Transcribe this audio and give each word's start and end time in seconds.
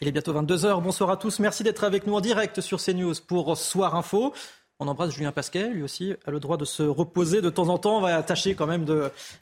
Il 0.00 0.08
est 0.08 0.12
bientôt 0.12 0.32
22h. 0.32 0.82
Bonsoir 0.82 1.10
à 1.10 1.16
tous. 1.16 1.38
Merci 1.38 1.62
d'être 1.62 1.84
avec 1.84 2.06
nous 2.06 2.14
en 2.14 2.20
direct 2.20 2.60
sur 2.60 2.82
CNews 2.82 3.14
pour 3.26 3.56
Soir 3.56 3.94
Info. 3.94 4.32
On 4.82 4.88
embrasse 4.88 5.10
Julien 5.10 5.30
Pasquet, 5.30 5.68
lui 5.68 5.82
aussi 5.82 6.14
a 6.24 6.30
le 6.30 6.40
droit 6.40 6.56
de 6.56 6.64
se 6.64 6.82
reposer 6.82 7.42
de 7.42 7.50
temps 7.50 7.68
en 7.68 7.76
temps. 7.76 7.98
On 7.98 8.00
va 8.00 8.22
tâcher 8.22 8.54
quand 8.54 8.66
même 8.66 8.86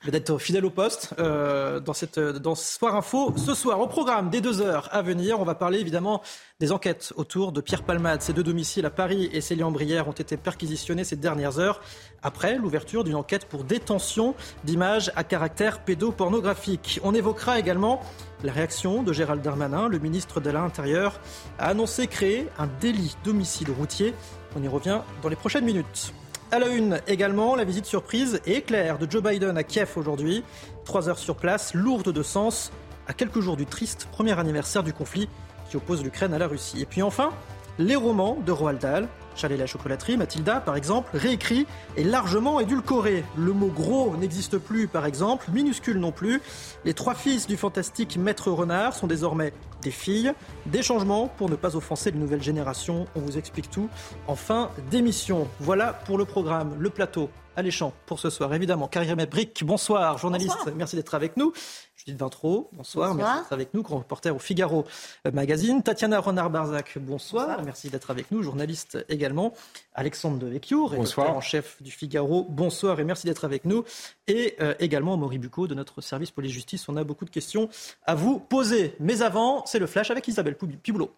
d'être 0.04 0.36
fidèle 0.38 0.64
au 0.64 0.70
poste 0.70 1.14
euh, 1.20 1.78
dans, 1.78 1.92
cette, 1.92 2.18
dans 2.18 2.56
Soir 2.56 2.96
Info. 2.96 3.32
Ce 3.36 3.54
soir, 3.54 3.78
au 3.80 3.86
programme 3.86 4.30
des 4.30 4.40
deux 4.40 4.60
heures 4.60 4.88
à 4.90 5.00
venir, 5.00 5.38
on 5.38 5.44
va 5.44 5.54
parler 5.54 5.78
évidemment 5.78 6.22
des 6.58 6.72
enquêtes 6.72 7.12
autour 7.14 7.52
de 7.52 7.60
Pierre 7.60 7.84
Palmade. 7.84 8.20
Ses 8.20 8.32
deux 8.32 8.42
domiciles 8.42 8.84
à 8.84 8.90
Paris 8.90 9.30
et 9.32 9.40
Céline-Brière 9.40 10.08
ont 10.08 10.12
été 10.12 10.36
perquisitionnés 10.36 11.04
ces 11.04 11.14
dernières 11.14 11.60
heures 11.60 11.80
après 12.20 12.56
l'ouverture 12.56 13.04
d'une 13.04 13.14
enquête 13.14 13.44
pour 13.44 13.62
détention 13.62 14.34
d'images 14.64 15.12
à 15.14 15.22
caractère 15.22 15.84
pédopornographique. 15.84 16.98
On 17.04 17.14
évoquera 17.14 17.60
également 17.60 18.00
la 18.42 18.52
réaction 18.52 19.02
de 19.02 19.12
Gérald 19.12 19.42
Darmanin, 19.42 19.88
le 19.88 19.98
ministre 19.98 20.40
de 20.40 20.50
l'Intérieur, 20.50 21.20
a 21.58 21.68
annoncé 21.68 22.06
créer 22.06 22.48
un 22.58 22.68
délit 22.80 23.16
d'homicide 23.24 23.70
routier. 23.70 24.14
On 24.56 24.62
y 24.62 24.68
revient 24.68 25.00
dans 25.22 25.28
les 25.28 25.36
prochaines 25.36 25.64
minutes. 25.64 26.12
À 26.50 26.58
la 26.58 26.68
une 26.68 27.00
également, 27.06 27.56
la 27.56 27.64
visite 27.64 27.84
surprise 27.84 28.40
et 28.46 28.56
éclair 28.56 28.98
de 28.98 29.10
Joe 29.10 29.22
Biden 29.22 29.58
à 29.58 29.64
Kiev 29.64 29.90
aujourd'hui. 29.96 30.44
Trois 30.84 31.08
heures 31.08 31.18
sur 31.18 31.36
place, 31.36 31.74
lourde 31.74 32.10
de 32.10 32.22
sens, 32.22 32.72
à 33.06 33.12
quelques 33.12 33.40
jours 33.40 33.56
du 33.56 33.66
triste 33.66 34.08
premier 34.12 34.38
anniversaire 34.38 34.82
du 34.82 34.92
conflit 34.92 35.28
qui 35.68 35.76
oppose 35.76 36.02
l'Ukraine 36.02 36.32
à 36.32 36.38
la 36.38 36.46
Russie. 36.46 36.80
Et 36.80 36.86
puis 36.86 37.02
enfin, 37.02 37.30
les 37.78 37.96
romans 37.96 38.38
de 38.46 38.52
Roald 38.52 38.80
Dahl. 38.80 39.08
Charlie 39.38 39.54
et 39.54 39.58
la 39.58 39.66
chocolaterie, 39.66 40.16
Mathilda 40.16 40.60
par 40.60 40.76
exemple, 40.76 41.16
réécrit 41.16 41.66
et 41.96 42.04
largement 42.04 42.60
édulcoré. 42.60 43.24
Le 43.36 43.52
mot 43.52 43.68
gros 43.68 44.16
n'existe 44.16 44.58
plus 44.58 44.88
par 44.88 45.06
exemple, 45.06 45.46
minuscule 45.52 45.98
non 45.98 46.12
plus. 46.12 46.40
Les 46.84 46.92
trois 46.92 47.14
fils 47.14 47.46
du 47.46 47.56
fantastique 47.56 48.16
Maître 48.16 48.50
Renard 48.50 48.94
sont 48.94 49.06
désormais 49.06 49.52
des 49.82 49.92
filles. 49.92 50.32
Des 50.66 50.82
changements 50.82 51.28
pour 51.28 51.48
ne 51.48 51.56
pas 51.56 51.76
offenser 51.76 52.10
les 52.10 52.18
nouvelles 52.18 52.42
générations. 52.42 53.06
On 53.14 53.20
vous 53.20 53.38
explique 53.38 53.70
tout 53.70 53.88
en 54.26 54.34
fin 54.34 54.70
d'émission. 54.90 55.48
Voilà 55.60 55.92
pour 55.92 56.18
le 56.18 56.24
programme, 56.24 56.74
le 56.78 56.90
plateau 56.90 57.30
alléchant 57.58 57.92
pour 58.06 58.20
ce 58.20 58.30
soir. 58.30 58.54
Évidemment, 58.54 58.86
Karim 58.86 59.24
Brick, 59.24 59.64
bonsoir, 59.64 60.16
journaliste, 60.18 60.70
merci 60.76 60.96
d'être 60.96 61.14
avec 61.14 61.36
nous. 61.36 61.52
Judith 61.98 62.20
Vintro, 62.20 62.70
bonsoir, 62.72 63.08
Bonsoir. 63.12 63.14
merci 63.16 63.42
d'être 63.42 63.52
avec 63.52 63.74
nous, 63.74 63.82
grand 63.82 63.98
reporter 63.98 64.34
au 64.34 64.38
Figaro 64.38 64.84
euh, 65.26 65.32
Magazine. 65.32 65.82
Tatiana 65.82 66.20
Renard-Barzac, 66.20 66.96
bonsoir. 67.00 67.60
merci 67.64 67.90
d'être 67.90 68.12
avec 68.12 68.30
nous, 68.30 68.40
journaliste 68.44 69.04
également. 69.08 69.52
Alexandre 69.94 70.38
Devecchio, 70.38 70.86
rédacteur 70.86 70.98
Bonsoir. 71.24 71.36
en 71.36 71.40
chef 71.40 71.82
du 71.82 71.90
Figaro, 71.90 72.46
bonsoir 72.48 73.00
et 73.00 73.04
merci 73.04 73.26
d'être 73.26 73.44
avec 73.44 73.64
nous. 73.64 73.82
Et 74.28 74.54
euh, 74.60 74.74
également 74.78 75.16
Maury 75.16 75.38
Bucco 75.38 75.66
de 75.66 75.74
notre 75.74 76.00
service 76.00 76.30
police-justice. 76.30 76.88
On 76.88 76.96
a 76.96 77.02
beaucoup 77.02 77.24
de 77.24 77.30
questions 77.30 77.68
à 78.06 78.14
vous 78.14 78.38
poser. 78.38 78.94
Mais 79.00 79.20
avant, 79.22 79.66
c'est 79.66 79.80
le 79.80 79.88
flash 79.88 80.12
avec 80.12 80.28
Isabelle 80.28 80.56
Piboulot. 80.56 81.12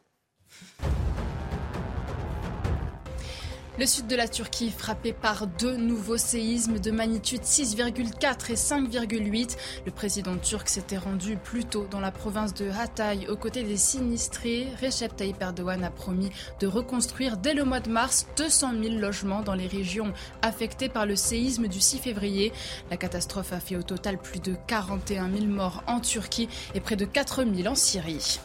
Le 3.81 3.87
sud 3.87 4.09
de 4.09 4.15
la 4.15 4.29
Turquie 4.29 4.69
frappé 4.69 5.15
par 5.15 5.47
deux 5.47 5.75
nouveaux 5.75 6.19
séismes 6.19 6.79
de 6.79 6.91
magnitude 6.91 7.41
6,4 7.41 8.51
et 8.51 8.55
5,8. 8.55 9.57
Le 9.87 9.91
président 9.91 10.37
turc 10.37 10.69
s'était 10.69 10.99
rendu 10.99 11.39
plus 11.39 11.65
tôt 11.65 11.87
dans 11.91 11.99
la 11.99 12.11
province 12.11 12.53
de 12.53 12.69
Hatay 12.69 13.27
aux 13.29 13.39
côtés 13.39 13.63
des 13.63 13.79
sinistrés. 13.79 14.69
Recep 14.83 15.17
Tayyip 15.17 15.41
Erdogan 15.41 15.83
a 15.83 15.89
promis 15.89 16.29
de 16.61 16.67
reconstruire 16.67 17.39
dès 17.39 17.55
le 17.55 17.65
mois 17.65 17.81
de 17.81 17.89
mars 17.89 18.27
200 18.37 18.73
000 18.83 18.97
logements 18.97 19.41
dans 19.41 19.55
les 19.55 19.67
régions 19.67 20.13
affectées 20.43 20.91
par 20.91 21.07
le 21.07 21.17
séisme 21.17 21.67
du 21.67 21.81
6 21.81 22.01
février. 22.01 22.53
La 22.91 22.99
catastrophe 22.99 23.55
a 23.55 23.61
fait 23.61 23.77
au 23.77 23.83
total 23.83 24.19
plus 24.19 24.41
de 24.41 24.57
41 24.67 25.31
000 25.33 25.47
morts 25.47 25.83
en 25.87 26.01
Turquie 26.01 26.51
et 26.75 26.81
près 26.81 26.97
de 26.97 27.07
4 27.07 27.45
000 27.45 27.67
en 27.67 27.75
Syrie. 27.75 28.41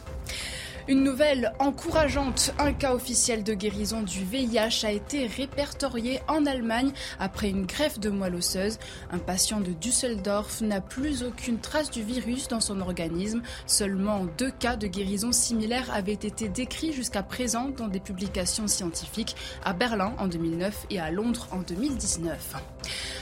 Une 0.88 1.04
nouvelle 1.04 1.52
encourageante. 1.58 2.54
Un 2.60 2.72
cas 2.72 2.94
officiel 2.94 3.44
de 3.44 3.56
guérison 3.56 4.04
du 4.04 4.24
VIH 4.24 4.86
a 4.86 4.92
été 4.92 5.26
répertorié 5.26 6.20
en 6.28 6.46
Allemagne 6.46 6.92
après 7.20 7.50
une 7.50 7.66
greffe 7.66 8.00
de 8.00 8.12
moelle 8.12 8.36
osseuse. 8.36 8.78
Un 9.12 9.18
patient 9.18 9.62
de 9.62 9.72
Düsseldorf 9.72 10.62
n'a 10.62 10.82
plus 10.82 11.24
aucune 11.24 11.58
trace 11.58 11.90
du 11.90 12.04
virus 12.04 12.50
dans 12.50 12.60
son 12.60 12.82
organisme. 12.82 13.42
Seulement 13.66 14.28
deux 14.38 14.52
cas 14.52 14.76
de 14.76 14.86
guérison 14.86 15.32
similaires 15.32 15.92
avaient 15.92 16.14
été 16.14 16.50
décrits 16.50 16.94
jusqu'à 16.94 17.24
présent 17.24 17.70
dans 17.70 17.88
des 17.88 18.00
publications 18.00 18.68
scientifiques 18.68 19.36
à 19.64 19.74
Berlin 19.74 20.14
en 20.20 20.28
2009 20.28 20.86
et 20.92 21.00
à 21.00 21.10
Londres 21.10 21.48
en 21.52 21.62
2019. 21.62 22.75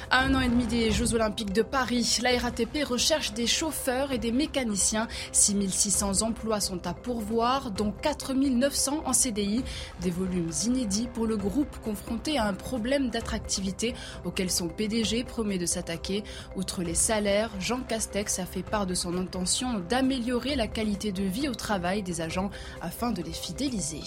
À 0.09 0.19
un 0.19 0.35
an 0.35 0.41
et 0.41 0.47
demi 0.47 0.67
des 0.67 0.91
Jeux 0.91 1.15
Olympiques 1.15 1.53
de 1.53 1.63
Paris, 1.63 2.19
la 2.21 2.37
RATP 2.37 2.83
recherche 2.83 3.33
des 3.33 3.47
chauffeurs 3.47 4.11
et 4.11 4.19
des 4.19 4.31
mécaniciens. 4.31 5.07
6600 5.31 6.21
emplois 6.21 6.59
sont 6.59 6.85
à 6.85 6.93
pourvoir, 6.93 7.71
dont 7.71 7.91
4900 7.91 9.01
en 9.05 9.13
CDI. 9.13 9.63
Des 10.01 10.11
volumes 10.11 10.51
inédits 10.65 11.07
pour 11.13 11.25
le 11.25 11.35
groupe 11.35 11.75
confronté 11.83 12.37
à 12.37 12.45
un 12.45 12.53
problème 12.53 13.09
d'attractivité 13.09 13.95
auquel 14.23 14.51
son 14.51 14.67
PDG 14.67 15.23
promet 15.23 15.57
de 15.57 15.65
s'attaquer. 15.65 16.23
Outre 16.55 16.83
les 16.83 16.95
salaires, 16.95 17.49
Jean 17.59 17.79
Castex 17.79 18.37
a 18.39 18.45
fait 18.45 18.63
part 18.63 18.85
de 18.85 18.93
son 18.93 19.17
intention 19.17 19.79
d'améliorer 19.79 20.55
la 20.55 20.67
qualité 20.67 21.11
de 21.11 21.23
vie 21.23 21.49
au 21.49 21.55
travail 21.55 22.03
des 22.03 22.21
agents 22.21 22.51
afin 22.81 23.11
de 23.11 23.23
les 23.23 23.33
fidéliser. 23.33 24.01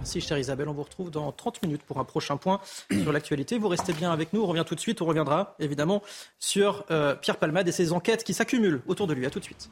Merci 0.00 0.22
chère 0.22 0.38
Isabelle, 0.38 0.66
on 0.66 0.72
vous 0.72 0.82
retrouve 0.82 1.10
dans 1.10 1.30
30 1.30 1.62
minutes 1.62 1.82
pour 1.82 1.98
un 1.98 2.04
prochain 2.04 2.38
point 2.38 2.58
sur 2.90 3.12
l'actualité. 3.12 3.58
Vous 3.58 3.68
restez 3.68 3.92
bien 3.92 4.10
avec 4.10 4.32
nous, 4.32 4.40
on 4.40 4.46
revient 4.46 4.64
tout 4.66 4.74
de 4.74 4.80
suite, 4.80 5.02
on 5.02 5.04
reviendra 5.04 5.54
évidemment 5.58 6.02
sur 6.38 6.86
euh, 6.90 7.14
Pierre 7.14 7.36
Palmade 7.36 7.68
et 7.68 7.72
ses 7.72 7.92
enquêtes 7.92 8.24
qui 8.24 8.32
s'accumulent 8.32 8.80
autour 8.86 9.06
de 9.06 9.12
lui. 9.12 9.26
À 9.26 9.30
tout 9.30 9.40
de 9.40 9.44
suite. 9.44 9.68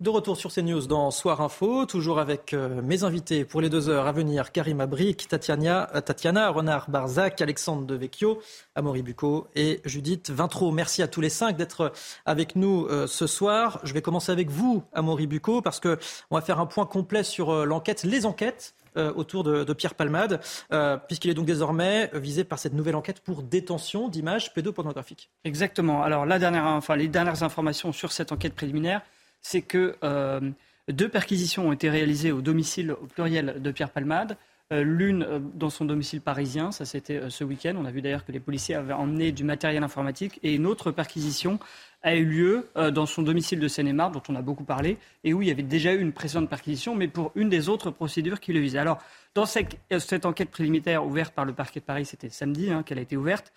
De 0.00 0.10
retour 0.10 0.36
sur 0.36 0.52
CNews 0.52 0.86
dans 0.88 1.12
Soir 1.12 1.40
Info, 1.40 1.86
toujours 1.86 2.18
avec 2.18 2.52
euh, 2.52 2.82
mes 2.82 3.04
invités 3.04 3.44
pour 3.44 3.60
les 3.60 3.70
deux 3.70 3.88
heures 3.88 4.08
à 4.08 4.12
venir, 4.12 4.50
Karim 4.50 4.80
Abric, 4.80 5.28
Tatiana, 5.28 5.88
euh, 5.94 6.00
Tatiana 6.00 6.50
Renard-Barzac, 6.50 7.40
Alexandre 7.40 7.86
Devecchio, 7.86 8.40
Amaury 8.74 9.02
Bucco 9.02 9.46
et 9.54 9.80
Judith 9.84 10.30
Vintro. 10.30 10.72
Merci 10.72 11.00
à 11.00 11.06
tous 11.06 11.20
les 11.20 11.28
cinq 11.28 11.56
d'être 11.56 11.92
avec 12.26 12.56
nous 12.56 12.86
euh, 12.90 13.06
ce 13.06 13.28
soir. 13.28 13.78
Je 13.84 13.94
vais 13.94 14.02
commencer 14.02 14.32
avec 14.32 14.50
vous, 14.50 14.82
Amaury 14.92 15.28
Bucco, 15.28 15.62
parce 15.62 15.78
que 15.78 15.96
on 16.30 16.34
va 16.34 16.42
faire 16.42 16.58
un 16.58 16.66
point 16.66 16.86
complet 16.86 17.22
sur 17.22 17.50
euh, 17.50 17.64
l'enquête, 17.64 18.02
les 18.02 18.26
enquêtes 18.26 18.74
euh, 18.96 19.12
autour 19.14 19.42
de, 19.42 19.72
Pierre 19.72 19.94
Palmade, 19.94 20.40
euh, 20.72 20.96
puisqu'il 20.96 21.28
est 21.28 21.34
donc 21.34 21.46
désormais 21.46 22.10
visé 22.14 22.44
par 22.44 22.60
cette 22.60 22.74
nouvelle 22.74 22.94
enquête 22.94 23.18
pour 23.18 23.42
détention 23.42 24.08
d'images 24.08 24.54
pédopornographiques. 24.54 25.30
Exactement. 25.44 26.04
Alors, 26.04 26.26
la 26.26 26.38
dernière, 26.38 26.66
enfin, 26.66 26.94
les 26.94 27.08
dernières 27.08 27.42
informations 27.42 27.90
sur 27.92 28.12
cette 28.12 28.30
enquête 28.30 28.54
préliminaire, 28.54 29.02
c'est 29.44 29.62
que 29.62 29.94
euh, 30.02 30.40
deux 30.88 31.08
perquisitions 31.08 31.68
ont 31.68 31.72
été 31.72 31.90
réalisées 31.90 32.32
au 32.32 32.40
domicile 32.40 32.92
au 32.92 33.06
pluriel 33.06 33.60
de 33.62 33.70
Pierre 33.70 33.90
Palmade. 33.90 34.38
Euh, 34.72 34.82
L'une 34.82 35.22
euh, 35.22 35.38
dans 35.38 35.68
son 35.68 35.84
domicile 35.84 36.22
parisien, 36.22 36.72
ça 36.72 36.86
c'était 36.86 37.28
ce 37.28 37.44
week-end. 37.44 37.74
On 37.78 37.84
a 37.84 37.90
vu 37.90 38.00
d'ailleurs 38.00 38.24
que 38.24 38.32
les 38.32 38.40
policiers 38.40 38.74
avaient 38.74 38.94
emmené 38.94 39.32
du 39.32 39.44
matériel 39.44 39.84
informatique. 39.84 40.40
Et 40.42 40.54
une 40.54 40.66
autre 40.66 40.90
perquisition 40.90 41.60
a 42.02 42.16
eu 42.16 42.24
lieu 42.24 42.68
dans 42.92 43.06
son 43.06 43.22
domicile 43.22 43.60
de 43.60 43.68
Seine-et-Marne, 43.68 44.12
dont 44.12 44.22
on 44.28 44.34
a 44.34 44.42
beaucoup 44.42 44.64
parlé, 44.64 44.98
et 45.24 45.32
où 45.32 45.40
il 45.40 45.48
y 45.48 45.50
avait 45.50 45.62
déjà 45.62 45.94
eu 45.94 46.00
une 46.00 46.12
précédente 46.12 46.50
perquisition, 46.50 46.94
mais 46.94 47.08
pour 47.08 47.32
une 47.34 47.48
des 47.48 47.70
autres 47.70 47.90
procédures 47.90 48.40
qui 48.40 48.52
le 48.52 48.60
visaient. 48.60 48.78
Alors, 48.78 48.98
dans 49.34 49.46
cette, 49.46 50.26
enquête 50.26 50.50
préliminaire 50.50 51.06
ouverte 51.06 51.32
par 51.34 51.46
le 51.46 51.54
parquet 51.54 51.80
de 51.80 51.84
Paris, 51.86 52.04
c'était 52.04 52.28
samedi 52.28 52.70
hein, 52.70 52.82
qu'elle 52.82 52.98
a 52.98 53.02
été 53.02 53.16
ouverte, 53.16 53.54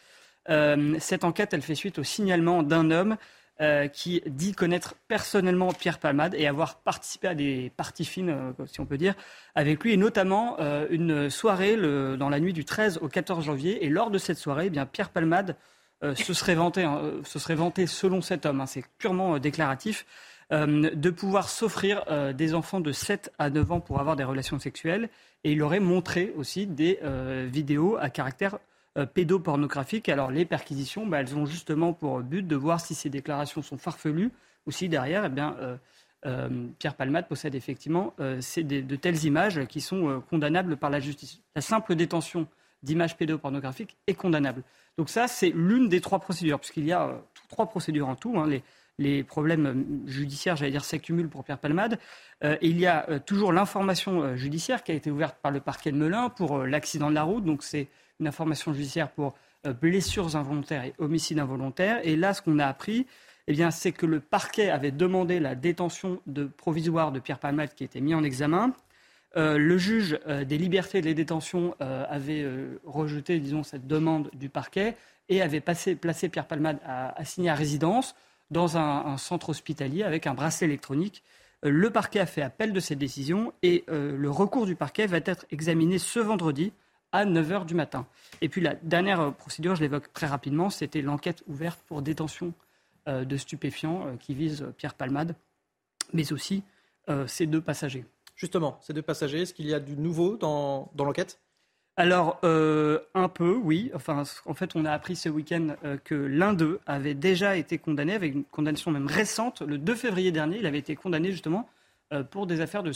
cette 0.48 1.26
enquête, 1.26 1.54
elle 1.54 1.62
fait 1.62 1.76
suite 1.76 2.00
au 2.00 2.04
signalement 2.04 2.64
d'un 2.64 2.90
homme 2.90 3.18
euh, 3.60 3.88
qui 3.88 4.22
dit 4.28 4.54
connaître 4.54 4.94
personnellement 5.08 5.74
Pierre 5.74 5.98
Palmade 5.98 6.36
et 6.38 6.46
avoir 6.46 6.76
participé 6.78 7.28
à 7.28 7.34
des 7.34 7.72
parties 7.76 8.06
fines, 8.06 8.30
euh, 8.30 8.66
si 8.68 8.80
on 8.82 8.86
peut 8.86 9.00
dire, 9.00 9.16
avec 9.56 9.84
lui, 9.84 9.94
et 9.94 9.98
notamment 9.98 10.58
euh, 10.60 10.86
une 10.92 11.32
soirée 11.32 11.76
dans 11.76 12.30
la 12.30 12.40
nuit 12.40 12.54
du 12.54 12.66
13 12.66 13.00
au 13.02 13.08
14 13.08 13.44
janvier. 13.44 13.84
Et 13.84 13.90
lors 13.90 14.12
de 14.12 14.20
cette 14.20 14.38
soirée, 14.38 14.68
eh 14.68 14.70
bien, 14.70 14.86
Pierre 14.86 15.10
Palmade 15.10 15.56
se, 16.04 16.36
serait 16.36 16.54
vanté, 16.54 16.84
hein, 16.84 17.02
se 17.24 17.40
serait 17.40 17.56
vanté, 17.56 17.88
selon 17.88 18.22
cet 18.22 18.46
homme, 18.46 18.62
hein, 18.62 18.68
c'est 18.68 18.84
purement 19.00 19.40
déclaratif, 19.40 20.06
de 20.52 21.10
pouvoir 21.10 21.50
s'offrir 21.50 22.06
des 22.36 22.54
enfants 22.54 22.80
de 22.80 22.92
7 22.92 23.34
à 23.40 23.50
9 23.50 23.72
ans 23.72 23.80
pour 23.80 24.00
avoir 24.00 24.16
des 24.16 24.24
relations 24.24 24.60
sexuelles. 24.60 25.10
Et 25.44 25.54
il 25.54 25.64
aurait 25.64 25.80
montré 25.80 26.32
aussi 26.38 26.68
des 26.68 27.00
vidéos 27.52 27.98
à 28.00 28.12
caractère 28.12 28.60
pédopornographiques. 29.06 30.10
Alors 30.10 30.32
les 30.32 30.46
perquisitions, 30.46 31.06
bah, 31.06 31.20
elles 31.20 31.36
ont 31.36 31.46
justement 31.46 31.94
pour 31.94 32.22
but 32.22 32.46
de 32.46 32.56
voir 32.56 32.80
si 32.80 32.96
ces 32.96 33.10
déclarations 33.10 33.62
sont 33.62 33.78
farfelues 33.78 34.32
ou 34.66 34.72
si 34.72 34.90
derrière, 34.90 35.26
eh 35.26 35.30
bien, 35.30 35.56
Pierre 36.80 36.96
Palmade 36.96 37.28
possède 37.28 37.56
effectivement 37.56 38.14
de 38.18 38.96
telles 38.96 39.24
images 39.24 39.66
qui 39.68 39.80
sont 39.80 40.22
condamnables 40.30 40.76
par 40.76 40.90
la 40.90 41.00
justice. 41.00 41.42
La 41.56 41.62
simple 41.62 41.96
détention 41.96 42.48
d'images 42.84 43.18
pédopornographiques 43.18 43.98
est 44.08 44.14
condamnable. 44.14 44.64
Donc 44.98 45.10
ça, 45.10 45.28
c'est 45.28 45.50
l'une 45.50 45.90
des 45.90 46.02
trois 46.02 46.20
procédures, 46.20 46.60
puisqu'il 46.60 46.86
y 46.86 46.92
a 46.92 47.22
trois 47.50 47.68
procédures 47.68 48.08
en 48.08 48.16
tout. 48.16 48.38
Hein. 48.38 48.48
les, 48.98 49.24
problèmes 49.24 49.66
euh, 49.68 50.08
judiciaires, 50.08 50.56
j'allais 50.56 50.72
dire, 50.72 50.84
s'accumulent 50.84 51.30
pour 51.30 51.44
Pierre 51.44 51.60
Palmade. 51.60 52.00
Euh, 52.44 52.58
il 52.62 52.80
y 52.80 52.88
a 52.88 53.08
euh, 53.10 53.20
toujours 53.20 53.54
l'information 53.54 54.36
judiciaire 54.36 54.84
qui 54.84 54.92
a 54.92 54.96
été 54.96 55.12
ouverte 55.12 55.38
par 55.42 55.52
le 55.52 55.60
parquet 55.60 55.92
de 55.92 55.98
Melun 55.98 56.30
pour 56.30 56.60
l'accident 56.66 57.10
de 57.10 57.16
la 57.16 57.24
route. 57.24 57.46
Donc 57.46 57.64
c'est 57.64 57.88
une 58.20 58.28
information 58.28 58.74
judiciaire 58.74 59.10
pour 59.12 59.36
blessures 59.82 60.36
involontaires 60.36 60.84
et 60.86 60.94
homicides 60.98 61.40
involontaires. 61.40 62.00
Et 62.04 62.16
là, 62.16 62.34
ce 62.34 62.42
qu'on 62.42 62.60
a 62.60 62.66
appris, 62.66 63.06
eh 63.48 63.54
bien, 63.54 63.72
c'est 63.72 63.92
que 63.92 64.06
le 64.06 64.20
parquet 64.20 64.70
avait 64.70 64.92
demandé 64.92 65.40
la 65.40 65.56
détention 65.56 66.22
de 66.26 66.46
provisoire 66.46 67.12
de 67.12 67.20
Pierre 67.20 67.40
Palmade 67.40 67.74
qui 67.76 67.84
était 67.84 68.02
mis 68.02 68.16
en 68.16 68.24
examen. 68.24 68.74
le 69.36 69.78
juge 69.78 70.20
des 70.46 70.58
libertés 70.58 71.00
et 71.00 71.02
des 71.02 71.14
détentions 71.14 71.76
avait 71.80 72.46
rejeté, 72.86 73.40
disons, 73.40 73.64
cette 73.64 73.88
demande 73.88 74.30
du 74.34 74.50
parquet 74.50 74.96
et 75.30 75.42
avait 75.42 75.62
placé 75.62 76.30
Pierre 76.30 76.48
Palmade 76.48 76.80
assigné 76.86 77.50
à 77.50 77.56
résidence 77.56 78.16
dans 78.52 78.78
un, 78.78 79.18
centre 79.18 79.50
hospitalier 79.50 80.04
avec 80.04 80.28
un 80.28 80.34
bracelet 80.34 80.68
électronique. 80.68 81.24
Euh, 81.66 81.70
le 81.70 81.90
parquet 81.90 82.20
a 82.20 82.26
fait 82.26 82.42
appel 82.42 82.74
de 82.74 82.80
cette 82.80 83.00
décision 83.00 83.54
et 83.64 83.84
euh, 83.90 84.16
le 84.18 84.30
recours 84.30 84.66
du 84.66 84.76
parquet 84.76 85.08
va 85.08 85.18
être 85.18 85.46
examiné 85.52 85.98
ce 85.98 86.20
vendredi 86.20 86.72
à 87.12 87.26
9h 87.26 87.66
du 87.66 87.76
matin. 87.76 88.06
Et 88.42 88.50
puis 88.50 88.62
la 88.62 88.76
dernière 88.76 89.22
euh, 89.22 89.32
procédure, 89.32 89.76
je 89.76 89.82
l'évoque 89.82 90.12
très 90.14 90.28
rapidement, 90.28 90.70
c'était 90.70 91.02
l'enquête 91.02 91.44
ouverte 91.48 91.80
pour 91.88 92.02
détention 92.02 92.54
de 93.08 93.38
stupéfiants 93.38 94.18
qui 94.20 94.34
vise 94.34 94.66
Pierre 94.76 94.94
Palmade, 94.94 95.34
mais 96.12 96.34
aussi 96.34 96.62
ses 97.26 97.46
deux 97.46 97.62
passagers. 97.62 98.04
Justement, 98.36 98.78
ces 98.82 98.92
deux 98.92 99.02
passagers, 99.02 99.44
est-ce 99.44 99.54
qu'il 99.54 99.66
y 99.66 99.74
a 99.74 99.80
du 99.80 99.96
nouveau 99.96 100.36
dans 100.36 100.92
l'enquête? 100.98 101.40
Alors, 102.00 102.40
euh, 102.44 103.00
un 103.16 103.28
peu, 103.28 103.56
oui. 103.56 103.90
Enfin, 103.96 104.22
en 104.46 104.54
fait, 104.54 104.76
on 104.76 104.86
a 104.86 104.92
appris 104.92 105.16
ce 105.16 105.30
week-end 105.30 105.76
euh, 105.84 105.98
que 105.98 106.14
l'un 106.14 106.54
d'eux 106.54 106.80
avait 106.86 107.16
déjà 107.16 107.58
été 107.58 107.80
condamné, 107.80 108.14
avec 108.14 108.36
une 108.36 108.44
condamnation 108.44 108.92
même 108.92 109.08
récente. 109.08 109.64
Le 109.64 109.80
2 109.80 109.96
février 109.96 110.32
dernier, 110.32 110.60
il 110.60 110.68
avait 110.68 110.78
été 110.78 110.96
condamné 110.96 111.32
justement 111.32 111.68
euh, 112.14 112.24
pour 112.24 112.46
des 112.46 112.62
affaires 112.62 112.84
de 112.84 112.92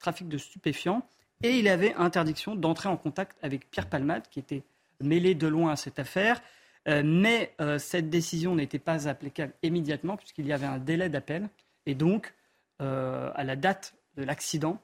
trafic 0.00 0.28
de 0.28 0.36
stupéfiants. 0.36 1.06
Et 1.42 1.58
il 1.58 1.68
avait 1.68 1.94
interdiction 1.94 2.54
d'entrer 2.54 2.88
en 2.88 2.96
contact 2.96 3.36
avec 3.42 3.70
Pierre 3.70 3.88
Palmade, 3.88 4.24
qui 4.30 4.38
était 4.38 4.62
mêlé 5.00 5.34
de 5.34 5.46
loin 5.46 5.72
à 5.72 5.76
cette 5.76 5.98
affaire. 5.98 6.42
mais 6.86 7.54
cette 7.78 8.10
décision 8.10 8.54
n'était 8.54 8.78
pas 8.78 9.08
applicable 9.08 9.54
immédiatement, 9.62 10.16
puisqu'il 10.16 10.46
y 10.46 10.52
avait 10.52 10.66
un 10.66 10.78
délai 10.78 11.08
d'appel. 11.08 11.48
Et 11.86 11.94
donc, 11.94 12.34
à 12.78 13.44
la 13.44 13.56
date 13.56 13.94
de 14.16 14.24
l'accident, 14.24 14.78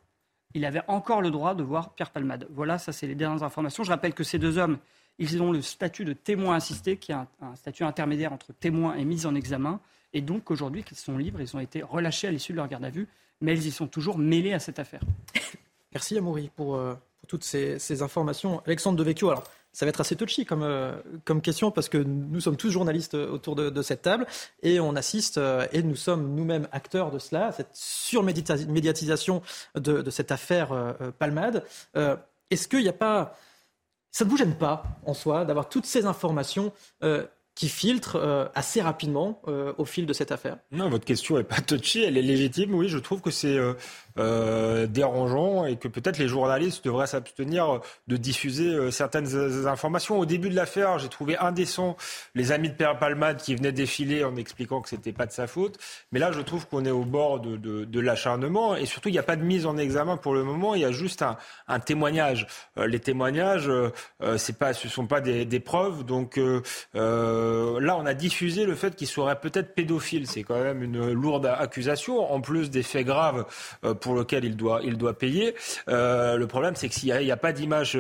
il 0.57 0.65
avait 0.65 0.83
encore 0.89 1.21
le 1.21 1.31
droit 1.31 1.55
de 1.55 1.63
voir 1.63 1.91
Pierre 1.95 2.11
Palmade. 2.11 2.47
Voilà, 2.51 2.79
ça 2.79 2.93
c'est 2.93 3.07
les 3.07 3.15
dernières 3.15 3.43
informations. 3.43 3.85
Je 3.85 3.91
rappelle 3.91 4.15
que 4.15 4.25
ces 4.25 4.39
deux 4.39 4.57
hommes, 4.57 4.79
ils 5.19 5.43
ont 5.43 5.53
le 5.53 5.61
statut 5.61 6.05
de 6.05 6.15
témoin 6.15 6.57
assisté, 6.57 6.97
qui 6.97 7.13
est 7.13 7.15
un, 7.15 7.29
statut 7.57 7.85
intermédiaire 7.85 8.33
entre 8.33 8.53
témoin 8.55 8.95
et 8.97 9.05
mise 9.05 9.27
en 9.27 9.35
examen. 9.35 9.81
Et 10.15 10.23
donc 10.23 10.51
aujourd'hui, 10.51 10.83
qu'ils 10.83 10.97
sont 10.97 11.19
libres, 11.19 11.43
ils 11.43 11.55
ont 11.57 11.61
été 11.61 11.83
relâchés 11.83 12.29
à 12.29 12.31
l'issue 12.31 12.53
de 12.53 12.57
leur 12.57 12.69
garde 12.69 12.85
à 12.85 12.91
vue, 12.91 13.07
mais 13.43 13.55
ils 13.55 13.67
y 13.67 13.71
sont 13.71 13.87
toujours 13.87 14.19
mêlés 14.19 14.55
à 14.55 14.59
cette 14.59 14.79
affaire. 14.79 15.03
Merci 15.97 16.19
Amaury 16.19 16.51
pour, 16.55 16.77
euh, 16.77 16.93
pour 16.93 17.27
toutes 17.27 17.43
ces, 17.43 18.03
informations. 18.03 18.61
Alexandre 18.67 18.99
Devecchio, 18.99 19.31
alors 19.31 19.45
ça 19.73 19.87
va 19.87 19.89
être 19.89 20.03
assez 20.03 20.15
touchy 20.15 20.45
comme, 20.45 20.63
euh, 20.63 20.93
question 21.43 21.71
parce 21.71 21.89
que 21.89 21.97
nous 21.97 22.41
sommes 22.41 22.59
tous 22.59 22.69
journalistes 22.69 23.15
autour 23.15 23.57
de, 23.57 23.81
cette 23.81 24.03
table 24.03 24.27
et 24.63 24.79
on 24.79 24.95
assiste 24.95 25.39
euh, 25.39 25.67
et 25.73 25.83
nous 25.83 25.97
sommes 25.97 26.35
nous-mêmes 26.35 26.69
acteurs 26.71 27.11
de 27.11 27.19
cela, 27.19 27.51
cette 27.53 27.71
surmédiatisation 27.73 29.41
de, 29.75 30.11
cette 30.11 30.33
affaire 30.33 30.73
euh, 30.73 30.93
Palmade. 31.19 31.65
Est-ce 32.51 32.69
qu'il 32.69 32.83
n'y 32.83 32.89
a 32.91 32.93
pas. 32.93 33.39
Ça 34.11 34.27
ne 34.27 34.31
vous 34.31 34.37
gêne 34.37 34.55
pas 34.55 34.85
en 35.07 35.15
soi 35.15 35.47
d'avoir 35.47 35.71
toutes 35.71 35.87
ces 35.87 36.05
informations 36.05 36.75
qui 37.57 37.69
filtrent 37.71 38.17
euh, 38.17 38.47
assez 38.55 38.83
rapidement 38.83 39.41
euh, 39.49 39.73
au 39.79 39.85
fil 39.85 40.07
de 40.07 40.13
cette 40.13 40.31
affaire? 40.31 40.59
Non, 40.71 40.89
votre 40.89 41.07
question 41.07 41.39
n'est 41.39 41.43
pas 41.43 41.61
touchy, 41.61 42.03
elle 42.03 42.17
est 42.19 42.23
légitime. 42.23 42.75
Oui, 42.75 42.89
je 42.89 42.99
trouve 42.99 43.23
que 43.23 43.31
c'est 43.31 43.57
euh, 43.57 43.73
dérangeant 44.17 45.67
et 45.67 45.77
que 45.77 45.89
peut-être 45.89 46.19
les 46.19 46.29
journalistes 46.29 46.85
devraient 46.85 47.07
s'abstenir 47.07 47.81
de 48.09 48.17
diffuser 48.17 48.91
certaines 48.91 49.67
informations. 49.67 50.19
Au 50.19 50.27
début 50.27 50.49
de 50.49 50.57
l'affaire, 50.57 50.99
j'ai 50.99 51.09
trouvé 51.09 51.37
indécent 51.37 51.97
les 52.35 52.53
amis 52.53 52.69
de 52.69 52.75
Père 52.75 52.99
Palmade 52.99 53.39
qui 53.39 53.55
venaient 53.55 53.73
défiler 53.73 54.25
en 54.25 54.37
expliquant 54.37 54.81
que 54.81 54.89
c'était 54.89 55.13
pas 55.13 55.27
de 55.27 55.33
sa 55.33 55.47
faute. 55.47 55.79
Mais 56.13 56.19
là, 56.19 56.33
je 56.33 56.41
trouve 56.41 56.67
qu'on 56.67 56.85
est 56.85 56.91
au 56.91 57.05
bord 57.05 57.41
de, 57.41 58.01
l'acharnement 58.01 58.77
et 58.77 58.87
surtout, 58.87 59.09
il 59.09 59.13
n'y 59.13 59.19
a 59.19 59.23
pas 59.23 59.37
de 59.37 59.43
mise 59.43 59.67
en 59.67 59.77
examen 59.77 60.17
pour 60.17 60.35
le 60.35 60.45
moment. 60.45 60.75
Il 60.75 60.83
y 60.83 60.85
a 60.85 60.93
juste 60.93 61.23
un, 61.23 61.81
témoignage. 61.81 62.47
les 62.77 63.01
témoignages, 63.01 63.71
c'est 64.37 64.59
pas, 64.59 64.73
ce 64.73 64.89
sont 64.89 65.07
pas 65.07 65.21
des, 65.21 65.61
preuves, 65.61 66.05
donc. 66.05 66.39
Euh, 66.97 67.81
là, 67.81 67.97
on 67.97 68.07
a 68.07 68.15
diffusé 68.15 68.65
le 68.65 68.75
fait 68.75 68.95
qu'il 68.95 69.07
serait 69.07 69.39
peut-être 69.39 69.75
pédophile. 69.75 70.27
C'est 70.27 70.43
quand 70.43 70.61
même 70.61 70.83
une 70.83 71.13
lourde 71.13 71.47
accusation, 71.47 72.33
en 72.33 72.41
plus 72.41 72.71
des 72.71 72.83
faits 72.83 73.07
graves 73.07 73.47
euh, 73.85 73.95
pour 74.07 74.19
lesquels 74.19 74.45
il 74.45 74.57
doit, 74.57 74.81
il 74.85 74.97
doit 74.97 75.19
payer. 75.19 75.55
Euh, 75.89 76.37
le 76.37 76.47
problème, 76.47 76.77
c'est 76.77 76.89
que 76.89 76.95
s'il 76.95 77.13
n'y 77.15 77.31
a, 77.31 77.37
pas 77.37 77.53
d'image 77.53 77.99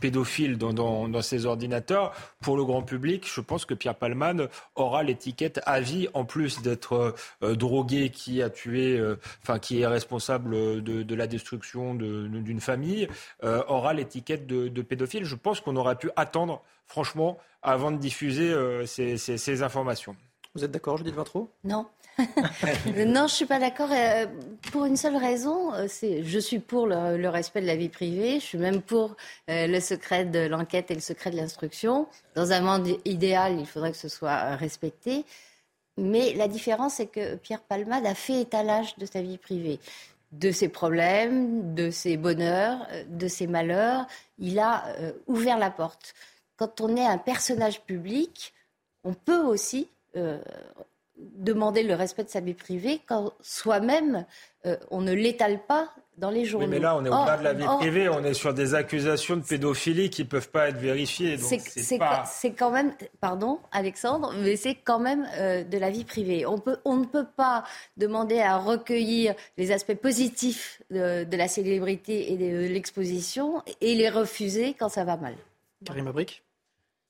pédophile 0.00 0.56
dans, 0.56 0.72
dans, 1.08 1.22
ces 1.22 1.46
ordinateurs, 1.46 2.12
pour 2.40 2.56
le 2.56 2.64
grand 2.64 2.82
public, 2.82 3.26
je 3.32 3.40
pense 3.40 3.64
que 3.64 3.74
Pierre 3.74 3.96
Palman 3.96 4.48
aura 4.76 5.02
l'étiquette 5.02 5.60
à 5.66 5.80
vie, 5.80 6.08
en 6.14 6.24
plus 6.24 6.62
d'être 6.62 7.14
drogué 7.42 8.10
qui 8.10 8.42
a 8.42 8.50
tué, 8.50 9.00
enfin 9.42 9.58
qui 9.58 9.80
est 9.80 9.86
responsable 9.86 10.82
de, 10.82 11.14
la 11.14 11.26
destruction 11.26 11.94
d'une 11.94 12.60
famille, 12.60 13.08
aura 13.42 13.92
l'étiquette 13.92 14.46
de, 14.46 14.68
de 14.68 14.82
pédophile. 14.82 15.24
Je 15.24 15.34
pense 15.34 15.60
qu'on 15.60 15.76
aurait 15.76 15.96
pu 15.96 16.10
attendre, 16.16 16.62
franchement, 16.86 17.38
avant 17.62 17.90
de 17.90 17.96
diffuser 17.96 18.50
euh, 18.52 18.86
ces, 18.86 19.62
informations. 19.62 20.16
Vous 20.54 20.64
êtes 20.64 20.70
d'accord, 20.70 20.96
Judith 20.96 21.14
Vintraud? 21.14 21.50
Non. 21.64 21.86
Non, 23.06 23.26
je 23.26 23.34
suis 23.34 23.46
pas 23.46 23.58
d'accord. 23.58 23.90
Euh, 23.92 24.26
pour 24.72 24.84
une 24.84 24.96
seule 24.96 25.16
raison, 25.16 25.72
euh, 25.74 25.86
c'est 25.88 26.22
je 26.24 26.38
suis 26.38 26.58
pour 26.58 26.86
le, 26.86 27.28
respect 27.28 27.60
de 27.60 27.66
la 27.66 27.76
vie 27.76 27.88
privée. 27.88 28.40
Je 28.40 28.44
suis 28.44 28.58
même 28.58 28.82
pour 28.82 29.16
le 29.48 29.80
secret 29.80 30.24
de 30.24 30.40
l'enquête 30.40 30.90
et 30.90 30.94
le 30.94 31.00
secret 31.00 31.30
de 31.30 31.36
l'instruction. 31.36 32.06
Dans 32.34 32.52
un 32.52 32.60
monde 32.60 32.88
idéal, 33.04 33.58
il 33.58 33.66
faudrait 33.66 33.92
que 33.92 33.98
ce 33.98 34.08
soit 34.08 34.56
respecté. 34.56 35.24
Mais 35.96 36.34
la 36.34 36.48
différence, 36.48 36.94
c'est 36.94 37.06
que 37.06 37.36
Pierre 37.36 37.60
Palmade 37.60 38.06
a 38.06 38.14
fait 38.14 38.40
étalage 38.40 38.96
de 38.96 39.06
sa 39.06 39.20
vie 39.20 39.38
privée, 39.38 39.80
de 40.32 40.50
ses 40.50 40.68
problèmes, 40.68 41.74
de 41.74 41.90
ses 41.90 42.16
bonheurs, 42.16 42.86
de 43.08 43.28
ses 43.28 43.46
malheurs. 43.46 44.06
Il 44.38 44.58
a 44.58 44.84
ouvert 45.26 45.58
la 45.58 45.70
porte 45.70 46.14
quand 46.60 46.82
on 46.82 46.94
est 46.94 47.06
un 47.06 47.16
personnage 47.16 47.80
public, 47.80 48.52
on 49.02 49.14
peut 49.14 49.42
aussi 49.42 49.88
euh, 50.16 50.38
demander 51.36 51.82
le 51.82 51.94
respect 51.94 52.24
de 52.24 52.28
sa 52.28 52.40
vie 52.40 52.54
privée 52.54 53.00
quand 53.06 53.32
soi-même 53.40 54.24
euh, 54.66 54.76
on 54.90 55.00
ne 55.00 55.12
l'étale 55.12 55.64
pas 55.66 55.88
dans 56.18 56.28
les 56.28 56.44
journaux. 56.44 56.66
Oui, 56.66 56.70
mais 56.70 56.78
là, 56.80 56.94
on 56.94 57.04
est 57.04 57.08
au-delà 57.08 57.38
de 57.38 57.44
la 57.44 57.52
vie 57.54 57.64
privée, 57.64 58.08
on 58.10 58.22
est 58.22 58.34
sur 58.34 58.52
des 58.52 58.74
accusations 58.74 59.36
de 59.36 59.42
pédophilie 59.42 60.10
qui 60.10 60.22
ne 60.24 60.28
peuvent 60.28 60.50
pas 60.50 60.68
être 60.68 60.76
vérifiées. 60.76 61.38
C'est 61.38 62.52
quand 62.52 62.70
même, 62.70 62.92
pardon 63.22 63.58
Alexandre, 63.72 64.34
mais 64.36 64.56
c'est 64.56 64.74
quand 64.74 64.98
même 64.98 65.26
euh, 65.38 65.64
de 65.64 65.78
la 65.78 65.88
vie 65.88 66.04
privée. 66.04 66.44
On, 66.44 66.58
peut, 66.58 66.76
on 66.84 66.96
ne 66.98 67.06
peut 67.06 67.26
pas 67.36 67.64
demander 67.96 68.40
à 68.40 68.58
recueillir 68.58 69.34
les 69.56 69.72
aspects 69.72 69.94
positifs 69.94 70.82
de, 70.90 71.24
de 71.24 71.36
la 71.38 71.48
célébrité 71.48 72.32
et 72.32 72.36
de 72.36 72.68
l'exposition 72.68 73.62
et 73.80 73.94
les 73.94 74.10
refuser 74.10 74.74
quand 74.78 74.90
ça 74.90 75.04
va 75.04 75.16
mal. 75.16 75.36
Karim 75.86 76.06
Abrik 76.06 76.42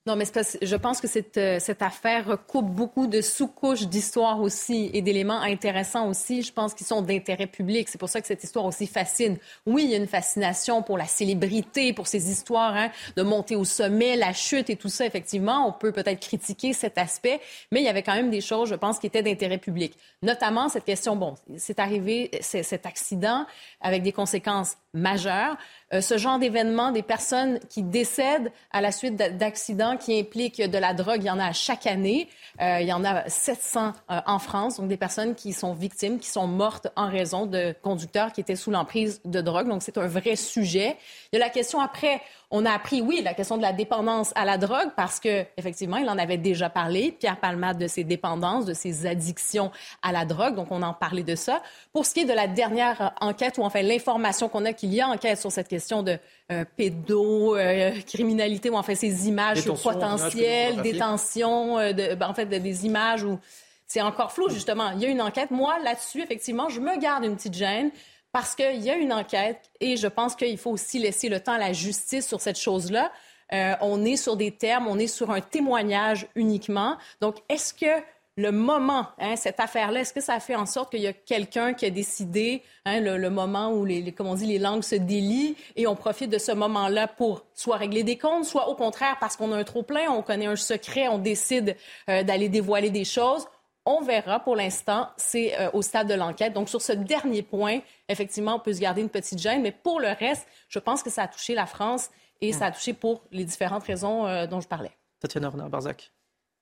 non, 0.06 0.16
mais 0.16 0.24
je 0.62 0.76
pense 0.76 0.98
que 0.98 1.06
cette, 1.06 1.36
euh, 1.36 1.58
cette 1.60 1.82
affaire 1.82 2.24
recoupe 2.26 2.70
beaucoup 2.70 3.06
de 3.06 3.20
sous-couches 3.20 3.86
d'histoire 3.86 4.40
aussi 4.40 4.90
et 4.94 5.02
d'éléments 5.02 5.42
intéressants 5.42 6.08
aussi, 6.08 6.40
je 6.40 6.54
pense, 6.54 6.72
qui 6.72 6.84
sont 6.84 7.02
d'intérêt 7.02 7.46
public. 7.46 7.86
C'est 7.86 7.98
pour 7.98 8.08
ça 8.08 8.22
que 8.22 8.26
cette 8.26 8.42
histoire 8.42 8.64
aussi 8.64 8.86
fascine. 8.86 9.36
Oui, 9.66 9.84
il 9.84 9.90
y 9.90 9.94
a 9.94 9.98
une 9.98 10.06
fascination 10.06 10.82
pour 10.82 10.96
la 10.96 11.04
célébrité, 11.04 11.92
pour 11.92 12.06
ces 12.06 12.30
histoires 12.30 12.74
hein, 12.74 12.90
de 13.16 13.22
monter 13.22 13.56
au 13.56 13.64
sommet, 13.66 14.16
la 14.16 14.32
chute 14.32 14.70
et 14.70 14.76
tout 14.76 14.88
ça. 14.88 15.04
Effectivement, 15.04 15.68
on 15.68 15.72
peut 15.72 15.92
peut-être 15.92 16.20
critiquer 16.20 16.72
cet 16.72 16.96
aspect, 16.96 17.38
mais 17.70 17.80
il 17.80 17.84
y 17.84 17.88
avait 17.88 18.02
quand 18.02 18.14
même 18.14 18.30
des 18.30 18.40
choses, 18.40 18.70
je 18.70 18.76
pense, 18.76 18.98
qui 18.98 19.06
étaient 19.06 19.22
d'intérêt 19.22 19.58
public. 19.58 19.92
Notamment 20.22 20.70
cette 20.70 20.84
question, 20.84 21.14
bon, 21.14 21.34
c'est 21.58 21.78
arrivé, 21.78 22.30
cet 22.40 22.86
accident 22.86 23.44
avec 23.82 24.02
des 24.02 24.12
conséquences 24.12 24.78
majeures. 24.92 25.56
Euh, 25.92 26.00
ce 26.00 26.18
genre 26.18 26.38
d'événement, 26.38 26.90
des 26.90 27.02
personnes 27.02 27.58
qui 27.68 27.82
décèdent 27.82 28.52
à 28.70 28.80
la 28.80 28.92
suite 28.92 29.16
d'accidents 29.16 29.96
qui 29.96 30.18
impliquent 30.18 30.62
de 30.62 30.78
la 30.78 30.94
drogue, 30.94 31.18
il 31.20 31.26
y 31.26 31.30
en 31.30 31.38
a 31.38 31.52
chaque 31.52 31.86
année. 31.86 32.28
Euh, 32.60 32.78
il 32.80 32.86
y 32.86 32.92
en 32.92 33.04
a 33.04 33.28
700 33.28 33.92
euh, 34.10 34.20
en 34.26 34.38
France, 34.38 34.78
donc 34.78 34.88
des 34.88 34.96
personnes 34.96 35.34
qui 35.34 35.52
sont 35.52 35.74
victimes, 35.74 36.18
qui 36.18 36.28
sont 36.28 36.46
mortes 36.46 36.88
en 36.96 37.08
raison 37.08 37.46
de 37.46 37.74
conducteurs 37.82 38.32
qui 38.32 38.40
étaient 38.40 38.56
sous 38.56 38.70
l'emprise 38.70 39.20
de 39.24 39.40
drogue. 39.40 39.68
Donc 39.68 39.82
c'est 39.82 39.98
un 39.98 40.06
vrai 40.06 40.36
sujet. 40.36 40.96
Il 41.32 41.38
y 41.38 41.42
a 41.42 41.44
la 41.44 41.50
question 41.50 41.80
après, 41.80 42.20
On 42.52 42.66
a 42.66 42.72
appris, 42.72 43.00
oui, 43.00 43.20
la 43.22 43.32
question 43.32 43.56
de 43.56 43.62
la 43.62 43.72
dépendance 43.72 44.32
à 44.34 44.44
la 44.44 44.58
drogue 44.58 44.90
parce 44.96 45.20
que 45.20 45.44
effectivement, 45.56 45.98
il 45.98 46.08
en 46.10 46.18
avait 46.18 46.36
déjà 46.36 46.68
parlé, 46.68 47.12
Pierre 47.12 47.38
Palmade, 47.38 47.78
de 47.78 47.86
ses 47.86 48.02
dépendances, 48.02 48.64
de 48.64 48.74
ses 48.74 49.06
addictions 49.06 49.70
à 50.02 50.10
la 50.10 50.24
drogue. 50.24 50.56
Donc, 50.56 50.66
on 50.70 50.82
en 50.82 50.92
parlait 50.92 51.22
de 51.22 51.36
ça. 51.36 51.62
Pour 51.92 52.04
ce 52.04 52.14
qui 52.14 52.20
est 52.20 52.24
de 52.24 52.32
la 52.32 52.48
dernière 52.48 53.12
enquête, 53.20 53.56
ou 53.58 53.62
enfin 53.62 53.82
l'information 53.82 54.48
qu'on 54.48 54.64
a 54.64 54.72
qu'il 54.72 54.92
y 54.92 55.00
a 55.00 55.08
enquête 55.08 55.38
sur 55.38 55.52
cette 55.52 55.68
question 55.68 56.02
de 56.02 56.18
euh, 56.50 56.64
pédocriminalité, 56.76 58.68
euh, 58.68 58.72
ou 58.74 58.76
enfin 58.76 58.96
ces 58.96 59.28
images 59.28 59.64
potentielles, 59.64 60.82
détention, 60.82 61.78
euh, 61.78 61.92
de, 61.92 62.16
ben, 62.16 62.28
en 62.28 62.34
fait, 62.34 62.46
des 62.46 62.84
images 62.84 63.22
où 63.22 63.38
c'est 63.86 64.00
encore 64.00 64.32
flou, 64.32 64.48
justement. 64.48 64.90
Il 64.96 65.00
y 65.00 65.06
a 65.06 65.08
une 65.08 65.22
enquête. 65.22 65.52
Moi, 65.52 65.78
là-dessus, 65.84 66.20
effectivement, 66.20 66.68
je 66.68 66.80
me 66.80 66.98
garde 66.98 67.24
une 67.24 67.36
petite 67.36 67.54
gêne 67.54 67.92
parce 68.32 68.54
qu'il 68.54 68.82
y 68.82 68.90
a 68.90 68.96
une 68.96 69.12
enquête 69.12 69.70
et 69.80 69.96
je 69.96 70.06
pense 70.06 70.34
qu'il 70.36 70.58
faut 70.58 70.70
aussi 70.70 70.98
laisser 70.98 71.28
le 71.28 71.40
temps 71.40 71.52
à 71.52 71.58
la 71.58 71.72
justice 71.72 72.26
sur 72.26 72.40
cette 72.40 72.58
chose-là. 72.58 73.10
Euh, 73.52 73.74
on 73.80 74.04
est 74.04 74.16
sur 74.16 74.36
des 74.36 74.52
termes, 74.52 74.86
on 74.86 74.98
est 74.98 75.08
sur 75.08 75.30
un 75.30 75.40
témoignage 75.40 76.28
uniquement. 76.36 76.96
Donc, 77.20 77.36
est-ce 77.48 77.74
que 77.74 78.02
le 78.36 78.52
moment, 78.52 79.06
hein, 79.18 79.36
cette 79.36 79.60
affaire-là, 79.60 80.00
est-ce 80.00 80.14
que 80.14 80.20
ça 80.20 80.38
fait 80.40 80.54
en 80.54 80.64
sorte 80.64 80.92
qu'il 80.92 81.00
y 81.00 81.06
a 81.06 81.12
quelqu'un 81.12 81.74
qui 81.74 81.84
a 81.84 81.90
décidé, 81.90 82.62
hein, 82.84 83.00
le, 83.00 83.28
moment 83.28 83.72
où, 83.72 83.84
les, 83.84 84.12
comme 84.12 84.28
on 84.28 84.34
dit, 84.34 84.46
les 84.46 84.58
langues 84.58 84.84
se 84.84 84.94
délient 84.94 85.56
et 85.76 85.86
on 85.86 85.96
profite 85.96 86.30
de 86.30 86.38
ce 86.38 86.52
moment-là 86.52 87.08
pour 87.08 87.44
soit 87.54 87.76
régler 87.76 88.04
des 88.04 88.16
comptes, 88.16 88.44
soit 88.44 88.68
au 88.68 88.76
contraire 88.76 89.16
parce 89.20 89.36
qu'on 89.36 89.52
a 89.52 89.56
un 89.56 89.64
trop-plein, 89.64 90.10
on 90.10 90.22
connaît 90.22 90.46
un 90.46 90.56
secret, 90.56 91.08
on 91.08 91.18
décide 91.18 91.76
euh, 92.08 92.22
d'aller 92.22 92.48
dévoiler 92.48 92.90
des 92.90 93.04
choses? 93.04 93.46
On 93.86 94.02
verra. 94.02 94.40
Pour 94.40 94.56
l'instant, 94.56 95.10
c'est 95.16 95.58
euh, 95.58 95.70
au 95.72 95.82
stade 95.82 96.08
de 96.08 96.14
l'enquête. 96.14 96.52
Donc, 96.52 96.68
sur 96.68 96.82
ce 96.82 96.92
dernier 96.92 97.42
point, 97.42 97.80
effectivement, 98.08 98.56
on 98.56 98.60
peut 98.60 98.74
se 98.74 98.80
garder 98.80 99.00
une 99.00 99.08
petite 99.08 99.38
gêne. 99.38 99.62
Mais 99.62 99.72
pour 99.72 100.00
le 100.00 100.08
reste, 100.08 100.46
je 100.68 100.78
pense 100.78 101.02
que 101.02 101.10
ça 101.10 101.22
a 101.22 101.28
touché 101.28 101.54
la 101.54 101.66
France 101.66 102.10
et 102.40 102.52
ça 102.52 102.66
a 102.66 102.70
touché 102.70 102.92
pour 102.92 103.22
les 103.32 103.44
différentes 103.44 103.84
raisons 103.84 104.26
euh, 104.26 104.46
dont 104.46 104.60
je 104.60 104.68
parlais. 104.68 104.92
Tatiana 105.20 105.48
Renard-Barzac. 105.48 106.12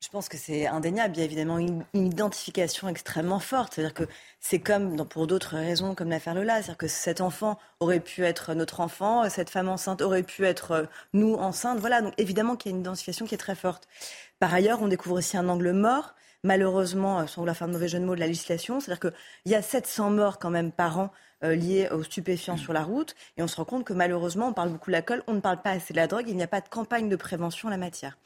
Je 0.00 0.08
pense 0.10 0.28
que 0.28 0.36
c'est 0.36 0.68
indéniable. 0.68 1.16
Il 1.16 1.18
y 1.18 1.22
a 1.22 1.24
évidemment 1.24 1.58
une, 1.58 1.84
identification 1.92 2.88
extrêmement 2.88 3.40
forte. 3.40 3.74
C'est-à-dire 3.74 3.94
que 3.94 4.04
c'est 4.38 4.60
comme 4.60 5.04
pour 5.08 5.26
d'autres 5.26 5.56
raisons, 5.56 5.96
comme 5.96 6.10
l'affaire 6.10 6.34
Lola. 6.34 6.54
C'est-à-dire 6.56 6.76
que 6.76 6.86
cet 6.86 7.20
enfant 7.20 7.58
aurait 7.80 7.98
pu 7.98 8.24
être 8.24 8.54
notre 8.54 8.80
enfant, 8.80 9.28
cette 9.28 9.50
femme 9.50 9.68
enceinte 9.68 10.00
aurait 10.00 10.22
pu 10.22 10.46
être 10.46 10.70
euh, 10.70 10.84
nous 11.14 11.34
enceintes. 11.34 11.80
Voilà. 11.80 12.00
Donc 12.00 12.14
évidemment 12.16 12.54
qu'il 12.54 12.70
y 12.70 12.74
a 12.74 12.76
une 12.76 12.82
identification 12.82 13.26
qui 13.26 13.34
est 13.34 13.38
très 13.38 13.56
forte. 13.56 13.88
Par 14.38 14.54
ailleurs, 14.54 14.82
on 14.82 14.88
découvre 14.88 15.16
aussi 15.16 15.36
un 15.36 15.48
angle 15.48 15.72
mort 15.72 16.14
malheureusement, 16.44 17.20
euh, 17.20 17.26
sans 17.26 17.42
vouloir 17.42 17.56
faire 17.56 17.68
de 17.68 17.72
mauvais 17.72 17.88
jeu 17.88 17.98
de 17.98 18.04
mots, 18.04 18.14
de 18.14 18.20
la 18.20 18.26
législation. 18.26 18.80
C'est-à-dire 18.80 19.00
qu'il 19.00 19.52
y 19.52 19.54
a 19.54 19.62
700 19.62 20.10
morts 20.10 20.38
quand 20.38 20.50
même 20.50 20.72
par 20.72 20.98
an 20.98 21.10
euh, 21.44 21.54
liés 21.54 21.88
aux 21.90 22.02
stupéfiants 22.02 22.56
sur 22.56 22.72
la 22.72 22.82
route. 22.82 23.14
Et 23.36 23.42
on 23.42 23.48
se 23.48 23.56
rend 23.56 23.64
compte 23.64 23.84
que 23.84 23.92
malheureusement, 23.92 24.48
on 24.48 24.52
parle 24.52 24.70
beaucoup 24.70 24.90
de 24.90 24.92
l'alcool, 24.92 25.22
on 25.26 25.34
ne 25.34 25.40
parle 25.40 25.62
pas 25.62 25.70
assez 25.70 25.92
de 25.92 25.98
la 25.98 26.06
drogue, 26.06 26.24
il 26.28 26.36
n'y 26.36 26.42
a 26.42 26.48
pas 26.48 26.60
de 26.60 26.68
campagne 26.68 27.08
de 27.08 27.16
prévention 27.16 27.68
en 27.68 27.70
la 27.70 27.76
matière. 27.76 28.18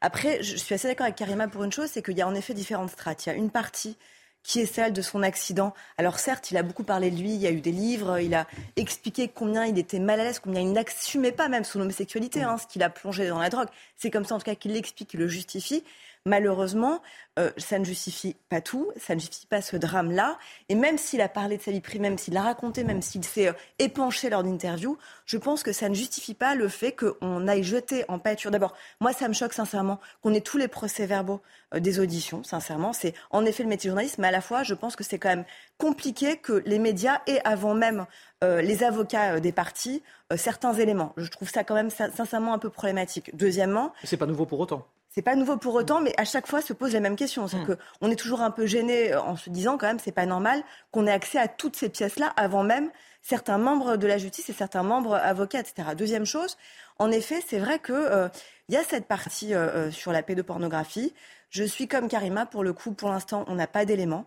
Après, 0.00 0.42
je 0.42 0.56
suis 0.56 0.74
assez 0.74 0.88
d'accord 0.88 1.04
avec 1.04 1.16
Karima 1.16 1.48
pour 1.48 1.64
une 1.64 1.72
chose, 1.72 1.88
c'est 1.90 2.02
qu'il 2.02 2.16
y 2.16 2.22
a 2.22 2.28
en 2.28 2.34
effet 2.34 2.52
différentes 2.54 2.90
strates. 2.90 3.26
Il 3.26 3.28
y 3.30 3.32
a 3.32 3.34
une 3.36 3.50
partie 3.50 3.96
qui 4.44 4.60
est 4.60 4.66
celle 4.66 4.92
de 4.92 5.02
son 5.02 5.22
accident. 5.22 5.72
Alors 5.96 6.18
certes, 6.18 6.50
il 6.50 6.56
a 6.58 6.62
beaucoup 6.62 6.84
parlé 6.84 7.10
de 7.10 7.16
lui, 7.16 7.34
il 7.34 7.40
y 7.40 7.46
a 7.46 7.50
eu 7.50 7.62
des 7.62 7.72
livres, 7.72 8.20
il 8.20 8.34
a 8.34 8.46
expliqué 8.76 9.28
combien 9.28 9.64
il 9.64 9.78
était 9.78 9.98
mal 9.98 10.20
à 10.20 10.24
l'aise, 10.24 10.38
combien 10.38 10.60
il 10.60 10.72
n'assumait 10.72 11.32
pas 11.32 11.48
même 11.48 11.64
son 11.64 11.80
homosexualité, 11.80 12.42
hein, 12.42 12.58
ce 12.58 12.66
qu'il 12.66 12.82
a 12.82 12.90
plongé 12.90 13.26
dans 13.26 13.38
la 13.38 13.48
drogue. 13.48 13.68
C'est 13.96 14.10
comme 14.10 14.26
ça 14.26 14.34
en 14.34 14.38
tout 14.38 14.44
cas 14.44 14.54
qu'il 14.54 14.72
l'explique, 14.72 15.08
qu'il 15.08 15.20
le 15.20 15.28
justifie. 15.28 15.82
Malheureusement, 16.26 17.02
euh, 17.38 17.50
ça 17.58 17.78
ne 17.78 17.84
justifie 17.84 18.34
pas 18.48 18.62
tout, 18.62 18.90
ça 18.96 19.14
ne 19.14 19.20
justifie 19.20 19.46
pas 19.46 19.60
ce 19.60 19.76
drame-là. 19.76 20.38
Et 20.70 20.74
même 20.74 20.96
s'il 20.96 21.20
a 21.20 21.28
parlé 21.28 21.58
de 21.58 21.62
sa 21.62 21.70
vie 21.70 21.82
privée, 21.82 21.98
même 21.98 22.16
s'il 22.16 22.32
l'a 22.32 22.40
raconté, 22.40 22.82
même 22.82 23.02
s'il 23.02 23.22
s'est 23.24 23.48
euh, 23.48 23.52
épanché 23.78 24.30
lors 24.30 24.42
d'interview, 24.42 24.96
je 25.26 25.36
pense 25.36 25.62
que 25.62 25.72
ça 25.72 25.90
ne 25.90 25.94
justifie 25.94 26.32
pas 26.32 26.54
le 26.54 26.68
fait 26.68 26.92
qu'on 26.92 27.46
aille 27.46 27.62
jeter 27.62 28.06
en 28.08 28.18
pâture. 28.18 28.50
D'abord, 28.50 28.74
moi, 29.00 29.12
ça 29.12 29.28
me 29.28 29.34
choque 29.34 29.52
sincèrement 29.52 30.00
qu'on 30.22 30.32
ait 30.32 30.40
tous 30.40 30.56
les 30.56 30.66
procès-verbaux 30.66 31.42
euh, 31.74 31.80
des 31.80 32.00
auditions. 32.00 32.42
Sincèrement, 32.42 32.94
c'est 32.94 33.12
en 33.30 33.44
effet 33.44 33.62
le 33.62 33.68
métier 33.68 33.88
de 33.88 33.92
journaliste, 33.92 34.16
mais 34.16 34.28
à 34.28 34.32
la 34.32 34.40
fois, 34.40 34.62
je 34.62 34.72
pense 34.72 34.96
que 34.96 35.04
c'est 35.04 35.18
quand 35.18 35.28
même 35.28 35.44
compliqué 35.76 36.38
que 36.38 36.62
les 36.64 36.78
médias 36.78 37.20
aient 37.26 37.42
avant 37.44 37.74
même 37.74 38.06
les 38.42 38.84
avocats 38.84 39.40
des 39.40 39.52
partis 39.52 40.02
certains 40.36 40.74
éléments. 40.74 41.14
Je 41.16 41.30
trouve 41.30 41.48
ça 41.48 41.64
quand 41.64 41.74
même 41.74 41.88
sincèrement 41.88 42.52
un 42.52 42.58
peu 42.58 42.68
problématique. 42.68 43.34
Deuxièmement, 43.34 43.94
c'est 44.04 44.18
pas 44.18 44.26
nouveau 44.26 44.44
pour 44.44 44.60
autant. 44.60 44.86
C'est 45.14 45.22
pas 45.22 45.36
nouveau 45.36 45.56
pour 45.56 45.74
autant, 45.76 46.00
mais 46.00 46.12
à 46.16 46.24
chaque 46.24 46.48
fois 46.48 46.60
se 46.60 46.72
pose 46.72 46.92
la 46.92 46.98
même 46.98 47.14
question. 47.14 47.46
C'est 47.46 47.58
hmm. 47.58 47.76
qu'on 48.00 48.10
est 48.10 48.16
toujours 48.16 48.40
un 48.40 48.50
peu 48.50 48.66
gêné 48.66 49.12
euh, 49.12 49.20
en 49.20 49.36
se 49.36 49.48
disant 49.48 49.78
quand 49.78 49.86
même 49.86 50.00
c'est 50.00 50.10
pas 50.10 50.26
normal 50.26 50.64
qu'on 50.90 51.06
ait 51.06 51.12
accès 51.12 51.38
à 51.38 51.46
toutes 51.46 51.76
ces 51.76 51.88
pièces-là 51.88 52.32
avant 52.36 52.64
même 52.64 52.90
certains 53.22 53.56
membres 53.56 53.96
de 53.96 54.08
la 54.08 54.18
justice 54.18 54.50
et 54.50 54.52
certains 54.52 54.82
membres 54.82 55.14
avocats, 55.14 55.60
etc. 55.60 55.90
Deuxième 55.96 56.26
chose, 56.26 56.56
en 56.98 57.12
effet, 57.12 57.40
c'est 57.46 57.60
vrai 57.60 57.78
qu'il 57.78 57.94
euh, 57.94 58.28
y 58.68 58.76
a 58.76 58.82
cette 58.82 59.06
partie 59.06 59.54
euh, 59.54 59.92
sur 59.92 60.10
la 60.10 60.24
pédopornographie. 60.24 61.14
Je 61.48 61.62
suis 61.62 61.86
comme 61.86 62.08
Karima, 62.08 62.44
pour 62.44 62.64
le 62.64 62.72
coup, 62.72 62.90
pour 62.90 63.08
l'instant, 63.08 63.44
on 63.46 63.54
n'a 63.54 63.68
pas 63.68 63.84
d'éléments. 63.84 64.26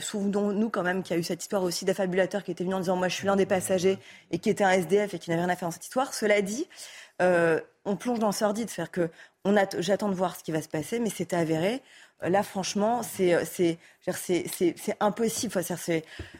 Souvenons-nous 0.00 0.68
quand 0.68 0.82
même 0.82 1.02
qu'il 1.02 1.14
y 1.14 1.16
a 1.16 1.20
eu 1.20 1.24
cette 1.24 1.42
histoire 1.42 1.62
aussi 1.62 1.86
d'affabulateur 1.86 2.44
qui 2.44 2.50
était 2.50 2.62
venu 2.62 2.74
en 2.74 2.80
disant 2.80 2.96
moi 2.96 3.08
je 3.08 3.14
suis 3.14 3.26
l'un 3.26 3.36
des 3.36 3.46
passagers 3.46 3.98
et 4.30 4.38
qui 4.38 4.50
était 4.50 4.64
un 4.64 4.70
SDF 4.70 5.14
et 5.14 5.18
qui 5.18 5.30
n'avait 5.30 5.40
rien 5.40 5.48
à 5.48 5.56
faire 5.56 5.68
dans 5.68 5.72
cette 5.72 5.84
histoire. 5.84 6.12
Cela 6.12 6.42
dit, 6.42 6.68
on 7.84 7.96
plonge 7.96 8.18
dans 8.18 8.28
le 8.28 8.32
sordide, 8.32 8.70
faire 8.70 8.90
que 8.90 9.10
j'attends 9.78 10.08
de 10.08 10.14
voir 10.14 10.36
ce 10.36 10.44
qui 10.44 10.52
va 10.52 10.62
se 10.62 10.68
passer, 10.68 10.98
mais 11.00 11.10
c'est 11.10 11.32
avéré. 11.32 11.82
Euh, 12.22 12.28
là, 12.28 12.42
franchement, 12.42 13.02
c'est 13.02 13.34
euh, 13.34 13.42
impossible. 15.00 15.52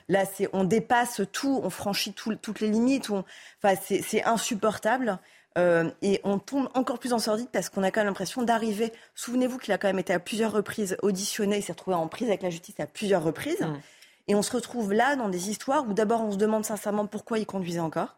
là, 0.09 0.25
on 0.53 0.65
dépasse 0.65 1.23
tout, 1.33 1.61
on 1.63 1.71
franchit 1.71 2.13
toutes 2.13 2.61
les 2.61 2.69
limites. 2.69 3.11
enfin, 3.11 3.75
c'est 3.81 4.25
insupportable. 4.25 5.19
Euh, 5.59 5.91
et 6.01 6.19
on 6.25 6.39
tombe 6.39 6.71
encore 6.73 6.99
plus 6.99 7.13
en 7.13 7.19
sordide 7.19 7.49
parce 7.53 7.69
qu'on 7.69 7.83
a 7.83 7.91
quand 7.91 8.01
même 8.01 8.07
l'impression 8.07 8.43
d'arriver. 8.43 8.91
Souvenez-vous 9.15 9.59
qu'il 9.59 9.75
a 9.75 9.79
quand 9.79 9.89
même 9.89 9.99
été 9.99 10.15
à 10.15 10.19
plusieurs 10.19 10.51
reprises 10.51 10.97
auditionné, 11.03 11.59
il 11.59 11.63
s'est 11.63 11.73
retrouvé 11.73 11.95
en 11.95 12.09
prise 12.09 12.29
avec 12.29 12.43
la 12.43 12.49
justice 12.49 12.81
à 12.81 12.87
plusieurs 12.87 13.23
reprises. 13.23 13.61
Mmh. 13.61 13.81
Et 14.29 14.35
on 14.35 14.41
se 14.41 14.53
retrouve 14.53 14.95
là 14.95 15.15
dans 15.15 15.29
des 15.29 15.51
histoires 15.51 15.87
où 15.87 15.93
d'abord 15.93 16.23
on 16.23 16.33
se 16.33 16.39
demande 16.39 16.65
sincèrement 16.65 17.07
pourquoi 17.07 17.39
il 17.39 17.45
conduisait 17.45 17.81
encore. 17.81 18.17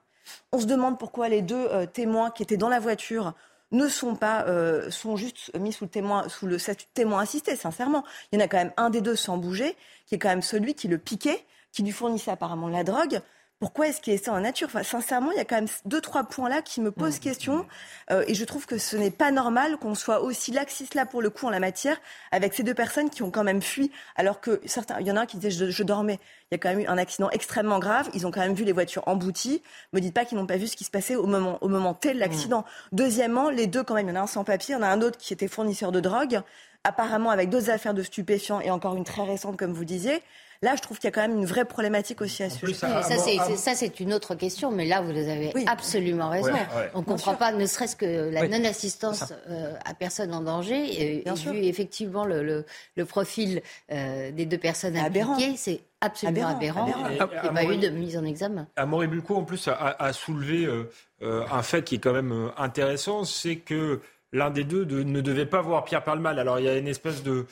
On 0.52 0.58
se 0.60 0.66
demande 0.66 0.98
pourquoi 0.98 1.28
les 1.28 1.42
deux 1.42 1.68
témoins 1.92 2.30
qui 2.30 2.42
étaient 2.42 2.56
dans 2.56 2.68
la 2.68 2.80
voiture 2.80 3.34
ne 3.74 3.88
sont 3.88 4.14
pas, 4.14 4.44
euh, 4.46 4.90
sont 4.90 5.16
juste 5.16 5.54
mis 5.58 5.72
sous 5.72 5.84
le, 5.84 5.90
témoin, 5.90 6.28
sous 6.28 6.46
le 6.46 6.58
statut 6.58 6.86
de 6.86 6.90
témoin 6.94 7.20
assisté, 7.20 7.56
sincèrement. 7.56 8.04
Il 8.30 8.38
y 8.38 8.42
en 8.42 8.44
a 8.44 8.48
quand 8.48 8.56
même 8.56 8.72
un 8.76 8.88
des 8.88 9.00
deux 9.00 9.16
sans 9.16 9.36
bouger, 9.36 9.76
qui 10.06 10.14
est 10.14 10.18
quand 10.18 10.28
même 10.28 10.42
celui 10.42 10.74
qui 10.74 10.88
le 10.88 10.98
piquait, 10.98 11.44
qui 11.72 11.82
lui 11.82 11.90
fournissait 11.90 12.30
apparemment 12.30 12.68
la 12.68 12.84
drogue. 12.84 13.20
Pourquoi 13.60 13.88
est-ce 13.88 14.00
qu'il 14.00 14.12
est 14.12 14.24
ça 14.24 14.32
en 14.32 14.40
nature? 14.40 14.66
Enfin, 14.66 14.82
Sincèrement, 14.82 15.30
il 15.30 15.36
y 15.36 15.40
a 15.40 15.44
quand 15.44 15.54
même 15.54 15.68
deux, 15.84 16.00
trois 16.00 16.24
points 16.24 16.48
là 16.48 16.60
qui 16.60 16.80
me 16.80 16.90
posent 16.90 17.16
mmh. 17.16 17.20
question. 17.20 17.66
Euh, 18.10 18.24
et 18.26 18.34
je 18.34 18.44
trouve 18.44 18.66
que 18.66 18.78
ce 18.78 18.96
n'est 18.96 19.10
pas 19.10 19.30
normal 19.30 19.78
qu'on 19.78 19.94
soit 19.94 20.20
aussi 20.20 20.50
laxiste 20.50 20.94
là 20.94 21.06
pour 21.06 21.22
le 21.22 21.30
coup 21.30 21.46
en 21.46 21.50
la 21.50 21.60
matière 21.60 21.96
avec 22.32 22.52
ces 22.52 22.62
deux 22.62 22.74
personnes 22.74 23.10
qui 23.10 23.22
ont 23.22 23.30
quand 23.30 23.44
même 23.44 23.62
fui. 23.62 23.90
Alors 24.16 24.40
que 24.40 24.60
certains, 24.66 25.00
il 25.00 25.06
y 25.06 25.12
en 25.12 25.16
a 25.16 25.20
un 25.20 25.26
qui 25.26 25.38
disait 25.38 25.70
je, 25.70 25.82
dormais. 25.82 26.18
Il 26.50 26.54
y 26.54 26.56
a 26.56 26.58
quand 26.58 26.68
même 26.68 26.80
eu 26.80 26.86
un 26.86 26.98
accident 26.98 27.30
extrêmement 27.30 27.78
grave. 27.78 28.10
Ils 28.12 28.26
ont 28.26 28.30
quand 28.30 28.40
même 28.40 28.54
vu 28.54 28.64
les 28.64 28.72
voitures 28.72 29.06
embouties. 29.06 29.62
Me 29.92 30.00
dites 30.00 30.14
pas 30.14 30.24
qu'ils 30.24 30.36
n'ont 30.36 30.46
pas 30.46 30.56
vu 30.56 30.66
ce 30.66 30.76
qui 30.76 30.84
se 30.84 30.90
passait 30.90 31.16
au 31.16 31.26
moment, 31.26 31.58
au 31.62 31.68
moment 31.68 31.94
tel 31.94 32.18
l'accident. 32.18 32.60
Mmh. 32.60 32.96
Deuxièmement, 32.96 33.50
les 33.50 33.66
deux 33.66 33.82
quand 33.82 33.94
même, 33.94 34.08
il 34.08 34.10
y 34.10 34.12
en 34.12 34.20
a 34.20 34.24
un 34.24 34.26
sans 34.26 34.44
papier, 34.44 34.74
il 34.74 34.78
y 34.78 34.80
en 34.80 34.84
a 34.84 34.88
un 34.88 35.00
autre 35.00 35.16
qui 35.16 35.32
était 35.32 35.48
fournisseur 35.48 35.92
de 35.92 36.00
drogue 36.00 36.42
apparemment 36.84 37.30
avec 37.30 37.48
d'autres 37.48 37.70
affaires 37.70 37.94
de 37.94 38.02
stupéfiants 38.02 38.60
et 38.60 38.70
encore 38.70 38.94
une 38.94 39.04
très 39.04 39.22
récente, 39.22 39.56
comme 39.56 39.72
vous 39.72 39.86
disiez. 39.86 40.22
Là, 40.64 40.76
je 40.76 40.80
trouve 40.80 40.98
qu'il 40.98 41.08
y 41.08 41.08
a 41.08 41.10
quand 41.12 41.20
même 41.20 41.36
une 41.36 41.44
vraie 41.44 41.66
problématique 41.66 42.22
aussi 42.22 42.42
à 42.42 42.48
ce 42.48 42.58
sujet. 42.58 42.72
Ça, 42.72 43.74
c'est 43.74 44.00
une 44.00 44.14
autre 44.14 44.34
question, 44.34 44.70
mais 44.70 44.86
là, 44.86 45.02
vous 45.02 45.10
avez 45.10 45.52
absolument 45.66 46.30
raison. 46.30 46.52
On 46.94 47.00
ne 47.00 47.04
comprend 47.04 47.34
pas, 47.34 47.52
ne 47.52 47.66
serait-ce 47.66 47.96
que 47.96 48.30
la 48.30 48.48
non-assistance 48.48 49.34
euh, 49.50 49.74
à 49.84 49.92
personne 49.92 50.32
en 50.32 50.40
danger, 50.40 51.20
et, 51.22 51.30
vu 51.34 51.58
effectivement 51.64 52.24
le, 52.24 52.64
profil 53.06 53.60
euh, 53.92 54.30
des 54.30 54.46
deux 54.46 54.56
personnes 54.56 54.96
impliquées, 54.96 55.54
c'est 55.56 55.80
absolument 56.00 56.48
aberrant. 56.48 56.90
Il 57.10 57.14
n'y 57.14 57.20
a 57.20 57.26
pas 57.26 57.64
eu 57.64 57.76
de 57.76 57.90
mise 57.90 58.16
en 58.16 58.24
examen. 58.24 58.66
Amaury 58.76 59.06
Bulco, 59.06 59.36
en 59.36 59.44
plus, 59.44 59.68
a, 59.68 60.12
soulevé 60.14 60.64
euh, 60.64 61.44
un 61.50 61.62
fait 61.62 61.84
qui 61.84 61.96
est 61.96 61.98
quand 61.98 62.14
même 62.14 62.50
intéressant, 62.56 63.24
c'est 63.24 63.56
que 63.56 64.00
l'un 64.32 64.48
des 64.48 64.64
deux 64.64 64.84
ne 64.84 65.20
devait 65.20 65.46
pas 65.46 65.60
voir 65.60 65.84
Pierre 65.84 66.04
Palmal. 66.04 66.38
Alors 66.38 66.58
il 66.58 66.64
y 66.64 66.68
a 66.68 66.76
une 66.78 66.88
espèce 66.88 67.22
de 67.22 67.44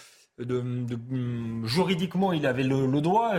de, 0.44 1.66
juridiquement, 1.66 2.32
il 2.32 2.46
avait 2.46 2.62
le, 2.62 3.00
droit. 3.00 3.34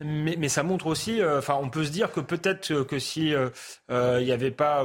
Mais, 0.00 0.48
ça 0.48 0.62
montre 0.62 0.86
aussi, 0.86 1.20
euh, 1.20 1.38
enfin, 1.38 1.58
on 1.60 1.68
peut 1.68 1.84
se 1.84 1.90
dire 1.90 2.10
que 2.10 2.20
peut-être 2.20 2.82
que 2.84 2.98
si 2.98 3.34
euh, 3.34 3.50
euh, 3.90 4.18
il 4.20 4.24
n'y 4.24 4.32
avait 4.32 4.50
pas 4.50 4.84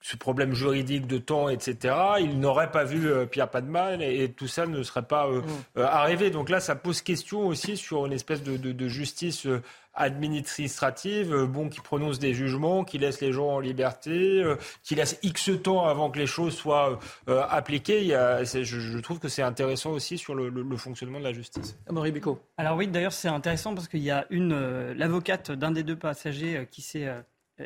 ce 0.00 0.16
problème 0.16 0.52
juridique 0.52 1.06
de 1.06 1.18
temps, 1.18 1.48
etc., 1.48 1.94
il 2.20 2.38
n'aurait 2.38 2.70
pas 2.70 2.84
vu 2.84 3.08
Pierre 3.30 3.48
Padmal 3.48 4.02
et, 4.02 4.30
tout 4.32 4.48
ça 4.48 4.66
ne 4.66 4.82
serait 4.82 5.06
pas 5.06 5.28
mm. 5.28 5.80
arrivé. 5.80 6.30
Donc 6.30 6.50
là, 6.50 6.60
ça 6.60 6.74
pose 6.74 7.00
question 7.02 7.46
aussi 7.46 7.76
sur 7.76 8.04
une 8.06 8.12
espèce 8.12 8.42
de, 8.42 8.56
de 8.56 8.88
justice 8.88 9.46
administrative, 9.94 11.34
euh, 11.34 11.46
bon, 11.46 11.68
qui 11.68 11.80
prononce 11.80 12.18
des 12.18 12.34
jugements, 12.34 12.84
qui 12.84 12.98
laisse 12.98 13.20
les 13.20 13.32
gens 13.32 13.48
en 13.48 13.60
liberté, 13.60 14.42
euh, 14.42 14.56
qui 14.82 14.94
laisse 14.94 15.18
X 15.22 15.50
temps 15.62 15.86
avant 15.86 16.10
que 16.10 16.18
les 16.18 16.26
choses 16.26 16.54
soient 16.54 16.98
euh, 17.28 17.42
appliquées. 17.48 18.00
Il 18.00 18.06
y 18.06 18.14
a, 18.14 18.44
je, 18.44 18.98
trouve 19.00 19.18
que 19.18 19.28
c'est 19.28 19.42
intéressant 19.42 19.90
aussi 19.90 20.18
sur 20.18 20.34
le, 20.34 20.76
fonctionnement 20.76 21.18
de 21.18 21.24
la 21.24 21.32
justice. 21.32 21.76
Bico. 22.12 22.40
Alors 22.56 22.76
oui, 22.76 22.88
d'ailleurs, 22.88 23.12
c'est 23.12 23.28
intéressant 23.28 23.74
parce 23.74 23.88
qu'il 23.88 24.02
y 24.02 24.10
a 24.10 24.26
une 24.30 24.92
l'avocate 24.92 25.52
d'un 25.52 25.70
des 25.70 25.82
deux 25.82 25.96
passagers 25.96 26.66
qui 26.70 26.82
s'est 26.82 27.08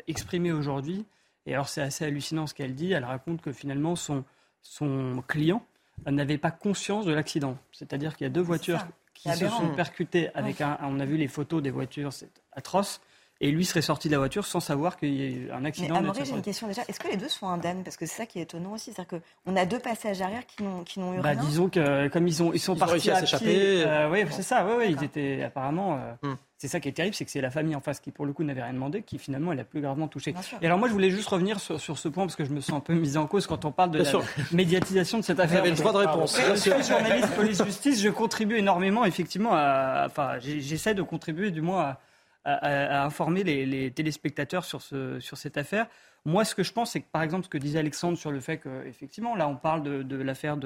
exprimée 0.07 0.51
aujourd'hui 0.51 1.05
Et 1.45 1.53
alors 1.53 1.69
c'est 1.69 1.81
assez 1.81 2.05
hallucinant 2.05 2.47
ce 2.47 2.53
qu'elle 2.53 2.75
dit. 2.75 2.91
Elle 2.91 3.05
raconte 3.05 3.41
que 3.41 3.51
finalement 3.51 3.95
son, 3.95 4.23
son 4.61 5.23
client 5.27 5.65
n'avait 6.05 6.37
pas 6.37 6.51
conscience 6.51 7.05
de 7.05 7.13
l'accident. 7.13 7.57
C'est-à-dire 7.71 8.15
qu'il 8.15 8.25
y 8.25 8.29
a 8.29 8.31
deux 8.31 8.41
voitures 8.41 8.85
qui 9.17 9.31
se 9.35 9.47
sont 9.47 9.69
percutées 9.75 10.29
avec 10.35 10.61
un... 10.61 10.77
On 10.83 10.99
a 10.99 11.05
vu 11.05 11.17
les 11.17 11.27
photos 11.27 11.61
des 11.61 11.71
voitures, 11.71 12.13
c'est 12.13 12.29
atroce 12.53 13.01
et 13.39 13.51
lui 13.51 13.65
serait 13.65 13.81
sorti 13.81 14.07
de 14.07 14.13
la 14.13 14.19
voiture 14.19 14.45
sans 14.45 14.59
savoir 14.59 14.97
qu'il 14.97 15.13
y 15.13 15.21
a 15.21 15.29
eu 15.29 15.51
un 15.51 15.65
accident. 15.65 16.01
Mais 16.01 16.09
j'ai 16.25 16.31
une 16.31 16.41
question 16.41 16.67
déjà. 16.67 16.83
Est-ce 16.87 16.99
que 16.99 17.07
les 17.07 17.17
deux 17.17 17.29
sont 17.29 17.47
indemnes? 17.47 17.83
Parce 17.83 17.97
que 17.97 18.05
c'est 18.05 18.15
ça 18.15 18.25
qui 18.25 18.39
est 18.39 18.43
étonnant 18.43 18.73
aussi. 18.73 18.91
C'est-à-dire 18.93 19.19
qu'on 19.45 19.55
a 19.55 19.65
deux 19.65 19.79
passages 19.79 20.21
arrière 20.21 20.45
qui 20.45 20.63
n'ont, 20.63 20.83
qui 20.83 20.99
n'ont 20.99 21.13
eu 21.13 21.21
bah, 21.21 21.29
rien. 21.29 21.41
Disons 21.41 21.69
que 21.69 22.07
comme 22.07 22.27
ils, 22.27 22.41
ont, 22.41 22.51
ils 22.53 22.59
sont 22.59 22.75
partis 22.75 23.11
à, 23.11 23.19
s'échapper. 23.19 23.83
Euh, 23.85 24.09
oui, 24.09 24.25
c'est 24.31 24.43
ça. 24.43 24.65
Oui, 24.65 24.95
ils 24.97 25.03
étaient 25.03 25.43
apparemment. 25.43 25.99
Euh, 26.23 26.29
hmm. 26.29 26.35
C'est 26.59 26.67
ça 26.67 26.79
qui 26.79 26.89
est 26.89 26.91
terrible, 26.91 27.13
c'est 27.13 27.23
que 27.23 27.29
c'est 27.29 27.39
la 27.39 27.51
famille 27.51 27.75
en 27.75 27.81
face 27.81 27.99
qui, 27.99 28.09
pour 28.09 28.25
le 28.25 28.33
coup, 28.33 28.43
n'avait 28.43 28.63
rien 28.63 28.73
demandé, 28.73 29.03
qui 29.03 29.19
finalement 29.19 29.51
elle 29.51 29.59
a 29.59 29.63
plus 29.63 29.79
gravement 29.79 30.07
touché. 30.07 30.33
Et 30.59 30.65
alors 30.65 30.79
moi, 30.79 30.87
je 30.87 30.93
voulais 30.93 31.11
juste 31.11 31.27
revenir 31.27 31.59
sur, 31.59 31.79
sur, 31.79 31.99
ce 31.99 32.07
point 32.07 32.25
parce 32.25 32.35
que 32.35 32.45
je 32.45 32.49
me 32.49 32.61
sens 32.61 32.77
un 32.77 32.79
peu 32.79 32.95
mise 32.95 33.15
en 33.15 33.27
cause 33.27 33.45
quand 33.45 33.63
on 33.63 33.71
parle 33.71 33.91
de 33.91 33.99
la 33.99 34.11
médiatisation 34.51 35.19
de 35.19 35.23
cette 35.23 35.39
affaire. 35.39 35.61
Vous 35.61 35.67
avez 35.67 35.69
le 35.69 35.75
droit 35.75 35.93
de 35.93 35.97
réponse. 35.99 36.35
Je 36.49 36.55
suis 36.55 36.71
journaliste 36.71 37.29
police-justice, 37.35 38.01
je 38.01 38.09
contribue 38.09 38.57
énormément, 38.57 39.05
effectivement, 39.05 39.51
à, 39.53 40.05
enfin, 40.07 40.39
j'essaie 40.39 40.95
de 40.95 41.03
contribuer 41.03 41.51
du 41.51 41.61
moins 41.61 41.81
à 41.81 41.99
à, 42.47 43.03
informer 43.03 43.43
les, 43.43 43.91
téléspectateurs 43.91 44.63
sur, 44.63 44.81
ce, 44.81 45.19
sur 45.19 45.37
cette 45.37 45.57
affaire. 45.57 45.87
Moi, 46.25 46.45
ce 46.45 46.55
que 46.55 46.63
je 46.63 46.71
pense, 46.71 46.91
c'est 46.91 47.01
que, 47.01 47.11
par 47.11 47.21
exemple, 47.21 47.43
ce 47.45 47.49
que 47.49 47.57
disait 47.57 47.79
Alexandre 47.79 48.17
sur 48.17 48.31
le 48.31 48.39
fait 48.39 48.57
qu'effectivement, 48.57 49.35
là, 49.35 49.47
on 49.47 49.55
parle 49.55 49.83
de, 49.83 50.15
l'affaire 50.15 50.57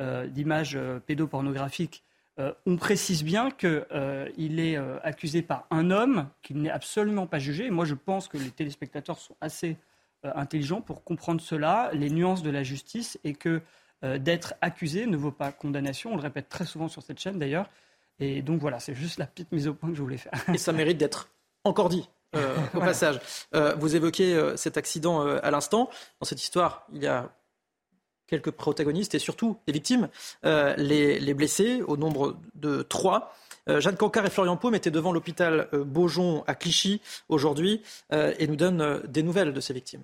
euh, 0.00 0.26
d'images 0.26 0.76
euh, 0.76 1.00
pédopornographiques. 1.00 2.02
Euh, 2.38 2.52
on 2.66 2.76
précise 2.76 3.24
bien 3.24 3.50
qu'il 3.50 4.60
est 4.60 4.76
accusé 5.02 5.42
par 5.42 5.66
un 5.70 5.90
homme, 5.90 6.28
qu'il 6.42 6.60
n'est 6.60 6.70
absolument 6.70 7.26
pas 7.26 7.38
jugé. 7.38 7.70
moi, 7.70 7.84
je 7.84 7.94
pense 7.94 8.28
que 8.28 8.36
les 8.36 8.50
téléspectateurs 8.50 9.18
sont 9.18 9.36
assez 9.40 9.76
intelligents 10.22 10.80
pour 10.80 11.04
comprendre 11.04 11.42
cela, 11.42 11.90
les 11.92 12.08
nuances 12.08 12.42
de 12.42 12.50
la 12.50 12.62
justice, 12.62 13.18
et 13.24 13.34
que 13.34 13.60
d'être 14.02 14.54
accusé 14.62 15.06
ne 15.06 15.16
vaut 15.16 15.32
pas 15.32 15.52
condamnation. 15.52 16.12
On 16.12 16.16
le 16.16 16.22
répète 16.22 16.48
très 16.48 16.64
souvent 16.64 16.88
sur 16.88 17.02
cette 17.02 17.20
chaîne, 17.20 17.38
d'ailleurs. 17.38 17.68
Et 18.20 18.42
donc 18.42 18.60
voilà, 18.60 18.80
c'est 18.80 18.94
juste 18.94 19.18
la 19.18 19.26
petite 19.26 19.50
mise 19.52 19.68
au 19.68 19.74
point 19.74 19.90
que 19.90 19.96
je 19.96 20.02
voulais 20.02 20.18
faire. 20.18 20.32
Et 20.52 20.58
ça 20.58 20.72
mérite 20.72 20.98
d'être 20.98 21.28
encore 21.64 21.88
dit. 21.88 22.08
Euh, 22.36 22.56
au 22.74 22.80
passage. 22.80 23.20
Euh, 23.54 23.74
vous 23.78 23.96
évoquez 23.96 24.34
euh, 24.34 24.56
cet 24.56 24.76
accident 24.76 25.20
à 25.20 25.50
l'instant. 25.50 25.88
Dans 26.20 26.26
cette 26.26 26.42
histoire, 26.42 26.86
il 26.92 27.02
y 27.02 27.06
a 27.06 27.30
quelques 28.26 28.50
protagonistes 28.50 29.14
et 29.14 29.18
surtout 29.18 29.58
des 29.66 29.72
victimes, 29.72 30.08
les, 30.42 31.34
blessés, 31.34 31.82
au 31.82 31.96
nombre 31.96 32.38
de 32.54 32.82
trois. 32.82 33.34
Jeanne 33.66 33.96
Cancard 33.96 34.24
et 34.24 34.30
Florian 34.30 34.56
Paume 34.56 34.74
étaient 34.74 34.90
devant 34.90 35.12
l'hôpital 35.12 35.68
Beaujon 35.72 36.42
à 36.46 36.54
Clichy 36.54 37.02
aujourd'hui 37.28 37.82
et 38.10 38.46
nous 38.46 38.56
donnent 38.56 39.02
des 39.06 39.22
nouvelles 39.22 39.52
de 39.52 39.60
ces 39.60 39.74
victimes. 39.74 40.02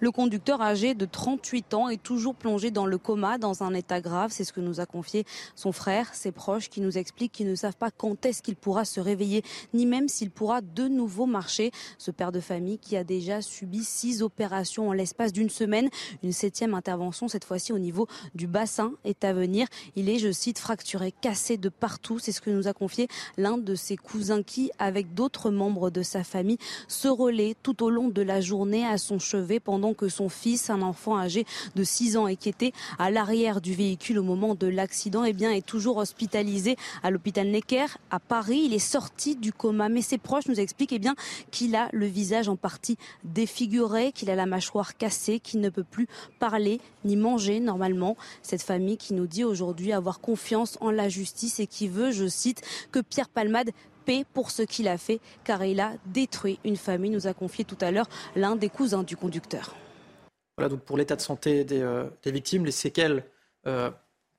Le 0.00 0.10
conducteur 0.10 0.60
âgé 0.60 0.94
de 0.94 1.04
38 1.04 1.74
ans 1.74 1.88
est 1.88 2.02
toujours 2.02 2.34
plongé 2.34 2.70
dans 2.70 2.86
le 2.86 2.98
coma, 2.98 3.38
dans 3.38 3.62
un 3.62 3.74
état 3.74 4.00
grave. 4.00 4.30
C'est 4.32 4.44
ce 4.44 4.52
que 4.52 4.60
nous 4.60 4.80
a 4.80 4.86
confié 4.86 5.24
son 5.54 5.72
frère, 5.72 6.14
ses 6.14 6.32
proches, 6.32 6.68
qui 6.68 6.80
nous 6.80 6.98
expliquent 6.98 7.32
qu'ils 7.32 7.48
ne 7.48 7.54
savent 7.54 7.76
pas 7.76 7.90
quand 7.90 8.24
est-ce 8.26 8.42
qu'il 8.42 8.56
pourra 8.56 8.84
se 8.84 9.00
réveiller, 9.00 9.42
ni 9.74 9.86
même 9.86 10.08
s'il 10.08 10.30
pourra 10.30 10.60
de 10.60 10.88
nouveau 10.88 11.26
marcher. 11.26 11.70
Ce 11.98 12.10
père 12.10 12.32
de 12.32 12.40
famille 12.40 12.78
qui 12.78 12.96
a 12.96 13.04
déjà 13.04 13.42
subi 13.42 13.84
six 13.84 14.22
opérations 14.22 14.88
en 14.88 14.92
l'espace 14.92 15.32
d'une 15.32 15.50
semaine. 15.50 15.88
Une 16.22 16.32
septième 16.32 16.74
intervention, 16.74 17.28
cette 17.28 17.44
fois-ci 17.44 17.72
au 17.72 17.78
niveau 17.78 18.06
du 18.34 18.46
bassin, 18.46 18.92
est 19.04 19.24
à 19.24 19.32
venir. 19.32 19.66
Il 19.96 20.08
est, 20.08 20.18
je 20.18 20.32
cite, 20.32 20.58
fracturé, 20.58 21.12
cassé 21.12 21.56
de 21.56 21.68
partout. 21.68 22.18
C'est 22.18 22.32
ce 22.32 22.40
que 22.40 22.50
nous 22.50 22.68
a 22.68 22.72
confié 22.72 23.08
l'un 23.36 23.58
de 23.58 23.74
ses 23.74 23.96
cousins 23.96 24.42
qui, 24.42 24.70
avec 24.78 25.14
d'autres 25.14 25.50
membres 25.50 25.90
de 25.90 26.02
sa 26.02 26.24
famille, 26.24 26.58
se 26.88 27.08
relaie 27.08 27.56
tout 27.62 27.82
au 27.82 27.90
long 27.90 28.08
de 28.08 28.22
la 28.22 28.40
journée 28.40 28.86
à 28.86 28.98
son 28.98 29.18
chevet 29.18 29.60
pendant 29.70 29.94
que 29.94 30.08
son 30.08 30.28
fils, 30.28 30.68
un 30.68 30.82
enfant 30.82 31.16
âgé 31.16 31.46
de 31.76 31.84
6 31.84 32.16
ans 32.16 32.26
et 32.26 32.34
qui 32.34 32.48
était 32.48 32.72
à 32.98 33.08
l'arrière 33.12 33.60
du 33.60 33.72
véhicule 33.72 34.18
au 34.18 34.24
moment 34.24 34.56
de 34.56 34.66
l'accident, 34.66 35.22
eh 35.24 35.30
est 35.30 35.64
toujours 35.64 35.98
hospitalisé 35.98 36.74
à 37.04 37.12
l'hôpital 37.12 37.46
Necker 37.46 37.86
à 38.10 38.18
Paris. 38.18 38.62
Il 38.64 38.74
est 38.74 38.80
sorti 38.80 39.36
du 39.36 39.52
coma, 39.52 39.88
mais 39.88 40.02
ses 40.02 40.18
proches 40.18 40.48
nous 40.48 40.58
expliquent 40.58 40.92
eh 40.92 40.98
bien, 40.98 41.14
qu'il 41.52 41.76
a 41.76 41.88
le 41.92 42.06
visage 42.06 42.48
en 42.48 42.56
partie 42.56 42.96
défiguré, 43.22 44.10
qu'il 44.10 44.28
a 44.28 44.34
la 44.34 44.46
mâchoire 44.46 44.96
cassée, 44.96 45.38
qu'il 45.38 45.60
ne 45.60 45.68
peut 45.68 45.84
plus 45.84 46.08
parler 46.40 46.80
ni 47.04 47.14
manger 47.14 47.60
normalement. 47.60 48.16
Cette 48.42 48.62
famille 48.62 48.96
qui 48.96 49.14
nous 49.14 49.28
dit 49.28 49.44
aujourd'hui 49.44 49.92
avoir 49.92 50.18
confiance 50.18 50.78
en 50.80 50.90
la 50.90 51.08
justice 51.08 51.60
et 51.60 51.68
qui 51.68 51.86
veut, 51.86 52.10
je 52.10 52.26
cite, 52.26 52.62
que 52.90 52.98
Pierre 52.98 53.28
Palmade 53.28 53.70
paix 54.04 54.24
pour 54.32 54.50
ce 54.50 54.62
qu'il 54.62 54.88
a 54.88 54.98
fait, 54.98 55.20
car 55.44 55.64
il 55.64 55.80
a 55.80 55.92
détruit 56.06 56.58
une 56.64 56.76
famille, 56.76 57.10
nous 57.10 57.26
a 57.26 57.34
confié 57.34 57.64
tout 57.64 57.78
à 57.80 57.90
l'heure 57.90 58.08
l'un 58.36 58.56
des 58.56 58.68
cousins 58.68 59.02
du 59.02 59.16
conducteur. 59.16 59.74
Voilà 60.56 60.68
donc 60.68 60.80
pour 60.80 60.98
l'état 60.98 61.16
de 61.16 61.22
santé 61.22 61.64
des, 61.64 61.80
euh, 61.80 62.04
victimes, 62.26 62.66
les 62.66 62.70
séquelles, 62.70 63.24
euh, 63.66 63.90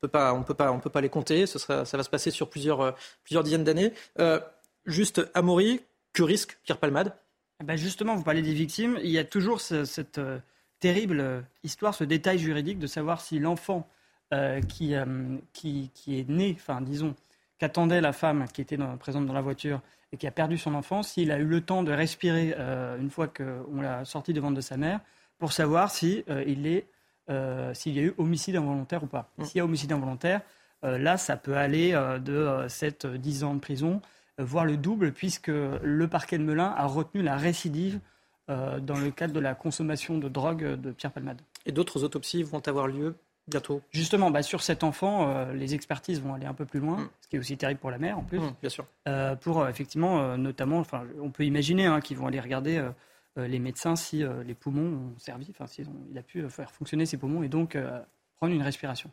on 0.04 0.40
ne 0.40 0.44
peut 0.80 0.90
pas 0.90 1.02
les 1.02 1.10
compter, 1.10 1.46
Ce 1.46 1.58
sera, 1.58 1.86
ça 1.86 1.98
va 1.98 2.04
se 2.04 2.10
passer 2.10 2.32
sur 2.32 2.50
plusieurs, 2.50 2.82
euh, 2.82 2.92
plusieurs 3.24 3.44
dizaines 3.44 3.64
d'années. 3.64 3.94
juste, 4.86 5.22
Amaury, 5.34 5.82
que 6.14 6.24
risque 6.24 6.60
Pierre 6.64 6.78
Palmade? 6.78 7.16
Eh 7.62 7.64
ben 7.64 7.76
Justement, 7.76 8.16
vous 8.16 8.24
parlez 8.24 8.42
des 8.42 8.54
victimes, 8.54 9.00
il 9.04 9.10
y 9.10 9.18
a 9.18 9.24
toujours 9.24 9.62
cette 9.62 10.20
terrible 10.80 11.44
histoire, 11.64 11.94
ce 11.96 12.04
détail 12.04 12.38
juridique 12.40 12.80
de 12.80 12.88
savoir 12.88 13.22
si 13.22 13.40
l'enfant 13.40 13.88
qui, 14.68 14.96
qui, 15.54 15.92
qui, 15.94 16.20
est 16.20 16.30
né, 16.30 16.56
enfin 16.56 16.82
disons, 16.82 17.16
qu'attendait 17.62 18.02
la 18.02 18.12
femme 18.12 18.46
qui 18.52 18.62
était 18.62 18.78
présente 19.00 19.28
dans 19.28 19.34
la 19.34 19.42
voiture 19.42 19.82
et 20.12 20.18
qui 20.18 20.26
a 20.26 20.32
perdu 20.32 20.58
son 20.58 20.74
enfant, 20.74 21.04
s'il 21.04 21.32
a 21.32 21.38
eu 21.38 21.46
le 21.46 21.62
temps 21.62 21.84
de 21.84 21.92
respirer 21.92 22.56
euh, 22.58 22.98
une 23.00 23.12
fois 23.12 23.28
qu'on 23.28 23.82
l'a 23.82 24.04
sorti 24.04 24.34
devant 24.34 24.50
de 24.50 24.62
sa 24.62 24.78
mère, 24.78 25.00
pour 25.38 25.54
savoir 25.54 25.92
si 25.92 26.24
euh, 26.28 26.44
il 26.48 26.66
est, 26.66 26.88
euh, 27.30 27.72
s'il 27.76 27.96
y 27.96 28.00
a 28.00 28.02
eu 28.02 28.16
homicide 28.18 28.56
involontaire 28.56 29.04
ou 29.04 29.06
pas. 29.06 29.30
Mm. 29.38 29.44
S'il 29.44 29.58
y 29.58 29.62
a 29.62 29.66
homicide 29.66 29.92
involontaire, 29.92 30.42
là, 30.82 31.16
ça 31.18 31.38
peut 31.38 31.56
aller 31.56 31.92
de 31.92 32.66
7-10 32.68 33.44
ans 33.44 33.54
de 33.54 33.60
prison, 33.60 34.02
voire 34.40 34.66
le 34.66 34.78
double, 34.78 35.12
puisque 35.12 35.50
le 35.50 36.08
parquet 36.08 36.40
de 36.40 36.44
Melun 36.44 36.74
a 36.76 36.88
retenu 36.88 37.22
la 37.22 37.38
récidive 37.38 38.00
dans 38.48 38.98
le 38.98 39.12
cadre 39.12 39.32
de 39.32 39.40
la 39.40 39.54
consommation 39.54 40.18
de 40.18 40.28
drogue 40.28 40.64
de 40.64 40.92
Pierre 40.92 41.12
Palmade. 41.12 41.40
Et 41.68 41.72
d'autres 41.72 42.04
autopsies 42.04 42.42
vont 42.42 42.68
avoir 42.68 42.88
lieu 42.88 43.14
bientôt 43.52 43.82
Justement, 43.92 44.32
bah, 44.32 44.42
sur 44.42 44.64
cet 44.64 44.84
enfant, 44.84 45.30
euh, 45.30 45.54
les 45.54 45.76
expertises 45.76 46.22
vont 46.22 46.34
aller 46.34 46.46
un 46.46 46.54
peu 46.54 46.66
plus 46.66 46.80
loin, 46.80 46.98
mm. 46.98 47.10
ce 47.22 47.28
qui 47.28 47.36
est 47.36 47.40
aussi 47.40 47.58
terrible 47.58 47.80
pour 47.80 47.92
la 47.92 48.00
mère 48.00 48.18
en 48.18 48.24
plus. 48.24 48.40
Mm, 48.40 48.54
bien 48.62 48.70
sûr. 48.70 48.86
Euh, 49.08 49.36
pour 49.36 49.62
euh, 49.62 49.70
effectivement, 49.70 50.38
notamment, 50.38 50.80
enfin, 50.80 51.04
on 51.22 51.30
peut 51.30 51.46
imaginer 51.46 51.86
hein, 51.86 52.02
qu'ils 52.02 52.18
vont 52.18 52.28
aller 52.28 52.40
regarder 52.40 52.84
les 53.38 53.60
médecins 53.60 53.96
si 53.96 54.24
les 54.46 54.54
poumons 54.54 55.14
ont 55.14 55.20
servi, 55.20 55.48
enfin, 55.52 55.68
si 55.68 55.84
il 56.12 56.18
a 56.18 56.24
pu 56.24 56.48
faire 56.50 56.72
fonctionner 56.72 57.06
ses 57.06 57.18
poumons 57.18 57.44
et 57.44 57.50
donc 57.50 57.78
prendre 58.38 58.54
une 58.54 58.62
respiration. 58.62 59.10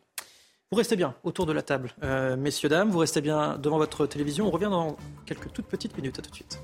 Vous 0.71 0.77
restez 0.77 0.95
bien 0.95 1.15
autour 1.23 1.45
de 1.45 1.53
la 1.53 1.61
table, 1.61 1.93
messieurs, 2.37 2.69
dames, 2.69 2.89
vous 2.89 2.99
restez 2.99 3.21
bien 3.21 3.57
devant 3.57 3.77
votre 3.77 4.05
télévision. 4.05 4.47
On 4.47 4.51
revient 4.51 4.69
dans 4.69 4.97
quelques 5.25 5.51
toutes 5.53 5.67
petites 5.67 5.95
minutes. 5.95 6.19
À 6.19 6.21
tout 6.21 6.29
de 6.29 6.35
suite. 6.35 6.59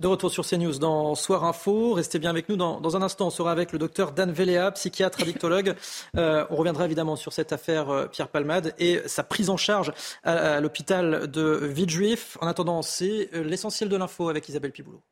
De 0.00 0.06
retour 0.06 0.30
sur 0.30 0.46
CNews 0.46 0.78
dans 0.78 1.16
Soir 1.16 1.42
Info. 1.44 1.92
Restez 1.94 2.20
bien 2.20 2.30
avec 2.30 2.48
nous. 2.48 2.54
Dans, 2.54 2.96
un 2.96 3.02
instant, 3.02 3.26
on 3.26 3.30
sera 3.30 3.50
avec 3.50 3.72
le 3.72 3.80
docteur 3.80 4.12
Dan 4.12 4.30
Véléa, 4.30 4.70
psychiatre, 4.70 5.22
addictologue. 5.22 5.74
Euh, 6.16 6.46
on 6.50 6.56
reviendra 6.56 6.84
évidemment 6.84 7.16
sur 7.16 7.32
cette 7.32 7.52
affaire 7.52 7.90
euh, 7.90 8.06
Pierre 8.06 8.28
Palmade 8.28 8.74
et 8.78 9.00
sa 9.06 9.22
prise 9.22 9.50
en 9.50 9.56
charge 9.56 9.92
à, 10.24 10.60
l'hôpital 10.60 11.30
de 11.30 11.60
Villejuif. 11.62 12.38
En 12.40 12.46
attendant, 12.46 12.82
c'est 12.82 13.28
euh, 13.34 13.42
l'essentiel 13.42 13.88
de 13.88 13.96
l'info 13.96 14.28
avec 14.28 14.48
Isabelle 14.48 14.72
Piboulot. 14.72 15.02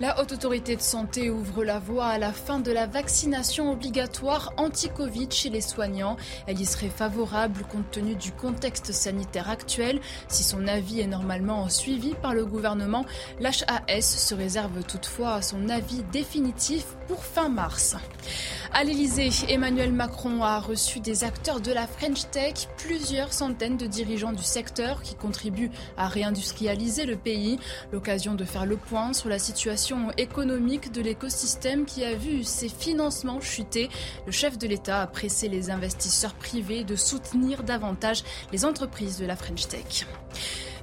La 0.00 0.20
Haute 0.20 0.32
Autorité 0.32 0.74
de 0.74 0.80
Santé 0.80 1.30
ouvre 1.30 1.62
la 1.62 1.78
voie 1.78 2.06
à 2.06 2.18
la 2.18 2.32
fin 2.32 2.58
de 2.58 2.72
la 2.72 2.88
vaccination 2.88 3.70
obligatoire 3.70 4.52
anti-Covid 4.56 5.28
chez 5.30 5.50
les 5.50 5.60
soignants. 5.60 6.16
Elle 6.48 6.60
y 6.60 6.66
serait 6.66 6.88
favorable 6.88 7.62
compte 7.70 7.92
tenu 7.92 8.16
du 8.16 8.32
contexte 8.32 8.90
sanitaire 8.90 9.48
actuel. 9.48 10.00
Si 10.26 10.42
son 10.42 10.66
avis 10.66 10.98
est 10.98 11.06
normalement 11.06 11.68
suivi 11.68 12.14
par 12.20 12.34
le 12.34 12.44
gouvernement, 12.44 13.06
l'HAS 13.38 14.02
se 14.02 14.34
réserve 14.34 14.82
toutefois 14.82 15.40
son 15.42 15.68
avis 15.68 16.02
définitif 16.10 16.86
pour 17.06 17.24
fin 17.24 17.48
mars. 17.48 17.94
À 18.72 18.82
l'Elysée, 18.82 19.30
Emmanuel 19.48 19.92
Macron 19.92 20.42
a 20.42 20.58
reçu 20.58 20.98
des 20.98 21.22
acteurs 21.22 21.60
de 21.60 21.70
la 21.70 21.86
French 21.86 22.28
Tech, 22.32 22.66
plusieurs 22.78 23.32
centaines 23.32 23.76
de 23.76 23.86
dirigeants 23.86 24.32
du 24.32 24.42
secteur 24.42 25.02
qui 25.02 25.14
contribuent 25.14 25.70
à 25.96 26.08
réindustrialiser 26.08 27.06
le 27.06 27.16
pays. 27.16 27.60
L'occasion 27.92 28.34
de 28.34 28.44
faire 28.44 28.66
le 28.66 28.76
point 28.76 29.12
sur 29.12 29.28
la 29.28 29.38
situation 29.38 29.83
économique 30.16 30.92
de 30.92 31.02
l'écosystème 31.02 31.84
qui 31.84 32.04
a 32.04 32.14
vu 32.14 32.44
ses 32.44 32.68
financements 32.68 33.40
chuter. 33.40 33.88
Le 34.26 34.32
chef 34.32 34.56
de 34.58 34.66
l'État 34.66 35.02
a 35.02 35.06
pressé 35.06 35.48
les 35.48 35.70
investisseurs 35.70 36.34
privés 36.34 36.84
de 36.84 36.96
soutenir 36.96 37.62
davantage 37.62 38.22
les 38.52 38.64
entreprises 38.64 39.18
de 39.18 39.26
la 39.26 39.36
French 39.36 39.68
Tech. 39.68 40.06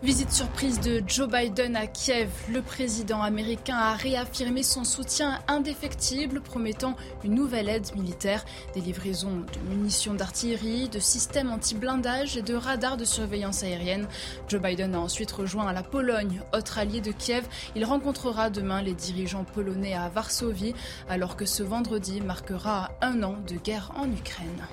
Visite 0.04 0.32
surprise 0.32 0.80
de 0.80 1.04
Joe 1.06 1.30
Biden 1.30 1.76
à 1.76 1.86
Kiev. 1.86 2.32
Le 2.50 2.64
président 2.64 3.22
américain 3.22 3.78
a 3.78 3.94
réaffirmé 3.94 4.64
son 4.64 4.84
soutien 4.84 5.38
indéfectible, 5.48 6.42
promettant 6.42 6.96
une 7.24 7.36
nouvelle 7.36 7.70
aide 7.70 7.96
militaire, 7.96 8.44
des 8.74 8.82
livraisons 8.82 9.46
de 9.54 9.70
munitions 9.70 10.16
d'artillerie, 10.16 10.90
de 10.90 10.98
systèmes 10.98 11.52
anti-blindage 11.52 12.36
et 12.36 12.42
de 12.42 12.56
radars 12.56 12.98
de 12.98 13.06
surveillance 13.06 13.62
aérienne. 13.62 14.08
Joe 14.48 14.60
Biden 14.60 14.96
a 14.96 15.00
ensuite 15.00 15.32
rejoint 15.32 15.72
la 15.72 15.84
Pologne, 15.84 16.42
autre 16.52 16.80
allié 16.80 17.00
de 17.00 17.12
Kiev. 17.12 17.46
Il 17.76 17.86
rencontrera 17.86 18.50
demain 18.50 18.82
les 18.82 18.96
dirigeants 18.96 19.44
polonais 19.44 19.94
à 19.94 20.10
Varsovie, 20.10 20.74
alors 21.10 21.36
que 21.36 21.46
ce 21.46 21.62
vendredi 21.62 22.22
marquera 22.22 22.90
un 23.02 23.22
an 23.22 23.36
de 23.48 23.54
guerre 23.56 23.92
en 23.96 24.12
Ukraine. 24.12 24.66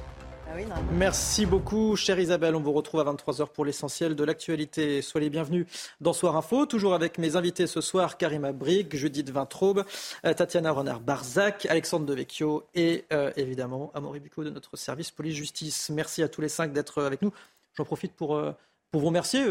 Ah 0.51 0.81
Merci 0.93 1.45
beaucoup, 1.45 1.95
chère 1.95 2.19
Isabelle. 2.19 2.57
On 2.57 2.61
vous 2.61 2.73
retrouve 2.73 3.01
à 3.01 3.05
23h 3.05 3.49
pour 3.49 3.67
l'essentiel 3.67 4.17
de 4.17 4.25
l'actualité. 4.25 5.03
Soyez 5.03 5.29
bienvenus 5.29 5.67
dans 6.01 6.15
Soir 6.15 6.37
Info, 6.37 6.65
toujours 6.65 6.95
avec 6.95 7.19
mes 7.19 7.37
invités 7.37 7.67
ce 7.67 7.83
soir, 7.83 8.17
Karima 8.17 8.53
Brig, 8.53 8.95
Judith 8.97 9.31
Vintraube, 9.31 9.85
euh, 10.25 10.33
Tatiana 10.33 10.73
Renard-Barzac, 10.73 11.67
Alexandre 11.67 12.07
Devecchio 12.07 12.65
et 12.75 13.05
euh, 13.13 13.31
évidemment 13.37 13.91
Amaury 13.95 14.21
Bucco 14.21 14.43
de 14.43 14.51
notre 14.51 14.77
service 14.77 15.11
police-justice. 15.11 15.91
Merci 15.91 16.23
à 16.23 16.29
tous 16.29 16.41
les 16.41 16.49
cinq 16.49 16.73
d'être 16.73 17.03
avec 17.03 17.21
nous. 17.21 17.33
J'en 17.75 17.85
profite 17.85 18.15
pour... 18.15 18.37
Euh, 18.37 18.53
pour 18.91 19.03
vous 19.03 19.09
remercier, 19.09 19.45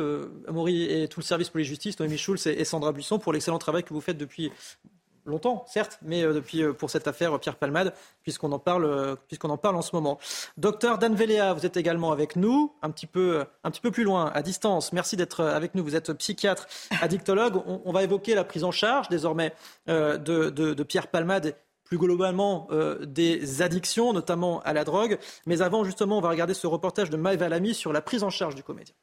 Amaury 0.48 0.86
et 0.92 1.08
tout 1.08 1.20
le 1.20 1.24
service 1.24 1.52
police-justice, 1.52 2.00
Noémie 2.00 2.18
Schulz 2.18 2.48
et 2.48 2.66
Sandra 2.66 2.92
Buisson, 2.92 3.20
pour 3.20 3.34
l'excellent 3.34 3.60
travail 3.60 3.84
que 3.84 3.94
vous 3.94 4.02
faites 4.02 4.18
depuis 4.18 4.52
longtemps, 5.28 5.66
certes, 5.68 6.00
mais 6.02 6.24
euh, 6.24 6.34
depuis 6.34 6.64
euh, 6.64 6.74
pour 6.74 6.90
cette 6.90 7.08
affaire 7.08 7.38
Pierre 7.40 7.56
Palmade, 7.56 7.94
puisqu'on 8.24 8.52
en 8.52 8.60
parle, 8.60 8.86
euh, 8.86 9.16
puisqu'on 9.28 9.50
en 9.50 9.58
parle 9.58 9.76
en 9.76 9.82
ce 9.82 9.96
moment. 9.96 10.18
Docteur 10.58 10.98
Dan 10.98 11.14
Véléa, 11.14 11.54
vous 11.54 11.66
êtes 11.66 11.78
également 11.78 12.12
avec 12.12 12.36
nous, 12.36 12.74
un 12.82 12.90
petit 12.90 13.08
peu, 13.08 13.46
un 13.64 13.72
petit 13.72 13.82
peu 13.82 13.92
plus 13.92 14.04
loin, 14.04 14.32
à 14.34 14.42
distance. 14.42 14.94
Merci 14.94 15.18
d'être 15.18 15.44
avec 15.44 15.76
nous. 15.76 15.84
Vous 15.84 15.96
êtes 15.96 16.14
psychiatre, 16.14 16.68
addictologue. 17.02 17.62
On, 17.66 17.92
va 17.92 18.04
évoquer 18.04 18.36
la 18.36 18.44
prise 18.44 18.64
en 18.64 18.72
charge 18.72 19.10
désormais 19.10 19.54
de, 19.88 20.84
Pierre 20.84 21.08
Palmade 21.08 21.56
plus 21.84 21.98
globalement 21.98 22.68
des 23.02 23.62
addictions, 23.62 24.14
notamment 24.14 24.62
à 24.62 24.74
la 24.74 24.84
drogue. 24.84 25.18
Mais 25.46 25.62
avant, 25.62 25.84
justement, 25.84 26.18
on 26.18 26.22
va 26.22 26.30
regarder 26.30 26.54
ce 26.54 26.68
reportage 26.68 27.10
de 27.10 27.18
Maëva 27.18 27.50
Lamy 27.50 27.74
sur 27.74 27.94
la 27.94 28.02
prise 28.02 28.24
en 28.24 28.30
charge 28.30 28.56
du 28.56 28.64
comédien. 28.64 28.96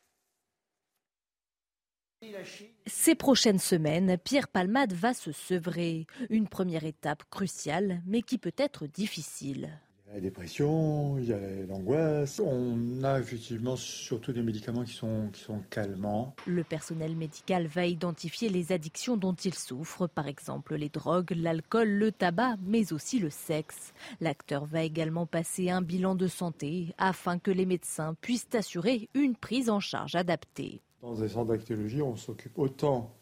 Ces 2.87 3.15
prochaines 3.15 3.59
semaines, 3.59 4.19
Pierre 4.23 4.49
Palmade 4.49 4.93
va 4.93 5.15
se 5.15 5.33
sevrer. 5.33 6.07
Une 6.29 6.47
première 6.47 6.85
étape 6.85 7.25
cruciale, 7.31 8.03
mais 8.07 8.21
qui 8.21 8.37
peut 8.37 8.53
être 8.59 8.87
difficile. 8.87 9.81
Il 10.07 10.09
y 10.09 10.11
a 10.11 10.15
la 10.17 10.21
dépression, 10.21 11.17
il 11.19 11.25
y 11.25 11.33
a 11.33 11.39
l'angoisse. 11.67 12.41
On 12.41 13.03
a 13.03 13.19
effectivement 13.19 13.75
surtout 13.75 14.33
des 14.33 14.43
médicaments 14.43 14.85
qui 14.85 14.93
sont, 14.93 15.31
qui 15.33 15.41
sont 15.41 15.61
calmants. 15.71 16.37
Le 16.47 16.63
personnel 16.63 17.17
médical 17.17 17.69
va 17.69 17.87
identifier 17.87 18.51
les 18.51 18.71
addictions 18.71 19.17
dont 19.17 19.33
il 19.33 19.55
souffre, 19.55 20.07
par 20.07 20.29
exemple 20.29 20.75
les 20.75 20.91
drogues, 20.91 21.33
l'alcool, 21.35 21.89
le 21.89 22.13
tabac, 22.13 22.57
mais 22.67 22.93
aussi 22.93 23.19
le 23.19 23.31
sexe. 23.31 23.95
L'acteur 24.21 24.67
va 24.67 24.83
également 24.83 25.25
passer 25.25 25.71
un 25.71 25.81
bilan 25.81 26.17
de 26.17 26.29
santé 26.29 26.95
afin 26.99 27.39
que 27.39 27.51
les 27.51 27.65
médecins 27.65 28.15
puissent 28.21 28.55
assurer 28.55 29.09
une 29.15 29.37
prise 29.37 29.71
en 29.71 29.81
charge 29.81 30.17
adaptée. 30.17 30.83
Dans 31.05 31.23
un 31.23 31.29
centre 31.29 31.53
d'actologie, 31.53 32.01
on 32.01 32.17
s'occupe 32.17 32.59
autant 32.59 33.15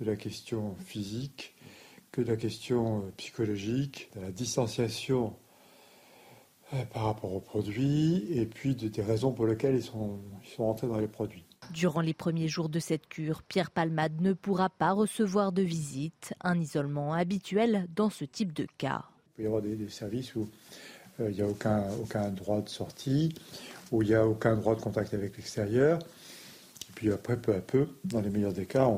de 0.00 0.04
la 0.04 0.16
question 0.16 0.76
physique 0.84 1.54
que 2.12 2.20
de 2.20 2.28
la 2.28 2.36
question 2.36 2.98
euh, 2.98 3.10
psychologique, 3.16 4.10
de 4.14 4.20
la 4.20 4.30
distanciation 4.30 5.34
euh, 6.74 6.84
par 6.92 7.04
rapport 7.04 7.32
aux 7.32 7.40
produits 7.40 8.26
et 8.30 8.44
puis 8.44 8.74
de, 8.74 8.88
des 8.88 9.00
raisons 9.00 9.32
pour 9.32 9.46
lesquelles 9.46 9.76
ils 9.76 9.82
sont, 9.82 10.18
ils 10.44 10.48
sont 10.50 10.66
rentrés 10.66 10.88
dans 10.88 10.98
les 10.98 11.08
produits. 11.08 11.46
Durant 11.70 12.02
les 12.02 12.12
premiers 12.12 12.48
jours 12.48 12.68
de 12.68 12.80
cette 12.80 13.08
cure, 13.08 13.42
Pierre 13.44 13.70
Palmade 13.70 14.20
ne 14.20 14.34
pourra 14.34 14.68
pas 14.68 14.92
recevoir 14.92 15.52
de 15.52 15.62
visite, 15.62 16.34
un 16.42 16.60
isolement 16.60 17.14
habituel 17.14 17.86
dans 17.96 18.10
ce 18.10 18.26
type 18.26 18.52
de 18.52 18.66
cas. 18.76 19.06
Il 19.08 19.36
peut 19.36 19.42
y 19.44 19.46
avoir 19.46 19.62
des, 19.62 19.88
services 19.88 20.34
où 20.34 20.50
euh, 21.20 21.30
il 21.30 21.36
n'y 21.36 21.40
a 21.40 21.48
aucun, 21.48 21.82
aucun 21.94 22.28
droit 22.28 22.60
de 22.60 22.68
sortie, 22.68 23.34
où 23.90 24.02
il 24.02 24.08
n'y 24.08 24.14
a 24.14 24.26
aucun 24.26 24.54
droit 24.54 24.74
de 24.74 24.82
contact 24.82 25.14
avec 25.14 25.34
l'extérieur. 25.38 25.98
Puis 26.96 27.12
après, 27.12 27.36
peu 27.36 27.54
à 27.54 27.60
peu, 27.60 27.86
dans 28.04 28.22
les 28.22 28.30
meilleurs 28.30 28.54
des 28.54 28.66
cas, 28.66 28.88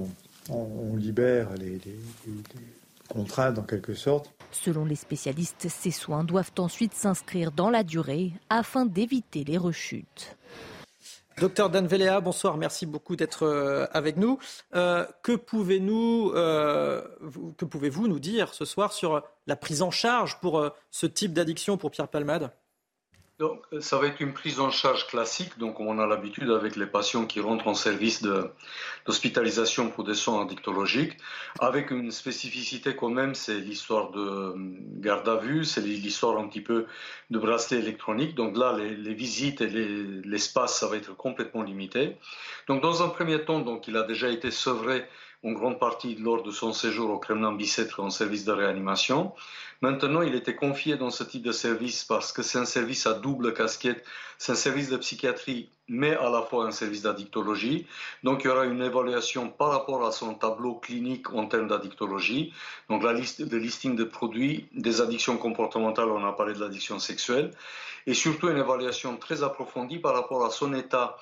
on, 0.49 0.97
libère 0.97 1.53
les, 1.57 1.81
contraintes 3.09 3.59
en 3.59 3.65
quelque 3.65 3.93
sorte. 3.93 4.33
Selon 4.53 4.85
les 4.85 4.95
spécialistes, 4.95 5.69
ces 5.69 5.91
soins 5.91 6.25
doivent 6.25 6.53
ensuite 6.59 6.95
s'inscrire 6.95 7.53
dans 7.53 7.69
la 7.69 7.83
durée 7.83 8.33
afin 8.49 8.87
d'éviter 8.87 9.45
les 9.45 9.59
rechutes. 9.59 10.37
Docteur 11.41 11.71
Dan 11.71 11.89
bonsoir, 12.23 12.57
merci 12.57 12.87
beaucoup 12.87 13.15
d'être 13.15 13.45
euh, 13.45 13.87
avec 13.93 14.17
nous. 14.17 14.39
Euh, 14.75 15.05
que 15.23 15.33
pouvez-nous, 15.33 16.33
euh, 16.35 17.03
que 17.57 17.65
pouvez-vous 17.65 18.09
nous 18.09 18.19
dire 18.19 18.55
ce 18.55 18.65
soir 18.65 18.93
sur 18.93 19.23
la 19.47 19.57
prise 19.57 19.83
en 19.83 19.91
charge 19.91 20.39
pour 20.41 20.65
ce 20.91 21.07
type 21.07 21.33
d'addiction 21.33 21.77
pour 21.77 21.91
Pierre 21.91 22.09
Palmade? 22.09 22.51
Donc, 23.39 23.63
ça 23.81 23.99
va 23.99 24.09
être 24.09 24.21
une 24.21 24.33
prise 24.33 24.59
en 24.59 24.71
charge 24.71 25.07
classique, 25.07 25.59
donc 25.59 25.79
on 25.79 26.01
a 26.01 26.07
l'habitude 26.07 26.51
avec 26.51 26.75
les 26.75 26.87
patients 26.87 27.25
qui 27.25 27.41
rentrent 27.41 27.69
en 27.69 27.75
service 27.75 28.21
d'hospitalisation 29.07 29.91
pour 29.91 30.03
des 30.03 30.15
soins 30.15 30.43
addictologiques, 30.43 31.17
avec 31.61 31.93
une 31.93 32.11
spécificité 32.11 32.97
quand 32.97 33.11
même, 33.11 33.37
c'est 33.37 33.59
l'histoire 33.59 34.11
de 34.11 34.21
hum, 34.21 34.77
garde 35.01 35.29
à 35.29 35.37
vue, 35.37 35.65
c'est 35.65 35.83
l'histoire 35.83 36.37
un 36.39 36.49
petit 36.49 36.61
peu 36.61 36.87
de 37.31 37.39
bracelet 37.39 37.79
électronique. 37.79 38.35
Donc 38.35 38.57
là, 38.57 38.77
les, 38.77 39.15
visites 39.15 39.61
et 39.61 39.69
l'espace, 39.69 40.81
ça 40.81 40.89
va 40.89 40.97
être 40.97 41.17
complètement 41.17 41.63
limité. 41.63 42.17
Donc 42.67 42.83
dans 42.83 43.05
un 43.05 43.09
premier 43.09 43.45
temps, 43.45 43.61
donc 43.61 43.87
il 43.87 43.97
a 43.97 44.03
déjà 44.03 44.29
été 44.31 44.51
sevré 44.51 45.07
en 45.45 45.53
grande 45.53 45.79
partie 45.79 46.17
lors 46.17 46.43
de 46.43 46.51
son 46.51 46.73
séjour 46.73 47.11
au 47.11 47.19
Kremlin 47.19 47.53
Bicêtre 47.53 48.01
en 48.01 48.11
service 48.11 48.45
de 48.45 48.53
réanimation. 48.53 49.33
Maintenant, 49.81 50.23
il 50.23 50.35
était 50.35 50.57
confié 50.57 50.97
dans 50.97 51.11
ce 51.11 51.23
type 51.23 51.43
de 51.45 51.53
service 51.53 52.03
parce 52.03 52.33
que 52.33 52.43
c'est 52.43 52.59
un 52.59 52.65
service 52.65 53.07
à 53.07 53.15
double 53.15 53.55
casquette. 53.55 54.05
C'est 54.37 54.51
un 54.51 54.57
service 54.57 54.89
de 54.89 54.97
psychiatrie, 54.97 55.71
mais 55.87 56.17
à 56.17 56.29
la 56.31 56.43
fois 56.43 56.67
un 56.67 56.73
service 56.73 57.03
d'addictologie. 57.03 57.87
Donc, 58.25 58.43
il 58.43 58.49
y 58.49 58.51
aura 58.51 58.65
une 58.65 58.83
évaluation 58.83 59.49
par 59.49 59.71
rapport 59.71 60.05
à 60.05 60.11
son 60.11 60.35
tableau 60.35 60.75
clinique 60.75 61.33
en 61.33 61.47
termes 61.47 61.69
d'addictologie. 61.69 62.53
Donc, 62.91 63.05
la 63.05 63.13
liste, 63.13 63.39
le 63.39 63.59
listing 63.59 63.95
de 63.95 64.05
produits, 64.05 64.69
des 64.75 65.01
addictions 65.01 65.39
comportementales, 65.39 66.09
on 66.09 66.25
a 66.27 66.33
parlé 66.33 66.55
de 66.55 66.61
l'addiction 66.61 66.99
sexuelle. 66.99 67.53
Et 68.09 68.15
surtout, 68.15 68.49
une 68.49 68.59
évaluation 68.59 69.17
très 69.17 69.45
approfondie 69.45 69.99
par 69.99 70.15
rapport 70.15 70.45
à 70.45 70.51
son 70.51 70.75
état 70.75 71.17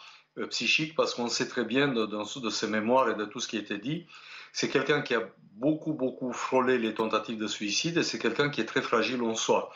psychique, 0.45 0.95
parce 0.95 1.15
qu'on 1.15 1.29
sait 1.29 1.49
très 1.49 1.65
bien 1.65 1.89
de, 1.89 2.07
de, 2.07 2.41
de 2.41 2.51
ses 2.51 2.67
mémoires 2.67 3.09
et 3.09 3.15
de 3.15 3.25
tout 3.25 3.41
ce 3.41 3.49
qui 3.49 3.57
a 3.57 3.61
été 3.61 3.79
dit, 3.79 4.07
c'est 4.53 4.69
quelqu'un 4.69 5.03
qui 5.03 5.15
a 5.15 5.23
beaucoup, 5.53 5.93
beaucoup 5.93 6.33
frôlé 6.33 6.79
les 6.79 6.95
tentatives 6.95 7.39
de 7.39 7.47
suicide 7.47 7.99
et 7.99 8.03
c'est 8.03 8.19
quelqu'un 8.19 8.51
qui 8.51 8.61
est 8.61 8.67
très 8.67 8.83
fragile 8.83 9.23
en 9.23 9.35
soi. 9.35 9.73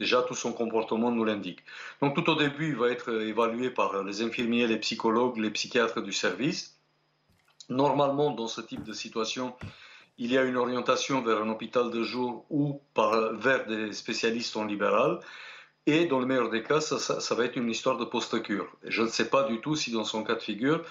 Déjà, 0.00 0.22
tout 0.22 0.34
son 0.34 0.52
comportement 0.52 1.12
nous 1.12 1.24
l'indique. 1.24 1.60
Donc, 2.00 2.16
tout 2.16 2.28
au 2.28 2.34
début, 2.34 2.70
il 2.70 2.76
va 2.76 2.90
être 2.90 3.12
évalué 3.22 3.70
par 3.70 4.02
les 4.02 4.22
infirmiers, 4.22 4.66
les 4.66 4.78
psychologues, 4.78 5.36
les 5.36 5.50
psychiatres 5.50 6.02
du 6.02 6.12
service. 6.12 6.80
Normalement, 7.68 8.32
dans 8.32 8.48
ce 8.48 8.60
type 8.60 8.82
de 8.82 8.92
situation, 8.92 9.54
il 10.18 10.32
y 10.32 10.38
a 10.38 10.42
une 10.42 10.56
orientation 10.56 11.22
vers 11.22 11.42
un 11.42 11.48
hôpital 11.48 11.90
de 11.90 12.02
jour 12.02 12.44
ou 12.50 12.80
vers 13.34 13.66
des 13.66 13.92
spécialistes 13.92 14.56
en 14.56 14.64
libéral. 14.64 15.20
Et 15.86 16.06
dans 16.06 16.18
le 16.18 16.26
meilleur 16.26 16.50
des 16.50 16.62
cas, 16.62 16.80
ça, 16.80 16.98
ça 16.98 17.34
va 17.34 17.44
être 17.44 17.56
une 17.56 17.68
histoire 17.68 17.98
de 17.98 18.04
post-cure. 18.04 18.74
Je 18.84 19.02
ne 19.02 19.08
sais 19.08 19.28
pas 19.28 19.44
du 19.44 19.60
tout 19.60 19.76
si 19.76 19.92
dans 19.92 20.04
son 20.04 20.24
cas 20.24 20.34
de 20.34 20.40
figure, 20.40 20.82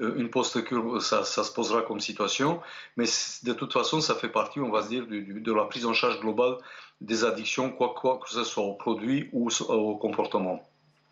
euh, 0.00 0.14
une 0.16 0.30
post-cure, 0.30 1.00
ça, 1.02 1.24
se 1.24 1.52
posera 1.52 1.82
comme 1.82 2.00
situation, 2.00 2.60
mais 2.96 3.06
de 3.44 3.52
toute 3.52 3.72
façon, 3.72 4.00
ça 4.00 4.14
fait 4.14 4.28
partie, 4.28 4.60
on 4.60 4.70
va 4.70 4.82
se 4.82 4.88
dire, 4.88 5.06
de 5.06 5.52
la 5.52 5.64
prise 5.64 5.86
en 5.86 5.92
charge 5.92 6.20
globale 6.20 6.56
des 7.00 7.24
addictions, 7.24 7.70
quoi, 7.70 7.94
quoi 7.94 8.18
que 8.18 8.30
ce 8.30 8.44
soit 8.44 8.64
aux 8.64 8.74
produits 8.74 9.28
ou 9.32 9.48
au 9.68 9.96
comportement. 9.96 10.62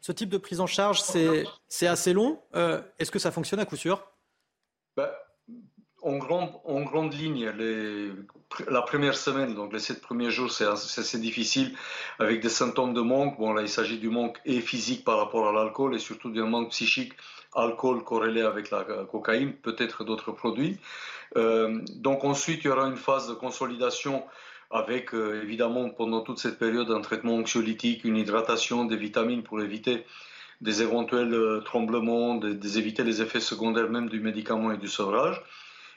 Ce 0.00 0.12
type 0.12 0.28
de 0.28 0.38
prise 0.38 0.60
en 0.60 0.66
charge, 0.66 1.00
c'est 1.00 1.86
assez 1.86 2.12
long. 2.12 2.40
Euh, 2.54 2.80
est-ce 2.98 3.10
que 3.10 3.18
ça 3.18 3.30
fonctionne 3.30 3.60
à 3.60 3.64
coup 3.64 3.76
sûr? 3.76 4.04
Ben, 4.96 5.10
en, 6.08 6.82
grande, 6.82 7.14
ligne, 7.14 7.50
la 8.68 8.82
première 8.82 9.16
semaine, 9.16 9.54
donc 9.54 9.72
les 9.72 9.78
sept 9.78 10.00
premiers 10.00 10.30
jours, 10.30 10.50
c'est 10.50 10.64
assez 10.66 11.18
difficile 11.18 11.74
avec 12.18 12.40
des 12.40 12.48
symptômes 12.48 12.94
de 12.94 13.00
manque. 13.00 13.38
Bon, 13.38 13.52
là, 13.52 13.62
il 13.62 13.68
s'agit 13.68 13.98
du 13.98 14.08
manque 14.08 14.38
et 14.44 14.60
physique 14.60 15.04
par 15.04 15.18
rapport 15.18 15.48
à 15.48 15.52
l'alcool 15.52 15.94
et 15.94 15.98
surtout 15.98 16.30
d'un 16.30 16.46
manque 16.46 16.70
psychique 16.70 17.12
alcool 17.54 18.04
corrélé 18.04 18.42
avec 18.42 18.70
la 18.70 18.84
cocaïne, 19.10 19.52
peut-être 19.52 20.04
d'autres 20.04 20.32
produits. 20.32 20.78
Euh, 21.36 21.80
donc 21.96 22.24
ensuite, 22.24 22.64
il 22.64 22.68
y 22.68 22.70
aura 22.70 22.86
une 22.86 22.96
phase 22.96 23.28
de 23.28 23.34
consolidation 23.34 24.24
avec 24.70 25.14
euh, 25.14 25.42
évidemment 25.42 25.88
pendant 25.88 26.20
toute 26.20 26.38
cette 26.38 26.58
période 26.58 26.90
un 26.90 27.00
traitement 27.00 27.36
anxiolytique, 27.36 28.04
une 28.04 28.16
hydratation, 28.16 28.84
des 28.84 28.96
vitamines 28.96 29.42
pour 29.42 29.60
éviter 29.60 30.04
des 30.60 30.82
éventuels 30.82 31.32
euh, 31.32 31.60
tremblements, 31.60 32.34
des, 32.34 32.78
éviter 32.78 33.04
les 33.04 33.22
effets 33.22 33.40
secondaires 33.40 33.88
même 33.88 34.08
du 34.08 34.20
médicament 34.20 34.72
et 34.72 34.76
du 34.76 34.88
sevrage. 34.88 35.42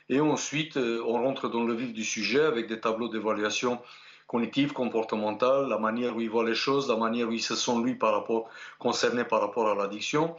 Et 0.10 0.20
ensuite, 0.20 0.78
on 0.78 1.14
rentre 1.14 1.50
dans 1.50 1.64
le 1.64 1.74
vif 1.74 1.94
du 1.94 2.04
sujet 2.04 2.42
avec 2.42 2.68
des 2.68 2.80
tableaux 2.80 3.08
d'évaluation 3.08 3.80
cognitive, 4.32 4.72
comportementale, 4.72 5.68
la 5.68 5.78
manière 5.78 6.16
où 6.16 6.22
il 6.22 6.30
voit 6.30 6.46
les 6.46 6.56
choses, 6.56 6.88
la 6.88 6.96
manière 6.96 7.28
où 7.28 7.34
il 7.34 7.42
se 7.42 7.54
sent 7.54 7.78
lui 7.84 7.96
par 7.96 8.14
rapport, 8.14 8.50
concerné 8.80 9.26
par 9.26 9.42
rapport 9.42 9.70
à 9.70 9.76
l'addiction, 9.76 10.38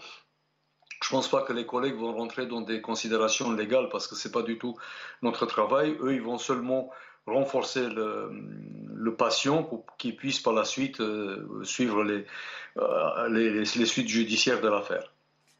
Je 1.03 1.09
ne 1.09 1.11
pense 1.11 1.29
pas 1.29 1.42
que 1.42 1.53
les 1.53 1.66
collègues 1.66 1.96
vont 1.96 2.14
rentrer 2.14 2.46
dans 2.46 2.62
des 2.62 2.81
considérations 2.81 3.53
légales 3.53 3.88
parce 3.90 4.07
que 4.07 4.14
ce 4.14 4.29
n'est 4.29 4.33
pas 4.33 4.42
du 4.42 4.57
tout 4.57 4.75
notre 5.20 5.44
travail. 5.44 5.96
Eux, 6.01 6.14
ils 6.14 6.22
vont 6.22 6.38
seulement 6.38 6.90
renforcer 7.27 7.87
le, 7.88 9.14
patient 9.18 9.62
pour 9.62 9.85
qu'il 9.98 10.16
puisse 10.16 10.40
par 10.40 10.55
la 10.55 10.64
suite 10.64 11.01
euh, 11.01 11.62
suivre 11.64 12.03
les, 12.03 12.25
euh, 12.79 13.29
les, 13.29 13.51
les, 13.51 13.87
suites 13.87 14.09
judiciaires 14.09 14.62
de 14.62 14.68
l'affaire. 14.68 15.12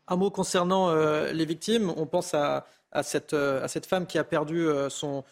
Un 0.09 0.17
mot 0.17 0.31
concernant 0.31 0.91
euh, 0.91 1.33
les 1.33 1.45
victimes. 1.45 1.93
On 1.97 2.07
pense 2.07 2.35
à, 2.35 2.67
à, 2.91 3.03
cette, 3.03 3.35
femme 3.87 4.07
qui 4.07 4.19
a 4.19 4.25
perdu 4.25 4.69
son, 4.91 5.25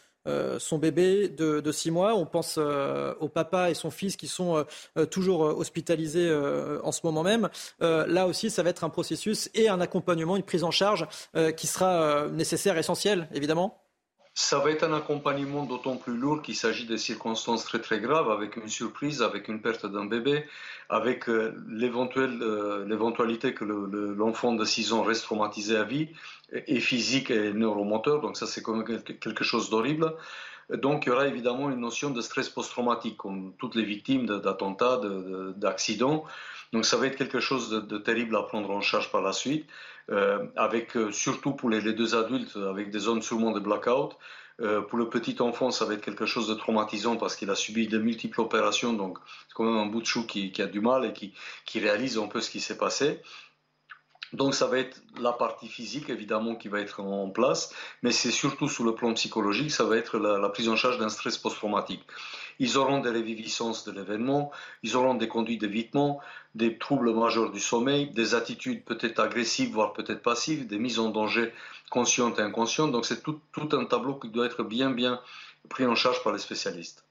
son 0.58 0.78
bébé 0.78 1.28
de, 1.28 1.72
six 1.72 1.90
mois. 1.90 2.14
On 2.14 2.24
pense 2.26 2.58
au 2.58 3.28
papa 3.28 3.70
et 3.70 3.74
son 3.74 3.90
fils 3.90 4.16
qui 4.16 4.28
sont 4.28 4.64
toujours 5.10 5.40
hospitalisés 5.40 6.34
en 6.82 6.90
ce 6.90 7.00
moment 7.04 7.22
même. 7.22 7.50
là 7.80 8.26
aussi, 8.26 8.48
ça 8.48 8.62
va 8.62 8.70
être 8.70 8.84
un 8.84 8.88
processus 8.88 9.50
et 9.54 9.68
un 9.68 9.80
accompagnement, 9.80 10.36
une 10.36 10.42
prise 10.42 10.64
en 10.64 10.70
charge 10.70 11.06
qui 11.56 11.66
sera 11.66 12.28
nécessaire, 12.28 12.78
essentiel, 12.78 13.28
évidemment. 13.34 13.89
Ça 14.34 14.58
va 14.60 14.70
être 14.70 14.84
un 14.84 14.92
accompagnement 14.94 15.64
d'autant 15.64 15.96
plus 15.96 16.16
lourd 16.16 16.40
qu'il 16.42 16.54
s'agit 16.54 16.86
de 16.86 16.96
circonstances 16.96 17.64
très 17.64 17.80
très 17.80 18.00
graves, 18.00 18.30
avec 18.30 18.56
une 18.56 18.68
surprise, 18.68 19.22
avec 19.22 19.48
une 19.48 19.60
perte 19.60 19.86
d'un 19.86 20.06
bébé, 20.06 20.44
avec 20.88 21.28
euh, 21.28 21.54
euh, 21.82 22.84
l'éventualité 22.86 23.54
que 23.54 23.64
l'enfant 23.64 24.54
de 24.54 24.64
6 24.64 24.92
ans 24.92 25.02
reste 25.02 25.24
traumatisé 25.24 25.76
à 25.76 25.84
vie, 25.84 26.08
et 26.52 26.80
physique 26.80 27.30
et 27.30 27.52
neuromoteur, 27.52 28.20
donc 28.20 28.36
ça 28.36 28.46
c'est 28.46 28.62
quand 28.62 28.74
même 28.74 29.02
quelque 29.02 29.44
chose 29.44 29.70
d'horrible. 29.70 30.14
Donc 30.74 31.06
il 31.06 31.08
y 31.08 31.12
aura 31.12 31.26
évidemment 31.26 31.70
une 31.70 31.80
notion 31.80 32.10
de 32.10 32.20
stress 32.20 32.48
post-traumatique, 32.48 33.16
comme 33.16 33.52
toutes 33.58 33.74
les 33.74 33.84
victimes 33.84 34.26
d'attentats, 34.26 35.00
d'accidents. 35.56 36.24
Donc 36.72 36.84
ça 36.84 36.96
va 36.96 37.06
être 37.06 37.16
quelque 37.16 37.40
chose 37.40 37.70
de, 37.70 37.98
terrible 37.98 38.36
à 38.36 38.42
prendre 38.42 38.70
en 38.70 38.80
charge 38.80 39.10
par 39.10 39.22
la 39.22 39.32
suite. 39.32 39.66
Euh, 40.10 40.44
avec 40.56 40.96
euh, 40.96 41.12
surtout 41.12 41.52
pour 41.52 41.70
les, 41.70 41.80
deux 41.92 42.16
adultes, 42.16 42.56
avec 42.56 42.90
des 42.90 42.98
zones 42.98 43.22
sûrement 43.22 43.52
de 43.52 43.60
blackout. 43.60 44.16
Euh, 44.60 44.82
pour 44.82 44.98
le 44.98 45.08
petit 45.08 45.40
enfant, 45.40 45.70
ça 45.70 45.84
va 45.84 45.94
être 45.94 46.04
quelque 46.04 46.26
chose 46.26 46.48
de 46.48 46.54
traumatisant 46.54 47.16
parce 47.16 47.36
qu'il 47.36 47.48
a 47.48 47.54
subi 47.54 47.86
de 47.86 47.98
multiples 47.98 48.40
opérations, 48.40 48.92
donc 48.92 49.18
c'est 49.48 49.54
quand 49.54 49.64
même 49.64 49.76
un 49.76 49.86
bout 49.86 50.00
de 50.00 50.06
chou 50.06 50.26
qui, 50.26 50.52
a 50.60 50.66
du 50.66 50.80
mal 50.80 51.06
et 51.06 51.12
qui, 51.12 51.32
qui 51.64 51.78
réalise 51.78 52.18
un 52.18 52.26
peu 52.26 52.40
ce 52.40 52.50
qui 52.50 52.60
s'est 52.60 52.76
passé. 52.76 53.22
Donc 54.32 54.54
ça 54.54 54.66
va 54.66 54.78
être 54.78 55.02
la 55.18 55.32
partie 55.32 55.66
physique 55.66 56.08
évidemment 56.08 56.54
qui 56.54 56.68
va 56.68 56.80
être 56.80 57.00
en 57.00 57.28
place, 57.30 57.74
mais 58.02 58.12
c'est 58.12 58.30
surtout 58.30 58.68
sur 58.68 58.84
le 58.84 58.94
plan 58.94 59.12
psychologique, 59.14 59.72
ça 59.72 59.84
va 59.84 59.96
être 59.96 60.18
la, 60.18 60.48
prise 60.50 60.68
en 60.68 60.76
charge 60.76 60.98
d'un 60.98 61.08
stress 61.08 61.36
post-traumatique. 61.36 62.04
Ils 62.60 62.78
auront 62.78 63.00
des 63.00 63.10
réviviscences 63.10 63.84
de 63.84 63.92
l'événement, 63.92 64.52
ils 64.82 64.96
auront 64.96 65.14
des 65.14 65.26
conduites 65.26 65.60
d'évitement, 65.60 66.20
des 66.54 66.78
troubles 66.78 67.12
majeurs 67.12 67.50
du 67.50 67.58
sommeil, 67.58 68.10
des 68.10 68.34
attitudes 68.34 68.84
peut-être 68.84 69.18
agressives, 69.18 69.72
voire 69.72 69.92
peut-être 69.92 70.22
passives, 70.22 70.66
des 70.66 70.78
mises 70.78 70.98
en 70.98 71.08
danger 71.10 71.52
conscientes 71.90 72.38
et 72.38 72.42
inconscientes. 72.42 72.92
Donc 72.92 73.06
c'est 73.06 73.22
tout, 73.22 73.40
un 73.72 73.84
tableau 73.84 74.14
qui 74.14 74.28
doit 74.28 74.46
être 74.46 74.62
bien 74.62 74.90
bien 74.90 75.20
pris 75.68 75.86
en 75.86 75.94
charge 75.94 76.22
par 76.22 76.32
les 76.32 76.38
spécialistes. 76.38 77.04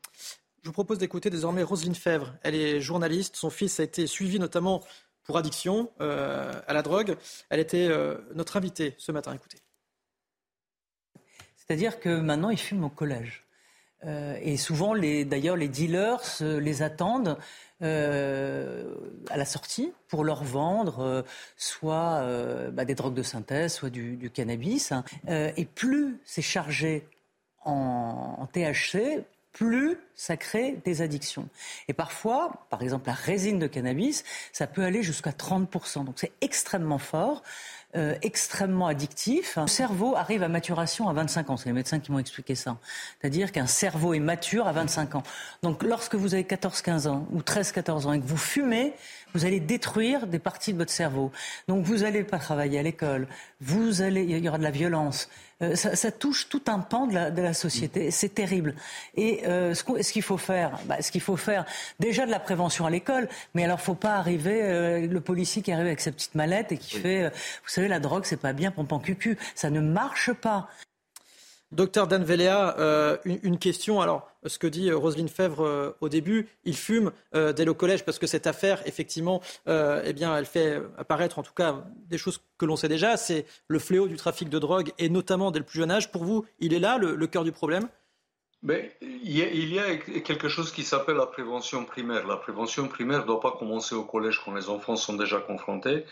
Je 0.61 0.67
vous 0.67 0.73
propose 0.73 0.97
d'écouter 0.97 1.29
désormais 1.29 1.63
Roselyne 1.63 1.95
Fèvre. 1.95 2.33
Elle 2.43 2.55
est 2.55 2.81
journaliste. 2.81 3.35
Son 3.37 3.49
fils 3.49 3.79
a 3.79 3.83
été 3.83 4.07
suivi 4.07 4.39
notamment 4.39 4.83
pour 5.29 5.37
addiction 5.37 5.91
euh, 6.01 6.51
à 6.65 6.73
la 6.73 6.81
drogue. 6.81 7.15
Elle 7.51 7.59
était 7.59 7.87
euh, 7.87 8.15
notre 8.33 8.57
invitée 8.57 8.95
ce 8.97 9.11
matin. 9.11 9.31
Écoutez. 9.31 9.59
C'est-à-dire 11.55 11.99
que 11.99 12.19
maintenant, 12.19 12.49
il 12.49 12.57
fume 12.57 12.83
au 12.83 12.89
collège. 12.89 13.43
Euh, 14.05 14.39
et 14.41 14.57
souvent, 14.57 14.95
d'ailleurs, 14.97 15.55
les 15.55 15.67
dealers 15.67 16.41
les 16.41 16.81
attendent 16.81 17.37
à 17.79 19.37
la 19.37 19.45
sortie 19.45 19.93
pour 20.07 20.23
leur 20.23 20.43
vendre 20.43 21.23
soit 21.57 22.25
bah, 22.71 22.83
des 22.83 22.95
drogues 22.95 23.13
de 23.13 23.21
synthèse, 23.21 23.73
soit 23.73 23.91
du, 23.91 24.31
cannabis. 24.33 24.91
Hein. 24.91 25.03
et 25.27 25.65
plus 25.65 26.19
c'est 26.25 26.41
chargé 26.41 27.07
en, 27.63 28.47
THC, 28.51 29.23
plus 29.51 29.97
ça 30.15 30.37
crée 30.37 30.79
des 30.83 31.01
addictions. 31.01 31.47
Et 31.87 31.93
parfois, 31.93 32.67
par 32.69 32.81
exemple, 32.81 33.07
la 33.07 33.13
résine 33.13 33.57
de 33.57 33.67
cannabis, 33.67 34.23
ça 34.51 34.67
peut 34.67 34.83
aller 34.83 35.01
jusqu'à 35.01 35.31
30%. 35.31 36.05
Donc 36.05 36.15
c'est 36.17 36.33
extrêmement 36.41 36.97
fort. 36.97 37.41
Euh, 37.95 38.13
extrêmement 38.21 38.85
addictif. 38.85 39.57
Le 39.57 39.65
cerveau 39.65 40.15
arrive 40.15 40.43
à 40.43 40.47
maturation 40.47 41.09
à 41.09 41.13
25 41.13 41.49
ans. 41.49 41.57
C'est 41.57 41.69
les 41.69 41.73
médecins 41.73 41.99
qui 41.99 42.11
m'ont 42.11 42.19
expliqué 42.19 42.53
ça. 42.53 42.77
C'est-à-dire 43.19 43.51
qu'un 43.51 43.65
cerveau 43.65 44.13
est 44.13 44.19
mature 44.19 44.67
à 44.67 44.71
25 44.73 45.15
ans. 45.15 45.23
Donc 45.63 45.81
lorsque 45.81 46.13
vous 46.13 46.35
avez 46.35 46.43
14-15 46.43 47.07
ans 47.07 47.25
ou 47.31 47.39
13-14 47.39 48.05
ans 48.05 48.13
et 48.13 48.19
que 48.19 48.27
vous 48.27 48.37
fumez, 48.37 48.93
vous 49.33 49.45
allez 49.45 49.59
détruire 49.59 50.27
des 50.27 50.39
parties 50.39 50.73
de 50.73 50.77
votre 50.77 50.91
cerveau. 50.91 51.31
Donc 51.67 51.85
vous 51.85 51.97
n'allez 51.97 52.23
pas 52.23 52.39
travailler 52.39 52.79
à 52.79 52.83
l'école. 52.83 53.27
Vous 53.61 54.01
allez, 54.01 54.23
il 54.23 54.43
y 54.43 54.49
aura 54.49 54.57
de 54.57 54.63
la 54.63 54.71
violence. 54.71 55.29
Euh, 55.61 55.75
ça, 55.75 56.11
touche 56.11 56.47
tout 56.47 56.61
un 56.67 56.79
pan 56.79 57.05
de 57.07 57.13
la, 57.13 57.53
société. 57.53 58.11
C'est 58.11 58.33
terrible. 58.33 58.75
Et 59.15 59.45
euh, 59.45 59.73
ce 59.73 60.13
qu'il 60.13 60.21
faut 60.21 60.37
faire, 60.37 60.79
bah, 60.85 61.01
ce 61.01 61.11
qu'il 61.11 61.21
faut 61.21 61.35
faire, 61.35 61.65
déjà 61.99 62.25
de 62.25 62.31
la 62.31 62.39
prévention 62.39 62.85
à 62.85 62.89
l'école, 62.89 63.27
mais 63.53 63.65
alors 63.65 63.81
faut 63.81 63.95
pas 63.95 64.15
arriver 64.15 64.61
euh, 64.63 65.05
le 65.05 65.21
policier 65.21 65.61
qui 65.61 65.71
arrive 65.71 65.87
avec 65.87 65.99
sa 65.99 66.11
petite 66.11 66.35
mallette 66.35 66.71
et 66.71 66.77
qui 66.77 66.97
fait, 66.97 67.29
vous 67.29 67.69
savez, 67.69 67.89
la 67.89 67.99
drogue 67.99 68.23
c'est 68.25 68.37
pas 68.37 68.53
bien, 68.53 68.71
pompant 68.71 68.99
cucu, 68.99 69.37
ça 69.53 69.69
ne 69.69 69.81
marche 69.81 70.31
pas. 70.31 70.69
Docteur 71.71 72.07
Dan 72.07 72.25
une, 73.25 73.57
question. 73.59 74.01
Alors, 74.01 74.31
ce 74.45 74.57
que 74.57 74.67
dit 74.67 74.91
Roselyne 74.91 75.29
Fèvre 75.29 75.95
au 76.01 76.09
début, 76.09 76.47
il 76.63 76.75
fume 76.75 77.11
dès 77.33 77.65
le 77.65 77.73
collège 77.73 78.03
parce 78.05 78.17
que 78.17 78.27
cette 78.27 78.47
affaire, 78.47 78.81
effectivement, 78.87 79.41
eh 79.67 80.13
bien, 80.13 80.35
elle 80.35 80.45
fait 80.45 80.81
apparaître 80.97 81.37
en 81.37 81.43
tout 81.43 81.53
cas 81.53 81.85
des 82.07 82.17
choses 82.17 82.41
que 82.57 82.65
l'on 82.65 82.75
sait 82.75 82.87
déjà. 82.87 83.17
C'est 83.17 83.45
le 83.67 83.79
fléau 83.79 84.07
du 84.07 84.15
trafic 84.15 84.49
de 84.49 84.57
drogue 84.57 84.91
et 84.97 85.09
notamment 85.09 85.51
dès 85.51 85.59
le 85.59 85.65
plus 85.65 85.79
jeune 85.79 85.91
âge. 85.91 86.11
Pour 86.11 86.23
vous, 86.23 86.45
il 86.59 86.73
est 86.73 86.79
là 86.79 86.97
le 86.97 87.27
cœur 87.27 87.43
du 87.43 87.51
problème? 87.51 87.87
Mais 88.61 88.97
il 89.01 89.37
y, 89.37 89.79
a, 89.79 89.95
quelque 89.95 90.49
chose 90.49 90.73
qui 90.73 90.83
s'appelle 90.83 91.15
la 91.15 91.25
prévention 91.25 91.85
primaire. 91.85 92.27
La 92.27 92.35
prévention 92.35 92.89
primaire 92.89 93.21
ne 93.21 93.25
doit 93.25 93.39
pas 93.39 93.51
commencer 93.51 93.95
au 93.95 94.03
collège 94.03 94.41
quand 94.43 94.53
les 94.53 94.67
enfants 94.69 94.97
sont 94.97 95.13
déjà 95.13 95.39
confrontés, 95.39 96.03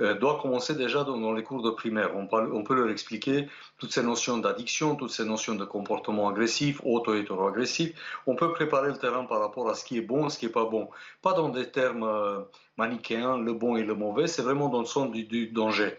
euh, 0.00 0.14
doit 0.14 0.40
commencer 0.40 0.74
déjà 0.74 1.04
dans, 1.04 1.32
les 1.34 1.42
cours 1.42 1.60
de 1.60 1.68
primaire. 1.68 2.16
On, 2.16 2.26
peut 2.26 2.74
leur 2.74 2.88
expliquer 2.88 3.48
toutes 3.78 3.92
ces 3.92 4.02
notions 4.02 4.38
d'addiction, 4.38 4.96
toutes 4.96 5.10
ces 5.10 5.26
notions 5.26 5.56
de 5.56 5.64
comportement 5.66 6.30
agressif, 6.30 6.80
auto-hétéro-agressif. 6.84 7.92
On 8.26 8.34
peut 8.34 8.50
préparer 8.52 8.88
le 8.88 8.96
terrain 8.96 9.26
par 9.26 9.40
rapport 9.40 9.68
à 9.68 9.74
ce 9.74 9.84
qui 9.84 9.98
est 9.98 10.02
bon 10.02 10.30
ce 10.30 10.38
qui 10.38 10.46
n'est 10.46 10.52
pas 10.52 10.64
bon. 10.64 10.88
Pas 11.20 11.34
dans 11.34 11.50
des 11.50 11.70
termes 11.70 12.04
euh, 12.04 12.40
manichéens, 12.78 13.36
le 13.36 13.52
bon 13.52 13.76
et 13.76 13.84
le 13.84 13.94
mauvais, 13.94 14.26
c'est 14.26 14.42
vraiment 14.42 14.70
dans 14.70 14.80
le 14.80 14.86
sens 14.86 15.10
du 15.10 15.48
danger 15.48 15.98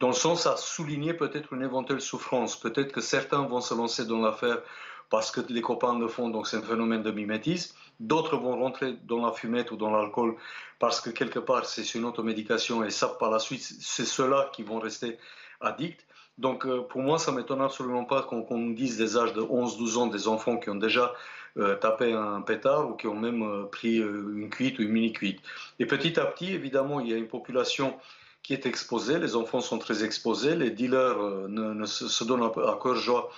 dans 0.00 0.08
le 0.08 0.14
sens 0.14 0.46
à 0.46 0.56
souligner 0.56 1.12
peut-être 1.12 1.52
une 1.52 1.62
éventuelle 1.62 2.00
souffrance. 2.00 2.58
Peut-être 2.58 2.90
que 2.90 3.02
certains 3.02 3.42
vont 3.42 3.60
se 3.60 3.74
lancer 3.74 4.06
dans 4.06 4.20
l'affaire 4.20 4.62
parce 5.10 5.32
que 5.32 5.40
les 5.48 5.60
copains 5.60 5.98
le 5.98 6.08
font, 6.08 6.28
donc 6.28 6.46
c'est 6.46 6.56
un 6.56 6.62
phénomène 6.62 7.02
de 7.02 7.10
mimétisme. 7.10 7.74
D'autres 7.98 8.36
vont 8.36 8.58
rentrer 8.58 8.94
dans 9.04 9.26
la 9.26 9.32
fumette 9.32 9.72
ou 9.72 9.76
dans 9.76 9.90
l'alcool 9.90 10.36
parce 10.78 11.00
que 11.00 11.10
quelque 11.10 11.40
part 11.40 11.66
c'est 11.66 11.94
une 11.94 12.04
automédication 12.04 12.82
et 12.84 12.90
ça 12.90 13.08
par 13.08 13.30
la 13.30 13.40
suite 13.40 13.60
c'est 13.60 14.06
ceux-là 14.06 14.50
qui 14.54 14.62
vont 14.62 14.78
rester 14.78 15.18
addicts. 15.60 16.06
Donc 16.38 16.64
euh, 16.64 16.80
pour 16.82 17.02
moi 17.02 17.18
ça 17.18 17.32
m'étonne 17.32 17.60
absolument 17.60 18.04
pas 18.04 18.22
qu'on 18.22 18.70
dise 18.70 18.96
des 18.96 19.18
âges 19.18 19.34
de 19.34 19.42
11-12 19.42 19.98
ans 19.98 20.06
des 20.06 20.28
enfants 20.28 20.56
qui 20.56 20.70
ont 20.70 20.76
déjà 20.76 21.12
euh, 21.58 21.74
tapé 21.74 22.12
un 22.12 22.40
pétard 22.40 22.88
ou 22.88 22.94
qui 22.94 23.08
ont 23.08 23.16
même 23.16 23.42
euh, 23.42 23.64
pris 23.64 23.96
une 23.96 24.48
cuite 24.48 24.78
ou 24.78 24.82
une 24.82 24.92
mini-cuite. 24.92 25.40
Et 25.80 25.86
petit 25.86 26.18
à 26.18 26.24
petit 26.24 26.54
évidemment 26.54 27.00
il 27.00 27.10
y 27.10 27.12
a 27.12 27.16
une 27.16 27.28
population 27.28 27.98
qui 28.42 28.54
est 28.54 28.64
exposée, 28.64 29.18
les 29.18 29.36
enfants 29.36 29.60
sont 29.60 29.78
très 29.78 30.02
exposés, 30.02 30.56
les 30.56 30.70
dealers 30.70 31.18
ne, 31.48 31.84
se, 31.84 32.24
donnent 32.24 32.44
à 32.44 32.78
cœur 32.80 32.94
joie 32.94 33.30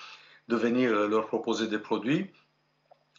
de 0.49 0.57
venir 0.57 0.93
euh, 0.93 1.09
leur 1.09 1.27
proposer 1.27 1.67
des 1.69 1.79
produits 1.79 2.31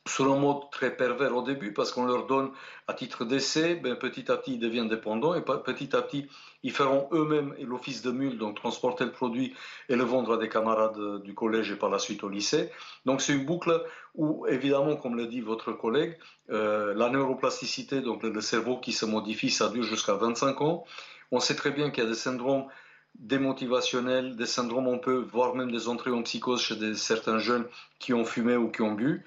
sur 0.05 0.31
un 0.31 0.37
mode 0.37 0.69
très 0.69 0.95
pervers 0.95 1.35
au 1.35 1.43
début 1.43 1.71
parce 1.71 1.91
qu'on 1.91 2.05
leur 2.05 2.27
donne 2.27 2.51
à 2.87 2.93
titre 2.93 3.23
d'essai, 3.23 3.75
ben, 3.75 3.95
petit 3.95 4.29
à 4.29 4.37
petit 4.37 4.55
ils 4.55 4.59
deviennent 4.59 4.89
dépendants 4.89 5.33
et 5.33 5.41
petit 5.41 5.95
à 5.95 6.01
petit 6.01 6.27
ils 6.61 6.73
feront 6.73 7.07
eux-mêmes 7.13 7.55
l'office 7.61 8.01
de 8.01 8.11
mule, 8.11 8.37
donc 8.37 8.55
transporter 8.55 9.05
le 9.05 9.11
produit 9.11 9.53
et 9.87 9.95
le 9.95 10.03
vendre 10.03 10.33
à 10.33 10.37
des 10.37 10.49
camarades 10.49 10.97
euh, 10.97 11.19
du 11.19 11.33
collège 11.33 11.71
et 11.71 11.77
par 11.77 11.89
la 11.89 11.99
suite 11.99 12.23
au 12.23 12.29
lycée. 12.29 12.69
Donc 13.05 13.21
c'est 13.21 13.33
une 13.33 13.45
boucle 13.45 13.81
où 14.15 14.45
évidemment, 14.47 14.97
comme 14.97 15.15
le 15.15 15.25
dit 15.25 15.39
votre 15.39 15.71
collègue, 15.71 16.17
euh, 16.49 16.93
la 16.93 17.09
neuroplasticité, 17.09 18.01
donc 18.01 18.23
le 18.23 18.41
cerveau 18.41 18.77
qui 18.77 18.91
se 18.91 19.05
modifie, 19.05 19.49
ça 19.49 19.69
dure 19.69 19.83
jusqu'à 19.83 20.15
25 20.15 20.61
ans. 20.61 20.83
On 21.31 21.39
sait 21.39 21.55
très 21.55 21.71
bien 21.71 21.89
qu'il 21.91 22.03
y 22.03 22.05
a 22.05 22.09
des 22.09 22.15
syndromes 22.15 22.65
démotivationnels, 23.15 24.35
des 24.35 24.45
syndromes, 24.45 24.87
on 24.87 24.99
peut 24.99 25.25
voir 25.31 25.55
même 25.55 25.71
des 25.71 25.87
entrées 25.87 26.11
en 26.11 26.23
psychose 26.23 26.61
chez 26.61 26.95
certains 26.95 27.39
jeunes 27.39 27.65
qui 27.99 28.13
ont 28.13 28.25
fumé 28.25 28.55
ou 28.55 28.69
qui 28.69 28.81
ont 28.81 28.93
bu. 28.93 29.25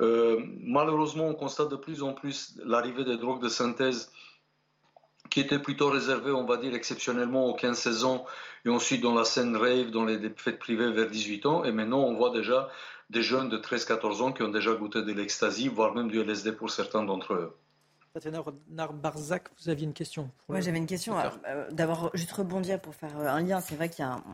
Euh, 0.00 0.40
malheureusement, 0.62 1.28
on 1.28 1.34
constate 1.34 1.70
de 1.70 1.76
plus 1.76 2.02
en 2.02 2.12
plus 2.12 2.54
l'arrivée 2.64 3.04
des 3.04 3.16
drogues 3.16 3.42
de 3.42 3.48
synthèse 3.48 4.12
qui 5.30 5.40
étaient 5.40 5.58
plutôt 5.58 5.90
réservées, 5.90 6.30
on 6.30 6.44
va 6.44 6.56
dire, 6.56 6.74
exceptionnellement 6.74 7.46
aux 7.46 7.56
15-16 7.56 8.04
ans 8.04 8.24
et 8.64 8.70
ensuite 8.70 9.02
dans 9.02 9.14
la 9.14 9.24
scène 9.24 9.56
rave, 9.56 9.90
dans 9.90 10.04
les 10.04 10.18
fêtes 10.36 10.58
privées 10.58 10.90
vers 10.90 11.08
18 11.08 11.46
ans. 11.46 11.64
Et 11.64 11.72
maintenant, 11.72 12.00
on 12.00 12.14
voit 12.14 12.30
déjà 12.30 12.68
des 13.10 13.22
jeunes 13.22 13.48
de 13.48 13.58
13-14 13.58 14.22
ans 14.22 14.32
qui 14.32 14.42
ont 14.42 14.50
déjà 14.50 14.74
goûté 14.74 15.02
de 15.02 15.12
l'ecstasy, 15.12 15.68
voire 15.68 15.94
même 15.94 16.08
du 16.08 16.20
LSD 16.20 16.52
pour 16.52 16.70
certains 16.70 17.02
d'entre 17.02 17.34
eux. 17.34 17.54
Tatiana 18.18 18.40
Renard-Barzac, 18.40 19.44
vous 19.60 19.68
aviez 19.68 19.84
une 19.84 19.92
question. 19.92 20.28
Moi, 20.48 20.60
j'avais 20.60 20.78
une 20.78 20.86
question. 20.86 21.16
Euh, 21.46 21.70
D'avoir 21.70 22.10
juste 22.14 22.32
rebondir 22.32 22.80
pour 22.80 22.94
faire 22.94 23.16
un 23.16 23.42
lien. 23.42 23.60
C'est 23.60 23.76
vrai 23.76 23.88
qu'il 23.88 24.04
y 24.04 24.08
a 24.08 24.12
un 24.12 24.24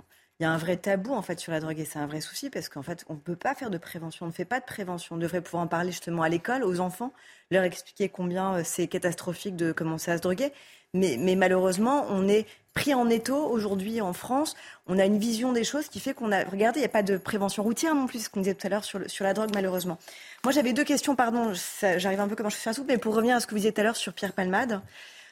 il 0.41 0.43
y 0.43 0.47
a 0.47 0.51
un 0.51 0.57
vrai 0.57 0.77
tabou 0.77 1.13
en 1.15 1.23
fait 1.23 1.39
sur 1.39 1.53
la 1.53 1.61
drogue 1.61 1.79
et 1.79 1.85
c'est 1.85 2.01
un 2.01 2.09
vrai 2.09 2.21
souci 2.21 2.51
parce 2.51 2.69
qu'en 2.69 2.83
fait 2.83 3.05
on 3.09 3.15
ne 3.15 3.21
peut 3.21 3.37
pas 3.37 3.55
faire 3.55 3.71
de 3.71 3.79
prévention, 3.79 4.27
on 4.27 4.31
ne 4.31 4.35
fait 4.35 4.45
pas 4.45 4.59
de 4.59 4.65
prévention. 4.65 5.15
On 5.15 5.19
devrait 5.19 5.41
pouvoir 5.41 5.63
en 5.63 5.69
parler 5.69 5.93
justement 5.93 6.23
à 6.23 6.29
l'école, 6.29 6.65
aux 6.65 6.81
enfants, 6.81 7.13
leur 7.53 7.63
expliquer 7.63 8.09
combien 8.09 8.57
euh, 8.57 8.63
c'est 8.65 8.89
catastrophique 8.89 9.55
de 9.55 9.71
commencer 9.71 10.11
à 10.11 10.17
se 10.17 10.23
droguer. 10.23 10.53
Mais, 10.93 11.17
mais 11.21 11.37
malheureusement, 11.37 12.07
on 12.09 12.27
est 12.27 12.47
pris 12.75 12.93
en 12.93 13.09
étau 13.09 13.37
aujourd'hui 13.37 14.01
en 14.01 14.13
France. 14.13 14.57
On 14.87 14.99
a 14.99 15.05
une 15.05 15.19
vision 15.19 15.53
des 15.53 15.65
choses 15.65 15.89
qui 15.89 16.01
fait 16.01 16.13
qu'on 16.13 16.33
a. 16.33 16.45
Regardez, 16.45 16.81
il 16.81 16.83
n'y 16.83 16.87
a 16.87 16.91
pas 16.91 17.03
de 17.03 17.17
prévention 17.17 17.63
routière 17.63 17.95
non 17.95 18.07
plus, 18.07 18.25
ce 18.25 18.29
qu'on 18.29 18.41
disait 18.41 18.55
tout 18.55 18.67
à 18.67 18.71
l'heure 18.71 18.85
sur, 18.85 19.01
la 19.21 19.33
drogue, 19.33 19.51
malheureusement. 19.55 19.99
Moi, 20.43 20.53
j'avais 20.53 20.73
deux 20.73 20.85
questions, 20.85 21.17
pardon, 21.17 21.53
j'arrive 21.97 22.21
un 22.21 22.29
peu 22.29 22.37
comme 22.37 22.51
je 22.51 22.57
fais 22.57 22.71
un 22.71 22.73
soupe, 22.73 22.89
mais 22.89 22.99
pour 22.99 23.15
revenir 23.15 23.37
à 23.37 23.41
ce 23.41 23.47
que 23.47 23.53
vous 23.53 23.59
disiez 23.59 23.73
tout 23.73 23.81
à 23.81 23.85
l'heure 23.85 23.97
sur 23.97 24.13
Pierre 24.13 24.33
Palmade, 24.33 24.81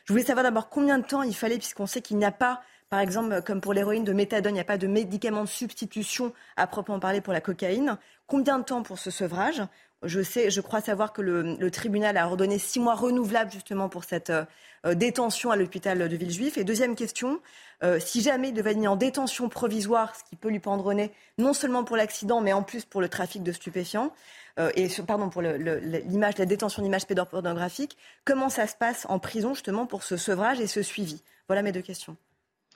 je 0.05 0.13
voulais 0.13 0.25
savoir 0.25 0.45
d'abord 0.45 0.69
combien 0.69 0.99
de 0.99 1.05
temps 1.05 1.23
il 1.23 1.35
fallait, 1.35 1.59
puisqu'on 1.59 1.87
sait 1.87 2.01
qu'il 2.01 2.17
n'y 2.17 2.25
a 2.25 2.33
pas 2.33 2.63
par 2.93 3.01
exemple, 3.01 3.41
comme 3.41 3.63
pour 3.63 3.73
l'héroïne 3.73 4.05
de 4.05 4.13
méthadone, 4.13 4.53
il 4.53 4.57
n'y 4.57 4.61
a 4.61 4.65
pas 4.65 4.77
de 4.77 4.87
médicament 4.87 5.45
de 5.45 5.49
substitution 5.49 6.35
à 6.59 6.67
proprement 6.67 7.01
parler 7.01 7.23
pour 7.23 7.33
la 7.33 7.41
cocaïne. 7.41 7.97
Combien 8.27 8.59
de 8.59 8.65
temps 8.65 8.83
pour 8.83 8.99
ce 8.99 9.11
sevrage? 9.11 9.63
Je 10.03 10.21
sais, 10.23 10.51
je 10.51 10.61
crois 10.61 10.81
savoir 10.81 11.13
que 11.13 11.23
le, 11.23 11.71
tribunal 11.71 12.17
a 12.17 12.27
ordonné 12.27 12.59
six 12.59 12.81
mois 12.81 12.95
renouvelables 12.95 13.51
justement 13.51 13.89
pour 13.89 14.05
cette 14.05 14.31
euh, 14.31 14.95
détention 14.95 15.51
à 15.51 15.57
l'hôpital 15.57 16.09
de 16.09 16.17
Villejuif. 16.17 16.59
Et 16.59 16.65
deuxième 16.65 16.97
question, 16.97 17.41
euh, 17.85 18.01
si 18.01 18.21
jamais 18.21 18.49
il 18.49 18.55
devait 18.55 18.75
venir 18.75 18.93
en 18.93 18.97
détention 18.97 19.49
provisoire, 19.49 20.15
ce 20.17 20.25
qui 20.25 20.37
peut 20.37 20.49
lui 20.49 20.61
pendre 20.61 20.95
non 21.39 21.53
seulement 21.53 21.85
pour 21.85 21.97
l'accident, 21.97 22.41
mais 22.41 22.53
en 22.53 22.63
plus 22.63 22.85
pour 22.85 23.01
le 23.01 23.09
trafic 23.09 23.43
de 23.43 23.53
stupéfiants, 23.53 24.13
euh, 24.59 24.71
et 24.75 24.89
pardon 25.07 25.31
pour 25.31 25.43
l'image, 25.43 26.39
la 26.39 26.47
détention 26.47 26.83
d'images 26.83 27.07
pédopornographiques, 27.07 27.97
comment 28.25 28.49
ça 28.49 28.67
se 28.67 28.75
passe 28.75 29.07
en 29.09 29.19
prison 29.19 29.55
justement 29.55 29.87
pour 29.87 30.03
ce 30.03 30.17
sevrage 30.17 30.61
et 30.61 30.67
ce 30.67 30.83
suivi? 30.83 31.23
Voilà 31.49 31.63
mes 31.63 31.73
deux 31.73 31.83
questions. 31.83 32.17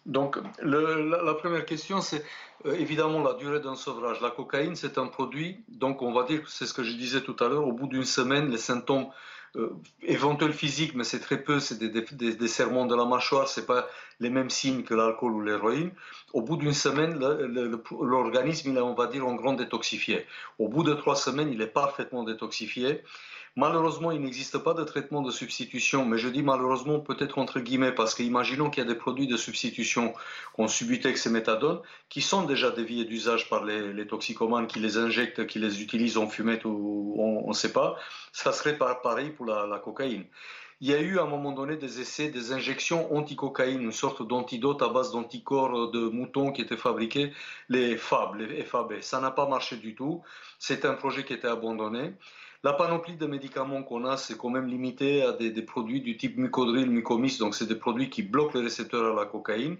Donc, 0.07 0.39
la, 0.63 1.35
première 1.35 1.67
question, 1.67 2.01
c'est 2.01 2.25
euh, 2.65 2.75
évidemment 2.75 3.21
la 3.23 3.35
durée 3.35 3.59
d'un 3.59 3.75
sevrage. 3.75 4.21
La 4.21 4.31
cocaïne, 4.31 4.77
c'est 4.77 4.99
un 4.99 5.09
produit, 5.09 5.65
donc 5.69 6.01
on 6.01 6.13
va 6.13 6.23
dire, 6.23 6.49
c'est 6.49 6.65
ce 6.65 6.73
que 6.73 6.85
je 6.85 6.93
disais 6.93 7.23
tout 7.23 7.37
à 7.41 7.49
l'heure, 7.49 7.67
au 7.67 7.73
bout 7.73 7.89
d'une 7.89 8.05
semaine, 8.05 8.49
les 8.49 8.59
symptômes 8.59 9.09
euh, 9.57 9.71
éventuels 10.03 10.53
physiques, 10.53 10.95
mais 10.95 11.03
c'est 11.03 11.19
très 11.19 11.43
peu, 11.43 11.59
c'est 11.59 11.79
des, 11.79 11.89
des, 11.89 12.49
serments 12.49 12.87
de 12.87 12.95
la 12.95 13.05
mâchoire, 13.05 13.49
c'est 13.49 13.67
pas 13.67 13.89
les 14.21 14.31
mêmes 14.31 14.51
signes 14.51 14.85
que 14.85 14.95
l'alcool 14.95 15.33
ou 15.33 15.41
l'héroïne. 15.41 15.91
Au 16.33 16.41
bout 16.41 16.57
d'une 16.57 16.73
semaine, 16.73 17.19
l'organisme, 17.19 18.71
il 18.71 18.77
est, 18.77 18.81
on 18.81 18.95
va 18.95 19.09
dire, 19.09 19.27
en 19.27 19.35
grand 19.35 19.55
détoxifié. 19.55 20.25
Au 20.61 20.69
bout 20.69 20.85
de 20.85 20.95
trois 20.95 21.17
semaines, 21.17 21.51
il 21.53 21.61
est 21.63 21.67
parfaitement 21.67 22.23
détoxifié. 22.23 23.03
Malheureusement, 23.59 24.11
il 24.11 24.21
n'existe 24.21 24.59
pas 24.59 24.75
de 24.75 24.85
traitement 24.85 25.23
de 25.23 25.31
substitution, 25.31 26.05
mais 26.05 26.19
je 26.19 26.29
dis 26.29 26.43
malheureusement 26.43 27.01
peut-être 27.01 27.39
entre 27.39 27.59
guillemets, 27.59 27.93
parce 27.93 28.15
qu'imaginons 28.15 28.69
qu'il 28.69 28.85
y 28.85 28.87
a 28.87 28.89
des 28.89 28.99
produits 28.99 29.27
de 29.27 29.39
substitution 29.39 30.13
qu'on 30.53 30.69
Subutex 30.69 31.25
et 31.25 31.31
Méthadone, 31.31 31.81
qui 32.11 32.21
sont 32.21 32.43
déjà 32.43 32.71
déviés 32.71 33.07
d'usage 33.07 33.49
par 33.49 33.65
les, 33.65 34.07
toxicomanes 34.07 34.67
qui 34.67 34.79
les 34.79 34.99
injectent, 34.99 35.47
qui 35.47 35.59
les 35.59 35.81
utilisent 35.83 36.19
en 36.19 36.29
fumette 36.29 36.67
ou 36.67 37.15
on 37.17 37.49
ne 37.49 37.55
sait 37.55 37.73
pas, 37.73 37.97
ça 38.31 38.53
serait 38.53 38.77
pareil 38.77 39.31
pour 39.31 39.47
la, 39.47 39.81
cocaïne. 39.83 40.27
Il 40.83 40.91
y 40.91 40.93
a 40.93 41.01
eu 41.01 41.19
à 41.19 41.23
un 41.23 41.27
moment 41.27 41.53
donné 41.53 41.79
des 41.79 42.03
essais, 42.03 42.29
des 42.29 42.53
injections 42.53 43.17
anti-cocaïne, 43.17 43.81
une 43.81 43.93
sorte 43.93 44.21
d'antidote 44.23 44.83
à 44.83 44.89
base 44.89 45.13
d'anticorps 45.13 45.91
de 45.91 46.11
moutons 46.11 46.53
qui 46.53 46.61
étaient 46.61 46.77
fabriqués, 46.77 47.33
les 47.71 47.97
FAB, 47.97 48.35
les 48.35 48.63
FAB. 48.65 49.01
Ça 49.01 49.19
n'a 49.19 49.31
pas 49.31 49.49
marché 49.49 49.77
du 49.77 49.95
tout. 49.95 50.21
C'est 50.59 50.85
un 50.85 50.93
projet 50.93 51.25
qui 51.25 51.33
était 51.33 51.49
abandonné. 51.49 52.13
La 52.67 52.73
panoplie 52.73 53.15
de 53.15 53.27
médicaments 53.27 53.85
qu'on 53.85 54.05
a, 54.07 54.17
c'est 54.17 54.37
quand 54.37 54.51
même 54.51 54.67
limité 54.67 55.23
à 55.23 55.33
des, 55.33 55.63
produits 55.63 56.01
du 56.01 56.17
type 56.17 56.37
mucodril, 56.37 56.91
mucomis, 56.91 57.37
donc 57.39 57.55
c'est 57.55 57.67
des 57.67 57.77
produits 57.77 58.11
qui 58.11 58.25
bloquent 58.25 58.59
les 58.59 58.65
récepteurs 58.65 59.17
à 59.17 59.21
la 59.21 59.25
cocaïne, 59.25 59.77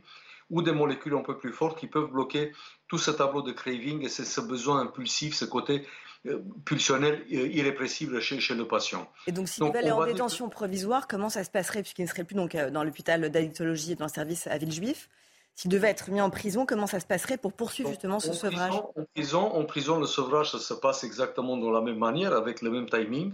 ou 0.51 0.63
des 0.63 0.71
molécules 0.71 1.15
un 1.15 1.23
peu 1.23 1.37
plus 1.37 1.53
fortes 1.53 1.81
qui 1.81 1.89
peuvent 1.89 2.13
bloquer 2.13 2.53
tout 2.87 2.99
ce 2.99 3.11
tableau 3.11 3.43
de 3.43 3.51
craving 3.51 4.05
et 4.05 4.09
ce 4.09 4.41
besoin 4.41 4.83
impulsif, 4.83 5.35
ce 5.35 5.45
côté 5.45 5.85
euh, 6.27 6.39
pulsionnel 6.65 7.27
euh, 7.33 7.49
irrépressible 7.49 8.21
chez, 8.21 8.39
chez, 8.39 8.55
le 8.55 8.69
patient. 8.69 9.11
Et 9.27 9.33
donc, 9.33 9.49
s'il 9.49 9.65
devait 9.65 9.81
aller 9.81 9.91
en 9.91 10.07
détention 10.07 10.49
provisoire, 10.49 11.09
comment 11.09 11.29
ça 11.29 11.43
se 11.43 11.51
passerait, 11.51 11.83
puisqu'il 11.83 12.03
ne 12.03 12.09
serait 12.09 12.23
plus 12.23 12.37
donc, 12.37 12.55
euh, 12.55 12.71
dans 12.71 12.85
l'hôpital 12.85 13.29
d'addictologie 13.29 13.91
et 13.91 13.95
dans 13.97 14.05
le 14.05 14.13
service 14.13 14.47
à 14.47 14.59
Villejuif 14.59 15.09
s'il 15.57 15.71
devait 15.71 15.89
être 15.89 16.11
mis 16.11 16.21
en 16.21 16.31
prison, 16.31 16.67
comment 16.67 16.87
ça 16.87 17.01
se 17.01 17.07
passerait 17.07 17.39
pour 17.39 17.53
poursuivre 17.53 17.89
justement 17.89 18.21
ce 18.21 18.35
sevrage? 18.35 18.75
en 18.75 19.05
prison, 19.15 19.41
en 19.41 19.65
prison, 19.65 19.99
le 19.99 20.07
sevrage, 20.07 20.53
ça 20.53 20.59
se 20.59 20.75
passe 20.75 21.03
exactement 21.03 21.57
de 21.57 21.69
la 21.69 21.81
même 21.81 21.99
manière, 21.99 22.35
avec 22.35 22.61
le 22.61 22.71
même 22.71 22.89
timing. 22.89 23.33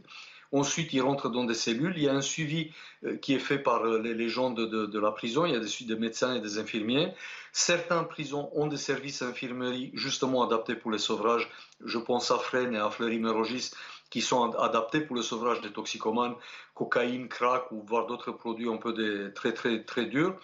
Ensuite, 0.53 0.93
il 0.93 1.01
rentre 1.01 1.31
dans 1.31 1.45
des 1.45 1.55
cellules. 1.55 1.95
Il 1.97 2.03
y 2.03 2.09
a 2.09 2.13
un 2.13 2.21
suivi 2.21 2.71
euh, 3.05 3.17
qui 3.17 3.35
est 3.35 3.39
fait 3.39 3.59
par 3.59 3.85
euh, 3.85 3.99
les 3.99 4.29
gens 4.29 4.51
de, 4.51 4.99
la 4.99 5.11
prison. 5.11 5.47
Il 5.47 5.53
y 5.53 5.57
a 5.57 5.61
des, 5.61 5.85
des 5.85 5.97
médecins 5.97 6.35
et 6.35 6.41
des 6.41 6.59
infirmiers. 6.59 7.13
Certaines 7.53 8.07
prisons 8.07 8.51
ont 8.55 8.67
des 8.67 8.77
services 8.77 9.23
d'infirmerie 9.23 9.91
justement 9.95 10.45
adaptés 10.45 10.77
pour 10.77 10.91
les 10.91 10.99
sevrages. 10.99 11.51
Je 11.85 11.99
pense 11.99 12.31
à 12.31 12.39
Fresnes 12.39 12.75
et 12.75 12.79
à 12.79 12.91
Fleury-Mérogis 12.91 13.71
qui 14.11 14.21
sont 14.21 14.53
adaptés 14.53 15.01
pour 15.01 15.17
le 15.17 15.23
sevrage 15.23 15.63
des 15.63 15.73
toxicomanes, 15.73 16.35
cocaïne, 16.75 17.29
crack 17.29 17.73
ou 17.73 17.83
voire 17.83 18.07
d'autres 18.07 18.31
produits 18.31 18.69
un 18.69 18.77
peu 18.77 18.93
des, 18.93 19.33
très 19.33 19.55
très 19.55 19.83
très 19.85 20.05
durs. 20.05 20.39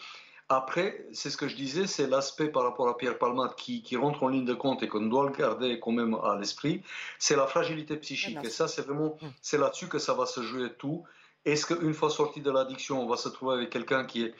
Après, 0.50 1.06
c'est 1.12 1.28
ce 1.28 1.36
que 1.36 1.46
je 1.46 1.54
disais, 1.54 1.86
c'est 1.86 2.06
l'aspect 2.06 2.48
par 2.48 2.62
rapport 2.62 2.88
à 2.88 2.96
Pierre 2.96 3.18
Palmade 3.18 3.54
qui, 3.54 3.96
rentre 3.96 4.22
en 4.22 4.28
ligne 4.28 4.46
de 4.46 4.54
compte 4.54 4.82
et 4.82 4.88
qu'on 4.88 5.02
doit 5.02 5.26
le 5.26 5.36
garder 5.36 5.78
quand 5.78 5.92
même 5.92 6.14
à 6.14 6.36
l'esprit, 6.38 6.82
c'est 7.18 7.36
la 7.36 7.46
fragilité 7.46 7.96
psychique. 7.96 8.38
Et 8.42 8.48
ça, 8.48 8.66
c'est 8.66 8.82
vraiment, 8.82 9.18
hum. 9.20 9.32
c'est 9.42 9.58
là-dessus 9.58 9.88
que 9.88 9.98
ça 9.98 10.14
va 10.14 10.24
se 10.24 10.40
jouer 10.42 10.72
tout. 10.78 11.04
Est-ce 11.44 11.66
qu'une 11.66 11.92
fois 11.92 12.08
sorti 12.08 12.40
de 12.40 12.50
l'addiction, 12.50 13.02
on 13.02 13.06
va 13.06 13.16
se 13.16 13.28
trouver 13.28 13.56
avec 13.56 13.70
quelqu'un 13.70 14.04
qui 14.04 14.22
est 14.22 14.34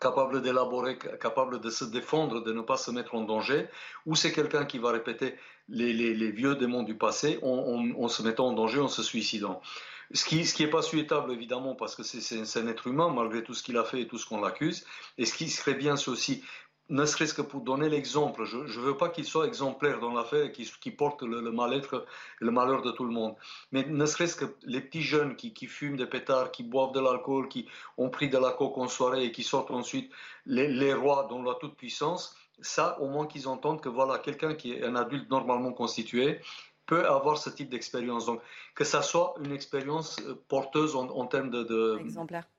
capable 0.00 0.42
d'élaborer, 0.42 0.98
capable 0.98 1.60
de 1.60 1.70
se 1.70 1.84
défendre, 1.84 2.42
de 2.42 2.52
ne 2.52 2.60
pas 2.60 2.76
se 2.76 2.90
mettre 2.90 3.14
en 3.14 3.22
danger, 3.22 3.66
ou 4.06 4.14
c'est 4.14 4.32
quelqu'un 4.32 4.64
qui 4.64 4.78
va 4.78 4.92
répéter 4.92 5.34
les, 5.68 6.30
vieux 6.30 6.54
démons 6.54 6.82
du 6.82 6.96
passé 6.96 7.38
en, 7.42 8.08
se 8.08 8.22
mettant 8.22 8.48
en 8.48 8.52
danger, 8.52 8.80
en 8.80 8.88
se 8.88 9.02
suicidant? 9.02 9.60
Ce 10.12 10.24
qui 10.24 10.36
n'est 10.36 10.66
est 10.66 10.70
pas 10.70 10.82
souhaitable, 10.82 11.32
évidemment, 11.32 11.74
parce 11.74 11.94
que 11.94 12.02
c'est 12.02 12.58
un 12.58 12.66
être 12.66 12.86
humain, 12.86 13.10
malgré 13.10 13.42
tout 13.42 13.54
ce 13.54 13.62
qu'il 13.62 13.76
a 13.76 13.84
fait 13.84 14.02
et 14.02 14.06
tout 14.06 14.18
ce 14.18 14.26
qu'on 14.26 14.40
l'accuse. 14.40 14.86
Et 15.18 15.26
ce 15.26 15.34
qui 15.34 15.48
serait 15.48 15.74
bien, 15.74 15.96
c'est 15.96 16.10
aussi, 16.10 16.42
ne 16.88 17.04
serait-ce 17.04 17.34
que 17.34 17.42
pour 17.42 17.60
donner 17.60 17.90
l'exemple, 17.90 18.44
je 18.44 18.56
ne 18.56 18.84
veux 18.86 18.96
pas 18.96 19.10
qu'il 19.10 19.26
soit 19.26 19.46
exemplaire 19.46 20.00
dans 20.00 20.14
l'affaire 20.14 20.50
qu'il 20.52 20.96
porte 20.96 21.22
le, 21.22 21.42
mal-être 21.52 22.06
le 22.38 22.50
malheur 22.50 22.80
de 22.80 22.90
tout 22.90 23.04
le 23.04 23.12
monde. 23.12 23.34
Mais 23.72 23.84
ne 23.84 24.06
serait-ce 24.06 24.36
que 24.36 24.46
les 24.64 24.80
petits 24.80 25.02
jeunes 25.02 25.36
qui, 25.36 25.66
fument 25.66 25.98
des 25.98 26.06
pétards, 26.06 26.50
qui 26.52 26.62
boivent 26.62 26.92
de 26.92 27.00
l'alcool, 27.00 27.48
qui 27.48 27.68
ont 27.98 28.08
pris 28.08 28.30
de 28.30 28.38
la 28.38 28.52
coke 28.52 28.78
en 28.78 28.88
soirée 28.88 29.24
et 29.24 29.32
qui 29.32 29.42
sortent 29.42 29.70
ensuite 29.70 30.10
les, 30.46 30.68
les 30.68 30.94
rois 30.94 31.26
dont 31.28 31.42
la 31.42 31.54
toute-puissance, 31.54 32.34
ça, 32.60 32.98
au 33.00 33.08
moins 33.08 33.26
qu'ils 33.26 33.46
entendent 33.46 33.82
que 33.82 33.90
voilà, 33.90 34.18
quelqu'un 34.18 34.54
qui 34.54 34.72
est 34.72 34.84
un 34.84 34.96
adulte 34.96 35.30
normalement 35.30 35.72
constitué, 35.72 36.40
peut 36.88 37.06
avoir 37.06 37.38
ce 37.38 37.50
type 37.50 37.68
d'expérience. 37.68 38.26
Donc, 38.26 38.40
que 38.74 38.82
ça 38.82 39.02
soit 39.02 39.34
une 39.44 39.52
expérience 39.52 40.16
euh, 40.26 40.34
porteuse 40.48 40.96
en, 40.96 41.26
termes 41.26 41.50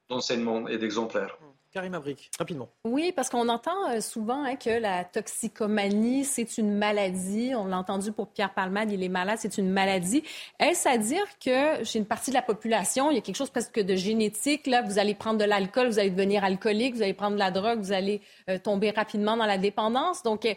d'enseignement 0.08 0.62
de, 0.62 0.70
et 0.70 0.78
d'exemplaires. 0.78 1.38
Mmh. 1.42 1.59
Karim 1.72 1.94
Abrik, 1.94 2.32
rapidement. 2.40 2.68
Oui, 2.84 3.12
parce 3.16 3.30
qu'on 3.30 3.48
entend 3.48 3.90
euh, 3.92 4.02
souvent 4.02 4.44
hein, 4.44 4.56
que 4.56 4.72
la 4.72 5.04
toxicomanie, 5.04 6.26
c'est 6.26 6.58
une 6.58 6.76
maladie. 6.76 7.54
On 7.56 7.66
l'a 7.66 7.78
entendu 7.78 8.12
pour 8.12 8.30
Pierre 8.30 8.54
Palmade, 8.56 8.92
il 8.92 9.04
est 9.04 9.10
malade, 9.10 9.38
c'est 9.40 9.60
une 9.60 9.70
maladie. 9.70 10.24
Est-ce 10.60 10.90
à 10.90 10.98
dire 10.98 11.24
que 11.40 11.84
chez 11.84 12.00
une 12.00 12.06
partie 12.06 12.32
de 12.32 12.36
la 12.36 12.42
population, 12.42 13.12
il 13.12 13.16
y 13.16 13.18
a 13.20 13.22
quelque 13.22 13.36
chose 13.36 13.52
presque 13.52 13.80
de 13.80 13.96
génétique? 13.96 14.66
Là, 14.66 14.82
vous 14.82 14.98
allez 14.98 15.14
prendre 15.14 15.38
de 15.38 15.46
l'alcool, 15.46 15.88
vous 15.90 16.00
allez 16.00 16.10
devenir 16.10 16.44
alcoolique, 16.44 16.96
vous 16.96 17.04
allez 17.04 17.14
prendre 17.14 17.36
de 17.36 17.40
la 17.40 17.52
drogue, 17.52 17.80
vous 17.80 17.92
allez 17.92 18.22
euh, 18.50 18.58
tomber 18.58 18.90
rapidement 18.90 19.38
dans 19.38 19.46
la 19.46 19.60
dépendance. 19.60 20.24
Donc, 20.24 20.46
euh, 20.46 20.56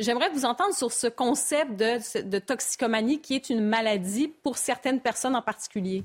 j'aimerais 0.00 0.28
vous 0.30 0.44
entendre 0.44 0.74
sur 0.74 0.92
ce 0.92 1.06
concept 1.06 1.76
de, 1.76 2.22
de 2.28 2.38
toxicomanie 2.38 3.20
qui 3.20 3.34
est 3.34 3.48
une 3.48 3.64
maladie 3.64 4.28
pour 4.28 4.58
certaines 4.58 5.00
personnes 5.00 5.34
en 5.34 5.42
particulier. 5.42 6.04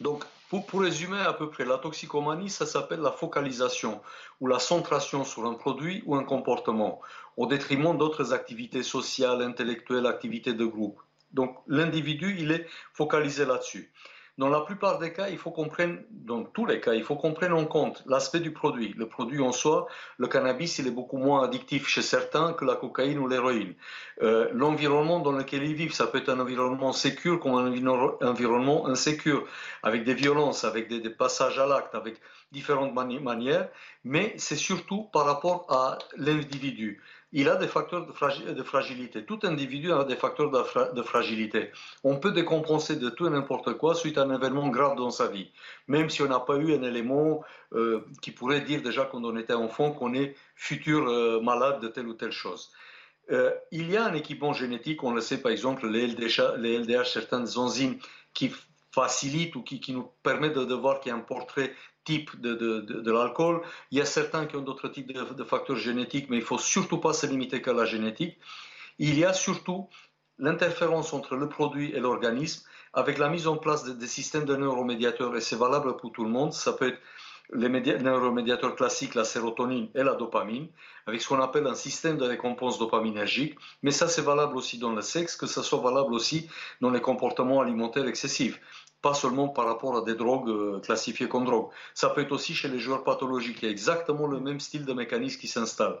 Donc, 0.00 0.24
pour, 0.50 0.80
résumer 0.80 1.20
à 1.20 1.32
peu 1.32 1.48
près, 1.48 1.64
la 1.64 1.78
toxicomanie, 1.78 2.50
ça 2.50 2.66
s'appelle 2.66 3.00
la 3.00 3.12
focalisation 3.12 4.00
ou 4.40 4.48
la 4.48 4.58
centration 4.58 5.24
sur 5.24 5.46
un 5.46 5.54
produit 5.54 6.02
ou 6.06 6.16
un 6.16 6.24
comportement 6.24 7.00
au 7.36 7.46
détriment 7.46 7.96
d'autres 7.96 8.32
activités 8.32 8.82
sociales, 8.82 9.42
intellectuelles, 9.42 10.06
activités 10.06 10.52
de 10.52 10.64
groupe. 10.64 11.00
Donc 11.32 11.56
l'individu, 11.68 12.34
il 12.36 12.50
est 12.50 12.66
focalisé 12.92 13.44
là-dessus. 13.44 13.92
Dans 14.40 14.48
la 14.48 14.62
plupart 14.62 14.98
des 14.98 15.12
cas, 15.12 15.28
il 15.28 15.36
faut 15.36 15.50
qu'on 15.50 15.68
prenne, 15.68 16.02
dans 16.08 16.44
tous 16.44 16.64
les 16.64 16.80
cas, 16.80 16.94
il 16.94 17.02
faut 17.02 17.14
qu'on 17.14 17.34
prenne 17.34 17.52
en 17.52 17.66
compte 17.66 18.02
l'aspect 18.06 18.40
du 18.40 18.52
produit. 18.52 18.94
Le 18.96 19.06
produit 19.06 19.42
en 19.42 19.52
soi, 19.52 19.86
le 20.16 20.28
cannabis, 20.28 20.78
il 20.78 20.86
est 20.86 20.90
beaucoup 20.92 21.18
moins 21.18 21.44
addictif 21.44 21.86
chez 21.86 22.00
certains 22.00 22.54
que 22.54 22.64
la 22.64 22.74
cocaïne 22.74 23.18
ou 23.18 23.28
l'héroïne. 23.28 23.74
Euh, 24.22 24.48
l'environnement 24.54 25.18
dans 25.18 25.32
lequel 25.32 25.64
ils 25.64 25.74
vivent, 25.74 25.92
ça 25.92 26.06
peut 26.06 26.16
être 26.16 26.30
un 26.30 26.40
environnement 26.40 26.94
sécur 26.94 27.38
comme 27.38 27.52
un 27.56 28.26
environnement 28.26 28.86
insécure, 28.86 29.46
avec 29.82 30.04
des 30.04 30.14
violences, 30.14 30.64
avec 30.64 30.88
des, 30.88 31.10
passages 31.10 31.58
à 31.58 31.66
l'acte, 31.66 31.94
avec 31.94 32.18
différentes 32.50 32.94
manières, 32.94 33.68
mais 34.04 34.32
c'est 34.38 34.56
surtout 34.56 35.02
par 35.12 35.26
rapport 35.26 35.66
à 35.68 35.98
l'individu. 36.16 37.02
Il 37.32 37.48
a 37.48 37.56
des 37.56 37.68
facteurs 37.68 38.06
de, 38.06 38.12
fragilité. 38.62 39.24
Tout 39.24 39.38
individu 39.44 39.92
a 39.92 40.04
des 40.04 40.16
facteurs 40.16 40.50
de, 40.50 41.02
fragilité. 41.02 41.70
On 42.02 42.16
peut 42.16 42.32
décompenser 42.32 42.96
de 42.96 43.08
tout 43.08 43.26
et 43.26 43.30
n'importe 43.30 43.74
quoi 43.74 43.94
suite 43.94 44.18
à 44.18 44.22
un 44.22 44.34
événement 44.34 44.68
grave 44.68 44.96
dans 44.96 45.10
sa 45.10 45.28
vie, 45.28 45.50
même 45.86 46.10
si 46.10 46.22
on 46.22 46.28
n'a 46.28 46.40
pas 46.40 46.56
eu 46.56 46.74
un 46.74 46.82
élément 46.82 47.42
euh, 47.72 48.04
qui 48.20 48.32
pourrait 48.32 48.62
dire 48.62 48.82
déjà 48.82 49.04
quand 49.04 49.24
on 49.24 49.36
était 49.36 49.54
enfant 49.54 49.92
qu'on 49.92 50.12
est 50.14 50.34
futur 50.56 51.08
euh, 51.08 51.40
malade 51.40 51.80
de 51.80 51.88
telle 51.88 52.08
ou 52.08 52.14
telle 52.14 52.32
chose. 52.32 52.72
Euh, 53.30 53.52
il 53.70 53.90
y 53.90 53.96
a 53.96 54.04
un 54.04 54.14
équipement 54.14 54.52
génétique, 54.52 55.04
on 55.04 55.12
le 55.12 55.20
sait 55.20 55.40
par 55.40 55.52
exemple, 55.52 55.86
les 55.86 56.08
LDH, 56.08 57.06
certaines 57.06 57.58
enzymes 57.58 57.98
qui 58.34 58.52
facilitent 58.92 59.54
ou 59.54 59.62
qui, 59.62 59.92
nous 59.92 60.10
permettent 60.24 60.54
de, 60.54 60.64
de 60.64 60.74
voir 60.74 60.98
qu'il 60.98 61.10
y 61.10 61.12
a 61.12 61.16
un 61.16 61.20
portrait 61.20 61.72
type 62.04 62.40
de, 62.40 62.54
de, 62.54 63.12
l'alcool. 63.12 63.62
Il 63.90 63.98
y 63.98 64.00
a 64.00 64.04
certains 64.04 64.46
qui 64.46 64.56
ont 64.56 64.62
d'autres 64.62 64.88
types 64.88 65.12
de, 65.12 65.44
facteurs 65.44 65.76
génétiques, 65.76 66.28
mais 66.30 66.36
il 66.36 66.40
ne 66.40 66.44
faut 66.44 66.58
surtout 66.58 66.98
pas 66.98 67.12
se 67.12 67.26
limiter 67.26 67.60
qu'à 67.62 67.72
la 67.72 67.84
génétique. 67.84 68.38
Il 68.98 69.18
y 69.18 69.24
a 69.24 69.32
surtout 69.32 69.88
l'interférence 70.38 71.12
entre 71.12 71.36
le 71.36 71.48
produit 71.48 71.92
et 71.92 72.00
l'organisme 72.00 72.66
avec 72.92 73.18
la 73.18 73.28
mise 73.28 73.46
en 73.46 73.56
place 73.56 73.84
des, 73.84 74.06
systèmes 74.06 74.44
de 74.44 74.56
neuromédiateurs, 74.56 75.36
et 75.36 75.40
c'est 75.40 75.56
valable 75.56 75.96
pour 75.96 76.10
tout 76.12 76.24
le 76.24 76.30
monde. 76.30 76.52
Ça 76.52 76.72
peut 76.72 76.88
être 76.88 77.00
les 77.52 77.68
neuromédiateurs 77.68 78.76
classiques, 78.76 79.14
la 79.14 79.24
sérotonine 79.24 79.88
et 79.94 80.02
la 80.02 80.14
dopamine, 80.14 80.68
avec 81.06 81.20
ce 81.20 81.28
qu'on 81.28 81.40
appelle 81.40 81.66
un 81.66 81.74
système 81.74 82.16
de 82.16 82.24
récompense 82.24 82.78
dopaminergique. 82.78 83.56
Mais 83.82 83.90
ça, 83.90 84.08
c'est 84.08 84.22
valable 84.22 84.56
aussi 84.56 84.78
dans 84.78 84.92
le 84.92 85.02
sexe, 85.02 85.36
que 85.36 85.46
ça 85.46 85.62
soit 85.62 85.80
valable 85.80 86.14
aussi 86.14 86.48
dans 86.80 86.90
les 86.90 87.00
comportements 87.00 87.60
alimentaires 87.60 88.06
excessifs 88.06 88.60
pas 89.02 89.14
seulement 89.14 89.48
par 89.48 89.66
rapport 89.66 89.96
à 89.96 90.02
des 90.02 90.14
drogues 90.14 90.50
euh, 90.50 90.80
classifiées 90.80 91.28
comme 91.28 91.44
drogues. 91.44 91.70
Ça 91.94 92.10
peut 92.10 92.20
être 92.20 92.32
aussi 92.32 92.54
chez 92.54 92.68
les 92.68 92.78
joueurs 92.78 93.04
pathologiques. 93.04 93.58
Il 93.62 93.66
y 93.66 93.68
a 93.68 93.70
exactement 93.70 94.26
le 94.26 94.40
même 94.40 94.60
style 94.60 94.84
de 94.84 94.92
mécanisme 94.92 95.40
qui 95.40 95.48
s'installe. 95.48 95.98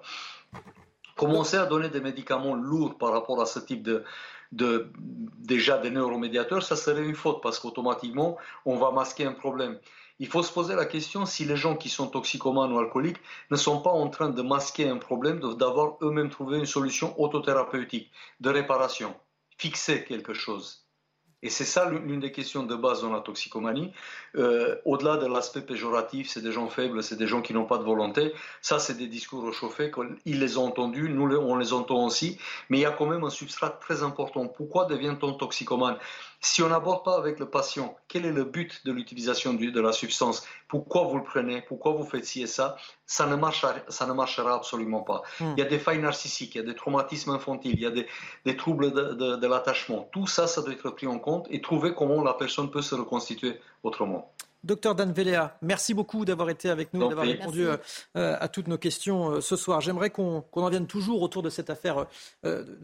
Commencer 1.16 1.56
à 1.56 1.66
donner 1.66 1.88
des 1.88 2.00
médicaments 2.00 2.54
lourds 2.54 2.96
par 2.98 3.12
rapport 3.12 3.40
à 3.40 3.46
ce 3.46 3.58
type 3.58 3.82
de, 3.82 4.04
déjà 4.52 5.78
des 5.78 5.90
neuromédiateurs, 5.90 6.62
ça 6.62 6.76
serait 6.76 7.04
une 7.04 7.14
faute 7.14 7.42
parce 7.42 7.58
qu'automatiquement, 7.58 8.36
on 8.64 8.76
va 8.76 8.90
masquer 8.90 9.24
un 9.24 9.32
problème. 9.32 9.78
Il 10.18 10.26
faut 10.26 10.42
se 10.42 10.52
poser 10.52 10.74
la 10.74 10.84
question 10.84 11.24
si 11.24 11.46
les 11.46 11.56
gens 11.56 11.76
qui 11.76 11.88
sont 11.88 12.08
toxicomanes 12.08 12.72
ou 12.72 12.78
alcooliques 12.78 13.20
ne 13.50 13.56
sont 13.56 13.80
pas 13.80 13.90
en 13.90 14.08
train 14.08 14.28
de 14.28 14.42
masquer 14.42 14.88
un 14.88 14.98
problème, 14.98 15.40
d'avoir 15.56 15.96
eux-mêmes 16.02 16.28
trouvé 16.28 16.58
une 16.58 16.66
solution 16.66 17.18
autothérapeutique, 17.18 18.10
de 18.40 18.50
réparation, 18.50 19.14
fixer 19.56 20.04
quelque 20.04 20.34
chose. 20.34 20.86
Et 21.42 21.48
c'est 21.48 21.64
ça 21.64 21.88
l'une 21.88 22.20
des 22.20 22.32
questions 22.32 22.64
de 22.64 22.76
base 22.76 23.00
dans 23.00 23.10
la 23.10 23.20
toxicomanie. 23.20 23.92
Euh, 24.36 24.76
au-delà 24.84 25.16
de 25.16 25.26
l'aspect 25.26 25.62
péjoratif, 25.62 26.28
c'est 26.28 26.42
des 26.42 26.52
gens 26.52 26.68
faibles, 26.68 27.02
c'est 27.02 27.16
des 27.16 27.26
gens 27.26 27.40
qui 27.40 27.54
n'ont 27.54 27.64
pas 27.64 27.78
de 27.78 27.84
volonté. 27.84 28.34
Ça, 28.60 28.78
c'est 28.78 28.96
des 28.96 29.06
discours 29.06 29.46
réchauffés. 29.46 29.90
Ils 30.26 30.38
les 30.38 30.58
ont 30.58 30.66
entendus, 30.66 31.08
nous 31.08 31.34
on 31.36 31.56
les 31.56 31.72
entend 31.72 32.04
aussi. 32.04 32.38
Mais 32.68 32.78
il 32.78 32.82
y 32.82 32.86
a 32.86 32.90
quand 32.90 33.06
même 33.06 33.24
un 33.24 33.30
substrat 33.30 33.70
très 33.70 34.02
important. 34.02 34.46
Pourquoi 34.48 34.84
devient-on 34.84 35.32
toxicomane? 35.32 35.96
Si 36.40 36.62
on 36.62 36.68
n'aborde 36.68 37.04
pas 37.04 37.16
avec 37.16 37.38
le 37.38 37.48
patient 37.48 37.96
quel 38.08 38.26
est 38.26 38.32
le 38.32 38.44
but 38.44 38.84
de 38.84 38.92
l'utilisation 38.92 39.54
de 39.54 39.80
la 39.80 39.92
substance, 39.92 40.46
pourquoi 40.68 41.04
vous 41.04 41.16
le 41.16 41.22
prenez, 41.22 41.62
pourquoi 41.62 41.92
vous 41.92 42.04
faites 42.04 42.24
ci 42.24 42.42
et 42.42 42.46
ça, 42.46 42.76
ça 43.06 43.26
ne, 43.26 43.36
marchera, 43.36 43.74
ça 43.88 44.06
ne 44.06 44.12
marchera 44.12 44.54
absolument 44.54 45.02
pas. 45.02 45.22
Hmm. 45.38 45.52
Il 45.56 45.60
y 45.60 45.62
a 45.62 45.68
des 45.68 45.78
failles 45.78 46.00
narcissiques, 46.00 46.54
il 46.54 46.58
y 46.58 46.60
a 46.60 46.64
des 46.64 46.74
traumatismes 46.74 47.30
infantiles, 47.30 47.74
il 47.74 47.80
y 47.80 47.86
a 47.86 47.90
des, 47.90 48.56
troubles 48.56 48.92
de, 48.92 49.46
l'attachement. 49.46 50.08
Tout 50.12 50.26
ça, 50.26 50.46
ça 50.46 50.62
doit 50.62 50.72
être 50.72 50.90
pris 50.90 51.06
en 51.06 51.18
compte 51.18 51.46
et 51.50 51.60
trouver 51.60 51.94
comment 51.94 52.22
la 52.22 52.34
personne 52.34 52.70
peut 52.70 52.82
se 52.82 52.94
reconstituer 52.94 53.60
autrement. 53.82 54.32
Docteur 54.62 54.94
Dan 54.94 55.10
Velea, 55.12 55.56
merci 55.62 55.94
beaucoup 55.94 56.26
d'avoir 56.26 56.50
été 56.50 56.68
avec 56.68 56.92
nous 56.92 57.06
et 57.06 57.08
d'avoir 57.08 57.26
répondu 57.26 57.66
euh, 57.66 57.78
euh, 58.16 58.36
à 58.38 58.48
toutes 58.48 58.68
nos 58.68 58.76
questions 58.76 59.30
euh, 59.30 59.40
ce 59.40 59.56
soir. 59.56 59.80
J'aimerais 59.80 60.10
qu'on 60.10 60.44
en 60.52 60.68
vienne 60.68 60.86
toujours 60.86 61.22
autour 61.22 61.42
de 61.42 61.48
cette 61.48 61.70
affaire 61.70 62.06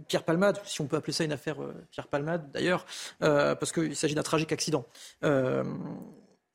Pierre 0.09 0.23
Palmade, 0.23 0.59
si 0.65 0.81
on 0.81 0.87
peut 0.87 0.97
appeler 0.97 1.13
ça 1.13 1.25
une 1.25 1.33
affaire 1.33 1.57
Pierre 1.91 2.07
Palmade 2.07 2.51
d'ailleurs, 2.53 2.87
parce 3.19 3.73
qu'il 3.73 3.95
s'agit 3.95 4.15
d'un 4.15 4.23
tragique 4.23 4.53
accident. 4.53 4.85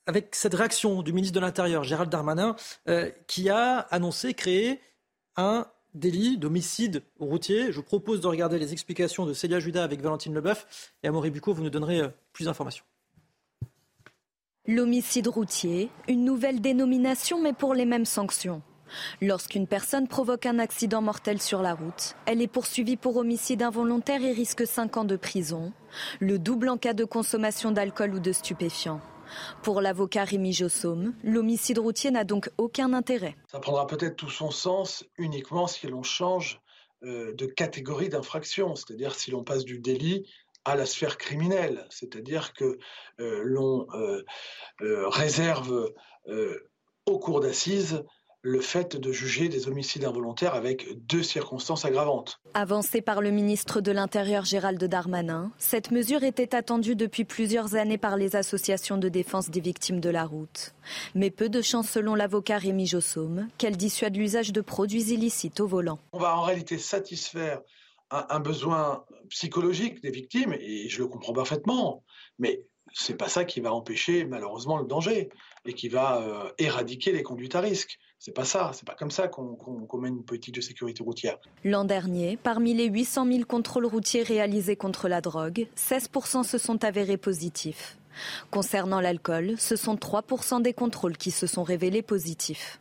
avec 0.08 0.36
cette 0.36 0.54
réaction 0.54 1.02
du 1.02 1.14
ministre 1.14 1.36
de 1.36 1.40
l'Intérieur, 1.40 1.84
Gérald 1.84 2.10
Darmanin, 2.10 2.56
qui 3.28 3.50
a 3.50 3.80
annoncé 3.92 4.34
créer 4.34 4.80
un 5.38 5.68
délit 5.94 6.38
d'homicide 6.38 7.04
routier. 7.20 7.72
Je 7.72 7.82
propose 7.82 8.22
de 8.22 8.28
regarder 8.28 8.60
les 8.60 8.74
explications 8.74 9.26
de 9.26 9.34
Célia 9.34 9.60
Judas 9.60 9.84
avec 9.84 10.02
Valentine 10.02 10.34
Leboeuf 10.34 10.94
et 11.04 11.08
Amaury 11.08 11.32
Bucco, 11.32 11.54
vous 11.54 11.64
nous 11.64 11.70
donnerez 11.70 12.02
plus 12.34 12.46
d'informations. 12.46 12.86
L'homicide 14.68 15.28
routier, 15.28 15.90
une 16.08 16.24
nouvelle 16.24 16.62
dénomination 16.62 17.42
mais 17.42 17.52
pour 17.52 17.74
les 17.74 17.86
mêmes 17.86 18.06
sanctions. 18.06 18.62
Lorsqu'une 19.20 19.66
personne 19.66 20.08
provoque 20.08 20.46
un 20.46 20.60
accident 20.60 21.02
mortel 21.02 21.42
sur 21.42 21.64
la 21.64 21.74
route, 21.74 22.16
elle 22.28 22.44
est 22.44 22.48
poursuivie 22.48 22.96
pour 22.96 23.18
homicide 23.18 23.64
involontaire 23.64 24.24
et 24.24 24.32
risque 24.32 24.68
5 24.68 24.98
ans 24.98 25.04
de 25.04 25.16
prison, 25.16 25.74
le 26.20 26.38
double 26.38 26.70
en 26.70 26.78
cas 26.78 26.94
de 26.94 27.06
consommation 27.06 27.72
d'alcool 27.72 28.14
ou 28.14 28.20
de 28.20 28.32
stupéfiants. 28.32 29.02
Pour 29.64 29.82
l'avocat 29.82 30.26
Rémi 30.26 30.54
Jossaume, 30.54 31.16
l'homicide 31.24 31.80
routier 31.80 32.12
n'a 32.12 32.24
donc 32.24 32.52
aucun 32.60 32.94
intérêt. 32.94 33.36
Ça 33.52 33.60
prendra 33.60 33.88
peut-être 33.88 34.16
tout 34.16 34.30
son 34.30 34.52
sens 34.52 35.04
uniquement 35.18 35.66
si 35.66 35.88
l'on 35.88 36.04
change 36.04 36.62
euh, 37.02 37.34
de 37.34 37.48
catégorie 37.48 38.10
d'infraction, 38.10 38.76
c'est-à-dire 38.76 39.16
si 39.16 39.32
l'on 39.32 39.44
passe 39.44 39.66
du 39.66 39.80
délit 39.80 40.28
à 40.66 40.76
la 40.76 40.86
sphère 40.86 41.18
criminelle, 41.18 41.86
c'est-à-dire 41.90 42.54
que 42.54 42.78
euh, 43.20 43.42
l'on 43.44 43.88
euh, 43.94 44.24
euh, 44.82 45.08
réserve 45.10 45.92
au 47.08 47.20
cours 47.20 47.40
d'assises 47.40 48.04
le 48.44 48.60
fait 48.60 48.96
de 48.96 49.12
juger 49.12 49.50
des 49.50 49.68
homicides 49.68 50.04
involontaires 50.04 50.56
avec 50.56 50.88
deux 51.06 51.22
circonstances 51.22 51.86
aggravantes. 51.86 52.40
Avancée 52.54 53.02
par 53.02 53.22
le 53.22 53.30
ministre 53.30 53.82
de 53.82 53.92
l'Intérieur 53.92 54.46
Gérald 54.46 54.84
Darmanin, 54.84 55.52
cette 55.60 55.92
mesure 55.92 56.24
était 56.24 56.56
attendue 56.56 56.96
depuis 56.96 57.24
plusieurs 57.24 57.76
années 57.76 58.00
par 58.00 58.18
les 58.18 58.36
associations 58.36 58.98
de 58.98 59.10
défense 59.10 59.50
des 59.50 59.62
victimes 59.62 60.00
de 60.00 60.10
la 60.10 60.26
route. 60.26 60.74
Mais 61.14 61.30
peu 61.30 61.50
de 61.50 61.62
chance 61.62 61.90
selon 61.90 62.16
l'avocat 62.16 62.58
Rémi 62.58 62.88
Jossaume 62.88 63.48
qu'elle 63.58 63.78
dissuade 63.78 64.16
l'usage 64.16 64.52
de 64.52 64.62
produits 64.62 65.12
illicites 65.14 65.60
au 65.60 65.68
volant. 65.68 66.00
On 66.14 66.20
va 66.20 66.36
en 66.36 66.42
réalité 66.42 66.80
satisfaire 66.80 67.62
un, 68.12 68.40
besoin 68.40 69.04
psychologique 69.32 70.02
des 70.02 70.12
victimes, 70.12 70.54
et 70.54 70.88
je 70.88 71.00
le 71.00 71.08
comprends 71.08 71.34
parfaitement, 71.34 72.04
mais 72.38 72.66
c'est 72.94 73.16
pas 73.16 73.30
ça 73.30 73.46
qui 73.46 73.62
va 73.62 73.74
empêcher 73.74 74.26
malheureusement 74.26 74.78
le 74.78 74.86
danger 74.86 75.30
et 75.66 75.74
qui 75.74 75.88
va 75.88 76.22
euh, 76.22 76.52
éradiquer 76.58 77.12
les 77.12 77.24
conduites 77.24 77.56
à 77.56 77.62
risque. 77.62 77.98
C'est 78.20 78.34
pas 78.34 78.46
ça, 78.46 78.72
c'est 78.74 78.86
pas 78.86 78.94
comme 78.94 79.10
ça 79.10 79.28
qu'on 79.28 79.98
mène 80.00 80.18
une 80.18 80.26
politique 80.26 80.54
de 80.56 80.62
sécurité 80.62 81.02
routière. 81.04 81.40
L'an 81.64 81.86
dernier, 81.86 82.38
parmi 82.38 82.74
les 82.74 82.86
800 82.86 83.26
000 83.26 83.46
contrôles 83.46 83.86
routiers 83.86 84.24
réalisés 84.24 84.76
contre 84.76 85.08
la 85.08 85.22
drogue, 85.22 85.68
16% 85.76 86.44
se 86.44 86.58
sont 86.58 86.84
avérés 86.84 87.18
positifs. 87.18 87.98
Concernant 88.52 89.00
l'alcool, 89.00 89.56
ce 89.58 89.76
sont 89.76 89.96
3% 89.96 90.62
des 90.62 90.74
contrôles 90.74 91.18
qui 91.18 91.32
se 91.32 91.48
sont 91.48 91.64
révélés 91.64 92.04
positifs. 92.04 92.80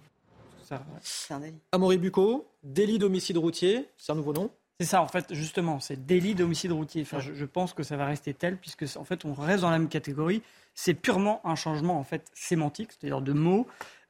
Amaury 1.72 1.98
Bucco, 1.98 2.46
délit 2.62 2.98
d'homicide 2.98 3.38
routier, 3.38 3.88
c'est 3.96 4.12
un 4.12 4.16
nouveau 4.16 4.32
nom 4.32 4.51
c'est 4.81 4.87
ça, 4.87 5.03
en 5.03 5.09
fait, 5.09 5.35
justement, 5.35 5.78
c'est 5.78 6.07
délit 6.07 6.35
d'homicide 6.35 6.72
routier. 6.72 7.03
Enfin, 7.03 7.18
je, 7.20 7.45
pense 7.45 7.74
que 7.74 7.83
ça 7.83 7.99
va 7.99 8.07
rester 8.07 8.33
tel, 8.33 8.57
puisque 8.57 8.87
en 8.97 9.05
fait, 9.05 9.26
on 9.26 9.35
reste 9.35 9.61
dans 9.61 9.68
la 9.68 9.78
même 9.78 9.91
catégorie. 9.91 10.41
C'est 10.74 10.95
purement 10.95 11.43
un 11.45 11.55
changement 11.55 11.99
en 11.99 12.03
fait 12.03 12.31
sémantique, 12.33 12.93
c'est-à-dire 12.93 13.20
de 13.20 13.35
mots, 13.35 13.66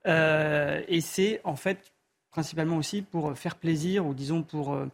euh, 0.07 0.81
et 0.87 1.01
c'est 1.01 1.41
en 1.43 1.57
fait 1.57 1.93
principalement 2.31 2.77
aussi 2.77 3.03
pour 3.03 3.37
faire 3.37 3.57
plaisir 3.57 4.07
ou 4.07 4.15
disons 4.15 4.45
pour 4.45 4.73
euh, 4.73 4.87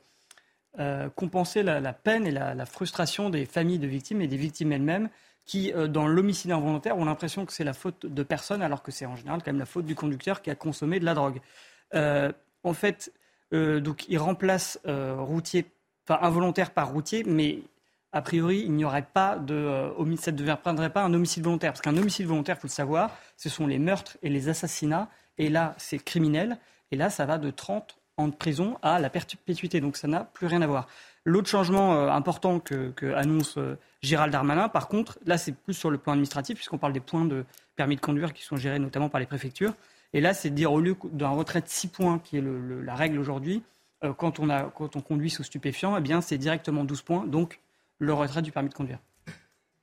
euh, 0.79 1.11
compenser 1.11 1.63
la, 1.63 1.93
peine 1.93 2.27
et 2.27 2.31
la, 2.31 2.65
frustration 2.65 3.29
des 3.29 3.45
familles 3.45 3.79
de 3.79 3.87
victimes 3.87 4.23
et 4.23 4.29
des 4.29 4.39
victimes 4.39 4.73
elles-mêmes 4.73 5.11
qui, 5.45 5.75
dans 5.91 6.07
l'homicide 6.07 6.53
involontaire, 6.53 6.97
ont 6.97 7.05
l'impression 7.05 7.45
que 7.45 7.53
c'est 7.53 7.65
la 7.65 7.75
faute 7.75 8.07
de 8.07 8.23
personne, 8.23 8.63
alors 8.63 8.83
que 8.83 8.93
c'est 8.93 9.05
en 9.05 9.17
général 9.17 9.43
quand 9.43 9.53
même 9.53 9.59
la 9.59 9.67
faute 9.67 9.85
du 9.85 9.95
conducteur 9.95 10.41
qui 10.41 10.49
a 10.51 10.55
consommé 10.55 11.01
de 11.01 11.05
la 11.05 11.13
drogue. 11.13 11.43
en 11.93 12.73
fait, 12.73 13.13
donc 13.53 14.09
il 14.09 14.19
remplace 14.19 14.81
euh, 14.87 15.17
routier, 15.19 15.67
enfin 16.09 16.19
involontaire 16.23 16.71
par 16.71 16.91
routier, 16.91 17.25
mais 17.25 17.63
a 18.13 18.23
priori, 18.23 18.63
il 18.65 18.73
n'y 18.73 18.85
aurait 18.85 19.07
pas 19.13 19.37
de 19.37 19.55
euh, 19.55 20.17
ça 20.17 20.33
ne 20.33 20.37
deviendrait 20.37 20.91
pas 20.91 21.03
un 21.03 21.13
homicide 21.13 21.45
volontaire, 21.45 21.73
parce 21.73 21.83
qu'un 21.83 21.97
homicide 21.97 22.27
volontaire, 22.27 22.57
il 22.59 22.61
faut 22.61 22.69
le 22.69 22.73
savoir, 22.73 23.11
ce 23.37 23.49
sont 23.49 23.67
les 23.67 23.79
meurtres 23.79 24.17
et 24.23 24.29
les 24.29 24.49
assassinats, 24.49 25.09
et 25.39 25.49
là, 25.49 25.75
c'est 25.79 25.99
criminel, 25.99 26.59
et 26.91 26.97
là, 26.97 27.11
ça 27.11 27.27
va 27.27 27.39
de 27.39 27.51
30 27.51 27.99
ans 28.17 28.29
de 28.29 28.35
prison 28.35 28.79
à 28.83 28.99
la 28.99 29.11
perpétuité, 29.11 29.81
donc 29.81 29.97
ça 29.97 30.09
n'a 30.09 30.25
plus 30.25 30.47
rien 30.47 30.63
à 30.63 30.67
voir. 30.67 30.89
L'autre 31.25 31.49
changement 31.49 32.09
important 32.09 32.61
que, 32.61 32.91
que, 32.93 33.13
annonce 33.13 33.59
Gérald 34.01 34.33
Darmanin, 34.33 34.69
par 34.69 34.89
contre, 34.89 35.19
là, 35.27 35.37
c'est 35.37 35.53
plus 35.53 35.75
sur 35.75 35.91
le 35.91 35.99
plan 35.99 36.13
administratif, 36.13 36.55
puisqu'on 36.55 36.79
parle 36.79 36.93
des 36.93 37.01
points 37.01 37.25
de 37.25 37.45
permis 37.75 37.97
de 37.97 38.01
conduire 38.01 38.33
qui 38.33 38.45
sont 38.45 38.57
gérés 38.57 38.79
notamment 38.79 39.09
par 39.09 39.21
les 39.21 39.27
préfectures. 39.27 39.75
Et 40.13 40.21
là, 40.21 40.35
c'est 40.35 40.51
de 40.51 40.55
dire 40.55 40.73
au 40.73 40.81
lieu 40.81 40.97
d'un 41.13 41.31
retrait 41.31 41.61
de 41.61 41.69
6 41.69 41.89
points, 41.89 42.19
qui 42.19 42.39
est 42.39 42.45
la 42.85 42.95
règle 42.95 43.19
aujourd'hui, 43.19 43.63
euh, 44.05 44.13
quand, 44.13 44.41
on 44.41 44.49
quand 44.71 44.97
on 44.97 45.01
conduit 45.01 45.31
sous 45.31 45.43
stupéfiant, 45.43 45.97
eh 45.97 46.01
bien, 46.01 46.21
c'est 46.21 46.39
directement 46.39 46.85
12 46.85 47.03
points, 47.03 47.27
donc 47.27 47.61
le 47.99 48.13
retrait 48.13 48.43
du 48.43 48.53
permis 48.53 48.69
de 48.69 48.75
conduire. 48.75 48.99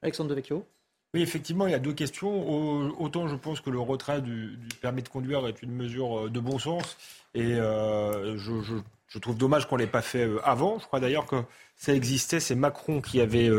Alexandre 0.01 0.29
Devecchio. 0.29 0.65
Oui, 1.13 1.21
effectivement, 1.21 1.67
il 1.67 1.71
y 1.71 1.75
a 1.75 1.79
deux 1.79 1.93
questions. 1.93 2.99
Autant 2.99 3.27
je 3.27 3.35
pense 3.35 3.61
que 3.61 3.69
le 3.69 3.79
retrait 3.79 4.21
du, 4.21 4.57
permis 4.81 5.03
de 5.03 5.09
conduire 5.09 5.47
est 5.47 5.61
une 5.61 5.71
mesure 5.71 6.25
euh, 6.25 6.29
de 6.29 6.39
bon 6.39 6.57
sens, 6.57 6.97
et 7.33 7.53
euh, 7.53 8.37
je, 8.37 8.61
Je 8.61 8.75
trouve 9.19 9.37
dommage 9.37 9.67
qu'on 9.67 9.75
l'ait 9.75 9.87
pas 9.87 10.01
fait 10.01 10.29
avant. 10.43 10.79
Je 10.79 10.85
crois 10.85 10.99
d'ailleurs 10.99 11.25
que 11.25 11.43
ça 11.75 11.93
existait. 11.93 12.39
C'est 12.39 12.55
Macron 12.55 13.01
qui 13.01 13.21
avait 13.21 13.49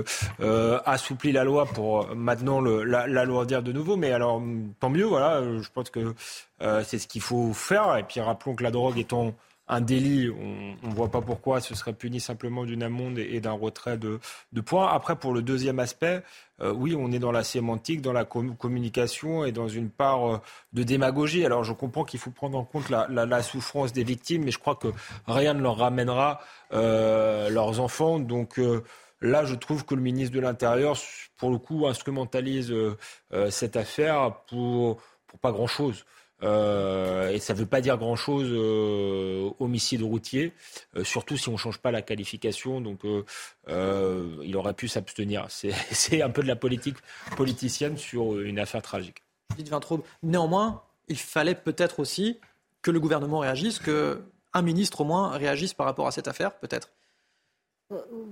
assoupli 0.84 1.32
la 1.32 1.44
loi 1.44 1.66
pour 1.66 2.14
maintenant 2.14 2.60
l'alourdir 2.60 3.62
de 3.62 3.72
nouveau. 3.72 3.96
Mais 3.96 4.12
alors, 4.12 4.42
tant 4.80 4.90
mieux, 4.90 5.04
voilà. 5.04 5.42
Je 5.60 5.68
pense 5.72 5.90
que 5.90 6.14
c'est 6.60 6.98
ce 6.98 7.06
qu'il 7.06 7.22
faut 7.22 7.52
faire. 7.52 7.96
Et 7.96 8.02
puis 8.02 8.20
rappelons 8.20 8.54
que 8.54 8.62
la 8.62 8.70
drogue 8.70 8.98
étant 8.98 9.34
un 9.66 9.80
délit, 9.80 10.30
on 10.30 10.88
ne 10.88 10.94
voit 10.94 11.10
pas 11.10 11.22
pourquoi 11.22 11.60
ce 11.60 11.74
serait 11.74 11.94
puni 11.94 12.20
simplement 12.20 12.64
d'une 12.64 12.82
amende 12.82 13.18
et, 13.18 13.40
d'un 13.40 13.52
retrait 13.52 13.96
de, 13.96 14.20
points. 14.60 14.88
Après, 14.88 15.16
pour 15.16 15.32
le 15.32 15.40
deuxième 15.40 15.78
aspect, 15.78 16.22
euh, 16.60 16.72
oui, 16.72 16.94
on 16.98 17.10
est 17.12 17.18
dans 17.18 17.32
la 17.32 17.42
sémantique, 17.42 18.02
dans 18.02 18.12
la 18.12 18.24
communication 18.24 19.44
et 19.44 19.52
dans 19.52 19.68
une 19.68 19.88
part 19.88 20.34
euh, 20.34 20.38
de 20.74 20.82
démagogie. 20.82 21.46
Alors, 21.46 21.64
je 21.64 21.72
comprends 21.72 22.04
qu'il 22.04 22.20
faut 22.20 22.30
prendre 22.30 22.58
en 22.58 22.64
compte 22.64 22.90
la, 22.90 23.42
souffrance 23.42 23.92
des 23.92 24.04
victimes, 24.04 24.44
mais 24.44 24.50
je 24.50 24.58
crois 24.58 24.76
que 24.76 24.88
rien 25.26 25.54
ne 25.54 25.62
leur 25.62 25.78
ramènera 25.78 26.40
euh, 26.72 27.48
leurs 27.48 27.80
enfants. 27.80 28.18
Donc, 28.18 28.60
là, 29.22 29.46
je 29.46 29.54
trouve 29.54 29.86
que 29.86 29.94
le 29.94 30.02
ministre 30.02 30.34
de 30.34 30.40
l'Intérieur, 30.40 30.98
pour 31.38 31.50
le 31.50 31.58
coup, 31.58 31.86
instrumentalise 31.86 32.74
cette 33.48 33.76
affaire 33.76 34.40
pour, 34.46 35.00
pour 35.26 35.38
pas 35.38 35.52
grand-chose. 35.52 36.04
Euh, 36.44 37.30
et 37.30 37.38
ça 37.38 37.54
ne 37.54 37.58
veut 37.58 37.66
pas 37.66 37.80
dire 37.80 37.96
grand-chose 37.96 38.48
euh, 38.50 39.50
homicide 39.58 40.02
routier, 40.02 40.52
euh, 40.96 41.04
surtout 41.04 41.36
si 41.36 41.48
on 41.48 41.52
ne 41.52 41.56
change 41.56 41.78
pas 41.78 41.90
la 41.90 42.02
qualification. 42.02 42.80
Donc 42.80 43.00
il 43.04 44.56
aurait 44.56 44.74
pu 44.74 44.88
s'abstenir. 44.88 45.46
C'est 45.50 46.22
un 46.22 46.30
peu 46.30 46.42
de 46.42 46.48
la 46.48 46.56
politique 46.56 46.96
politicienne 47.36 47.96
sur 47.96 48.38
une 48.40 48.58
affaire 48.58 48.82
tragique. 48.82 49.22
Néanmoins, 50.22 50.82
il 51.08 51.18
fallait 51.18 51.54
peut-être 51.54 52.00
aussi 52.00 52.40
que 52.82 52.90
le 52.90 53.00
gouvernement 53.00 53.38
réagisse, 53.38 53.78
qu'un 53.78 54.62
ministre 54.62 55.00
au 55.00 55.04
moins 55.04 55.30
réagisse 55.30 55.72
par 55.74 55.86
rapport 55.86 56.06
à 56.06 56.10
cette 56.10 56.28
affaire, 56.28 56.58
peut-être. 56.58 56.90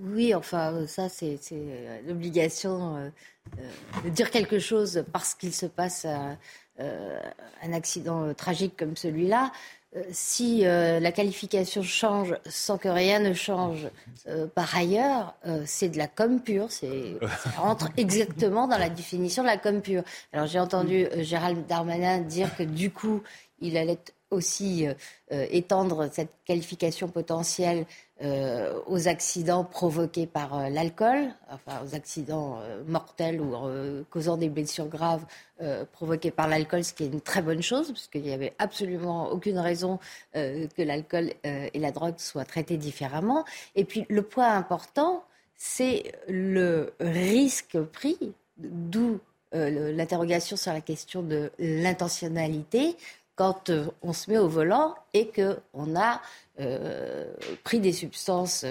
Oui, 0.02 0.34
enfin, 0.34 0.86
ça, 0.86 1.08
c'est 1.08 1.38
l'obligation 2.06 3.12
de 4.04 4.08
dire 4.08 4.30
quelque 4.30 4.58
chose 4.58 5.04
parce 5.12 5.34
qu'il 5.34 5.52
se 5.52 5.66
passe 5.66 6.04
euh, 6.04 6.34
un 7.62 7.72
accident 7.72 8.24
euh, 8.24 8.34
tragique 8.34 8.76
comme 8.76 8.96
celui-là, 8.96 9.52
euh, 9.94 10.02
si 10.10 10.62
la 10.62 11.12
qualification 11.12 11.82
change 11.82 12.34
sans 12.46 12.78
que 12.78 12.88
rien 12.88 13.18
ne 13.18 13.34
change 13.34 13.88
par 14.54 14.74
ailleurs, 14.74 15.34
c'est 15.66 15.90
de 15.90 15.98
la 15.98 16.06
com 16.06 16.40
pure. 16.40 16.70
ça 16.72 16.86
rentre 17.58 17.90
exactement 17.98 18.66
dans 18.66 18.78
la 18.78 18.88
définition 18.88 19.42
de 19.42 19.48
la 19.48 19.58
com 19.58 19.82
pure. 19.82 20.02
Alors 20.32 20.46
j'ai 20.46 20.58
entendu 20.58 21.08
Gérald 21.18 21.66
Darmanin 21.66 22.20
dire 22.20 22.56
que 22.56 22.62
du 22.62 22.90
coup, 22.90 23.22
il 23.60 23.76
allait 23.76 23.98
aussi 24.30 24.86
étendre 25.30 26.08
cette 26.10 26.32
qualification 26.46 27.08
potentielle 27.08 27.84
euh, 28.22 28.78
aux 28.86 29.08
accidents 29.08 29.64
provoqués 29.64 30.28
par 30.28 30.56
euh, 30.56 30.68
l'alcool, 30.68 31.34
enfin 31.50 31.80
aux 31.84 31.96
accidents 31.96 32.60
euh, 32.60 32.84
mortels 32.86 33.40
ou 33.40 33.56
causant 34.10 34.36
des 34.36 34.48
blessures 34.48 34.86
graves 34.86 35.24
provoqués 35.92 36.32
par 36.32 36.48
l'alcool, 36.48 36.82
ce 36.82 36.92
qui 36.92 37.04
est 37.04 37.06
une 37.06 37.20
très 37.20 37.40
bonne 37.40 37.62
chose, 37.62 37.92
puisqu'il 37.92 38.22
n'y 38.22 38.32
avait 38.32 38.52
absolument 38.58 39.30
aucune 39.30 39.60
raison 39.60 40.00
que 40.34 40.82
l'alcool 40.82 41.32
et 41.44 41.78
la 41.78 41.92
drogue 41.92 42.18
soient 42.18 42.44
traités 42.44 42.76
différemment. 42.76 43.44
Et 43.76 43.84
puis 43.84 44.04
le 44.08 44.22
point 44.22 44.56
important, 44.56 45.22
c'est 45.54 46.10
le 46.26 46.94
risque 46.98 47.78
pris, 47.80 48.18
d'où 48.58 49.20
l'interrogation 49.52 50.56
sur 50.56 50.72
la 50.72 50.80
question 50.80 51.22
de 51.22 51.52
l'intentionnalité 51.60 52.96
quand 53.36 53.70
on 54.02 54.12
se 54.12 54.30
met 54.30 54.38
au 54.38 54.48
volant 54.48 54.94
et 55.14 55.30
qu'on 55.30 55.96
a 55.96 56.20
pris 57.64 57.80
des 57.80 57.92
substances 57.92 58.64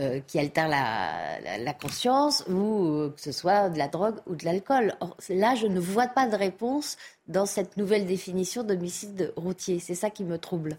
euh, 0.00 0.18
qui 0.26 0.40
altèrent 0.40 0.66
la, 0.66 1.72
conscience 1.72 2.44
ou 2.48 2.84
euh, 2.84 3.10
que 3.10 3.20
ce 3.20 3.30
soit 3.30 3.70
de 3.70 3.78
la 3.78 3.86
drogue 3.86 4.16
ou 4.26 4.34
de 4.34 4.44
l'alcool. 4.44 4.92
Là, 5.28 5.54
je 5.54 5.68
ne 5.68 5.78
vois 5.78 6.08
pas 6.08 6.26
de 6.26 6.34
réponse 6.34 6.96
dans 7.28 7.46
cette 7.46 7.76
nouvelle 7.76 8.04
définition 8.04 8.64
d'homicide 8.64 9.32
routier. 9.36 9.78
C'est 9.78 9.94
ça 9.94 10.10
qui 10.10 10.24
me 10.24 10.36
trouble. 10.36 10.78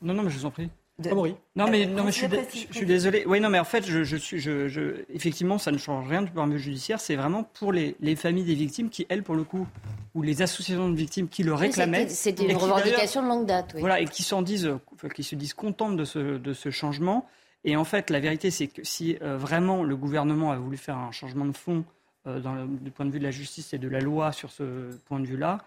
Non, 0.00 0.14
non, 0.14 0.22
mais 0.22 0.30
je 0.30 0.38
vous 0.38 0.46
en 0.46 0.52
prie. 0.52 0.70
Non, 0.98 1.68
mais, 1.70 1.84
non, 1.84 2.04
mais 2.04 2.12
je, 2.12 2.26
suis, 2.70 2.86
désolé. 2.86 3.24
Oui, 3.26 3.38
non, 3.38 3.50
mais 3.50 3.58
en 3.58 3.64
fait, 3.64 3.84
je, 3.84 4.16
suis, 4.16 4.38
je, 4.40 5.04
effectivement, 5.12 5.58
ça 5.58 5.70
ne 5.70 5.76
change 5.76 6.08
rien 6.08 6.22
du 6.22 6.30
point 6.30 6.46
de 6.46 6.54
vue 6.54 6.58
judiciaire. 6.58 7.00
C'est 7.00 7.16
vraiment 7.16 7.42
pour 7.42 7.70
les, 7.70 7.96
les, 8.00 8.16
familles 8.16 8.44
des 8.44 8.54
victimes 8.54 8.88
qui, 8.88 9.06
elles, 9.10 9.22
pour 9.22 9.34
le 9.34 9.44
coup, 9.44 9.66
ou 10.14 10.22
les 10.22 10.40
associations 10.40 10.88
de 10.88 10.96
victimes 10.96 11.28
qui 11.28 11.42
le 11.42 11.52
réclamaient. 11.52 12.08
C'était 12.08 12.46
une 12.46 12.56
revendication 12.56 13.22
de 13.22 13.28
longue 13.28 13.46
date. 13.46 13.72
Oui. 13.74 13.80
Voilà, 13.80 14.00
et 14.00 14.06
qui, 14.06 14.22
s'en 14.22 14.40
disent, 14.40 14.70
qui 15.14 15.22
se 15.22 15.34
disent 15.34 15.52
contentes 15.52 15.96
de 15.96 16.06
ce, 16.06 16.38
de 16.38 16.52
ce 16.54 16.70
changement. 16.70 17.26
Et 17.64 17.76
en 17.76 17.84
fait, 17.84 18.08
la 18.08 18.20
vérité, 18.20 18.50
c'est 18.50 18.68
que 18.68 18.82
si 18.82 19.18
euh, 19.20 19.36
vraiment 19.36 19.82
le 19.82 19.96
gouvernement 19.96 20.50
a 20.52 20.56
voulu 20.56 20.78
faire 20.78 20.96
un 20.96 21.12
changement 21.12 21.44
de 21.44 21.52
fond 21.52 21.84
euh, 22.26 22.40
dans 22.40 22.54
le, 22.54 22.66
du 22.66 22.90
point 22.90 23.04
de 23.04 23.10
vue 23.10 23.18
de 23.18 23.24
la 23.24 23.30
justice 23.30 23.74
et 23.74 23.78
de 23.78 23.88
la 23.88 24.00
loi 24.00 24.32
sur 24.32 24.50
ce 24.50 24.96
point 25.06 25.20
de 25.20 25.26
vue-là, 25.26 25.58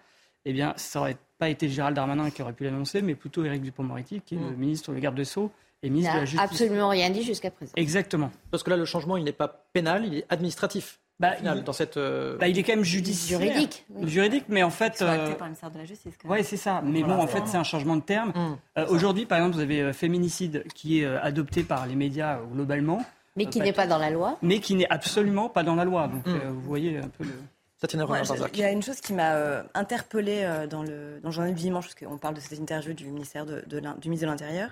eh 0.44 0.52
bien, 0.52 0.72
ça 0.76 1.00
aurait 1.00 1.16
pas 1.38 1.48
été 1.48 1.68
Gérald 1.68 1.96
Darmanin 1.96 2.30
qui 2.30 2.42
aurait 2.42 2.52
pu 2.52 2.64
l'annoncer, 2.64 3.02
mais 3.02 3.14
plutôt 3.14 3.44
Éric 3.44 3.62
Dupond-Moretti, 3.62 4.20
qui 4.24 4.34
est 4.34 4.38
le 4.38 4.50
mm. 4.50 4.56
ministre, 4.56 4.92
le 4.92 5.00
garde 5.00 5.16
des 5.16 5.24
Sceaux 5.24 5.50
et 5.82 5.90
ministre 5.90 6.14
de 6.14 6.18
la 6.18 6.24
Justice. 6.24 6.40
absolument 6.40 6.88
rien 6.88 7.10
dit 7.10 7.22
jusqu'à 7.22 7.50
présent. 7.50 7.72
Exactement. 7.76 8.30
Parce 8.50 8.62
que 8.62 8.70
là, 8.70 8.76
le 8.76 8.84
changement, 8.84 9.16
il 9.16 9.24
n'est 9.24 9.32
pas 9.32 9.66
pénal, 9.72 10.04
il 10.04 10.18
est 10.18 10.26
administratif. 10.28 11.00
Bah, 11.18 11.32
il, 11.42 11.62
dans 11.64 11.74
cette, 11.74 11.98
euh, 11.98 12.38
bah, 12.38 12.48
il 12.48 12.58
est 12.58 12.62
quand 12.62 12.72
même 12.72 12.82
judiciaire. 12.82 13.38
Juridique. 13.38 13.84
Juridique, 14.04 14.44
mais 14.48 14.62
en 14.62 14.70
fait. 14.70 15.02
Euh... 15.02 15.34
par 15.34 15.40
le 15.40 15.50
ministère 15.50 15.70
de 15.70 15.78
la 15.78 15.84
Justice. 15.84 16.14
Oui, 16.24 16.42
c'est 16.42 16.56
ça. 16.56 16.80
Mais 16.82 17.02
bon, 17.02 17.12
en 17.12 17.26
fait, 17.26 17.42
c'est 17.44 17.58
un 17.58 17.62
changement 17.62 17.96
de 17.96 18.02
terme. 18.02 18.30
Mm. 18.30 18.56
Euh, 18.78 18.86
aujourd'hui, 18.88 19.26
par 19.26 19.36
exemple, 19.36 19.56
vous 19.56 19.60
avez 19.60 19.82
euh, 19.82 19.92
féminicide 19.92 20.64
qui 20.74 21.00
est 21.00 21.06
adopté 21.06 21.62
par 21.62 21.86
les 21.86 21.94
médias 21.94 22.40
globalement. 22.50 23.04
Mais 23.36 23.46
qui 23.46 23.60
n'est 23.60 23.74
pas 23.74 23.86
dans 23.86 23.98
la 23.98 24.10
loi. 24.10 24.38
Mais 24.40 24.60
qui 24.60 24.74
n'est 24.74 24.88
absolument 24.88 25.50
pas 25.50 25.62
dans 25.62 25.74
la 25.74 25.84
loi. 25.84 26.08
Donc, 26.08 26.26
mm. 26.26 26.48
vous 26.48 26.62
voyez 26.62 26.96
un 26.96 27.08
peu 27.08 27.24
le. 27.24 27.34
Il 28.52 28.60
y 28.60 28.64
a 28.64 28.70
une 28.70 28.82
chose 28.82 29.00
qui 29.00 29.12
m'a 29.12 29.34
euh, 29.34 29.62
interpellée 29.74 30.42
euh, 30.44 30.66
dans 30.66 30.82
le, 30.82 31.20
dans 31.22 31.28
le 31.28 31.34
journal 31.34 31.54
du 31.54 31.62
dimanche, 31.62 31.86
parce 31.86 31.94
qu'on 31.94 32.18
parle 32.18 32.34
de 32.34 32.40
cette 32.40 32.58
interview 32.58 32.92
du, 32.92 33.06
ministère 33.06 33.46
de, 33.46 33.62
du 33.66 34.08
ministre 34.08 34.26
de 34.26 34.30
l'Intérieur, 34.30 34.70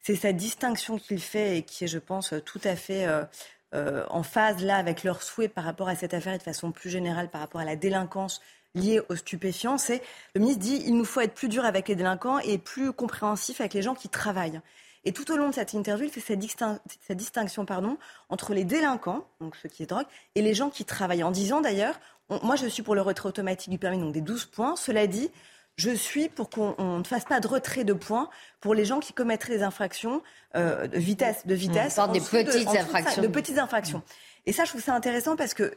c'est 0.00 0.16
cette 0.16 0.36
distinction 0.36 0.98
qu'il 0.98 1.20
fait 1.20 1.58
et 1.58 1.62
qui 1.62 1.84
est, 1.84 1.88
je 1.88 1.98
pense, 1.98 2.34
tout 2.44 2.60
à 2.64 2.74
fait 2.74 3.06
euh, 3.72 4.04
en 4.10 4.24
phase 4.24 4.64
là 4.64 4.76
avec 4.76 5.04
leurs 5.04 5.22
souhaits 5.22 5.52
par 5.52 5.62
rapport 5.62 5.88
à 5.88 5.94
cette 5.94 6.12
affaire 6.12 6.34
et 6.34 6.38
de 6.38 6.42
façon 6.42 6.72
plus 6.72 6.90
générale 6.90 7.30
par 7.30 7.40
rapport 7.40 7.60
à 7.60 7.64
la 7.64 7.76
délinquance 7.76 8.40
liée 8.74 9.00
aux 9.08 9.14
stupéfiants. 9.14 9.78
C'est 9.78 10.02
le 10.34 10.40
ministre 10.40 10.62
dit 10.62 10.82
il 10.86 10.96
nous 10.96 11.04
faut 11.04 11.20
être 11.20 11.34
plus 11.34 11.48
dur 11.48 11.64
avec 11.64 11.86
les 11.86 11.94
délinquants 11.94 12.40
et 12.40 12.58
plus 12.58 12.92
compréhensif 12.92 13.60
avec 13.60 13.74
les 13.74 13.82
gens 13.82 13.94
qui 13.94 14.08
travaillent. 14.08 14.60
Et 15.04 15.12
tout 15.12 15.30
au 15.30 15.36
long 15.36 15.48
de 15.48 15.54
cette 15.54 15.72
interview, 15.72 16.06
il 16.06 16.10
fait 16.10 16.20
cette, 16.20 16.40
cette 17.06 17.16
distinction 17.16 17.64
pardon, 17.64 17.96
entre 18.28 18.54
les 18.54 18.64
délinquants, 18.64 19.24
donc 19.40 19.54
ceux 19.56 19.68
qui 19.68 19.86
droguent, 19.86 20.06
et 20.34 20.42
les 20.42 20.52
gens 20.52 20.68
qui 20.68 20.84
travaillent. 20.84 21.22
En 21.22 21.30
disant 21.30 21.60
d'ailleurs, 21.60 21.98
moi, 22.42 22.56
je 22.56 22.66
suis 22.66 22.82
pour 22.82 22.94
le 22.94 23.02
retrait 23.02 23.28
automatique 23.28 23.70
du 23.70 23.78
permis, 23.78 23.98
donc 23.98 24.12
des 24.12 24.20
12 24.20 24.46
points. 24.46 24.76
Cela 24.76 25.06
dit, 25.06 25.30
je 25.76 25.90
suis 25.90 26.28
pour 26.28 26.50
qu'on 26.50 26.98
ne 26.98 27.04
fasse 27.04 27.24
pas 27.24 27.40
de 27.40 27.48
retrait 27.48 27.84
de 27.84 27.92
points 27.92 28.28
pour 28.60 28.74
les 28.74 28.84
gens 28.84 29.00
qui 29.00 29.12
commettraient 29.12 29.56
des 29.56 29.62
infractions 29.62 30.22
euh, 30.54 30.86
de 30.86 30.98
vitesse, 30.98 31.46
de 31.46 31.54
vitesse, 31.54 31.98
des 32.12 32.20
petites 32.20 32.68
infractions, 32.68 33.22
de 33.22 33.28
petites 33.28 33.58
infractions. 33.58 34.02
Et 34.46 34.52
ça, 34.52 34.64
je 34.64 34.70
trouve 34.70 34.82
ça 34.82 34.94
intéressant 34.94 35.36
parce 35.36 35.54
que 35.54 35.74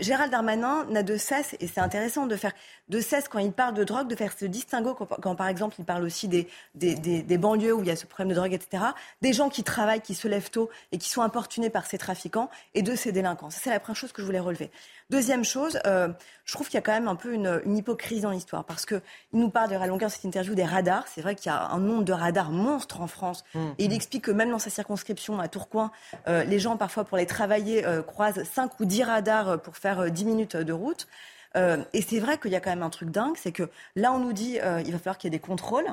Gérald 0.00 0.30
Darmanin 0.30 0.84
n'a 0.90 1.02
de 1.02 1.16
cesse, 1.16 1.56
et 1.58 1.66
c'est 1.66 1.80
intéressant 1.80 2.26
de 2.26 2.36
faire 2.36 2.52
de 2.88 3.00
cesse 3.00 3.26
quand 3.28 3.40
il 3.40 3.52
parle 3.52 3.74
de 3.74 3.82
drogue, 3.82 4.06
de 4.06 4.14
faire 4.14 4.32
ce 4.36 4.44
distinguo 4.44 4.94
quand, 4.94 5.34
par 5.34 5.48
exemple 5.48 5.74
il 5.78 5.84
parle 5.84 6.04
aussi 6.04 6.28
des, 6.28 6.48
des, 6.74 7.38
banlieues 7.38 7.72
où 7.72 7.80
il 7.80 7.88
y 7.88 7.90
a 7.90 7.96
ce 7.96 8.06
problème 8.06 8.28
de 8.28 8.34
drogue, 8.34 8.52
etc. 8.52 8.84
Des 9.22 9.32
gens 9.32 9.48
qui 9.48 9.64
travaillent, 9.64 10.00
qui 10.00 10.14
se 10.14 10.28
lèvent 10.28 10.50
tôt 10.50 10.70
et 10.92 10.98
qui 10.98 11.08
sont 11.08 11.22
importunés 11.22 11.68
par 11.68 11.86
ces 11.86 11.98
trafiquants 11.98 12.48
et 12.74 12.82
de 12.82 12.94
ces 12.94 13.10
délinquants. 13.10 13.50
C'est 13.50 13.70
la 13.70 13.80
première 13.80 13.96
chose 13.96 14.12
que 14.12 14.22
je 14.22 14.26
voulais 14.26 14.40
relever. 14.40 14.70
Deuxième 15.08 15.44
chose, 15.44 15.78
euh, 15.86 16.08
je 16.44 16.52
trouve 16.52 16.66
qu'il 16.66 16.74
y 16.74 16.78
a 16.78 16.82
quand 16.82 16.92
même 16.92 17.06
un 17.06 17.14
peu 17.14 17.32
une, 17.32 17.60
hypocrisie 17.64 18.22
dans 18.22 18.32
l'histoire 18.32 18.64
parce 18.64 18.84
qu'il 18.84 19.00
nous 19.34 19.50
parle 19.50 19.70
de 19.70 19.86
longueur 19.86 20.10
cette 20.10 20.24
interview 20.24 20.56
des 20.56 20.64
radars. 20.64 21.06
C'est 21.06 21.20
vrai 21.20 21.36
qu'il 21.36 21.46
y 21.46 21.54
a 21.54 21.68
un 21.68 21.78
nombre 21.78 22.02
de 22.02 22.12
radars 22.12 22.50
monstres 22.50 23.00
en 23.00 23.06
France 23.06 23.44
mmh. 23.54 23.58
et 23.78 23.84
il 23.84 23.92
explique 23.92 24.24
que 24.24 24.32
même 24.32 24.50
dans 24.50 24.58
sa 24.58 24.70
circonscription 24.70 25.38
à 25.38 25.46
Tourcoing, 25.46 25.92
euh, 26.26 26.42
les 26.42 26.58
gens 26.58 26.76
parfois 26.76 27.04
pour 27.04 27.18
les 27.18 27.26
travailler 27.26 27.86
euh, 27.86 28.02
croisent 28.02 28.42
5 28.42 28.80
ou 28.80 28.84
10 28.84 29.04
radars 29.04 29.62
pour 29.62 29.76
faire 29.76 30.10
10 30.10 30.24
minutes 30.24 30.56
de 30.56 30.72
route. 30.72 31.06
et 31.54 32.02
c'est 32.02 32.18
vrai 32.18 32.36
qu'il 32.38 32.50
y 32.50 32.56
a 32.56 32.60
quand 32.60 32.70
même 32.70 32.82
un 32.82 32.90
truc 32.90 33.10
dingue, 33.10 33.36
c'est 33.36 33.52
que 33.52 33.70
là 33.94 34.12
on 34.12 34.18
nous 34.18 34.32
dit 34.32 34.56
il 34.56 34.92
va 34.92 34.98
falloir 34.98 35.18
qu'il 35.18 35.32
y 35.32 35.34
ait 35.34 35.38
des 35.38 35.46
contrôles. 35.46 35.86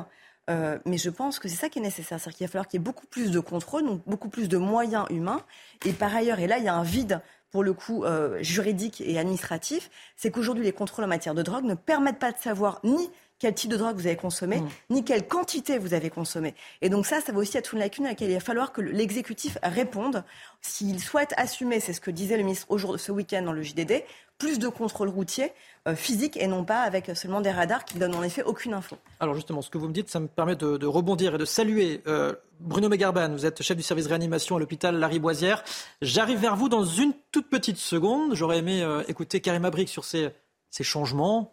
mais 0.50 0.98
je 0.98 1.10
pense 1.12 1.38
que 1.38 1.48
c'est 1.48 1.56
ça 1.56 1.70
qui 1.70 1.78
est 1.78 1.84
nécessaire. 1.84 2.20
C'est-à-dire 2.20 2.38
qu'il 2.38 2.48
va 2.48 2.52
falloir 2.52 2.68
qu'il 2.68 2.80
y 2.80 2.82
ait 2.82 2.84
beaucoup 2.84 3.06
plus 3.06 3.30
de 3.30 3.40
contrôles, 3.40 3.86
donc 3.86 4.02
beaucoup 4.08 4.30
plus 4.30 4.50
de 4.50 4.58
moyens 4.58 5.06
humains. 5.12 5.42
Et 5.86 5.94
par 5.94 6.14
ailleurs, 6.16 6.40
et 6.40 6.48
là, 6.48 6.58
il 6.58 6.64
y 6.64 6.68
a 6.68 6.74
un 6.74 6.84
vide 6.84 7.22
pour 7.54 7.64
le 7.64 7.74
coup 7.74 8.04
euh, 8.04 8.42
juridique 8.42 9.00
et 9.06 9.20
administratif, 9.20 9.92
c'est 10.18 10.32
qu'aujourd'hui 10.32 10.64
les 10.66 10.72
contrôles 10.74 11.06
en 11.06 11.08
matière 11.08 11.36
de 11.36 11.44
drogue 11.44 11.66
ne 11.66 11.76
permettent 11.76 12.18
pas 12.18 12.32
de 12.32 12.38
savoir 12.40 12.80
ni 12.84 13.12
quel 13.38 13.54
type 13.54 13.70
de 13.70 13.78
drogue 13.78 13.96
vous 13.96 14.08
avez 14.08 14.16
consommé, 14.16 14.60
Mm. 14.60 14.68
ni 14.90 15.04
quelle 15.06 15.28
quantité 15.28 15.78
vous 15.78 15.94
avez 15.94 16.10
consommé. 16.10 16.56
Et 16.82 16.90
donc 16.90 17.06
ça, 17.06 17.22
ça 17.22 17.32
va 17.32 17.38
aussi 17.38 17.56
être 17.58 17.74
une 17.76 17.80
lacune 17.82 18.06
à 18.08 18.10
laquelle 18.10 18.32
il 18.32 18.34
va 18.34 18.40
falloir 18.40 18.72
que 18.72 18.82
l'exécutif 18.82 19.60
réponde. 19.62 20.24
S'il 20.62 21.00
souhaite 21.00 21.34
assumer, 21.38 21.80
c'est 21.80 21.94
ce 21.94 22.02
que 22.02 22.10
disait 22.10 22.38
le 22.38 22.44
ministre 22.44 22.66
aujourd'hui, 22.70 23.04
ce 23.04 23.12
week-end 23.12 23.44
dans 23.44 23.54
le 23.54 23.62
JDD, 23.62 24.04
plus 24.44 24.60
de 24.60 24.68
contrôle 24.68 25.08
routier 25.08 25.54
euh, 25.88 25.96
physique 25.96 26.36
et 26.36 26.48
non 26.48 26.66
pas 26.66 26.82
avec 26.82 27.10
seulement 27.16 27.40
des 27.40 27.50
radars 27.50 27.86
qui 27.86 27.96
ne 27.96 28.02
donnent 28.02 28.16
en 28.16 28.24
effet 28.24 28.44
aucune 28.44 28.74
info. 28.74 28.98
Alors 29.22 29.36
justement, 29.36 29.62
ce 29.62 29.70
que 29.70 29.78
vous 29.78 29.88
me 29.88 29.94
dites, 29.94 30.10
ça 30.10 30.20
me 30.20 30.28
permet 30.28 30.58
de, 30.58 30.86
rebondir 30.86 31.36
et 31.36 31.38
de 31.38 31.46
saluer 31.46 32.02
euh, 32.08 32.34
Bruno 32.60 32.90
Megarban. 32.90 33.30
Vous 33.30 33.46
êtes 33.46 33.64
chef 33.64 33.78
du 33.78 33.84
service 33.84 34.08
réanimation 34.08 34.58
à 34.58 34.60
l'hôpital 34.60 35.00
Lariboisière. 35.00 35.64
J'arrive 36.02 36.40
vers 36.40 36.58
vous 36.58 36.68
dans 36.68 36.84
une 36.84 37.14
toute 37.32 37.50
petite 37.50 37.78
seconde. 37.78 38.36
J'aurais 38.36 38.58
aimé 38.58 38.84
euh, 38.84 39.02
écouter 39.08 39.40
Karim 39.40 39.64
Abrik 39.64 39.88
sur 39.88 40.04
ces, 40.04 40.32
ces 40.70 40.84
changements, 40.84 41.50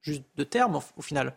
juste 0.00 0.22
de 0.36 0.44
termes 0.44 0.78
au 0.96 1.02
final. 1.02 1.34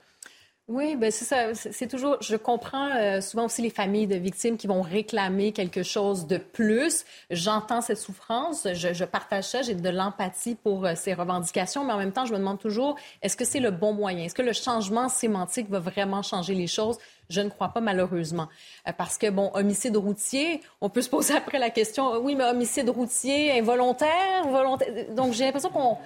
Oui, 0.70 0.96
ben 0.96 1.12
c'est 1.12 1.26
ça. 1.26 1.54
C'est 1.54 1.90
toujours. 1.90 2.16
Je 2.22 2.38
comprends 2.38 2.90
euh, 2.96 3.20
souvent 3.20 3.46
aussi 3.46 3.62
les 3.62 3.70
familles 3.70 4.08
de 4.08 4.16
victimes 4.16 4.56
qui 4.56 4.66
vont 4.68 4.82
réclamer 4.82 5.52
quelque 5.52 5.84
chose 5.84 6.26
de 6.26 6.38
plus. 6.38 7.04
J'entends 7.30 7.82
cette 7.82 7.98
souffrance. 7.98 8.66
Je, 8.74 9.04
partage 9.04 9.44
ça. 9.44 9.62
J'ai 9.62 9.76
de 9.76 9.90
l'empathie 9.90 10.56
pour 10.56 10.86
euh, 10.86 10.94
ces 10.96 11.14
revendications, 11.14 11.84
mais 11.84 11.92
en 11.92 11.98
même 11.98 12.14
temps, 12.14 12.26
je 12.26 12.32
me 12.32 12.38
demande 12.38 12.60
toujours 12.60 12.96
est-ce 13.22 13.36
que 13.36 13.44
c'est 13.44 13.60
le 13.60 13.72
bon 13.72 13.92
moyen? 13.92 14.24
Est-ce 14.24 14.36
que 14.36 14.42
le 14.42 14.54
changement 14.54 15.10
sémantique 15.10 15.70
va 15.70 15.80
vraiment 15.80 16.22
changer 16.22 16.54
les 16.54 16.68
choses? 16.68 16.98
Je 17.30 17.42
ne 17.42 17.50
crois 17.50 17.70
pas 17.70 17.82
malheureusement. 17.82 18.48
Euh, 18.88 18.94
Parce 18.98 19.18
que, 19.18 19.30
bon, 19.30 19.52
homicide 19.56 19.98
routier, 19.98 20.62
on 20.80 20.90
peut 20.90 21.02
se 21.02 21.10
poser 21.10 21.34
après 21.38 21.60
la 21.60 21.72
question, 21.72 22.16
oui, 22.24 22.36
mais 22.36 22.46
homicide 22.46 22.90
routier 22.90 23.52
involontaire, 23.60 24.48
volontaire. 24.48 25.14
Donc, 25.14 25.34
j'ai 25.34 25.44
l'impression 25.44 25.72
qu'on 25.72 25.98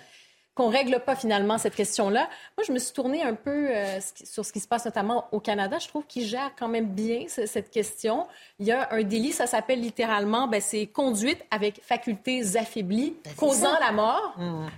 qu'on 0.57 0.69
règle 0.69 0.99
pas 0.99 1.15
finalement 1.15 1.57
cette 1.57 1.75
question-là. 1.75 2.27
Moi, 2.57 2.65
je 2.67 2.71
me 2.73 2.79
suis 2.79 2.91
tournée 2.91 3.21
un 3.23 3.35
peu 3.35 3.69
euh, 3.69 3.99
sur 4.25 4.43
ce 4.43 4.51
qui 4.51 4.59
se 4.59 4.67
passe 4.67 4.85
notamment 4.85 5.25
au 5.31 5.39
Canada. 5.39 5.77
Je 5.79 5.87
trouve 5.87 6.05
qu'ils 6.07 6.25
gèrent 6.25 6.51
quand 6.57 6.67
même 6.67 6.87
bien 6.87 7.25
ce- 7.29 7.45
cette 7.45 7.69
question. 7.69 8.25
Il 8.59 8.65
y 8.65 8.71
a 8.71 8.91
un 8.91 9.03
délit, 9.03 9.31
ça 9.31 9.45
s'appelle 9.47 9.79
littéralement, 9.79 10.47
ben, 10.47 10.59
c'est 10.59 10.87
conduite 10.87 11.45
avec 11.51 11.79
facultés 11.83 12.57
affaiblies 12.57 13.15
causant 13.37 13.73
ça. 13.73 13.79
la 13.79 13.91
mort. 13.91 14.35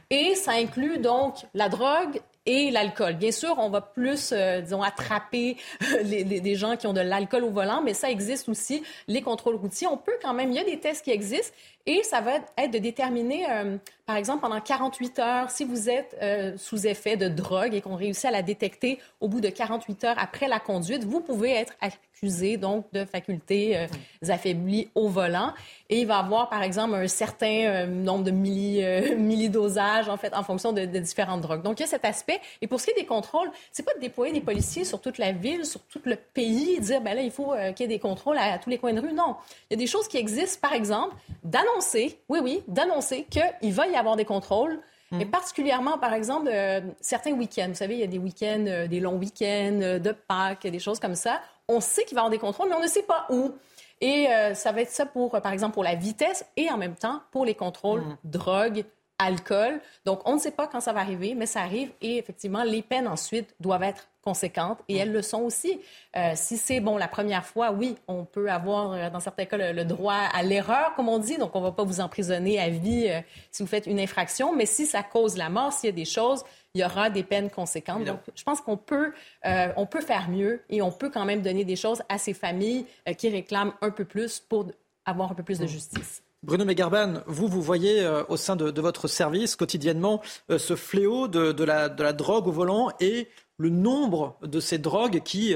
Et 0.09 0.35
ça 0.35 0.51
inclut 0.51 0.97
donc 0.99 1.35
la 1.53 1.69
drogue 1.69 2.21
et 2.51 2.71
l'alcool. 2.71 3.13
Bien 3.13 3.31
sûr, 3.31 3.53
on 3.59 3.69
va 3.69 3.79
plus, 3.79 4.31
euh, 4.31 4.61
disons, 4.61 4.81
attraper 4.81 5.55
les, 6.03 6.23
les- 6.23 6.41
des 6.41 6.55
gens 6.55 6.75
qui 6.77 6.87
ont 6.87 6.93
de 6.93 6.99
l'alcool 7.01 7.43
au 7.43 7.51
volant, 7.51 7.81
mais 7.83 7.93
ça 7.93 8.09
existe 8.09 8.49
aussi, 8.49 8.81
les 9.07 9.21
contrôles 9.21 9.55
routiers. 9.55 9.85
On 9.85 9.97
peut 9.97 10.17
quand 10.21 10.33
même, 10.33 10.49
il 10.51 10.55
y 10.55 10.59
a 10.59 10.63
des 10.63 10.79
tests 10.79 11.05
qui 11.05 11.11
existent 11.11 11.55
et 11.85 12.01
ça 12.03 12.21
va 12.21 12.31
être 12.57 12.71
de 12.71 12.79
déterminer, 12.79 13.45
euh, 13.51 13.77
par 14.07 14.15
exemple, 14.15 14.41
pendant 14.41 14.59
48 14.59 15.19
heures, 15.19 15.51
si 15.51 15.63
vous 15.63 15.89
êtes 15.91 16.17
euh, 16.23 16.53
sous 16.57 16.87
effet 16.87 17.17
de 17.17 17.27
drogue 17.27 17.75
et 17.75 17.81
qu'on 17.81 17.95
réussit 17.95 18.25
à 18.25 18.31
la 18.31 18.41
détecter 18.41 18.99
au 19.21 19.27
bout 19.27 19.41
de 19.41 19.49
48 19.49 20.03
heures 20.05 20.15
après 20.19 20.47
la 20.47 20.59
conduite, 20.59 21.03
vous 21.03 21.21
pouvez 21.21 21.51
être 21.51 21.73
accusé 22.19 22.57
donc 22.57 22.85
de 22.91 23.05
facultés 23.05 23.77
euh, 23.77 23.87
affaiblies 24.27 24.89
au 24.95 25.07
volant. 25.07 25.53
Et 25.89 26.01
il 26.01 26.07
va 26.07 26.17
avoir, 26.17 26.49
par 26.49 26.61
exemple, 26.63 26.95
un 26.95 27.07
certain 27.07 27.65
euh, 27.65 27.85
nombre 27.85 28.25
de 28.25 28.31
milli, 28.31 28.83
euh, 28.83 29.15
millidosages, 29.17 30.09
en 30.09 30.17
fait, 30.17 30.33
en 30.35 30.43
fonction 30.43 30.73
de, 30.73 30.85
de 30.85 30.99
différentes 30.99 31.41
drogues. 31.41 31.63
Donc, 31.63 31.79
il 31.79 31.83
y 31.83 31.85
a 31.85 31.87
cet 31.87 32.05
aspect. 32.05 32.39
Et 32.61 32.67
pour 32.67 32.79
ce 32.79 32.85
qui 32.85 32.91
est 32.91 33.01
des 33.01 33.05
contrôles, 33.05 33.49
c'est 33.71 33.83
pas 33.83 33.93
de 33.93 33.99
déployer 33.99 34.33
des 34.33 34.41
policiers 34.41 34.83
sur 34.83 35.01
toute 35.01 35.17
la 35.17 35.31
ville, 35.31 35.65
sur 35.65 35.81
tout 35.81 36.01
le 36.03 36.17
pays, 36.33 36.75
et 36.75 36.79
dire, 36.79 37.01
ben 37.01 37.15
là, 37.15 37.21
il 37.21 37.31
faut 37.31 37.53
euh, 37.53 37.71
qu'il 37.71 37.89
y 37.89 37.93
ait 37.93 37.95
des 37.95 37.99
contrôles 37.99 38.37
à, 38.37 38.53
à 38.53 38.57
tous 38.59 38.69
les 38.69 38.77
coins 38.77 38.93
de 38.93 39.01
rue. 39.01 39.13
Non. 39.13 39.35
Il 39.69 39.73
y 39.73 39.75
a 39.75 39.77
des 39.77 39.87
choses 39.87 40.07
qui 40.07 40.17
existent, 40.17 40.59
par 40.61 40.73
exemple, 40.73 41.15
d'annoncer, 41.43 42.19
oui, 42.27 42.39
oui, 42.43 42.63
d'annoncer 42.67 43.25
qu'il 43.29 43.73
va 43.73 43.87
y 43.87 43.95
avoir 43.95 44.15
des 44.15 44.25
contrôles. 44.25 44.79
Et 45.19 45.25
particulièrement, 45.25 45.97
par 45.97 46.13
exemple, 46.13 46.49
euh, 46.51 46.81
certains 47.01 47.31
week-ends. 47.31 47.69
Vous 47.69 47.75
savez, 47.75 47.95
il 47.95 47.99
y 48.01 48.03
a 48.03 48.07
des 48.07 48.19
week-ends, 48.19 48.65
euh, 48.67 48.87
des 48.87 48.99
longs 48.99 49.17
week-ends 49.17 49.79
euh, 49.81 49.99
de 49.99 50.11
Pâques, 50.11 50.67
des 50.67 50.79
choses 50.79 50.99
comme 50.99 51.15
ça. 51.15 51.41
On 51.69 51.79
sait 51.79 52.03
qu'il 52.03 52.15
va 52.15 52.19
y 52.19 52.23
avoir 52.23 52.31
des 52.31 52.39
contrôles, 52.39 52.67
mais 52.67 52.75
on 52.75 52.81
ne 52.81 52.87
sait 52.87 53.03
pas 53.03 53.25
où. 53.29 53.53
Et 54.01 54.27
euh, 54.27 54.53
ça 54.53 54.71
va 54.71 54.81
être 54.81 54.91
ça 54.91 55.05
pour, 55.05 55.35
euh, 55.35 55.39
par 55.39 55.53
exemple, 55.53 55.73
pour 55.73 55.83
la 55.83 55.95
vitesse 55.95 56.45
et 56.57 56.69
en 56.69 56.77
même 56.77 56.95
temps 56.95 57.21
pour 57.31 57.45
les 57.45 57.55
contrôles 57.55 58.03
drogue, 58.23 58.83
alcool. 59.19 59.81
Donc, 60.05 60.21
on 60.25 60.35
ne 60.35 60.39
sait 60.39 60.51
pas 60.51 60.67
quand 60.67 60.79
ça 60.79 60.93
va 60.93 61.01
arriver, 61.01 61.35
mais 61.35 61.45
ça 61.45 61.61
arrive 61.61 61.91
et 62.01 62.17
effectivement, 62.17 62.63
les 62.63 62.81
peines 62.81 63.07
ensuite 63.07 63.53
doivent 63.59 63.83
être 63.83 64.07
conséquentes 64.23 64.79
et 64.87 64.95
elles 64.97 65.11
le 65.11 65.21
sont 65.21 65.41
aussi. 65.41 65.79
Euh, 66.15 66.31
si 66.35 66.57
c'est, 66.57 66.79
bon, 66.79 66.97
la 66.97 67.07
première 67.09 67.45
fois, 67.45 67.71
oui, 67.71 67.97
on 68.07 68.23
peut 68.23 68.49
avoir, 68.49 69.11
dans 69.11 69.19
certains 69.19 69.45
cas, 69.45 69.57
le, 69.57 69.73
le 69.73 69.85
droit 69.85 70.13
à 70.13 70.41
l'erreur, 70.43 70.93
comme 70.95 71.09
on 71.09 71.19
dit. 71.19 71.37
Donc, 71.37 71.55
on 71.55 71.59
ne 71.59 71.65
va 71.65 71.71
pas 71.73 71.83
vous 71.83 71.99
emprisonner 71.99 72.59
à 72.59 72.69
vie 72.69 73.07
euh, 73.09 73.19
si 73.51 73.61
vous 73.61 73.67
faites 73.67 73.87
une 73.87 73.99
infraction, 73.99 74.55
mais 74.55 74.65
si 74.65 74.85
ça 74.85 75.03
cause 75.03 75.35
la 75.35 75.49
mort, 75.49 75.73
s'il 75.73 75.89
y 75.89 75.93
a 75.93 75.95
des 75.95 76.05
choses, 76.05 76.43
il 76.73 76.81
y 76.81 76.85
aura 76.85 77.09
des 77.09 77.23
peines 77.23 77.49
conséquentes. 77.49 78.05
Donc, 78.05 78.19
je 78.35 78.43
pense 78.43 78.61
qu'on 78.61 78.77
peut, 78.77 79.11
euh, 79.45 79.67
on 79.75 79.85
peut 79.85 80.01
faire 80.01 80.29
mieux 80.29 80.61
et 80.69 80.81
on 80.81 80.91
peut 80.91 81.09
quand 81.09 81.25
même 81.25 81.41
donner 81.41 81.65
des 81.65 81.75
choses 81.75 82.01
à 82.09 82.17
ces 82.17 82.33
familles 82.33 82.85
euh, 83.07 83.13
qui 83.13 83.29
réclament 83.29 83.73
un 83.81 83.91
peu 83.91 84.05
plus 84.05 84.39
pour 84.39 84.67
avoir 85.05 85.31
un 85.31 85.35
peu 85.35 85.43
plus 85.43 85.59
de 85.59 85.65
justice. 85.65 86.21
Bruno 86.43 86.63
Megarban, 86.63 87.21
vous, 87.25 87.47
vous 87.47 87.61
voyez 87.61 88.01
euh, 88.01 88.23
au 88.29 88.37
sein 88.37 88.55
de, 88.55 88.71
de 88.71 88.81
votre 88.81 89.07
service 89.07 89.55
quotidiennement 89.55 90.21
ce 90.49 90.75
fléau 90.75 91.27
de, 91.27 91.51
de 91.51 91.63
la, 91.63 91.89
de 91.89 92.03
la 92.03 92.13
drogue 92.13 92.47
au 92.47 92.51
volant 92.51 92.91
et 92.99 93.27
le 93.57 93.69
nombre 93.69 94.37
de 94.41 94.59
ces 94.59 94.77
drogues 94.77 95.21
qui, 95.23 95.55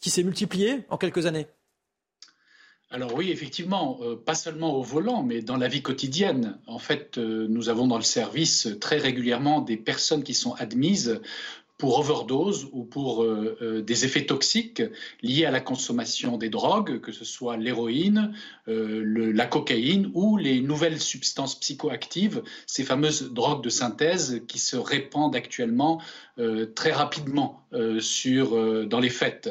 qui 0.00 0.10
s'est 0.10 0.22
multiplié 0.22 0.84
en 0.90 0.98
quelques 0.98 1.26
années? 1.26 1.48
Alors 2.94 3.12
oui, 3.12 3.32
effectivement, 3.32 3.98
euh, 4.02 4.14
pas 4.14 4.36
seulement 4.36 4.76
au 4.76 4.82
volant, 4.84 5.24
mais 5.24 5.42
dans 5.42 5.56
la 5.56 5.66
vie 5.66 5.82
quotidienne. 5.82 6.60
En 6.68 6.78
fait, 6.78 7.18
euh, 7.18 7.48
nous 7.50 7.68
avons 7.68 7.88
dans 7.88 7.96
le 7.96 8.04
service 8.04 8.68
très 8.80 8.98
régulièrement 8.98 9.62
des 9.62 9.76
personnes 9.76 10.22
qui 10.22 10.32
sont 10.32 10.52
admises 10.52 11.20
pour 11.76 11.98
overdose 11.98 12.68
ou 12.70 12.84
pour 12.84 13.24
euh, 13.24 13.82
des 13.84 14.04
effets 14.04 14.26
toxiques 14.26 14.80
liés 15.22 15.44
à 15.44 15.50
la 15.50 15.60
consommation 15.60 16.36
des 16.36 16.50
drogues, 16.50 17.00
que 17.00 17.10
ce 17.10 17.24
soit 17.24 17.56
l'héroïne, 17.56 18.32
la 18.68 19.46
cocaïne 19.46 20.12
ou 20.14 20.36
les 20.36 20.60
nouvelles 20.60 21.00
substances 21.00 21.58
psychoactives, 21.58 22.44
ces 22.68 22.84
fameuses 22.84 23.32
drogues 23.32 23.64
de 23.64 23.70
synthèse 23.70 24.42
qui 24.46 24.60
se 24.60 24.76
répandent 24.76 25.34
actuellement 25.34 26.00
très 26.76 26.92
rapidement 26.92 27.66
dans 27.72 29.00
les 29.00 29.10
fêtes. 29.10 29.50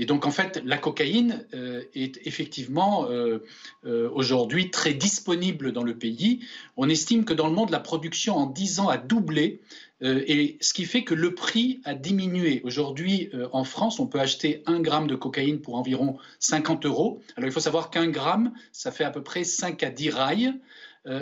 Et 0.00 0.06
donc, 0.06 0.24
en 0.24 0.30
fait, 0.30 0.62
la 0.64 0.78
cocaïne 0.78 1.46
euh, 1.52 1.82
est 1.94 2.26
effectivement 2.26 3.04
euh, 3.10 3.44
euh, 3.84 4.08
aujourd'hui 4.14 4.70
très 4.70 4.94
disponible 4.94 5.72
dans 5.72 5.82
le 5.82 5.94
pays. 5.94 6.40
On 6.78 6.88
estime 6.88 7.26
que 7.26 7.34
dans 7.34 7.46
le 7.46 7.52
monde, 7.52 7.68
la 7.68 7.80
production 7.80 8.34
en 8.34 8.46
10 8.46 8.80
ans 8.80 8.88
a 8.88 8.96
doublé, 8.96 9.60
et 10.02 10.56
ce 10.62 10.72
qui 10.72 10.86
fait 10.86 11.04
que 11.04 11.12
le 11.12 11.34
prix 11.34 11.82
a 11.84 11.92
diminué. 11.92 12.62
Aujourd'hui, 12.64 13.30
en 13.52 13.64
France, 13.64 14.00
on 14.00 14.06
peut 14.06 14.18
acheter 14.18 14.62
un 14.64 14.80
gramme 14.80 15.06
de 15.06 15.14
cocaïne 15.14 15.60
pour 15.60 15.74
environ 15.74 16.16
50 16.38 16.86
euros. 16.86 17.20
Alors, 17.36 17.50
il 17.50 17.52
faut 17.52 17.60
savoir 17.60 17.90
qu'un 17.90 18.08
gramme, 18.08 18.54
ça 18.72 18.92
fait 18.92 19.04
à 19.04 19.10
peu 19.10 19.22
près 19.22 19.44
5 19.44 19.82
à 19.82 19.90
10 19.90 20.08
rails. 20.08 20.54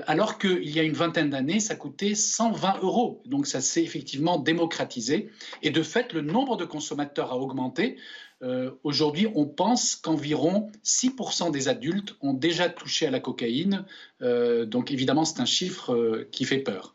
Alors 0.06 0.38
qu'il 0.38 0.70
y 0.70 0.78
a 0.78 0.84
une 0.84 0.92
vingtaine 0.92 1.30
d'années, 1.30 1.58
ça 1.58 1.74
coûtait 1.74 2.14
120 2.14 2.78
euros. 2.82 3.20
Donc 3.26 3.48
ça 3.48 3.60
s'est 3.60 3.82
effectivement 3.82 4.38
démocratisé. 4.38 5.28
Et 5.62 5.70
de 5.70 5.82
fait, 5.82 6.12
le 6.12 6.20
nombre 6.20 6.56
de 6.56 6.64
consommateurs 6.64 7.32
a 7.32 7.36
augmenté. 7.36 7.96
Euh, 8.42 8.70
Aujourd'hui, 8.84 9.26
on 9.34 9.46
pense 9.46 9.96
qu'environ 9.96 10.70
6% 10.84 11.50
des 11.50 11.68
adultes 11.68 12.16
ont 12.20 12.34
déjà 12.34 12.68
touché 12.68 13.06
à 13.06 13.10
la 13.10 13.20
cocaïne. 13.20 13.84
Euh, 14.22 14.64
donc 14.64 14.90
évidemment, 14.90 15.24
c'est 15.24 15.40
un 15.40 15.46
chiffre 15.46 15.94
euh, 15.94 16.28
qui 16.30 16.44
fait 16.44 16.58
peur. 16.58 16.94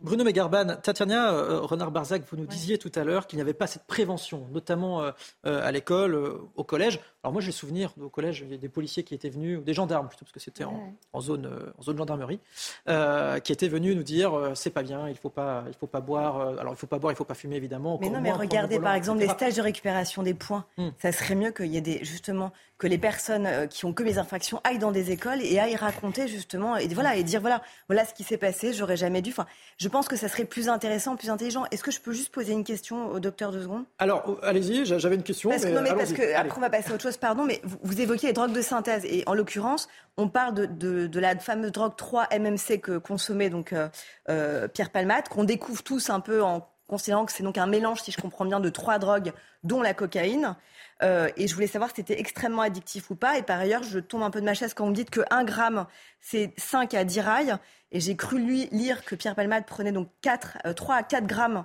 Bruno 0.00 0.22
Megarban, 0.22 0.76
Tatiana 0.76 1.32
euh, 1.32 1.60
Renard-Barzac, 1.60 2.22
vous 2.30 2.36
nous 2.36 2.46
disiez 2.46 2.78
tout 2.78 2.92
à 2.94 3.02
l'heure 3.02 3.26
qu'il 3.26 3.36
n'y 3.36 3.42
avait 3.42 3.52
pas 3.52 3.66
cette 3.66 3.82
prévention, 3.84 4.46
notamment 4.52 5.02
euh, 5.02 5.10
euh, 5.44 5.66
à 5.66 5.72
l'école, 5.72 6.14
au 6.54 6.62
collège. 6.62 7.00
Alors 7.24 7.32
moi, 7.32 7.42
j'ai 7.42 7.48
le 7.48 7.52
souvenir 7.52 7.92
au 8.00 8.08
collège, 8.08 8.44
il 8.46 8.52
y 8.52 8.54
a 8.54 8.58
des 8.58 8.68
policiers 8.68 9.02
qui 9.02 9.14
étaient 9.14 9.28
venus, 9.28 9.58
ou 9.58 9.62
des 9.62 9.74
gendarmes 9.74 10.06
plutôt, 10.06 10.24
parce 10.24 10.32
que 10.32 10.40
c'était 10.40 10.62
en, 10.64 10.72
Ouais. 10.72 10.92
en 11.12 11.20
zone, 11.20 11.50
en 11.76 11.82
zone 11.82 11.98
gendarmerie, 11.98 12.38
qui 12.86 13.52
étaient 13.52 13.68
venus 13.68 13.96
nous 13.96 14.04
dire 14.04 14.52
c'est 14.54 14.70
pas 14.70 14.84
bien, 14.84 15.08
il 15.08 15.16
faut 15.16 15.30
pas, 15.30 15.64
il 15.66 15.74
faut 15.74 15.88
pas 15.88 16.00
boire. 16.00 16.40
alors 16.58 16.72
il 16.72 16.76
faut 16.76 16.86
pas 16.86 16.98
boire, 16.98 17.12
il 17.12 17.16
faut 17.16 17.24
pas 17.24 17.34
fumer 17.34 17.56
évidemment. 17.56 17.98
Mais 18.00 18.08
non, 18.10 18.20
mais 18.20 18.30
regardez 18.32 18.78
par 18.78 18.94
exemple 18.94 19.18
les 19.18 19.28
stages 19.28 19.56
de 19.56 19.62
récupération 19.62 20.22
des 20.22 20.34
points. 20.34 20.64
Ça 21.02 21.10
serait 21.10 21.34
mieux 21.34 21.50
qu'il 21.50 21.66
y 21.66 21.76
ait 21.76 21.80
des, 21.80 22.04
justement 22.04 22.52
que 22.78 22.86
les 22.86 22.98
personnes 22.98 23.66
qui 23.68 23.84
ont 23.86 23.92
commis 23.92 24.12
des 24.12 24.18
infractions 24.18 24.60
aillent 24.62 24.78
dans 24.78 24.92
des 24.92 25.10
écoles 25.10 25.42
et 25.42 25.58
aillent 25.58 25.74
raconter 25.74 26.28
justement 26.28 26.76
et 26.76 26.86
voilà 26.86 27.16
et 27.16 27.24
dire 27.24 27.40
voilà 27.40 27.60
voilà 27.88 28.04
ce 28.04 28.14
qui 28.14 28.22
s'est 28.22 28.36
passé, 28.36 28.72
j'aurais 28.72 28.96
jamais 28.96 29.20
dû. 29.20 29.30
Enfin, 29.30 29.46
je 29.78 29.87
pense 29.88 30.08
que 30.08 30.16
ça 30.16 30.28
serait 30.28 30.44
plus 30.44 30.68
intéressant, 30.68 31.16
plus 31.16 31.30
intelligent. 31.30 31.64
Est-ce 31.70 31.82
que 31.82 31.90
je 31.90 32.00
peux 32.00 32.12
juste 32.12 32.32
poser 32.32 32.52
une 32.52 32.64
question 32.64 33.10
au 33.10 33.20
docteur 33.20 33.52
deux 33.52 33.62
secondes 33.62 33.84
Alors 33.98 34.28
euh, 34.28 34.36
allez-y, 34.46 34.84
j'a- 34.86 34.98
j'avais 34.98 35.14
une 35.16 35.22
question. 35.22 35.50
parce 35.50 35.62
que, 35.62 35.68
mais, 35.68 35.74
non, 35.74 35.82
mais 35.82 35.94
parce 35.94 36.12
que 36.12 36.34
après 36.36 36.56
on 36.58 36.60
va 36.60 36.70
passer 36.70 36.90
à 36.90 36.94
autre 36.94 37.02
chose, 37.02 37.16
pardon, 37.16 37.44
mais 37.44 37.60
vous, 37.64 37.78
vous 37.82 38.00
évoquiez 38.00 38.28
les 38.28 38.32
drogues 38.34 38.52
de 38.52 38.62
synthèse 38.62 39.04
et 39.04 39.22
en 39.26 39.34
l'occurrence, 39.34 39.88
on 40.16 40.28
parle 40.28 40.54
de, 40.54 40.66
de, 40.66 41.06
de 41.06 41.20
la 41.20 41.36
fameuse 41.38 41.72
drogue 41.72 41.94
3 41.96 42.28
MMC 42.38 42.80
que 42.80 42.98
consommait 42.98 43.50
donc 43.50 43.72
euh, 43.72 43.88
euh, 44.28 44.68
Pierre 44.68 44.90
Palmate, 44.90 45.28
qu'on 45.28 45.44
découvre 45.44 45.82
tous 45.82 46.10
un 46.10 46.20
peu 46.20 46.42
en 46.42 46.68
considérant 46.88 47.24
que 47.24 47.32
c'est 47.32 47.44
donc 47.44 47.58
un 47.58 47.66
mélange, 47.66 48.02
si 48.02 48.10
je 48.10 48.20
comprends 48.20 48.44
bien, 48.44 48.58
de 48.58 48.68
trois 48.68 48.98
drogues, 48.98 49.32
dont 49.62 49.80
la 49.80 49.94
cocaïne. 49.94 50.56
Euh, 51.02 51.28
et 51.36 51.46
je 51.46 51.54
voulais 51.54 51.68
savoir 51.68 51.90
si 51.90 51.96
c'était 51.96 52.18
extrêmement 52.18 52.62
addictif 52.62 53.10
ou 53.10 53.14
pas. 53.14 53.38
Et 53.38 53.42
par 53.42 53.60
ailleurs, 53.60 53.84
je 53.84 54.00
tombe 54.00 54.22
un 54.22 54.30
peu 54.30 54.40
de 54.40 54.44
ma 54.44 54.54
chaise 54.54 54.74
quand 54.74 54.84
vous 54.84 54.90
me 54.90 54.96
dites 54.96 55.10
que 55.10 55.20
1 55.30 55.44
gramme, 55.44 55.86
c'est 56.20 56.52
5 56.56 56.94
à 56.94 57.04
10 57.04 57.20
rails. 57.20 57.56
Et 57.92 58.00
j'ai 58.00 58.16
cru 58.16 58.40
lui 58.40 58.68
lire 58.72 59.04
que 59.04 59.14
Pierre 59.14 59.36
Palmade 59.36 59.64
prenait 59.64 59.92
donc 59.92 60.08
4, 60.22 60.58
euh, 60.66 60.72
3 60.72 60.96
à 60.96 61.02
4 61.04 61.26
grammes 61.26 61.64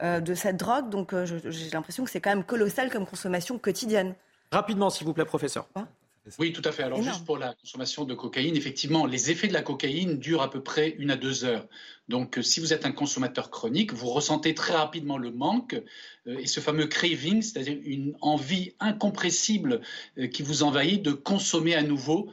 de 0.00 0.34
cette 0.34 0.56
drogue. 0.56 0.88
Donc 0.88 1.14
j'ai 1.24 1.70
l'impression 1.70 2.02
que 2.02 2.10
c'est 2.10 2.20
quand 2.20 2.30
même 2.30 2.42
colossal 2.42 2.90
comme 2.90 3.06
consommation 3.06 3.56
quotidienne. 3.56 4.16
Rapidement, 4.50 4.90
s'il 4.90 5.06
vous 5.06 5.14
plaît, 5.14 5.24
professeur. 5.24 5.68
Oui, 6.38 6.52
tout 6.52 6.62
à 6.64 6.70
fait. 6.70 6.84
Alors, 6.84 7.02
juste 7.02 7.24
pour 7.24 7.36
la 7.36 7.54
consommation 7.54 8.04
de 8.04 8.14
cocaïne, 8.14 8.56
effectivement, 8.56 9.06
les 9.06 9.32
effets 9.32 9.48
de 9.48 9.52
la 9.52 9.62
cocaïne 9.62 10.18
durent 10.18 10.42
à 10.42 10.50
peu 10.50 10.62
près 10.62 10.94
une 10.98 11.10
à 11.10 11.16
deux 11.16 11.44
heures. 11.44 11.66
Donc, 12.08 12.38
euh, 12.38 12.42
si 12.42 12.60
vous 12.60 12.72
êtes 12.72 12.86
un 12.86 12.92
consommateur 12.92 13.50
chronique, 13.50 13.92
vous 13.92 14.08
ressentez 14.08 14.54
très 14.54 14.74
rapidement 14.74 15.18
le 15.18 15.32
manque 15.32 15.74
euh, 16.28 16.38
et 16.38 16.46
ce 16.46 16.60
fameux 16.60 16.86
craving, 16.86 17.42
c'est-à-dire 17.42 17.76
une 17.84 18.14
envie 18.20 18.74
incompressible 18.78 19.80
euh, 20.18 20.28
qui 20.28 20.42
vous 20.42 20.62
envahit 20.62 21.02
de 21.02 21.12
consommer 21.12 21.74
à 21.74 21.82
nouveau 21.82 22.30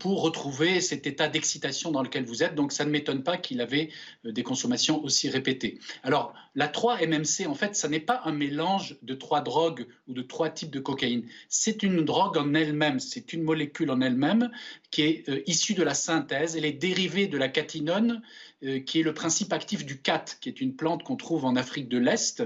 pour 0.00 0.22
retrouver 0.22 0.80
cet 0.80 1.06
état 1.06 1.28
d'excitation 1.28 1.90
dans 1.90 2.02
lequel 2.02 2.24
vous 2.24 2.42
êtes. 2.42 2.54
Donc, 2.54 2.72
ça 2.72 2.84
ne 2.84 2.90
m'étonne 2.90 3.22
pas 3.22 3.36
qu'il 3.36 3.60
avait 3.60 3.90
des 4.24 4.42
consommations 4.42 5.02
aussi 5.04 5.28
répétées. 5.28 5.78
Alors, 6.02 6.34
la 6.54 6.68
3-MMC, 6.68 7.46
en 7.46 7.54
fait, 7.54 7.76
ça 7.76 7.88
n'est 7.88 8.00
pas 8.00 8.22
un 8.24 8.32
mélange 8.32 8.96
de 9.02 9.14
trois 9.14 9.42
drogues 9.42 9.86
ou 10.08 10.14
de 10.14 10.22
trois 10.22 10.48
types 10.48 10.70
de 10.70 10.80
cocaïne. 10.80 11.24
C'est 11.48 11.82
une 11.82 12.04
drogue 12.04 12.38
en 12.38 12.54
elle-même, 12.54 13.00
c'est 13.00 13.34
une 13.34 13.42
molécule 13.42 13.90
en 13.90 14.00
elle-même 14.00 14.50
qui 14.90 15.02
est 15.02 15.42
issue 15.46 15.74
de 15.74 15.82
la 15.82 15.92
synthèse. 15.92 16.56
Elle 16.56 16.64
est 16.64 16.72
dérivée 16.72 17.26
de 17.26 17.36
la 17.36 17.48
catinone 17.48 18.22
euh, 18.62 18.80
qui 18.80 19.00
est 19.00 19.02
le 19.02 19.12
principe 19.12 19.52
actif 19.52 19.84
du 19.84 20.00
cat, 20.00 20.24
qui 20.40 20.48
est 20.48 20.62
une 20.62 20.74
plante 20.74 21.02
qu'on 21.02 21.16
trouve 21.16 21.44
en 21.44 21.56
Afrique 21.56 21.90
de 21.90 21.98
l'Est. 21.98 22.42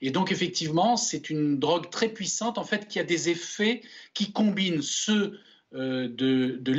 Et 0.00 0.10
donc, 0.10 0.32
effectivement, 0.32 0.96
c'est 0.96 1.28
une 1.28 1.58
drogue 1.58 1.90
très 1.90 2.08
puissante, 2.08 2.56
en 2.56 2.64
fait, 2.64 2.88
qui 2.88 2.98
a 2.98 3.04
des 3.04 3.28
effets 3.28 3.82
qui 4.14 4.32
combinent 4.32 4.80
ceux 4.80 5.38
euh, 5.74 6.08
de, 6.08 6.58
de 6.60 6.72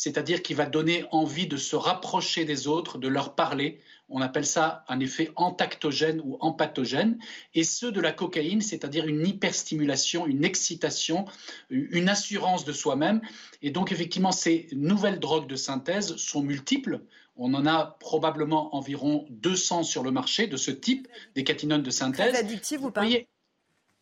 c'est-à-dire 0.00 0.42
qui 0.42 0.54
va 0.54 0.64
donner 0.64 1.04
envie 1.10 1.46
de 1.46 1.58
se 1.58 1.76
rapprocher 1.76 2.46
des 2.46 2.68
autres, 2.68 2.96
de 2.96 3.06
leur 3.06 3.34
parler. 3.34 3.80
On 4.08 4.22
appelle 4.22 4.46
ça 4.46 4.82
un 4.88 4.98
effet 4.98 5.30
entactogène 5.36 6.22
ou 6.24 6.38
empathogène. 6.40 7.18
Et 7.54 7.64
ceux 7.64 7.92
de 7.92 8.00
la 8.00 8.10
cocaïne, 8.10 8.62
c'est-à-dire 8.62 9.06
une 9.06 9.26
hyperstimulation, 9.26 10.26
une 10.26 10.42
excitation, 10.42 11.26
une 11.68 12.08
assurance 12.08 12.64
de 12.64 12.72
soi-même. 12.72 13.20
Et 13.60 13.70
donc, 13.70 13.92
effectivement, 13.92 14.32
ces 14.32 14.68
nouvelles 14.72 15.20
drogues 15.20 15.46
de 15.46 15.56
synthèse 15.56 16.16
sont 16.16 16.40
multiples. 16.40 17.02
On 17.36 17.52
en 17.52 17.66
a 17.66 17.98
probablement 18.00 18.74
environ 18.74 19.26
200 19.28 19.82
sur 19.82 20.02
le 20.02 20.12
marché 20.12 20.46
de 20.46 20.56
ce 20.56 20.70
type, 20.70 21.08
des 21.34 21.44
catinones 21.44 21.82
de 21.82 21.90
synthèse. 21.90 22.30
Très 22.30 22.40
addictives 22.40 22.84
ou 22.84 22.90
pas? 22.90 23.04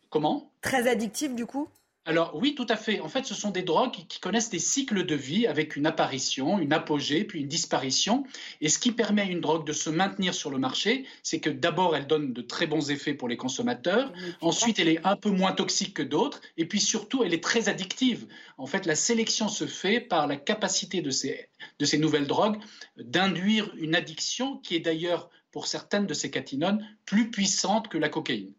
Comment? 0.09 0.49
Très 0.61 0.87
addictives 0.87 1.35
du 1.35 1.45
coup? 1.45 1.67
Alors 2.09 2.31
oui, 2.33 2.55
tout 2.55 2.65
à 2.69 2.75
fait. 2.75 3.01
En 3.01 3.07
fait, 3.07 3.23
ce 3.23 3.35
sont 3.35 3.51
des 3.51 3.61
drogues 3.61 3.91
qui 3.91 4.19
connaissent 4.19 4.49
des 4.49 4.57
cycles 4.57 5.05
de 5.05 5.13
vie 5.13 5.45
avec 5.45 5.75
une 5.75 5.85
apparition, 5.85 6.57
une 6.57 6.73
apogée, 6.73 7.23
puis 7.23 7.41
une 7.41 7.47
disparition. 7.47 8.23
Et 8.61 8.69
ce 8.69 8.79
qui 8.79 8.91
permet 8.91 9.21
à 9.21 9.25
une 9.25 9.41
drogue 9.41 9.63
de 9.63 9.73
se 9.73 9.91
maintenir 9.91 10.33
sur 10.33 10.49
le 10.49 10.57
marché, 10.57 11.05
c'est 11.21 11.39
que 11.39 11.51
d'abord, 11.51 11.95
elle 11.95 12.07
donne 12.07 12.33
de 12.33 12.41
très 12.41 12.65
bons 12.65 12.89
effets 12.89 13.13
pour 13.13 13.29
les 13.29 13.37
consommateurs. 13.37 14.11
Ensuite, 14.41 14.79
elle 14.79 14.87
est 14.87 15.05
un 15.05 15.17
peu 15.17 15.29
moins 15.29 15.51
toxique 15.51 15.93
que 15.93 16.01
d'autres. 16.01 16.41
Et 16.57 16.65
puis 16.65 16.81
surtout, 16.81 17.23
elle 17.23 17.35
est 17.35 17.43
très 17.43 17.69
addictive. 17.69 18.25
En 18.57 18.65
fait, 18.65 18.87
la 18.87 18.95
sélection 18.95 19.47
se 19.47 19.67
fait 19.67 19.99
par 19.99 20.25
la 20.25 20.35
capacité 20.35 21.03
de 21.03 21.11
ces, 21.11 21.49
de 21.77 21.85
ces 21.85 21.99
nouvelles 21.99 22.25
drogues 22.25 22.57
d'induire 22.97 23.71
une 23.77 23.93
addiction 23.93 24.57
qui 24.57 24.75
est 24.75 24.79
d'ailleurs, 24.79 25.29
pour 25.51 25.67
certaines 25.67 26.07
de 26.07 26.15
ces 26.15 26.31
catinones, 26.31 26.83
plus 27.05 27.29
puissante 27.29 27.87
que 27.87 27.99
la 27.99 28.09
cocaïne. 28.09 28.55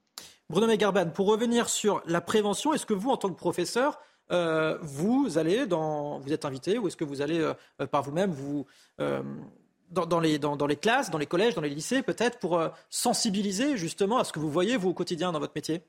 Bruno 0.50 0.66
Megarban, 0.66 1.10
pour 1.10 1.28
revenir 1.28 1.68
sur 1.68 2.02
la 2.06 2.20
prévention, 2.20 2.74
est-ce 2.74 2.84
que 2.84 2.92
vous, 2.92 3.10
en 3.10 3.16
tant 3.16 3.28
que 3.28 3.38
professeur, 3.38 4.00
euh, 4.32 4.76
vous 4.82 5.38
allez 5.38 5.64
vous 5.64 6.32
êtes 6.32 6.44
invité 6.44 6.76
ou 6.76 6.88
est-ce 6.88 6.96
que 6.96 7.04
vous 7.04 7.22
allez 7.22 7.38
euh, 7.38 7.86
par 7.86 8.02
vous-même 8.02 8.32
vous, 8.32 8.66
euh, 9.00 9.22
dans, 9.92 10.18
les, 10.18 10.40
dans, 10.40 10.66
les, 10.66 10.74
classes, 10.74 11.08
dans 11.08 11.18
les 11.18 11.26
collèges, 11.26 11.54
dans 11.54 11.60
les 11.60 11.68
lycées 11.68 12.02
peut-être 12.02 12.40
pour 12.40 12.60
sensibiliser 12.88 13.76
justement 13.76 14.18
à 14.18 14.24
ce 14.24 14.32
que 14.32 14.40
vous 14.40 14.50
voyez 14.50 14.76
vous 14.76 14.88
au 14.88 14.94
quotidien 14.94 15.30
dans 15.30 15.38
votre 15.38 15.52
métier? 15.54 15.84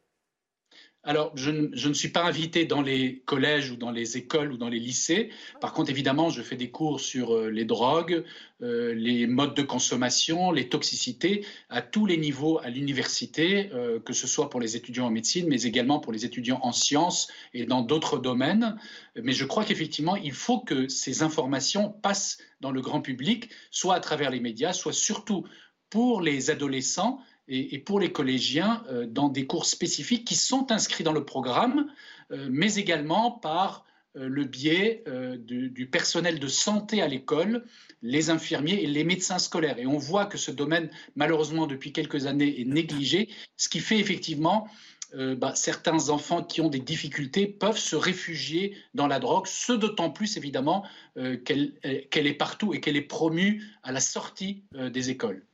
Alors, 1.03 1.31
je 1.35 1.49
ne, 1.49 1.93
suis 1.93 2.09
pas 2.09 2.23
invité 2.23 2.65
dans 2.65 2.83
les 2.83 3.23
collèges 3.25 3.71
ou 3.71 3.75
dans 3.75 3.89
les 3.89 4.17
écoles 4.17 4.51
ou 4.51 4.57
dans 4.57 4.69
les 4.69 4.77
lycées. 4.77 5.31
Par 5.59 5.73
contre, 5.73 5.89
évidemment, 5.89 6.29
je 6.29 6.43
fais 6.43 6.55
des 6.55 6.69
cours 6.69 6.99
sur 6.99 7.33
euh, 7.33 7.49
les 7.49 7.65
drogues, 7.65 8.23
euh, 8.61 8.93
les 8.93 9.25
modes 9.25 9.55
de 9.55 9.63
consommation, 9.63 10.51
les 10.51 10.69
toxicités 10.69 11.43
à 11.69 11.81
tous 11.81 12.05
les 12.05 12.17
niveaux 12.17 12.59
à 12.59 12.69
l'université, 12.69 13.71
euh, 13.73 13.99
que 13.99 14.13
ce 14.13 14.27
soit 14.27 14.51
pour 14.51 14.59
les 14.59 14.75
étudiants 14.75 15.07
en 15.07 15.09
médecine, 15.09 15.47
mais 15.47 15.63
également 15.63 15.99
pour 15.99 16.13
les 16.13 16.23
étudiants 16.23 16.59
en 16.61 16.71
sciences 16.71 17.29
et 17.55 17.65
dans 17.65 17.81
d'autres 17.81 18.19
domaines. 18.19 18.77
Mais 19.15 19.33
je 19.33 19.45
crois 19.45 19.65
qu'effectivement, 19.65 20.17
il 20.17 20.33
faut 20.33 20.59
que 20.59 20.87
ces 20.87 21.23
informations 21.23 21.89
passent 21.89 22.37
dans 22.59 22.71
le 22.71 22.81
grand 22.81 23.01
public, 23.01 23.49
soit 23.71 23.95
à 23.95 23.99
travers 24.01 24.29
les 24.29 24.39
médias, 24.39 24.71
soit 24.71 24.93
surtout 24.93 25.47
pour 25.89 26.21
les 26.21 26.51
adolescents 26.51 27.19
et, 27.47 27.79
pour 27.79 27.99
les 27.99 28.11
collégiens 28.11 28.83
euh, 28.89 29.05
dans 29.05 29.29
des 29.29 29.45
cours 29.45 29.65
spécifiques 29.65 30.25
qui 30.25 30.35
sont 30.35 30.71
inscrits 30.71 31.03
dans 31.03 31.13
le 31.13 31.25
programme, 31.25 31.91
euh, 32.31 32.47
mais 32.51 32.75
également 32.75 33.31
par 33.31 33.85
euh, 34.15 34.27
le 34.27 34.45
biais 34.45 35.03
du, 35.39 35.87
personnel 35.87 36.39
de 36.39 36.47
santé 36.47 37.01
à 37.01 37.07
l'école, 37.07 37.65
les 38.01 38.29
infirmiers 38.29 38.81
et 38.83 38.87
les 38.87 39.03
médecins 39.03 39.39
scolaires. 39.39 39.79
Et 39.79 39.85
on 39.85 39.97
voit 39.97 40.25
que 40.25 40.37
ce 40.37 40.51
domaine, 40.51 40.89
malheureusement, 41.15 41.67
depuis 41.67 41.91
quelques 41.91 42.25
années, 42.25 42.61
est 42.61 42.65
négligé, 42.65 43.29
ce 43.57 43.69
qui 43.69 43.79
fait 43.79 43.99
effectivement 43.99 44.67
bah, 45.13 45.51
certains 45.55 46.07
enfants 46.07 46.41
qui 46.41 46.61
ont 46.61 46.69
des 46.69 46.79
difficultés 46.79 47.45
peuvent 47.45 47.77
se 47.77 47.97
réfugier 47.97 48.77
dans 48.93 49.07
la 49.07 49.19
drogue, 49.19 49.45
ce 49.45 49.73
d'autant 49.73 50.09
plus 50.09 50.37
évidemment 50.37 50.85
qu'elle 51.15 51.73
est 51.81 52.37
partout 52.37 52.73
et 52.73 52.79
qu'elle 52.79 52.95
est 52.95 53.01
promue 53.01 53.61
à 53.83 53.91
la 53.91 53.99
sortie 53.99 54.63
des 54.73 55.09
écoles. 55.09 55.45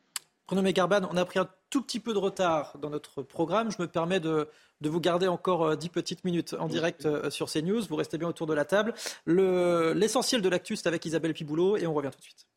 Bruno 0.48 0.72
Garban, 0.72 1.02
on 1.12 1.18
a 1.18 1.26
pris 1.26 1.40
un 1.40 1.50
tout 1.70 1.82
petit 1.82 2.00
peu 2.00 2.14
de 2.14 2.18
retard 2.18 2.78
dans 2.80 2.90
notre 2.90 3.22
programme. 3.24 3.72
Je 3.72 3.82
me 3.82 3.88
permets 3.88 4.20
de, 4.20 4.50
vous 4.82 5.00
garder 5.00 5.28
encore 5.28 5.64
euh, 5.64 5.76
dix 5.76 5.90
petites 5.90 6.24
minutes 6.24 6.56
en 6.60 6.68
direct 6.68 7.06
euh, 7.06 7.30
sur 7.30 7.50
CNews. 7.52 7.82
Vous 7.88 7.96
restez 7.96 8.18
bien 8.18 8.28
autour 8.28 8.48
de 8.48 8.54
la 8.54 8.66
table. 8.66 8.94
L'essentiel 9.26 10.42
de 10.42 10.50
l'actu, 10.50 10.76
c'est 10.76 10.88
avec 10.88 11.06
Isabelle 11.06 11.34
Piboulot 11.34 11.78
et 11.78 11.88
on 11.88 11.94
revient 11.94 12.12
tout 12.12 12.20
de 12.20 12.24
suite. 12.24 12.48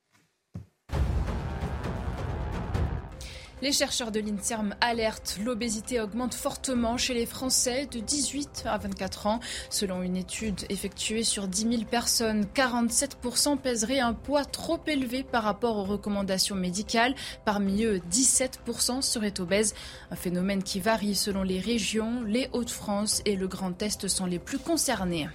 Les 3.62 3.72
chercheurs 3.72 4.10
de 4.10 4.20
l'INSERM 4.20 4.74
alertent, 4.80 5.38
l'obésité 5.44 6.00
augmente 6.00 6.32
fortement 6.32 6.96
chez 6.96 7.12
les 7.12 7.26
Français 7.26 7.86
de 7.92 8.00
18 8.00 8.62
à 8.64 8.78
24 8.78 9.26
ans. 9.26 9.40
Selon 9.68 10.02
une 10.02 10.16
étude 10.16 10.64
effectuée 10.70 11.24
sur 11.24 11.46
10 11.46 11.68
000 11.68 11.82
personnes, 11.84 12.46
47% 12.54 13.58
pèseraient 13.58 14.00
un 14.00 14.14
poids 14.14 14.46
trop 14.46 14.80
élevé 14.86 15.22
par 15.24 15.42
rapport 15.42 15.76
aux 15.76 15.84
recommandations 15.84 16.56
médicales. 16.56 17.14
Parmi 17.44 17.84
eux, 17.84 18.00
17% 18.10 19.02
seraient 19.02 19.38
obèses. 19.42 19.74
Un 20.10 20.16
phénomène 20.16 20.62
qui 20.62 20.80
varie 20.80 21.14
selon 21.14 21.42
les 21.42 21.60
régions. 21.60 22.22
Les 22.22 22.48
Hauts-de-France 22.54 23.20
et 23.26 23.36
le 23.36 23.46
Grand 23.46 23.82
Est 23.82 24.08
sont 24.08 24.24
les 24.24 24.38
plus 24.38 24.58
concernés. 24.58 25.28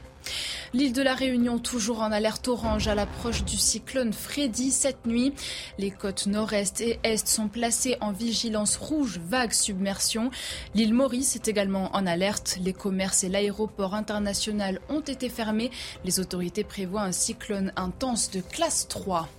L'île 0.73 0.93
de 0.93 1.01
la 1.01 1.13
Réunion 1.15 1.57
toujours 1.57 2.01
en 2.01 2.11
alerte 2.11 2.47
orange 2.47 2.87
à 2.87 2.95
l'approche 2.95 3.43
du 3.43 3.55
cyclone 3.55 4.13
Freddy 4.13 4.71
cette 4.71 5.05
nuit. 5.05 5.33
Les 5.77 5.91
côtes 5.91 6.27
nord-est 6.27 6.81
et 6.81 6.99
est 7.03 7.27
sont 7.27 7.47
placées 7.47 7.97
en 8.01 8.11
vigilance 8.11 8.75
rouge 8.75 9.19
vague 9.19 9.53
submersion. 9.53 10.31
L'île 10.73 10.93
Maurice 10.93 11.35
est 11.35 11.47
également 11.47 11.95
en 11.95 12.05
alerte. 12.05 12.57
Les 12.61 12.73
commerces 12.73 13.23
et 13.23 13.29
l'aéroport 13.29 13.93
international 13.93 14.81
ont 14.89 15.01
été 15.01 15.29
fermés. 15.29 15.71
Les 16.03 16.19
autorités 16.19 16.63
prévoient 16.63 17.03
un 17.03 17.11
cyclone 17.11 17.71
intense 17.75 18.31
de 18.31 18.41
classe 18.41 18.87
3. 18.87 19.29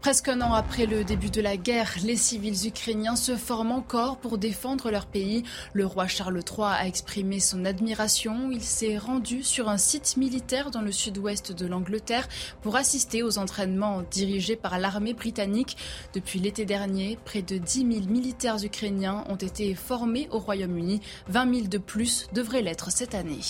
Presque 0.00 0.28
un 0.28 0.40
an 0.40 0.54
après 0.54 0.86
le 0.86 1.04
début 1.04 1.28
de 1.28 1.42
la 1.42 1.58
guerre, 1.58 1.96
les 2.02 2.16
civils 2.16 2.66
ukrainiens 2.66 3.16
se 3.16 3.36
forment 3.36 3.72
encore 3.72 4.16
pour 4.16 4.38
défendre 4.38 4.90
leur 4.90 5.04
pays. 5.04 5.42
Le 5.74 5.84
roi 5.84 6.06
Charles 6.06 6.40
III 6.40 6.68
a 6.68 6.86
exprimé 6.86 7.38
son 7.38 7.66
admiration. 7.66 8.50
Il 8.50 8.62
s'est 8.62 8.96
rendu 8.96 9.42
sur 9.42 9.68
un 9.68 9.76
site 9.76 10.16
militaire 10.16 10.70
dans 10.70 10.80
le 10.80 10.90
sud-ouest 10.90 11.52
de 11.52 11.66
l'Angleterre 11.66 12.28
pour 12.62 12.76
assister 12.76 13.22
aux 13.22 13.36
entraînements 13.36 14.00
dirigés 14.10 14.56
par 14.56 14.78
l'armée 14.78 15.12
britannique. 15.12 15.76
Depuis 16.14 16.38
l'été 16.38 16.64
dernier, 16.64 17.18
près 17.26 17.42
de 17.42 17.58
10 17.58 17.80
000 17.80 18.06
militaires 18.08 18.64
ukrainiens 18.64 19.24
ont 19.28 19.36
été 19.36 19.74
formés 19.74 20.28
au 20.30 20.38
Royaume-Uni. 20.38 21.02
20 21.28 21.54
000 21.54 21.66
de 21.66 21.78
plus 21.78 22.26
devraient 22.32 22.62
l'être 22.62 22.90
cette 22.90 23.14
année. 23.14 23.40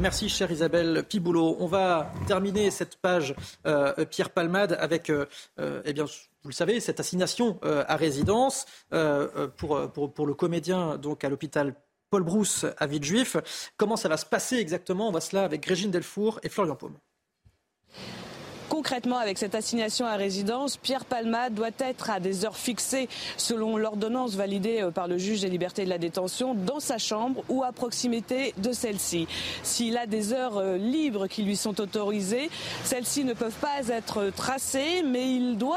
Merci, 0.00 0.28
chère 0.28 0.50
Isabelle 0.50 1.04
Piboulot. 1.08 1.56
On 1.60 1.66
va 1.66 2.12
terminer 2.26 2.70
cette 2.70 2.96
page 2.96 3.34
euh, 3.66 4.04
Pierre 4.04 4.30
Palmade 4.30 4.76
avec, 4.78 5.10
euh, 5.10 5.26
euh, 5.58 5.82
eh 5.84 5.92
bien, 5.92 6.04
vous 6.04 6.48
le 6.48 6.54
savez, 6.54 6.78
cette 6.80 7.00
assignation 7.00 7.58
à 7.62 7.96
résidence 7.96 8.66
pour, 9.56 9.90
pour, 9.92 10.12
pour, 10.12 10.26
le 10.26 10.34
comédien 10.34 10.96
donc 10.96 11.24
à 11.24 11.28
l'hôpital 11.28 11.74
Paul 12.10 12.22
Brousse 12.22 12.64
à 12.78 12.86
Villejuif. 12.86 13.36
Comment 13.76 13.96
ça 13.96 14.08
va 14.08 14.16
se 14.16 14.24
passer 14.24 14.56
exactement? 14.56 15.08
On 15.08 15.12
va 15.12 15.20
cela 15.20 15.44
avec 15.44 15.66
Régine 15.66 15.90
Delfour 15.90 16.38
et 16.42 16.48
Florian 16.48 16.76
Paume. 16.76 16.96
Concrètement, 18.78 19.18
avec 19.18 19.38
cette 19.38 19.56
assignation 19.56 20.06
à 20.06 20.14
résidence, 20.14 20.76
Pierre 20.76 21.04
Palma 21.04 21.50
doit 21.50 21.74
être 21.80 22.10
à 22.10 22.20
des 22.20 22.44
heures 22.44 22.56
fixées 22.56 23.08
selon 23.36 23.76
l'ordonnance 23.76 24.36
validée 24.36 24.82
euh, 24.82 24.92
par 24.92 25.08
le 25.08 25.18
juge 25.18 25.40
des 25.40 25.48
libertés 25.48 25.84
de 25.84 25.90
la 25.90 25.98
détention 25.98 26.54
dans 26.54 26.78
sa 26.78 26.96
chambre 26.96 27.42
ou 27.48 27.64
à 27.64 27.72
proximité 27.72 28.54
de 28.58 28.70
celle-ci. 28.70 29.26
S'il 29.64 29.96
a 29.96 30.06
des 30.06 30.32
heures 30.32 30.58
euh, 30.58 30.76
libres 30.76 31.26
qui 31.26 31.42
lui 31.42 31.56
sont 31.56 31.80
autorisées, 31.80 32.50
celles-ci 32.84 33.24
ne 33.24 33.32
peuvent 33.32 33.50
pas 33.60 33.88
être 33.88 34.30
tracées, 34.30 35.02
mais 35.04 35.28
il 35.28 35.58
doit 35.58 35.76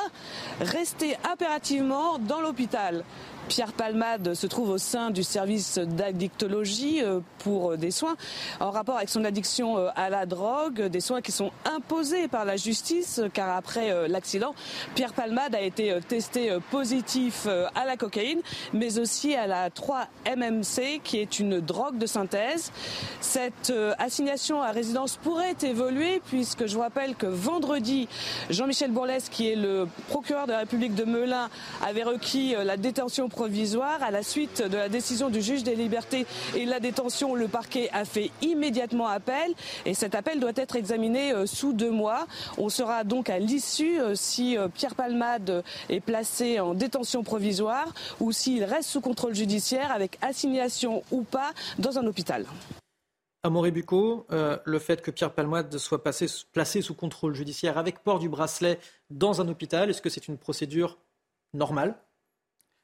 rester 0.59 1.17
impérativement 1.27 2.19
dans 2.19 2.39
l'hôpital. 2.39 3.03
Pierre 3.51 3.73
Palmade 3.73 4.33
se 4.33 4.47
trouve 4.47 4.69
au 4.69 4.77
sein 4.77 5.11
du 5.11 5.23
service 5.23 5.77
d'addictologie 5.77 7.01
pour 7.39 7.75
des 7.75 7.91
soins 7.91 8.15
en 8.61 8.71
rapport 8.71 8.95
avec 8.95 9.09
son 9.09 9.25
addiction 9.25 9.75
à 9.93 10.09
la 10.09 10.25
drogue, 10.25 10.83
des 10.83 11.01
soins 11.01 11.19
qui 11.19 11.33
sont 11.33 11.51
imposés 11.65 12.29
par 12.29 12.45
la 12.45 12.55
justice, 12.55 13.21
car 13.33 13.53
après 13.57 14.07
l'accident, 14.07 14.55
Pierre 14.95 15.11
Palmade 15.11 15.53
a 15.53 15.59
été 15.59 15.99
testé 16.07 16.57
positif 16.69 17.45
à 17.75 17.83
la 17.83 17.97
cocaïne, 17.97 18.39
mais 18.71 18.99
aussi 18.99 19.35
à 19.35 19.47
la 19.47 19.69
3-MMC, 19.69 21.01
qui 21.03 21.17
est 21.17 21.39
une 21.39 21.59
drogue 21.59 21.97
de 21.97 22.05
synthèse. 22.05 22.71
Cette 23.19 23.73
assignation 23.99 24.61
à 24.61 24.71
résidence 24.71 25.17
pourrait 25.17 25.57
évoluer, 25.61 26.21
puisque 26.27 26.67
je 26.67 26.75
vous 26.75 26.81
rappelle 26.81 27.15
que 27.15 27.27
vendredi, 27.27 28.07
Jean-Michel 28.49 28.91
Bourlès, 28.91 29.27
qui 29.27 29.49
est 29.49 29.57
le 29.57 29.89
procureur 30.07 30.47
de 30.47 30.53
la 30.53 30.59
République 30.59 30.95
de 30.95 31.03
Melun, 31.03 31.49
avait 31.85 32.03
requis 32.03 32.55
euh, 32.55 32.63
la 32.63 32.77
détention. 32.77 33.27
À 33.41 34.11
la 34.11 34.23
suite 34.23 34.61
de 34.61 34.77
la 34.77 34.89
décision 34.89 35.29
du 35.29 35.41
juge 35.41 35.63
des 35.63 35.75
libertés 35.75 36.25
et 36.55 36.65
la 36.65 36.79
détention, 36.79 37.33
le 37.33 37.47
parquet 37.47 37.89
a 37.91 38.05
fait 38.05 38.29
immédiatement 38.41 39.07
appel 39.07 39.53
et 39.85 39.93
cet 39.93 40.15
appel 40.15 40.39
doit 40.39 40.51
être 40.55 40.75
examiné 40.75 41.33
euh, 41.33 41.45
sous 41.45 41.73
deux 41.73 41.91
mois. 41.91 42.27
On 42.57 42.69
sera 42.69 43.03
donc 43.03 43.29
à 43.29 43.39
l'issue 43.39 43.99
euh, 43.99 44.13
si 44.15 44.57
Pierre 44.75 44.95
Palmade 44.95 45.63
est 45.89 45.99
placé 46.01 46.59
en 46.59 46.73
détention 46.73 47.23
provisoire 47.23 47.93
ou 48.19 48.31
s'il 48.31 48.63
reste 48.63 48.89
sous 48.89 49.01
contrôle 49.01 49.33
judiciaire 49.33 49.91
avec 49.91 50.17
assignation 50.21 51.03
ou 51.11 51.23
pas 51.23 51.51
dans 51.79 51.97
un 51.97 52.05
hôpital. 52.05 52.45
Amaury 53.43 53.71
Bucco, 53.71 54.27
euh, 54.31 54.57
le 54.65 54.77
fait 54.77 55.01
que 55.01 55.09
Pierre 55.09 55.33
Palmade 55.33 55.75
soit 55.79 56.03
placé 56.03 56.81
sous 56.81 56.93
contrôle 56.93 57.33
judiciaire 57.33 57.79
avec 57.79 58.03
port 58.03 58.19
du 58.19 58.29
bracelet 58.29 58.79
dans 59.09 59.41
un 59.41 59.47
hôpital, 59.47 59.89
est-ce 59.89 60.01
que 60.01 60.09
c'est 60.09 60.27
une 60.27 60.37
procédure 60.37 60.99
normale? 61.53 61.95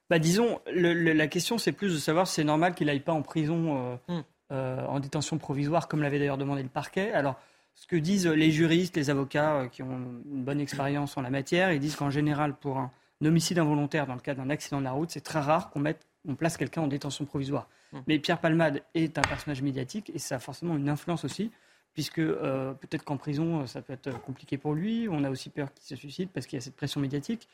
Bah, 0.10 0.20
Disons, 0.20 0.60
la 0.74 1.28
question 1.28 1.58
c'est 1.58 1.72
plus 1.72 1.94
de 1.94 2.00
savoir 2.00 2.28
si 2.28 2.36
c'est 2.36 2.44
normal 2.44 2.76
qu'il 2.76 2.88
n'aille 2.88 3.00
pas 3.00 3.14
en 3.14 3.22
prison 3.22 3.98
euh, 4.10 4.14
hmm. 4.14 4.24
euh, 4.52 4.86
en 4.86 5.00
détention 5.00 5.38
provisoire, 5.38 5.88
comme 5.88 6.02
l'avait 6.02 6.20
d'ailleurs 6.20 6.38
demandé 6.38 6.64
le 6.64 6.70
parquet. 6.70 7.12
Alors, 7.12 7.40
ce 7.76 7.86
que 7.88 7.96
disent 7.96 8.28
les 8.28 8.52
juristes, 8.52 8.98
les 8.98 9.10
avocats 9.10 9.68
qui 9.72 9.84
ont 9.84 9.98
une 10.26 10.44
bonne 10.44 10.60
expérience 10.60 11.16
en 11.18 11.22
la 11.22 11.30
matière, 11.30 11.72
ils 11.72 11.80
disent 11.80 11.96
qu'en 11.96 12.10
général, 12.10 12.56
pour 12.56 12.80
un 12.80 12.92
homicide 13.24 13.60
involontaire 13.60 14.08
dans 14.08 14.16
le 14.16 14.20
cas 14.20 14.34
d'un 14.34 14.50
accident 14.50 14.80
de 14.80 14.86
la 14.86 14.92
route, 14.92 15.12
c'est 15.12 15.22
très 15.22 15.40
rare 15.40 15.70
qu'on 15.70 15.80
mette 15.80 16.08
on 16.28 16.36
place 16.36 16.58
quelqu'un 16.58 16.82
en 16.82 16.88
détention 16.88 17.26
provisoire. 17.26 17.68
Hum. 17.94 18.04
Mais 18.08 18.20
Pierre 18.20 18.40
Palmade 18.40 18.84
est 18.94 19.18
un 19.18 19.22
personnage 19.22 19.62
médiatique 19.62 20.12
et 20.14 20.20
ça 20.20 20.36
a 20.36 20.40
forcément 20.40 20.76
une 20.76 20.90
influence 20.90 21.24
aussi, 21.24 21.52
puisque 21.94 22.20
euh, 22.20 22.74
peut-être 22.74 23.04
qu'en 23.04 23.18
prison, 23.18 23.66
ça 23.66 23.82
peut 23.82 23.94
être 23.94 24.22
compliqué 24.22 24.58
pour 24.58 24.74
lui. 24.74 25.08
On 25.10 25.24
a 25.24 25.30
aussi 25.30 25.50
peur 25.50 25.74
qu'il 25.74 25.86
se 25.86 25.96
suicide 25.96 26.30
parce 26.34 26.46
qu'il 26.46 26.58
y 26.58 26.62
a 26.62 26.64
cette 26.64 26.76
pression 26.76 27.00
médiatique. 27.00 27.48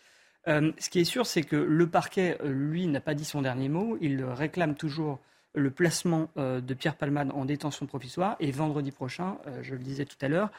Euh, 0.47 0.71
ce 0.77 0.89
qui 0.89 0.99
est 0.99 1.05
sûr, 1.05 1.25
c'est 1.25 1.43
que 1.43 1.55
le 1.55 1.87
parquet, 1.87 2.37
lui, 2.43 2.87
n'a 2.87 2.99
pas 2.99 3.13
dit 3.13 3.25
son 3.25 3.41
dernier 3.41 3.69
mot. 3.69 3.97
Il 4.01 4.23
réclame 4.23 4.75
toujours 4.75 5.19
le 5.55 5.71
placement 5.71 6.29
euh, 6.37 6.61
de 6.61 6.73
Pierre 6.73 6.95
Palmade 6.95 7.31
en 7.33 7.45
détention 7.45 7.85
provisoire. 7.85 8.35
Et 8.39 8.51
vendredi 8.51 8.91
prochain, 8.91 9.37
je 9.61 9.73
le 9.73 9.81
disais 9.81 10.05
tout 10.05 10.17
à 10.21 10.27
l'heure, 10.27 10.51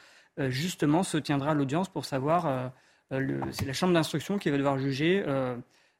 justement, 0.48 1.02
se 1.02 1.16
tiendra 1.18 1.54
l'audience 1.54 1.88
pour 1.88 2.04
savoir. 2.04 2.72
c'est 3.10 3.66
la 3.66 3.72
chambre 3.72 3.94
d'instruction 3.94 4.38
qui 4.38 4.50
va 4.50 4.56
devoir 4.56 4.78
juger, 4.78 5.24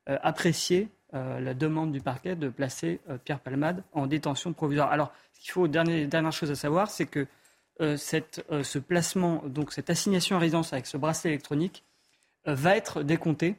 apprécier 0.07 0.89
euh, 1.15 1.39
la 1.39 1.55
demande 1.55 1.93
du 1.93 2.01
parquet 2.01 2.35
de 2.35 2.49
placer 2.49 2.99
euh, 3.09 3.19
Pierre 3.19 3.39
Palmade 3.39 3.85
en 3.93 4.09
détention 4.09 4.53
provisoire. 4.53 4.91
Alors, 4.91 5.13
ce 5.33 5.41
qu'il 5.41 5.53
faut, 5.53 5.69
dernière, 5.69 6.33
chose 6.33 6.51
à 6.51 6.57
savoir, 6.57 6.91
c'est 6.91 7.07
que 7.07 7.29
euh, 7.81 7.97
ce 7.97 8.79
placement, 8.81 9.43
donc 9.47 9.73
cette 9.73 9.91
assignation 9.91 10.35
à 10.35 10.41
résidence 10.41 10.73
avec 10.73 10.87
ce 10.87 10.97
bracelet 10.97 11.31
électronique, 11.31 11.85
va 12.47 12.77
être 12.77 13.03
décompté 13.03 13.57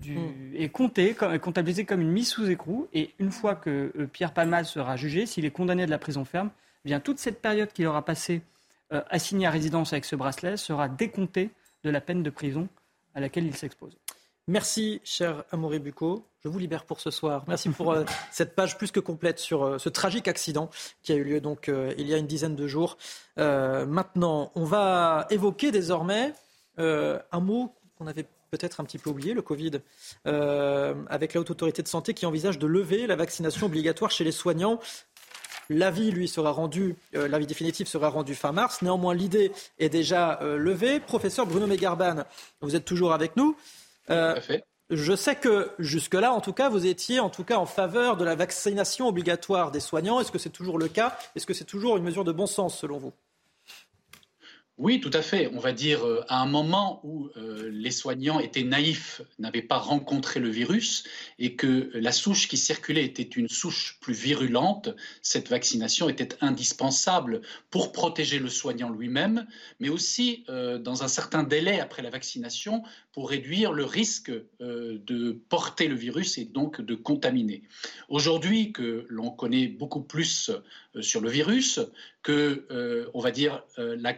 du, 0.00 0.18
hmm. 0.18 0.52
et 0.54 0.68
compté, 0.68 1.14
comptabilisé 1.14 1.84
comme 1.84 2.00
une 2.00 2.10
mise 2.10 2.28
sous 2.28 2.48
écrou. 2.50 2.88
Et 2.92 3.10
une 3.18 3.30
fois 3.30 3.54
que 3.54 3.92
Pierre 4.12 4.32
Palmade 4.32 4.64
sera 4.64 4.96
jugé, 4.96 5.26
s'il 5.26 5.44
est 5.44 5.50
condamné 5.50 5.82
à 5.82 5.86
de 5.86 5.90
la 5.90 5.98
prison 5.98 6.24
ferme, 6.24 6.50
eh 6.84 6.88
bien 6.88 7.00
toute 7.00 7.18
cette 7.18 7.42
période 7.42 7.72
qu'il 7.72 7.86
aura 7.86 8.04
passée 8.04 8.42
assigné 8.90 9.46
à 9.46 9.50
résidence 9.50 9.92
avec 9.92 10.04
ce 10.04 10.16
bracelet 10.16 10.56
sera 10.56 10.88
décomptée 10.88 11.50
de 11.84 11.90
la 11.90 12.00
peine 12.00 12.22
de 12.22 12.30
prison 12.30 12.68
à 13.14 13.20
laquelle 13.20 13.46
il 13.46 13.56
s'expose. 13.56 13.96
Merci, 14.48 15.00
cher 15.02 15.42
Amaury 15.50 15.80
Bucco. 15.80 16.24
Je 16.44 16.48
vous 16.48 16.60
libère 16.60 16.84
pour 16.84 17.00
ce 17.00 17.10
soir. 17.10 17.42
Merci 17.48 17.68
pour 17.70 17.90
euh, 17.90 18.04
cette 18.30 18.54
page 18.54 18.78
plus 18.78 18.92
que 18.92 19.00
complète 19.00 19.40
sur 19.40 19.64
euh, 19.64 19.78
ce 19.78 19.88
tragique 19.88 20.28
accident 20.28 20.70
qui 21.02 21.12
a 21.12 21.16
eu 21.16 21.24
lieu 21.24 21.40
donc 21.40 21.68
euh, 21.68 21.92
il 21.98 22.06
y 22.06 22.14
a 22.14 22.16
une 22.16 22.28
dizaine 22.28 22.54
de 22.54 22.68
jours. 22.68 22.96
maintenant, 23.36 24.52
on 24.54 24.64
va 24.64 25.26
évoquer 25.30 25.72
désormais 25.72 26.32
un 26.78 27.40
mot 27.40 27.74
qu'on 27.98 28.06
avait 28.06 28.26
peut-être 28.50 28.80
un 28.80 28.84
petit 28.84 28.98
peu 28.98 29.10
oublié, 29.10 29.34
le 29.34 29.42
Covid, 29.42 29.80
avec 30.24 31.34
la 31.34 31.40
Haute 31.40 31.50
Autorité 31.50 31.82
de 31.82 31.88
Santé 31.88 32.14
qui 32.14 32.26
envisage 32.26 32.58
de 32.58 32.66
lever 32.66 33.06
la 33.06 33.16
vaccination 33.16 33.66
obligatoire 33.66 34.10
chez 34.10 34.24
les 34.24 34.32
soignants. 34.32 34.80
L'avis, 35.68 36.12
lui, 36.12 36.28
sera 36.28 36.52
rendu, 36.52 36.94
l'avis 37.12 37.46
définitif 37.46 37.88
sera 37.88 38.08
rendu 38.08 38.34
fin 38.34 38.52
mars. 38.52 38.82
Néanmoins, 38.82 39.14
l'idée 39.14 39.52
est 39.78 39.88
déjà 39.88 40.38
levée. 40.42 41.00
Professeur 41.00 41.46
Bruno 41.46 41.66
Megarban, 41.66 42.24
vous 42.60 42.76
êtes 42.76 42.84
toujours 42.84 43.12
avec 43.12 43.36
nous. 43.36 43.56
Euh, 44.10 44.40
je 44.90 45.16
sais 45.16 45.34
que 45.34 45.72
jusque-là, 45.80 46.32
en 46.32 46.40
tout 46.40 46.52
cas, 46.52 46.68
vous 46.68 46.86
étiez 46.86 47.18
en 47.18 47.28
tout 47.28 47.42
cas 47.42 47.56
en 47.56 47.66
faveur 47.66 48.16
de 48.16 48.24
la 48.24 48.36
vaccination 48.36 49.08
obligatoire 49.08 49.72
des 49.72 49.80
soignants. 49.80 50.20
Est-ce 50.20 50.30
que 50.30 50.38
c'est 50.38 50.50
toujours 50.50 50.78
le 50.78 50.86
cas? 50.86 51.18
Est-ce 51.34 51.46
que 51.46 51.54
c'est 51.54 51.64
toujours 51.64 51.96
une 51.96 52.04
mesure 52.04 52.22
de 52.22 52.30
bon 52.30 52.46
sens 52.46 52.78
selon 52.78 52.98
vous? 52.98 53.12
Oui, 54.78 55.00
tout 55.00 55.10
à 55.14 55.22
fait. 55.22 55.48
On 55.54 55.58
va 55.58 55.72
dire 55.72 56.06
euh, 56.06 56.22
à 56.28 56.42
un 56.42 56.44
moment 56.44 57.00
où 57.02 57.30
euh, 57.38 57.70
les 57.72 57.90
soignants 57.90 58.40
étaient 58.40 58.62
naïfs, 58.62 59.22
n'avaient 59.38 59.62
pas 59.62 59.78
rencontré 59.78 60.38
le 60.38 60.50
virus 60.50 61.04
et 61.38 61.56
que 61.56 61.90
la 61.94 62.12
souche 62.12 62.46
qui 62.46 62.58
circulait 62.58 63.06
était 63.06 63.22
une 63.22 63.48
souche 63.48 63.96
plus 64.02 64.12
virulente, 64.12 64.94
cette 65.22 65.48
vaccination 65.48 66.10
était 66.10 66.36
indispensable 66.42 67.40
pour 67.70 67.90
protéger 67.90 68.38
le 68.38 68.50
soignant 68.50 68.90
lui-même, 68.90 69.46
mais 69.80 69.88
aussi 69.88 70.44
euh, 70.50 70.78
dans 70.78 71.02
un 71.02 71.08
certain 71.08 71.42
délai 71.42 71.80
après 71.80 72.02
la 72.02 72.10
vaccination 72.10 72.82
pour 73.12 73.30
réduire 73.30 73.72
le 73.72 73.86
risque 73.86 74.30
de 74.60 75.32
porter 75.48 75.88
le 75.88 75.94
virus 75.94 76.36
et 76.36 76.44
donc 76.44 76.82
de 76.82 76.94
contaminer. 76.94 77.62
Aujourd'hui 78.10 78.72
que 78.72 79.06
l'on 79.08 79.30
connaît 79.30 79.68
beaucoup 79.68 80.02
plus 80.02 80.50
sur 81.00 81.22
le 81.22 81.30
virus, 81.30 81.80
que, 82.22 83.08
on 83.14 83.20
va 83.20 83.30
dire, 83.30 83.62
la 83.78 84.12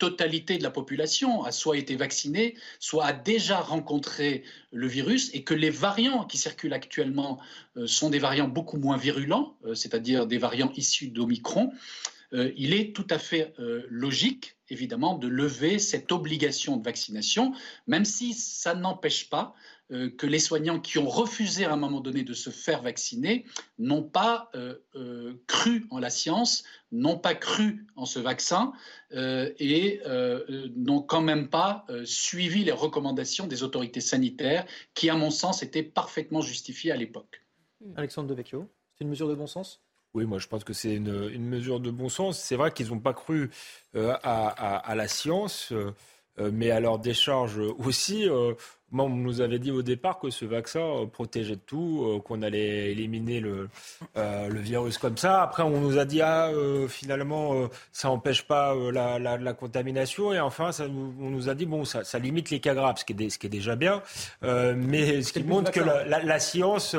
quasi-totalité 0.00 0.58
de 0.58 0.62
la 0.62 0.70
population 0.70 1.44
a 1.44 1.52
soit 1.52 1.76
été 1.76 1.96
vaccinée, 1.96 2.56
soit 2.78 3.04
a 3.04 3.12
déjà 3.12 3.60
rencontré 3.60 4.42
le 4.72 4.86
virus, 4.86 5.30
et 5.34 5.44
que 5.44 5.54
les 5.54 5.70
variants 5.70 6.24
qui 6.24 6.38
circulent 6.38 6.72
actuellement 6.72 7.38
euh, 7.76 7.86
sont 7.86 8.10
des 8.10 8.18
variants 8.18 8.48
beaucoup 8.48 8.78
moins 8.78 8.96
virulents, 8.96 9.56
c'est-à-dire 9.74 10.26
des 10.26 10.38
variants 10.38 10.72
issus 10.76 11.08
d'Omicron, 11.08 11.72
il 12.32 12.74
est 12.74 12.94
tout 12.94 13.06
à 13.10 13.18
fait 13.18 13.54
logique, 13.88 14.54
évidemment, 14.68 15.18
de 15.18 15.26
lever 15.26 15.80
cette 15.80 16.12
obligation 16.12 16.76
de 16.76 16.84
vaccination, 16.84 17.52
même 17.88 18.04
si 18.04 18.34
ça 18.34 18.76
n'empêche 18.76 19.28
pas 19.28 19.52
euh, 19.52 19.79
que 19.90 20.26
les 20.26 20.38
soignants 20.38 20.78
qui 20.78 20.98
ont 20.98 21.08
refusé 21.08 21.64
à 21.64 21.72
un 21.72 21.76
moment 21.76 22.00
donné 22.00 22.22
de 22.22 22.32
se 22.32 22.50
faire 22.50 22.82
vacciner 22.82 23.44
n'ont 23.78 24.02
pas 24.02 24.50
euh, 24.54 24.76
euh, 24.94 25.34
cru 25.46 25.86
en 25.90 25.98
la 25.98 26.10
science, 26.10 26.62
n'ont 26.92 27.18
pas 27.18 27.34
cru 27.34 27.86
en 27.96 28.06
ce 28.06 28.18
vaccin 28.18 28.72
et 29.12 30.00
n'ont 30.76 31.02
quand 31.02 31.20
même 31.20 31.48
pas 31.48 31.86
suivi 32.04 32.64
les 32.64 32.72
recommandations 32.72 33.46
des 33.46 33.62
autorités 33.62 34.00
sanitaires 34.00 34.64
qui, 34.94 35.10
à 35.10 35.16
mon 35.16 35.30
sens, 35.30 35.62
étaient 35.62 35.82
parfaitement 35.82 36.40
justifiées 36.40 36.92
à 36.92 36.96
l'époque. 36.96 37.44
Alexandre 37.96 38.28
Devecchio, 38.28 38.68
c'est 38.94 39.04
une 39.04 39.10
mesure 39.10 39.28
de 39.28 39.34
bon 39.34 39.46
sens? 39.46 39.80
Oui, 40.14 40.26
moi 40.26 40.38
je 40.38 40.48
pense 40.48 40.64
que 40.64 40.72
c'est 40.72 40.94
une, 40.94 41.48
mesure 41.48 41.80
de 41.80 41.90
bon 41.90 42.08
sens. 42.08 42.38
C'est 42.38 42.56
vrai 42.56 42.72
qu'ils 42.72 42.88
n'ont 42.88 43.00
pas 43.00 43.14
cru 43.14 43.50
à, 43.94 44.94
la 44.96 45.08
science, 45.08 45.72
mais 46.38 46.70
à 46.70 46.80
leur 46.80 46.98
décharge 46.98 47.58
aussi 47.58 48.28
on 48.98 49.08
nous 49.08 49.40
avait 49.40 49.58
dit 49.58 49.70
au 49.70 49.82
départ 49.82 50.18
que 50.18 50.30
ce 50.30 50.44
vaccin 50.44 50.80
euh, 50.80 51.06
protégeait 51.06 51.56
de 51.56 51.60
tout, 51.60 52.04
euh, 52.04 52.20
qu'on 52.20 52.42
allait 52.42 52.90
éliminer 52.92 53.40
le, 53.40 53.68
euh, 54.16 54.48
le, 54.48 54.60
virus 54.60 54.98
comme 54.98 55.16
ça. 55.16 55.42
Après, 55.42 55.62
on 55.62 55.80
nous 55.80 55.98
a 55.98 56.04
dit 56.04 56.20
ah 56.22 56.50
finalement 56.88 57.68
ça 57.92 58.08
n'empêche 58.08 58.42
pas 58.42 58.74
la, 58.92 59.18
la, 59.18 59.52
contamination 59.52 60.32
et 60.32 60.40
enfin 60.40 60.72
ça 60.72 60.84
on 60.86 61.30
nous 61.30 61.48
a 61.48 61.54
dit 61.54 61.66
bon 61.66 61.84
ça, 61.84 62.04
ça 62.04 62.18
limite 62.18 62.50
les 62.50 62.60
cas 62.60 62.74
graves, 62.74 62.98
ce 62.98 63.04
qui 63.04 63.12
est, 63.12 63.30
ce 63.30 63.38
qui 63.38 63.46
est 63.46 63.50
déjà 63.50 63.76
bien, 63.76 64.02
mais 64.42 65.22
ce 65.22 65.32
qui 65.32 65.42
montre 65.42 65.70
que 65.70 65.80
la, 65.80 66.38
science 66.38 66.96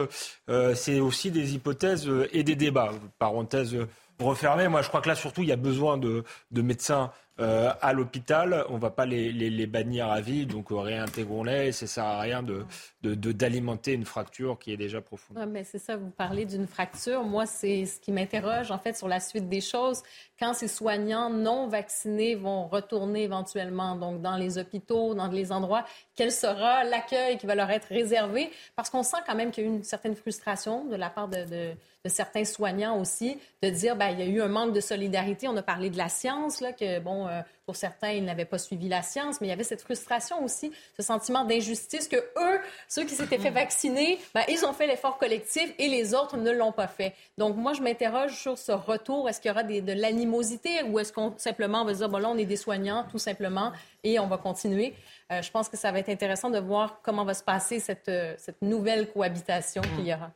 c'est 0.76 1.00
aussi 1.00 1.32
des 1.32 1.56
hypothèses 1.56 2.10
et 2.32 2.44
des 2.44 2.56
débats. 2.56 2.92
Parenthèse 3.20 3.76
refermée. 4.20 4.68
Moi, 4.68 4.82
je 4.82 4.88
crois 4.88 5.02
que 5.02 5.10
là 5.10 5.16
surtout 5.16 5.42
il 5.42 5.50
y 5.50 5.54
a 5.54 5.58
besoin 5.58 5.98
de, 5.98 6.24
de 6.52 6.62
médecins 6.62 7.12
euh, 7.42 7.72
à 7.82 7.94
l'hôpital, 7.94 8.66
on 8.70 8.76
ne 8.76 8.80
va 8.80 8.92
pas 8.92 9.06
les, 9.06 9.32
les, 9.32 9.68
bannir 9.68 10.08
à 10.10 10.22
vie, 10.22 10.46
donc 10.46 10.68
réintégrons-les. 10.70 11.68
Et 11.68 11.72
ça 11.72 11.86
ne 11.86 11.90
sert 11.90 12.04
à 12.04 12.20
rien 12.20 12.44
de, 12.44 12.66
d'alimenter 13.04 13.94
une 13.94 14.06
fracture 14.06 14.60
qui 14.60 14.72
est 14.72 14.78
déjà 14.78 15.02
profonde. 15.02 15.38
mais 15.50 15.64
c'est 15.64 15.80
ça, 15.80 15.98
vous 15.98 16.12
parlez 16.12 16.46
d'une 16.46 16.68
fracture. 16.68 17.24
Moi, 17.24 17.46
c'est 17.46 17.86
ce 17.86 18.00
qui 18.00 18.12
m'interroge 18.12 18.72
en 18.72 18.78
fait 18.78 18.96
sur 18.96 19.08
la 19.08 19.20
suite 19.20 19.50
des 19.50 19.62
choses. 19.62 20.04
Quand 20.40 20.54
ces 20.54 20.68
soignants 20.68 21.30
non 21.30 21.68
vaccinés 21.68 22.36
vont 22.36 22.68
retourner 22.68 23.24
éventuellement 23.24 23.96
donc 23.96 24.22
dans 24.22 24.38
les 24.38 24.58
hôpitaux, 24.58 25.14
dans 25.14 25.28
les 25.28 25.52
endroits, 25.52 25.86
quel 26.16 26.32
sera 26.32 26.84
l'accueil 26.84 27.38
qui 27.38 27.46
va 27.46 27.56
leur 27.56 27.70
être 27.70 27.86
réservé? 27.86 28.50
Parce 28.76 28.90
qu'on 28.90 29.04
sent 29.04 29.18
quand 29.28 29.36
même 29.36 29.52
qu'il 29.52 29.64
y 29.64 29.68
a 29.68 29.70
eu 29.70 29.74
une 29.74 29.84
certaine 29.84 30.16
frustration 30.16 30.86
de 30.86 30.96
la 30.96 31.10
part 31.10 31.28
de, 31.28 31.46
de, 31.46 32.10
certains 32.10 32.44
soignants 32.44 33.00
aussi, 33.00 33.38
de 33.62 33.70
dire 33.70 33.96
ben 33.96 34.10
il 34.10 34.20
y 34.20 34.24
a 34.24 34.26
eu 34.26 34.42
un 34.42 34.48
manque 34.48 34.74
de 34.74 34.80
solidarité. 34.82 35.48
On 35.48 35.56
a 35.58 35.62
parlé 35.62 35.92
de 35.92 35.98
la 35.98 36.10
science 36.10 36.60
là 36.60 36.74
que 36.74 37.00
bon 37.00 37.28
euh, 37.28 37.31
pour 37.66 37.76
certains 37.76 38.12
ils 38.12 38.26
n'avaient 38.26 38.46
pas 38.46 38.58
suivi 38.58 38.90
la 38.90 39.02
science, 39.02 39.40
mais 39.40 39.48
il 39.48 39.50
y 39.50 39.54
avait 39.54 39.64
cette 39.64 39.82
frustration 39.82 40.44
aussi, 40.44 40.72
ce 40.98 41.04
sentiment 41.04 41.46
d'injustice 41.46 42.08
que 42.08 42.18
eux 42.18 42.60
ceux 42.88 43.04
qui 43.04 43.16
s'étaient 43.16 43.38
fait 43.38 43.50
vacciner, 43.50 44.20
ben, 44.34 44.44
ils 44.48 44.66
ont 44.66 44.74
fait 44.74 44.88
l'effort 44.88 45.18
collectif 45.18 45.74
et 45.78 45.88
les 45.88 46.14
autres 46.14 46.38
ne 46.38 46.52
l'ont 46.52 46.72
pas 46.72 46.88
fait. 46.88 47.14
Donc, 47.38 47.56
moi, 47.56 47.74
je 47.74 47.82
m'interroge 47.82 48.36
sur 48.36 48.58
ce 48.58 48.72
retour. 48.72 49.30
Est-ce 49.30 49.40
qu'il 49.40 49.50
y 49.50 49.52
aura 49.52 49.64
de 49.64 49.94
l'animosité 49.94 50.84
ou 50.84 51.00
est-ce 51.00 51.14
qu'on 51.14 51.34
simplement 51.38 51.86
va 51.86 51.94
dire, 51.94 52.10
bon, 52.10 52.18
là, 52.18 52.30
on 52.30 52.38
est 52.38 52.46
des 52.46 52.58
soignants, 52.58 53.06
tout 53.10 53.20
simplement, 53.20 53.72
et 54.04 54.20
on 54.20 54.28
va 54.28 54.38
continuer? 54.38 54.94
Euh, 55.32 55.42
je 55.42 55.52
pense 55.52 55.70
que 55.70 55.78
ça 55.78 55.92
va 55.92 56.00
être 56.00 56.10
intéressant 56.10 56.50
de 56.50 56.60
voir 56.60 57.00
comment 57.02 57.24
va 57.24 57.34
se 57.34 57.44
passer 57.44 57.80
cette, 57.80 58.10
euh, 58.10 58.34
cette 58.38 58.62
nouvelle 58.62 59.10
cohabitation 59.12 59.82
qu'il 59.96 60.08
y 60.08 60.14
aura 60.14 60.32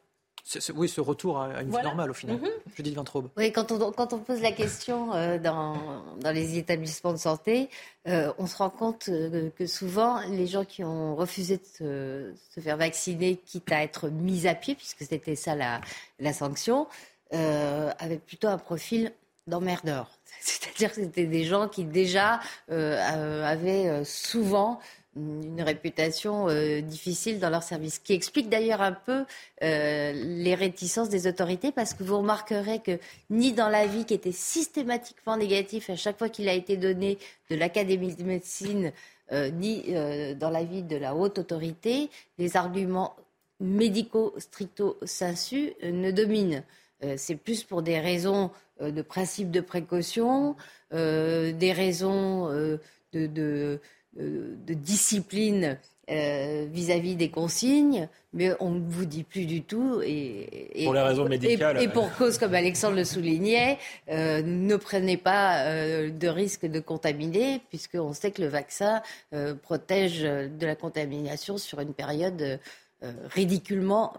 oui, 0.75 0.87
ce 0.87 1.01
retour 1.01 1.41
à 1.41 1.61
une 1.61 1.69
vie 1.69 1.83
normale 1.83 2.11
au 2.11 2.13
final. 2.13 2.37
Mm 2.37 2.43
-hmm. 2.43 2.93
Vintraube. 2.95 3.29
Oui, 3.37 3.51
quand 3.51 3.71
on, 3.71 3.91
quand 3.91 4.13
on 4.13 4.19
pose 4.19 4.41
la 4.41 4.51
question 4.51 5.13
euh, 5.13 5.39
dans, 5.39 6.03
dans, 6.19 6.31
les 6.31 6.57
établissements 6.57 7.13
de 7.13 7.17
santé, 7.29 7.69
euh, 8.07 8.31
on 8.37 8.45
se 8.45 8.57
rend 8.57 8.69
compte 8.69 9.09
euh, 9.09 9.49
que 9.57 9.65
souvent, 9.65 10.19
les 10.29 10.47
gens 10.47 10.63
qui 10.63 10.83
ont 10.83 11.15
refusé 11.15 11.57
de 11.57 12.33
se, 12.53 12.59
faire 12.61 12.77
vacciner, 12.77 13.37
quitte 13.37 13.71
à 13.71 13.81
être 13.81 14.09
mis 14.09 14.47
à 14.47 14.55
pied, 14.55 14.75
puisque 14.75 15.03
c'était 15.03 15.35
ça 15.35 15.55
la, 15.55 15.81
la 16.19 16.33
sanction, 16.33 16.87
avaient 18.03 18.23
plutôt 18.29 18.47
un 18.47 18.57
profil 18.69 19.11
d'emmerdeur. 19.47 20.05
C'est-à-dire 20.49 20.89
que 20.93 21.01
c'était 21.03 21.25
des 21.37 21.43
gens 21.43 21.67
qui 21.67 21.83
déjà 22.01 22.39
avaient 22.69 24.05
souvent 24.05 24.79
une 25.15 25.61
réputation 25.61 26.49
euh, 26.49 26.81
difficile 26.81 27.39
dans 27.39 27.49
leur 27.49 27.63
service, 27.63 27.99
qui 27.99 28.13
explique 28.13 28.49
d'ailleurs 28.49 28.81
un 28.81 28.91
peu 28.91 29.25
euh, 29.63 30.11
les 30.13 30.55
réticences 30.55 31.09
des 31.09 31.27
autorités, 31.27 31.71
parce 31.71 31.93
que 31.93 32.03
vous 32.03 32.17
remarquerez 32.17 32.79
que 32.79 32.99
ni 33.29 33.53
dans 33.53 33.69
l'avis 33.69 34.05
qui 34.05 34.13
était 34.13 34.33
systématiquement 34.33 35.37
négatif 35.37 35.89
à 35.89 35.95
chaque 35.95 36.17
fois 36.17 36.29
qu'il 36.29 36.49
a 36.49 36.53
été 36.53 36.75
donné 36.75 37.17
de 37.49 37.55
l'Académie 37.55 38.15
de 38.15 38.23
médecine, 38.23 38.91
euh, 39.31 39.49
ni 39.49 39.85
dans 40.35 40.49
l'avis 40.49 40.83
de 40.83 40.97
la 40.97 41.15
haute 41.15 41.39
autorité, 41.39 42.09
les 42.37 42.57
arguments 42.57 43.15
médicaux 43.59 44.33
stricto 44.37 44.97
sensu 45.03 45.73
ne 45.81 46.11
dominent. 46.11 46.63
C'est 47.17 47.35
plus 47.35 47.63
pour 47.63 47.81
des 47.81 47.99
raisons 47.99 48.51
de 48.81 49.01
principe 49.01 49.51
de 49.51 49.61
précaution, 49.61 50.55
des 50.91 51.73
raisons 51.75 52.49
de 52.49 52.79
de 53.13 53.79
discipline 54.15 55.77
euh, 56.11 56.67
vis-à-vis 56.71 57.15
des 57.15 57.29
consignes, 57.29 58.07
mais 58.31 58.51
on 58.59 58.69
ne 58.69 58.79
vous 58.87 59.05
dit 59.05 59.23
plus 59.23 59.47
du 59.47 59.63
tout. 59.63 60.01
Et, 60.03 60.83
pour 60.83 60.93
les 60.93 61.01
raisons 61.01 61.27
médicales. 61.27 61.81
Et, 61.81 61.87
pour 61.87 62.11
cause, 62.13 62.37
comme 62.37 62.53
Alexandre 62.53 62.95
le 62.95 63.03
soulignait, 63.03 63.79
euh, 64.11 64.43
ne 64.43 64.75
prenez 64.75 65.17
pas 65.17 65.63
euh, 65.63 66.11
de 66.11 66.27
risque 66.27 66.67
de 66.67 66.79
contaminer, 66.79 67.59
puisqu'on 67.69 68.13
sait 68.13 68.29
que 68.29 68.43
le 68.43 68.49
vaccin 68.49 69.01
protège 69.63 70.21
de 70.21 70.65
la 70.65 70.75
contamination 70.75 71.57
sur 71.57 71.79
une 71.79 71.93
période 71.93 72.59
ridiculement 73.29 74.13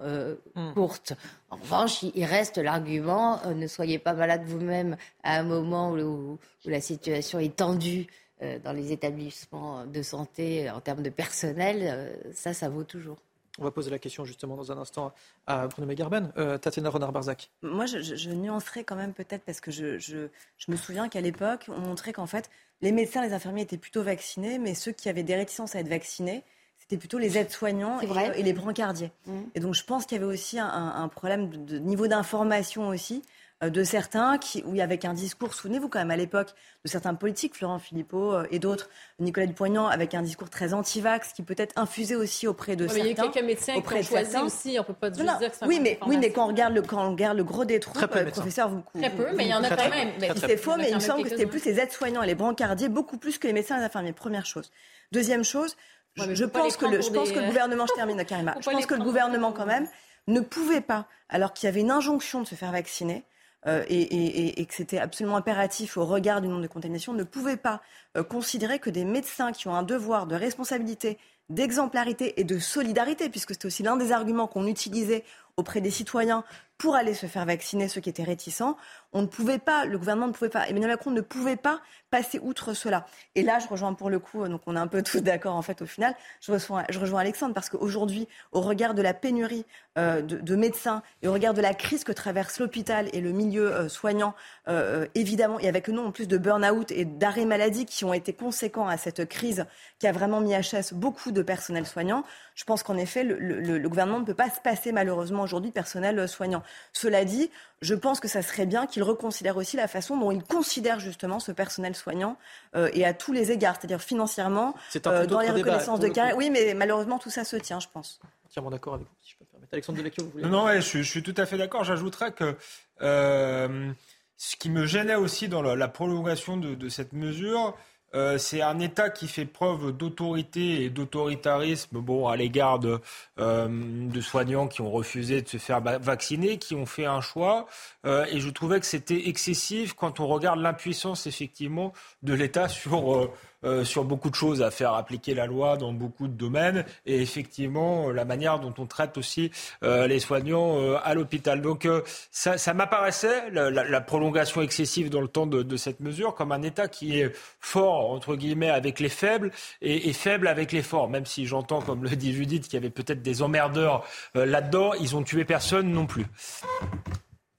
hmm. 0.55 0.73
courte. 0.75 1.13
En 1.51 1.57
revanche, 1.57 2.03
il 2.03 2.25
reste 2.25 2.59
l'argument 2.59 3.41
ne 3.55 3.67
soyez 3.67 3.99
pas 3.99 4.13
malade 4.13 4.43
vous-même 4.45 4.97
à 5.23 5.39
un 5.39 5.43
moment 5.43 5.93
où 5.93 6.39
la 6.65 6.81
situation 6.81 7.39
est 7.39 7.57
tendue 7.57 8.07
euh, 8.07 8.26
dans 8.41 8.73
les 8.73 8.93
établissements 8.93 9.87
de 9.87 10.03
santé 10.03 10.71
en 10.71 10.81
termes 10.81 11.03
de 11.03 11.11
personnel, 11.11 11.81
euh, 11.83 12.33
ça, 12.35 12.53
ça 12.53 12.69
vaut 12.69 12.85
toujours. 12.85 13.17
On 13.59 13.65
va 13.65 13.71
poser 13.71 13.91
la 13.91 13.99
question 13.99 14.27
justement 14.27 14.57
dans 14.57 14.71
un 14.71 14.77
instant 14.77 15.15
à 15.47 15.67
Bruno 15.67 15.89
Megarben. 15.89 16.31
Euh, 16.37 16.59
Tatiana 16.59 16.91
Renard-Barzac. 16.91 17.51
Moi, 17.63 17.87
je, 17.87 18.01
je, 18.01 18.31
nuancerais 18.31 18.85
quand 18.85 18.97
même 18.97 19.15
peut-être 19.15 19.43
parce 19.45 19.61
que 19.61 19.71
je, 19.71 19.99
je, 19.99 20.29
je 20.59 20.71
me 20.71 20.77
souviens 20.77 21.09
qu'à 21.09 21.23
l'époque, 21.23 21.65
on 21.69 21.81
montrait 21.81 22.13
qu'en 22.13 22.27
fait, 22.27 22.51
les 22.83 22.93
médecins, 22.93 23.23
les 23.23 23.33
infirmiers 23.33 23.63
étaient 23.63 23.79
plutôt 23.79 24.03
vaccinés, 24.03 24.59
mais 24.59 24.75
ceux 24.75 24.93
qui 24.93 25.09
avaient 25.09 25.23
des 25.23 25.35
réticences 25.35 25.75
à 25.75 25.81
être 25.81 25.89
vaccinés, 25.89 26.45
c'était 26.77 26.99
plutôt 26.99 27.17
les 27.17 27.39
aides-soignants 27.39 28.01
et, 28.01 28.43
les 28.43 28.53
brancardiers. 28.53 29.11
Mmh. 29.25 29.33
Et 29.55 29.61
donc, 29.61 29.75
je 29.75 29.85
pense 29.85 30.05
qu'il 30.05 30.19
y 30.19 30.23
avait 30.23 30.31
aussi 30.31 30.59
un, 30.59 30.69
un 30.69 31.09
problème 31.09 31.49
de, 31.49 31.57
de 31.57 31.79
niveau 31.79 32.07
d'information 32.09 32.89
aussi. 32.89 33.23
Euh, 33.65 33.71
de 33.71 33.85
certains, 33.85 34.37
qui, 34.37 34.63
oui, 34.67 34.83
avec 34.83 35.07
un 35.07 35.15
discours, 35.15 35.55
souvenez-vous 35.55 35.89
quand 35.89 35.99
même 35.99 36.11
à 36.11 36.17
l'époque 36.17 36.53
de 36.85 36.91
certains 36.91 37.15
politiques, 37.15 37.55
Florent 37.55 37.79
Philippot 37.79 38.35
euh, 38.35 38.47
et 38.51 38.59
d'autres, 38.59 38.91
Nicolas 39.19 39.47
Dupont-Aignan, 39.47 39.87
avec 39.87 40.13
un 40.13 40.21
discours 40.21 40.51
très 40.51 40.75
anti-vax, 40.75 41.33
qui 41.33 41.43
peut-être 41.43 41.73
infusé 41.77 42.17
aussi 42.17 42.47
auprès 42.47 42.77
de 42.77 42.87
certains. 42.87 43.05
Il 43.05 43.17
y 43.17 43.19
a 43.19 43.23
quelques 43.23 43.47
médecins 43.47 43.77
auprès 43.77 44.03
qui 44.03 44.13
ont 44.13 44.19
choisi 44.19 44.37
aussi, 44.37 44.77
on 44.79 44.85
peut 44.85 44.93
pas 44.93 45.09
dire 45.09 45.25
que 45.39 45.47
c'est 45.51 45.65
oui, 45.65 45.81
mais, 45.81 45.99
oui, 46.07 46.19
mais 46.19 46.33
quand 46.33 46.45
on 46.45 46.49
regarde 46.49 46.75
le, 46.75 46.83
quand 46.83 47.03
on 47.03 47.13
regarde 47.13 47.39
le 47.39 47.45
gros 47.45 47.65
des 47.65 47.81
troupes, 47.81 48.15
euh, 48.15 48.27
professeur, 48.27 48.69
vous... 48.69 48.83
Très 48.93 49.09
peu, 49.09 49.29
mais 49.35 49.47
il 49.47 49.51
y 49.51 49.55
en 49.55 49.65
a 49.65 49.71
quand 49.71 49.89
même. 49.89 50.11
C'est 50.37 50.59
faux, 50.59 50.77
mais 50.77 50.91
il 50.91 50.95
me 50.95 51.01
semble 51.01 51.23
que 51.23 51.31
c'était 51.31 51.47
plus 51.47 51.65
les 51.65 51.81
aides-soignants 51.81 52.23
et 52.23 52.27
les 52.27 52.35
brancardiers, 52.35 52.91
beaucoup 52.91 53.17
plus 53.17 53.39
que 53.39 53.47
les 53.47 53.55
médecins 53.55 53.77
et 53.77 53.81
les 53.81 53.87
infirmiers. 53.87 54.13
Première 54.13 54.45
chose. 54.45 54.71
Deuxième 55.13 55.45
chose, 55.45 55.77
je, 56.17 56.45
pense 56.45 56.77
que 56.77 56.85
le, 56.85 57.01
je 57.01 57.09
pense 57.09 57.33
que 57.33 57.39
le 57.39 57.47
gouvernement, 57.47 57.87
je 57.87 57.95
termine, 57.95 58.23
Karima, 58.23 58.55
je 58.61 58.69
pense 58.69 58.85
que 58.85 58.95
le 58.95 59.03
gouvernement, 59.03 59.53
quand 59.53 59.67
même, 59.67 59.89
ne 60.27 60.41
pouvait 60.41 60.83
pas, 60.83 61.07
alors 61.31 61.55
qu'il 61.55 61.69
y 61.69 61.71
avait 61.71 61.81
une 61.81 61.91
injonction 61.91 62.43
de 62.43 62.47
se 62.47 62.55
faire 62.55 62.73
vacciner, 62.73 63.25
euh, 63.67 63.85
et, 63.89 64.65
que 64.67 64.75
c'était 64.75 64.99
absolument 64.99 65.37
impératif 65.37 65.97
au 65.97 66.05
regard 66.05 66.41
du 66.41 66.49
nombre 66.49 66.63
de 66.63 66.69
contaminations, 66.69 67.13
ne 67.13 67.25
pouvait 67.25 67.57
pas 67.57 67.83
euh, 68.17 68.23
considérer 68.23 68.79
que 68.79 68.91
des 68.91 69.05
médecins 69.05 69.53
qui 69.53 69.67
ont 69.69 69.75
un 69.75 69.83
devoir 69.83 70.27
de 70.27 70.37
responsabilité, 70.37 71.19
d'exemplarité 71.49 72.41
et 72.41 72.45
de 72.45 72.59
solidarité, 72.59 73.29
puisque 73.29 73.53
c'était 73.53 73.67
aussi 73.67 73.83
l'un 73.83 73.97
des 73.97 74.13
arguments 74.13 74.47
qu'on 74.47 74.67
utilisait 74.67 75.25
auprès 75.57 75.81
des 75.81 75.91
citoyens 75.91 76.45
pour 76.79 76.95
aller 76.95 77.15
se 77.15 77.27
faire 77.27 77.47
vacciner 77.47 77.89
ceux 77.89 78.01
qui 78.01 78.11
étaient 78.11 78.23
réticents. 78.23 78.77
On 79.13 79.23
ne 79.23 79.27
pouvait 79.27 79.59
pas, 79.59 79.87
le 79.87 79.97
gouvernement 79.97 80.27
ne 80.27 80.33
pouvait 80.33 80.51
pas, 80.51 80.69
Emmanuel 80.69 80.91
Macron 80.91 81.11
ne 81.11 81.23
pouvait 81.23 81.57
pas 81.57 81.81
passer 82.11 82.39
outre 82.43 82.75
cela. 82.75 83.07
Et 83.35 83.43
là, 83.43 83.59
je 83.59 83.67
rejoins 83.67 83.95
pour 83.95 84.11
le 84.11 84.19
coup, 84.19 84.47
donc 84.47 84.61
on 84.67 84.77
est 84.77 84.79
un 84.79 84.87
peu 84.87 85.03
tous 85.03 85.21
d'accord 85.23 85.55
en 85.55 85.63
fait 85.63 85.81
au 85.81 85.87
final, 85.87 86.15
je 86.41 86.53
rejoins, 86.53 86.85
je 86.91 86.99
rejoins 86.99 87.21
Alexandre 87.21 87.55
parce 87.55 87.71
qu'aujourd'hui, 87.71 88.29
au 88.53 88.61
regard 88.61 88.93
de 88.93 89.01
la 89.01 89.15
pénurie 89.15 89.65
euh, 89.97 90.21
de, 90.21 90.57
médecins 90.57 91.03
et 91.23 91.29
au 91.29 91.33
regard 91.33 91.55
de 91.55 91.63
la 91.63 91.73
crise 91.73 92.05
que 92.05 92.13
traverse 92.13 92.59
l'hôpital 92.59 93.09
et 93.15 93.23
le 93.23 93.33
milieu 93.33 93.73
euh, 93.73 93.89
soignant, 93.89 94.35
euh, 94.69 95.07
évidemment, 95.15 95.59
et 95.59 95.69
avec 95.69 95.89
le 95.89 95.95
nom 95.95 96.07
en 96.07 96.11
plus 96.13 96.29
de 96.29 96.37
burn-out 96.37 96.91
et 96.91 97.07
d'arrêt 97.07 97.47
maladie 97.47 97.87
qui 97.87 98.05
ont 98.05 98.13
été 98.13 98.35
conséquents 98.35 98.87
à 98.87 98.99
cette 98.99 99.27
crise 99.27 99.65
qui 99.99 100.07
a 100.07 100.13
vraiment 100.13 100.43
mis 100.43 100.55
à 100.55 100.61
chasse 100.61 100.93
beaucoup 100.93 101.33
de 101.37 101.43
personnel 101.43 101.87
soignant, 101.87 102.25
je 102.55 102.65
pense 102.65 102.83
qu'en 102.83 102.97
effet, 102.97 103.23
le, 103.23 103.39
le, 103.39 103.89
gouvernement 103.89 104.21
ne 104.21 104.25
peut 104.25 104.35
pas 104.35 104.51
se 104.51 104.61
passer 104.61 104.93
malheureusement 104.93 105.43
aujourd'hui 105.43 105.71
personnel 105.71 106.29
soignant. 106.29 106.63
Cela 106.93 107.25
dit, 107.25 107.51
je 107.83 107.95
pense 107.95 108.21
que 108.21 108.29
ça 108.29 108.43
serait 108.43 108.67
bien 108.67 108.87
qu'il 108.87 109.03
reconsidère 109.03 109.57
aussi 109.57 109.77
la 109.77 109.89
façon 109.89 110.17
dont 110.17 110.31
il 110.31 110.43
considère 110.43 110.99
justement 110.99 111.41
ce 111.41 111.53
personnel 111.53 111.95
soignant 111.95 112.37
euh, 112.75 112.91
et 112.95 113.05
à 113.05 113.15
tous 113.15 113.33
les 113.33 113.53
égards, 113.53 113.77
c'est-à-dire 113.77 114.01
financièrement, 114.01 114.75
euh, 115.07 115.27
dans 115.27 115.41
les 115.41 115.51
reconnaissances 115.51 116.01
de 116.01 116.09
carrière. 116.09 116.37
Oui, 116.37 116.51
mais 116.51 116.75
malheureusement, 116.75 117.19
tout 117.19 117.31
ça 117.31 117.45
se 117.45 117.57
tient, 117.57 117.81
je 117.81 117.89
pense. 117.93 118.21
Entièrement 118.47 118.71
d'accord 118.71 118.95
avec 118.95 119.07
vous, 119.07 119.15
si 119.23 119.33
je 119.33 119.37
peux 119.37 119.45
me 119.45 119.51
permettre. 119.51 119.75
Alexandre 119.75 119.99
Devecchio, 119.99 120.25
vous 120.25 120.31
voulez 120.31 120.45
Non, 120.45 120.65
ouais, 120.65 120.81
je, 120.81 121.03
suis 121.03 121.23
tout 121.23 121.35
à 121.37 121.47
fait 121.47 121.59
d'accord. 121.59 121.85
J'ajouterais 121.85 122.33
que 122.33 122.57
euh, 123.03 123.93
ce 124.37 124.57
qui 124.57 124.71
me 124.71 124.87
gênait 124.87 125.15
aussi 125.15 125.49
dans 125.49 125.63
la, 125.63 125.89
prolongation 125.89 126.57
de, 126.57 126.75
de 126.75 126.89
cette 126.89 127.13
mesure, 127.13 127.77
euh, 128.17 128.39
c'est 128.39 128.63
un 128.63 128.81
État 128.81 129.11
qui 129.11 129.29
fait 129.29 129.45
preuve 129.45 129.93
d'autorité 129.93 130.85
et 130.85 130.91
d'autoritarisme 130.91 132.03
à 132.29 132.37
l'égard 132.37 132.79
de, 132.79 132.99
euh, 133.39 133.69
de, 133.69 134.21
soignants 134.21 134.69
qui 134.69 134.81
ont 134.81 134.91
refusé 134.91 135.43
de 135.43 135.49
se 135.49 135.59
faire 135.59 135.81
vacciner, 135.81 136.59
qui 136.59 136.75
ont 136.75 136.87
fait 136.87 137.05
un 137.05 137.21
choix. 137.21 137.67
Euh, 138.07 138.25
et 138.33 138.41
je 138.41 138.49
trouvais 138.49 138.81
que 138.81 138.87
c'était 138.87 139.29
excessif 139.29 139.93
quand 139.93 140.19
on 140.21 140.27
regarde 140.27 140.61
l'impuissance 140.61 141.27
effectivement 141.27 141.93
de 142.23 142.33
l'État 142.33 142.69
sur 142.69 143.31
euh, 143.65 143.85
sur 143.85 144.05
beaucoup 144.05 144.31
de 144.31 144.35
choses, 144.35 144.63
à 144.63 144.71
faire 144.71 144.95
appliquer 144.95 145.35
la 145.35 145.47
loi 145.47 145.77
dans 145.77 145.93
beaucoup 145.93 146.29
de 146.29 146.33
domaines, 146.33 146.85
et 147.07 147.21
effectivement 147.23 148.11
la 148.11 148.25
manière 148.25 148.61
dont 148.61 148.75
on 148.79 148.87
traite 148.87 149.17
aussi 149.19 149.51
euh, 149.83 150.07
les 150.07 150.21
soignants 150.21 150.79
euh, 150.79 150.99
à 151.03 151.15
l'hôpital. 151.15 151.63
Donc 151.63 151.89
ça, 152.31 152.75
m'apparaissait, 152.75 153.51
la, 153.51 154.01
prolongation 154.01 154.63
excessive 154.63 155.11
dans 155.11 155.21
le 155.21 155.29
temps 155.29 155.47
de, 155.47 155.77
cette 155.77 156.01
mesure, 156.01 156.35
comme 156.35 156.53
un 156.53 156.63
État 156.63 156.89
qui 156.89 157.19
est 157.21 157.33
fort, 157.61 158.11
entre 158.11 158.37
guillemets, 158.37 158.71
avec 158.71 159.01
les 159.01 159.09
faibles, 159.09 159.51
et, 159.81 160.09
et 160.09 160.13
faible 160.13 160.49
avec 160.49 160.73
les 160.73 160.83
forts, 160.83 161.09
même 161.09 161.27
si 161.27 161.47
j'entends, 161.47 161.81
comme 161.81 162.05
le 162.05 162.11
dit 162.11 162.33
Judith, 162.33 162.65
qu'il 162.65 162.75
y 162.75 162.77
avait 162.77 162.91
peut-être 162.91 163.23
des 163.23 163.43
emmerdeurs 163.43 164.05
là-dedans, 164.35 164.93
ils 164.95 165.17
ont 165.17 165.23
tué 165.23 165.45
personne 165.45 165.91
non 165.91 166.07
plus. 166.07 166.27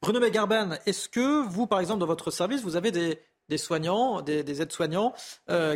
Bruno 0.01 0.19
Megarban, 0.19 0.69
est-ce 0.85 1.09
que 1.09 1.47
vous, 1.49 1.67
par 1.67 1.79
exemple, 1.79 1.99
dans 1.99 2.05
votre 2.05 2.31
service, 2.31 2.61
vous 2.61 2.75
avez 2.75 2.91
des, 2.91 3.19
des 3.49 3.57
soignants, 3.57 4.21
des, 4.21 4.61
aides-soignants 4.61 5.13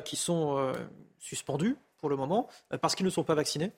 qui 0.04 0.16
sont 0.16 0.74
suspendus 1.20 1.78
pour 1.98 2.10
le 2.10 2.16
moment 2.16 2.48
parce 2.82 2.96
qu'ils 2.96 3.06
ne 3.06 3.12
sont 3.12 3.24
pas 3.24 3.36
vaccinés 3.36 3.72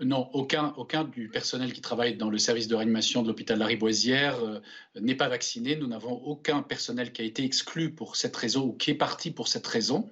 non, 0.00 0.28
aucun, 0.32 0.72
aucun 0.76 1.04
du 1.04 1.28
personnel 1.28 1.72
qui 1.72 1.80
travaille 1.80 2.16
dans 2.16 2.30
le 2.30 2.38
service 2.38 2.66
de 2.66 2.74
réanimation 2.74 3.22
de 3.22 3.28
l'hôpital 3.28 3.58
Lariboisière 3.58 4.42
euh, 4.42 4.60
n'est 5.00 5.14
pas 5.14 5.28
vacciné. 5.28 5.76
Nous 5.76 5.86
n'avons 5.86 6.12
aucun 6.12 6.62
personnel 6.62 7.12
qui 7.12 7.22
a 7.22 7.24
été 7.24 7.44
exclu 7.44 7.92
pour 7.92 8.16
cette 8.16 8.36
raison 8.36 8.64
ou 8.64 8.72
qui 8.72 8.90
est 8.90 8.96
parti 8.96 9.30
pour 9.30 9.48
cette 9.48 9.66
raison. 9.66 10.10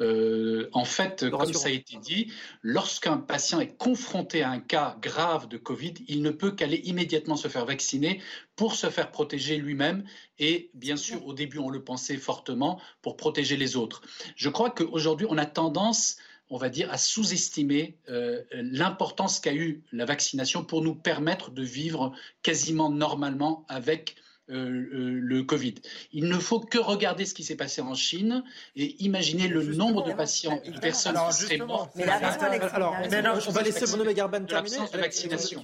Euh, 0.00 0.68
en 0.72 0.84
fait, 0.84 1.28
comme 1.30 1.52
ça 1.52 1.68
a 1.68 1.72
été 1.72 1.98
dit, 1.98 2.32
lorsqu'un 2.62 3.18
patient 3.18 3.60
est 3.60 3.76
confronté 3.76 4.42
à 4.42 4.50
un 4.50 4.60
cas 4.60 4.96
grave 5.00 5.48
de 5.48 5.56
Covid, 5.56 5.94
il 6.08 6.22
ne 6.22 6.30
peut 6.30 6.50
qu'aller 6.50 6.80
immédiatement 6.84 7.36
se 7.36 7.48
faire 7.48 7.64
vacciner 7.64 8.20
pour 8.56 8.74
se 8.74 8.90
faire 8.90 9.12
protéger 9.12 9.56
lui-même 9.56 10.04
et 10.38 10.70
bien 10.74 10.96
sûr, 10.96 11.26
au 11.26 11.32
début, 11.32 11.58
on 11.58 11.70
le 11.70 11.82
pensait 11.82 12.16
fortement 12.16 12.80
pour 13.02 13.16
protéger 13.16 13.56
les 13.56 13.76
autres. 13.76 14.02
Je 14.36 14.48
crois 14.48 14.70
qu'aujourd'hui, 14.70 15.26
on 15.28 15.38
a 15.38 15.46
tendance 15.46 16.16
on 16.50 16.56
va 16.56 16.68
dire, 16.68 16.90
à 16.90 16.98
sous-estimer 16.98 17.98
euh, 18.08 18.42
l'importance 18.52 19.40
qu'a 19.40 19.54
eu 19.54 19.82
la 19.92 20.04
vaccination 20.04 20.64
pour 20.64 20.82
nous 20.82 20.94
permettre 20.94 21.50
de 21.50 21.62
vivre 21.62 22.12
quasiment 22.42 22.90
normalement 22.90 23.66
avec 23.68 24.16
euh, 24.50 24.54
euh, 24.54 25.20
le 25.20 25.42
Covid. 25.42 25.74
Il 26.10 26.26
ne 26.26 26.38
faut 26.38 26.58
que 26.58 26.78
regarder 26.78 27.26
ce 27.26 27.34
qui 27.34 27.44
s'est 27.44 27.56
passé 27.56 27.82
en 27.82 27.92
Chine 27.92 28.42
et 28.76 28.96
imaginer 29.04 29.46
le 29.46 29.62
nombre 29.62 30.02
de 30.02 30.14
patients 30.14 30.58
et 30.64 30.70
de 30.70 30.78
personnes 30.78 31.18
qui 31.28 31.36
seraient 31.36 31.58
mortes. 31.58 31.94
Mais 31.94 32.04
alors, 32.04 33.38
on 33.46 33.52
va 33.52 33.62
laisser 33.62 33.84
Bruno 33.84 34.04
Megarban 34.04 34.44
terminer. 34.44 34.78
De 34.90 34.98
vaccination. 34.98 35.60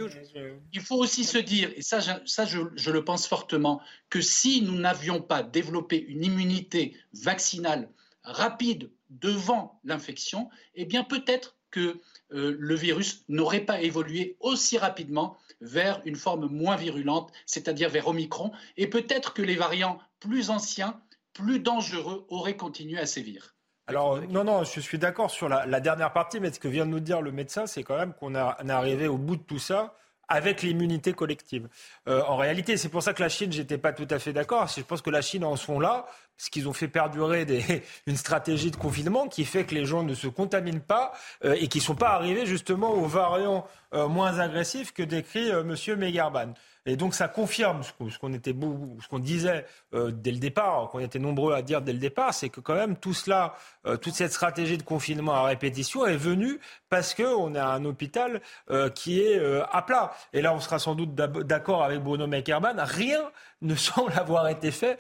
Il 0.75 0.83
faut 0.83 0.97
aussi 0.97 1.25
se 1.25 1.39
dire, 1.39 1.71
et 1.75 1.81
ça, 1.81 2.01
ça 2.27 2.45
je, 2.45 2.61
je 2.77 2.91
le 2.91 3.03
pense 3.03 3.27
fortement, 3.27 3.81
que 4.11 4.21
si 4.21 4.61
nous 4.61 4.77
n'avions 4.77 5.23
pas 5.23 5.43
développé 5.43 5.99
une 5.99 6.23
immunité 6.23 6.95
vaccinale 7.15 7.89
rapide 8.23 8.91
devant 9.21 9.81
l'infection, 9.85 10.49
eh 10.75 10.85
bien 10.85 11.05
peut-être 11.05 11.57
que 11.71 12.01
euh, 12.33 12.57
le 12.59 12.75
virus 12.75 13.25
n'aurait 13.29 13.65
pas 13.65 13.81
évolué 13.81 14.37
aussi 14.41 14.79
rapidement 14.79 15.37
vers 15.61 16.01
une 16.05 16.17
forme 16.17 16.47
moins 16.47 16.77
virulente, 16.77 17.33
c'est-à-dire 17.47 17.91
vers 17.91 18.09
Omicron, 18.09 18.53
et 18.77 18.87
peut-être 18.87 19.35
que 19.35 19.43
les 19.43 19.57
variants 19.57 19.99
plus 20.21 20.51
anciens, 20.51 21.01
plus 21.33 21.59
dangereux, 21.59 22.27
auraient 22.29 22.57
continué 22.57 22.99
à 22.99 23.07
sévir. 23.07 23.57
Alors 23.87 24.21
non, 24.23 24.45
non, 24.45 24.65
je 24.65 24.81
suis 24.81 24.99
d'accord 24.99 25.31
sur 25.31 25.49
la, 25.49 25.81
dernière 25.81 26.13
partie, 26.13 26.41
mais 26.41 26.53
ce 26.53 26.61
que 26.61 26.69
vient 26.69 26.87
de 26.87 26.91
nous 26.91 27.01
dire 27.01 27.21
le 27.21 27.33
médecin, 27.33 27.67
c'est 27.67 27.83
quand 27.83 27.99
même 27.99 28.15
qu'on 28.15 28.35
est 28.35 28.71
arrivé 28.71 29.09
au 29.09 29.19
bout 29.19 29.37
de 29.37 29.43
tout 29.43 29.59
ça 29.59 29.97
avec 30.29 30.63
l'immunité 30.63 31.13
collective. 31.13 31.69
Euh, 32.09 32.23
en 32.27 32.37
réalité, 32.37 32.77
c'est 32.77 32.89
pour 32.89 33.03
ça 33.03 33.13
que 33.13 33.23
la 33.23 33.29
Chine, 33.29 33.53
j'étais 33.53 33.79
pas 33.79 33.93
tout 33.93 34.07
à 34.11 34.19
fait 34.19 34.33
d'accord. 34.33 34.69
Je 34.75 34.83
pense 34.83 35.03
que 35.03 35.11
la 35.11 35.23
Chine 35.23 35.45
en 35.45 35.57
sont 35.57 35.81
là, 35.81 36.07
parce 36.37 36.49
qu'ils 36.49 36.69
ont 36.69 36.73
fait 36.73 36.89
perdurer 36.89 37.45
des, 37.45 37.83
une 38.07 38.17
stratégie 38.17 38.71
de 38.71 38.77
confinement 38.77 39.29
qui 39.29 39.45
fait 39.45 39.65
que 39.65 39.75
les 39.75 39.85
gens 39.85 40.03
ne 40.03 40.15
se 40.15 40.29
contaminent 40.29 40.81
pas 40.81 41.13
euh, 41.45 41.57
et 41.59 41.69
qui 41.69 41.81
sont 41.81 41.95
pas 41.95 42.11
arrivés 42.11 42.47
justement 42.47 42.93
aux 42.93 43.07
variants 43.07 43.67
euh, 43.95 44.09
moins 44.09 44.39
agressifs 44.39 44.93
que 44.93 45.03
décrit 45.03 45.53
Monsieur 45.65 45.97
Megarban. 45.97 46.55
Et 46.87 46.97
donc 46.97 47.15
ça 47.15 47.29
confirme 47.29 47.83
ce 47.83 48.19
qu'on 48.19 48.35
était 48.35 48.53
ce 48.53 49.09
qu'on 49.09 49.19
disait 49.19 49.65
euh, 49.95 50.11
dès 50.11 50.33
le 50.33 50.39
départ, 50.39 50.91
qu'on 50.91 50.99
était 50.99 51.19
nombreux 51.19 51.55
à 51.55 51.63
dire 51.63 51.81
dès 51.81 51.95
le 51.95 51.99
départ, 51.99 52.35
c'est 52.35 52.51
que 52.51 52.61
quand 52.61 52.75
même 52.75 52.97
tout 52.97 53.15
cela, 53.15 53.55
euh, 53.87 53.97
toute 53.97 54.13
cette 54.13 54.33
stratégie 54.33 54.77
de 54.77 54.83
confinement 54.83 55.33
à 55.33 55.45
répétition 55.45 56.05
est 56.05 56.17
venue 56.17 56.61
parce 56.91 57.15
qu'on 57.15 57.55
a 57.55 57.65
un 57.65 57.87
hôpital 57.87 58.43
euh, 58.71 58.91
qui 58.91 59.21
est 59.21 59.41
à 59.73 59.83
plat. 59.83 60.13
Et 60.35 60.43
là, 60.43 60.53
on 60.53 60.61
sera 60.61 60.79
sans 60.79 60.95
doute 60.95 61.15
d'accord 61.15 61.83
avec 61.85 62.01
Bruno 62.01 62.27
Meckerman. 62.27 62.79
Rien 62.79 63.31
ne 63.65 63.75
semble 63.75 64.13
avoir 64.13 64.49
été 64.49 64.71
fait 64.71 64.99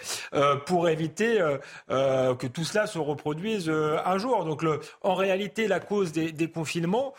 pour 0.66 0.88
éviter 0.88 1.38
que 1.88 2.46
tout 2.46 2.64
cela 2.64 2.86
se 2.86 2.98
reproduise 2.98 3.70
un 3.70 4.18
jour. 4.18 4.44
Donc, 4.44 4.64
en 5.02 5.14
réalité, 5.14 5.68
la 5.68 5.80
cause 5.80 6.12
des, 6.12 6.50
confinements 6.50 7.14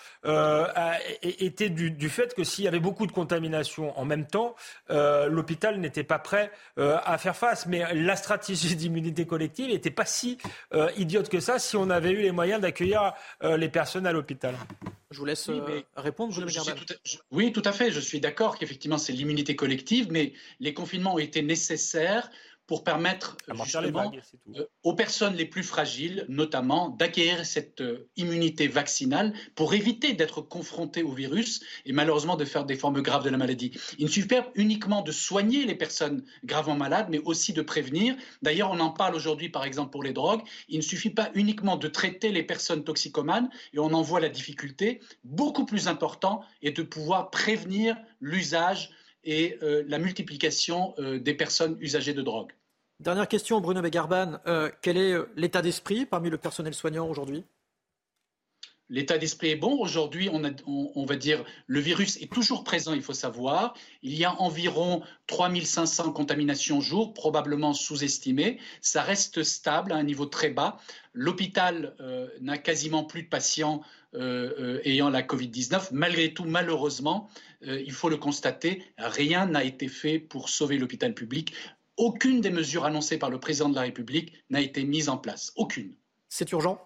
était 1.22 1.70
du, 1.70 1.92
du 1.92 2.10
fait 2.10 2.34
que 2.34 2.44
s'il 2.44 2.66
y 2.66 2.68
avait 2.68 2.80
beaucoup 2.80 3.08
de 3.08 3.12
contamination 3.12 3.98
en 3.98 4.06
même 4.06 4.26
temps, 4.26 4.56
euh, 4.92 5.28
l'hôpital 5.28 5.80
n'était 5.80 6.04
pas 6.04 6.20
prêt 6.20 6.52
euh, 6.78 6.98
à 7.04 7.18
faire 7.18 7.36
face. 7.36 7.66
Mais 7.66 7.94
la 7.94 8.16
stratégie 8.16 8.76
d'immunité 8.76 9.26
collective 9.26 9.70
n'était 9.70 9.92
pas 9.92 10.06
si 10.06 10.38
euh, 10.74 10.90
idiote 10.98 11.30
que 11.30 11.40
ça 11.40 11.60
si 11.60 11.78
on 11.78 11.90
avait 11.90 12.12
eu 12.12 12.22
les 12.22 12.32
moyens 12.32 12.62
d'accueillir 12.62 13.14
les 13.42 13.70
personnes 13.70 14.08
à 14.08 14.12
l'hôpital. 14.12 14.56
Je 15.12 15.20
vous 15.20 15.26
laisse 15.26 15.50
répondre. 15.96 16.34
oui, 17.32 17.52
tout 17.52 17.62
à 17.66 17.72
fait. 17.72 17.92
Je 17.92 18.00
suis 18.00 18.20
d'accord 18.20 18.58
qu'effectivement 18.58 18.98
c'est 18.98 19.14
l'immunité 19.14 19.56
collective, 19.56 20.08
mais 20.12 20.34
les 20.60 20.74
confinements 20.74 21.16
ont 21.16 21.20
été 21.20 21.42
nécessaires 21.42 22.30
pour 22.68 22.84
permettre 22.84 23.38
justement 23.64 24.12
euh, 24.56 24.66
aux 24.84 24.96
personnes 24.96 25.36
les 25.36 25.46
plus 25.46 25.64
fragiles, 25.64 26.26
notamment, 26.30 26.90
d'acquérir 26.90 27.46
cette 27.46 27.82
euh, 27.82 28.10
immunité 28.16 28.68
vaccinale 28.68 29.34
pour 29.56 29.74
éviter 29.74 30.14
d'être 30.14 30.42
confrontées 30.42 31.04
au 31.04 31.12
virus 31.12 31.62
et 31.86 31.94
malheureusement 31.94 32.36
de 32.36 32.46
faire 32.46 32.66
des 32.66 32.76
formes 32.76 33.02
graves 33.02 33.24
de 33.24 33.30
la 33.30 33.38
maladie. 33.38 33.72
Il 34.00 34.06
ne 34.06 34.10
suffit 34.10 34.28
pas 34.28 34.52
uniquement 34.56 35.02
de 35.02 35.12
soigner 35.12 35.66
les 35.66 35.76
personnes 35.76 36.24
gravement 36.44 36.76
malades, 36.76 37.08
mais 37.10 37.20
aussi 37.20 37.54
de 37.54 37.62
prévenir. 37.62 38.16
D'ailleurs, 38.42 38.72
on 38.72 38.80
en 38.80 38.90
parle 38.90 39.16
aujourd'hui, 39.16 39.50
par 39.50 39.64
exemple, 39.64 39.92
pour 39.92 40.04
les 40.04 40.14
drogues. 40.14 40.42
Il 40.68 40.78
ne 40.78 40.84
suffit 40.84 41.12
pas 41.12 41.30
uniquement 41.36 41.78
de 41.78 41.88
traiter 41.88 42.32
les 42.32 42.44
personnes 42.44 42.84
toxicomanes, 42.84 43.50
et 43.74 43.80
on 43.80 43.94
en 43.94 44.02
voit 44.02 44.20
la 44.20 44.30
difficulté. 44.30 45.02
Beaucoup 45.24 45.66
plus 45.66 45.88
important 45.88 46.42
est 46.64 46.76
de 46.76 46.84
pouvoir 46.84 47.30
prévenir 47.30 47.96
l'usage 48.20 48.90
et 49.26 49.58
euh, 49.64 49.84
la 49.88 49.98
multiplication 49.98 50.94
euh, 51.00 51.20
des 51.20 51.34
personnes 51.34 51.78
usagées 51.80 52.14
de 52.14 52.22
drogue. 52.22 52.52
Dernière 53.00 53.28
question, 53.28 53.60
Bruno 53.60 53.82
Begarban. 53.82 54.40
Euh, 54.48 54.70
quel 54.82 54.98
est 54.98 55.16
l'état 55.36 55.62
d'esprit 55.62 56.06
parmi 56.06 56.30
le 56.30 56.38
personnel 56.38 56.74
soignant 56.74 57.08
aujourd'hui? 57.10 57.44
L'état 58.90 59.18
d'esprit 59.18 59.50
est 59.50 59.56
bon. 59.56 59.80
Aujourd'hui, 59.80 60.30
on, 60.30 61.06
va 61.06 61.16
dire, 61.16 61.44
le 61.68 61.80
virus 61.80 62.18
est 62.18 62.32
toujours 62.32 62.64
présent, 62.64 62.94
il 62.94 63.02
faut 63.02 63.14
savoir. 63.14 63.74
Il 64.04 64.14
y 64.14 64.26
a 64.26 64.40
environ 64.40 65.02
3500 65.28 66.12
contaminations 66.12 66.82
jour, 66.82 67.14
probablement 67.14 67.74
sous-estimées. 67.74 68.60
Ça 68.82 69.02
reste 69.02 69.44
stable 69.44 69.92
à 69.92 69.96
un 69.96 70.04
niveau 70.04 70.28
très 70.28 70.50
bas. 70.50 70.78
L'hôpital 71.14 71.96
n'a 72.42 72.58
quasiment 72.60 73.04
plus 73.04 73.24
de 73.24 73.28
patients 73.28 73.82
ayant 74.14 75.10
la 75.10 75.24
Covid-19. 75.24 75.90
Malgré 75.92 76.34
tout, 76.34 76.46
malheureusement, 76.46 77.30
euh, 77.68 77.82
il 77.86 77.92
faut 77.92 78.10
le 78.10 78.18
constater, 78.18 78.84
rien 78.98 79.46
n'a 79.46 79.64
été 79.64 79.88
fait 79.88 80.20
pour 80.20 80.50
sauver 80.50 80.78
l'hôpital 80.78 81.14
public. 81.14 81.54
Aucune 81.98 82.42
des 82.42 82.50
mesures 82.50 82.86
annoncées 82.86 83.18
par 83.18 83.30
le 83.30 83.40
président 83.40 83.70
de 83.70 83.76
la 83.76 83.82
République 83.82 84.34
n'a 84.50 84.62
été 84.62 84.84
mise 84.84 85.10
en 85.10 85.18
place. 85.18 85.52
Aucune. 85.56 85.94
C'est 86.30 86.52
urgent? 86.52 86.80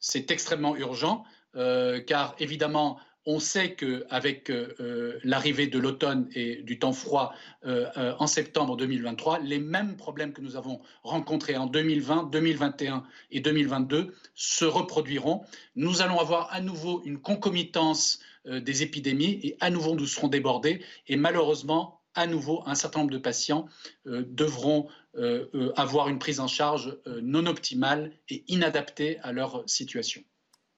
C'est 0.00 0.30
extrêmement 0.30 0.76
urgent, 0.76 1.24
euh, 1.56 2.00
car 2.00 2.34
évidemment, 2.38 2.98
on 3.26 3.38
sait 3.38 3.74
qu'avec 3.74 4.50
euh, 4.50 5.18
l'arrivée 5.22 5.66
de 5.66 5.78
l'automne 5.78 6.28
et 6.34 6.62
du 6.62 6.78
temps 6.78 6.94
froid 6.94 7.34
en 7.64 8.26
septembre 8.26 8.76
2023, 8.76 9.40
les 9.40 9.58
mêmes 9.58 9.96
problèmes 9.96 10.32
que 10.32 10.40
nous 10.40 10.56
avons 10.56 10.80
rencontrés 11.02 11.56
en 11.56 11.66
2020, 11.66 12.30
2021 12.32 13.04
et 13.30 13.40
2022 13.40 14.14
se 14.34 14.64
reproduiront. 14.64 15.44
Nous 15.76 16.00
allons 16.00 16.18
avoir 16.18 16.50
à 16.52 16.62
nouveau 16.62 17.02
une 17.04 17.20
concomitance 17.20 18.20
euh, 18.46 18.58
des 18.58 18.82
épidémies 18.82 19.38
et 19.42 19.56
à 19.60 19.68
nouveau 19.68 19.94
nous 19.94 20.06
serons 20.06 20.28
débordés 20.28 20.82
et 21.08 21.16
malheureusement 21.16 21.99
à 22.14 22.26
nouveau 22.26 22.62
un 22.66 22.74
certain 22.74 23.00
nombre 23.00 23.12
de 23.12 23.18
patients 23.18 23.66
euh, 24.06 24.24
devront 24.26 24.88
euh, 25.16 25.72
avoir 25.76 26.08
une 26.08 26.18
prise 26.18 26.40
en 26.40 26.46
charge 26.46 26.96
non 27.06 27.46
optimale 27.46 28.12
et 28.28 28.44
inadaptée 28.48 29.18
à 29.20 29.32
leur 29.32 29.64
situation. 29.66 30.22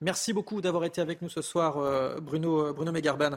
Merci 0.00 0.32
beaucoup 0.32 0.60
d'avoir 0.60 0.84
été 0.84 1.00
avec 1.00 1.22
nous 1.22 1.28
ce 1.28 1.42
soir, 1.42 2.20
Bruno, 2.20 2.74
Bruno 2.74 2.90
Megarban. 2.90 3.36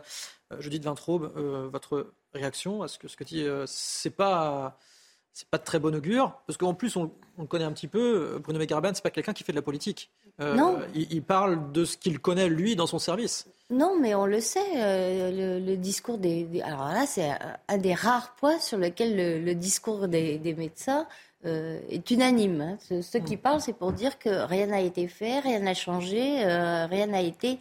Judith 0.60 0.84
Vintraube, 0.84 1.32
votre 1.72 2.14
réaction 2.34 2.82
à 2.82 2.88
ce 2.88 2.98
que, 2.98 3.08
ce 3.08 3.16
que 3.16 3.24
dit, 3.24 3.46
c'est 3.68 4.10
pas 4.10 4.80
c'est 5.36 5.50
pas 5.50 5.58
de 5.58 5.66
très 5.66 5.80
bon 5.80 5.94
augure, 5.94 6.32
parce 6.48 6.56
qu'en 6.56 6.74
plus, 6.74 6.96
on, 6.96 7.12
le 7.38 7.46
connaît 7.46 7.66
un 7.66 7.74
petit 7.74 7.90
peu, 7.90 8.40
Bruno 8.42 8.58
Megarban, 8.58 8.92
c'est 8.94 9.04
pas 9.04 9.10
quelqu'un 9.10 9.34
qui 9.34 9.44
fait 9.44 9.52
de 9.52 9.58
la 9.58 9.62
politique. 9.62 10.10
non. 10.40 10.80
Il, 10.96 11.22
parle 11.24 11.74
de 11.74 11.84
ce 11.84 11.98
qu'il 11.98 12.20
connaît, 12.20 12.48
lui, 12.48 12.78
dans 12.78 12.88
son 12.88 13.00
service. 13.00 13.46
Non, 13.70 14.00
mais 14.00 14.16
on 14.16 14.26
le 14.26 14.40
sait, 14.40 14.60
euh, 14.78 15.60
le, 15.60 15.76
discours 15.76 16.18
des, 16.20 16.62
Alors 16.64 16.88
là, 16.88 17.06
c'est 17.06 17.32
un 17.68 17.78
des 17.78 17.94
rares 17.94 18.36
points 18.36 18.60
sur 18.60 18.78
lequel 18.78 19.44
le, 19.44 19.56
discours 19.56 20.08
des, 20.08 20.56
médecins 20.56 21.06
euh, 21.46 21.82
est 21.90 22.10
unanime. 22.12 22.62
Hein. 22.62 23.02
Ceux, 23.02 23.20
qui 23.20 23.36
parlent, 23.36 23.60
c'est 23.60 23.74
pour 23.74 23.92
dire 23.92 24.20
que 24.20 24.46
rien 24.46 24.68
n'a 24.68 24.80
été 24.80 25.10
fait, 25.10 25.40
rien 25.40 25.60
n'a 25.60 25.74
changé, 25.74 26.46
euh, 26.46 26.86
rien 26.86 27.08
n'a 27.08 27.22
été 27.22 27.60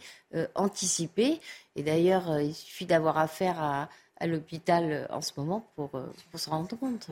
anticipé. 0.53 1.41
Et 1.75 1.83
d'ailleurs, 1.83 2.39
il 2.39 2.55
suffit 2.55 2.85
d'avoir 2.85 3.17
affaire 3.17 3.61
à, 3.61 3.89
à 4.17 4.27
l'hôpital 4.27 5.07
en 5.11 5.19
ce 5.19 5.31
moment 5.35 5.67
pour, 5.75 5.89
pour 5.89 6.39
se 6.39 6.49
rendre 6.49 6.77
compte. 6.77 7.09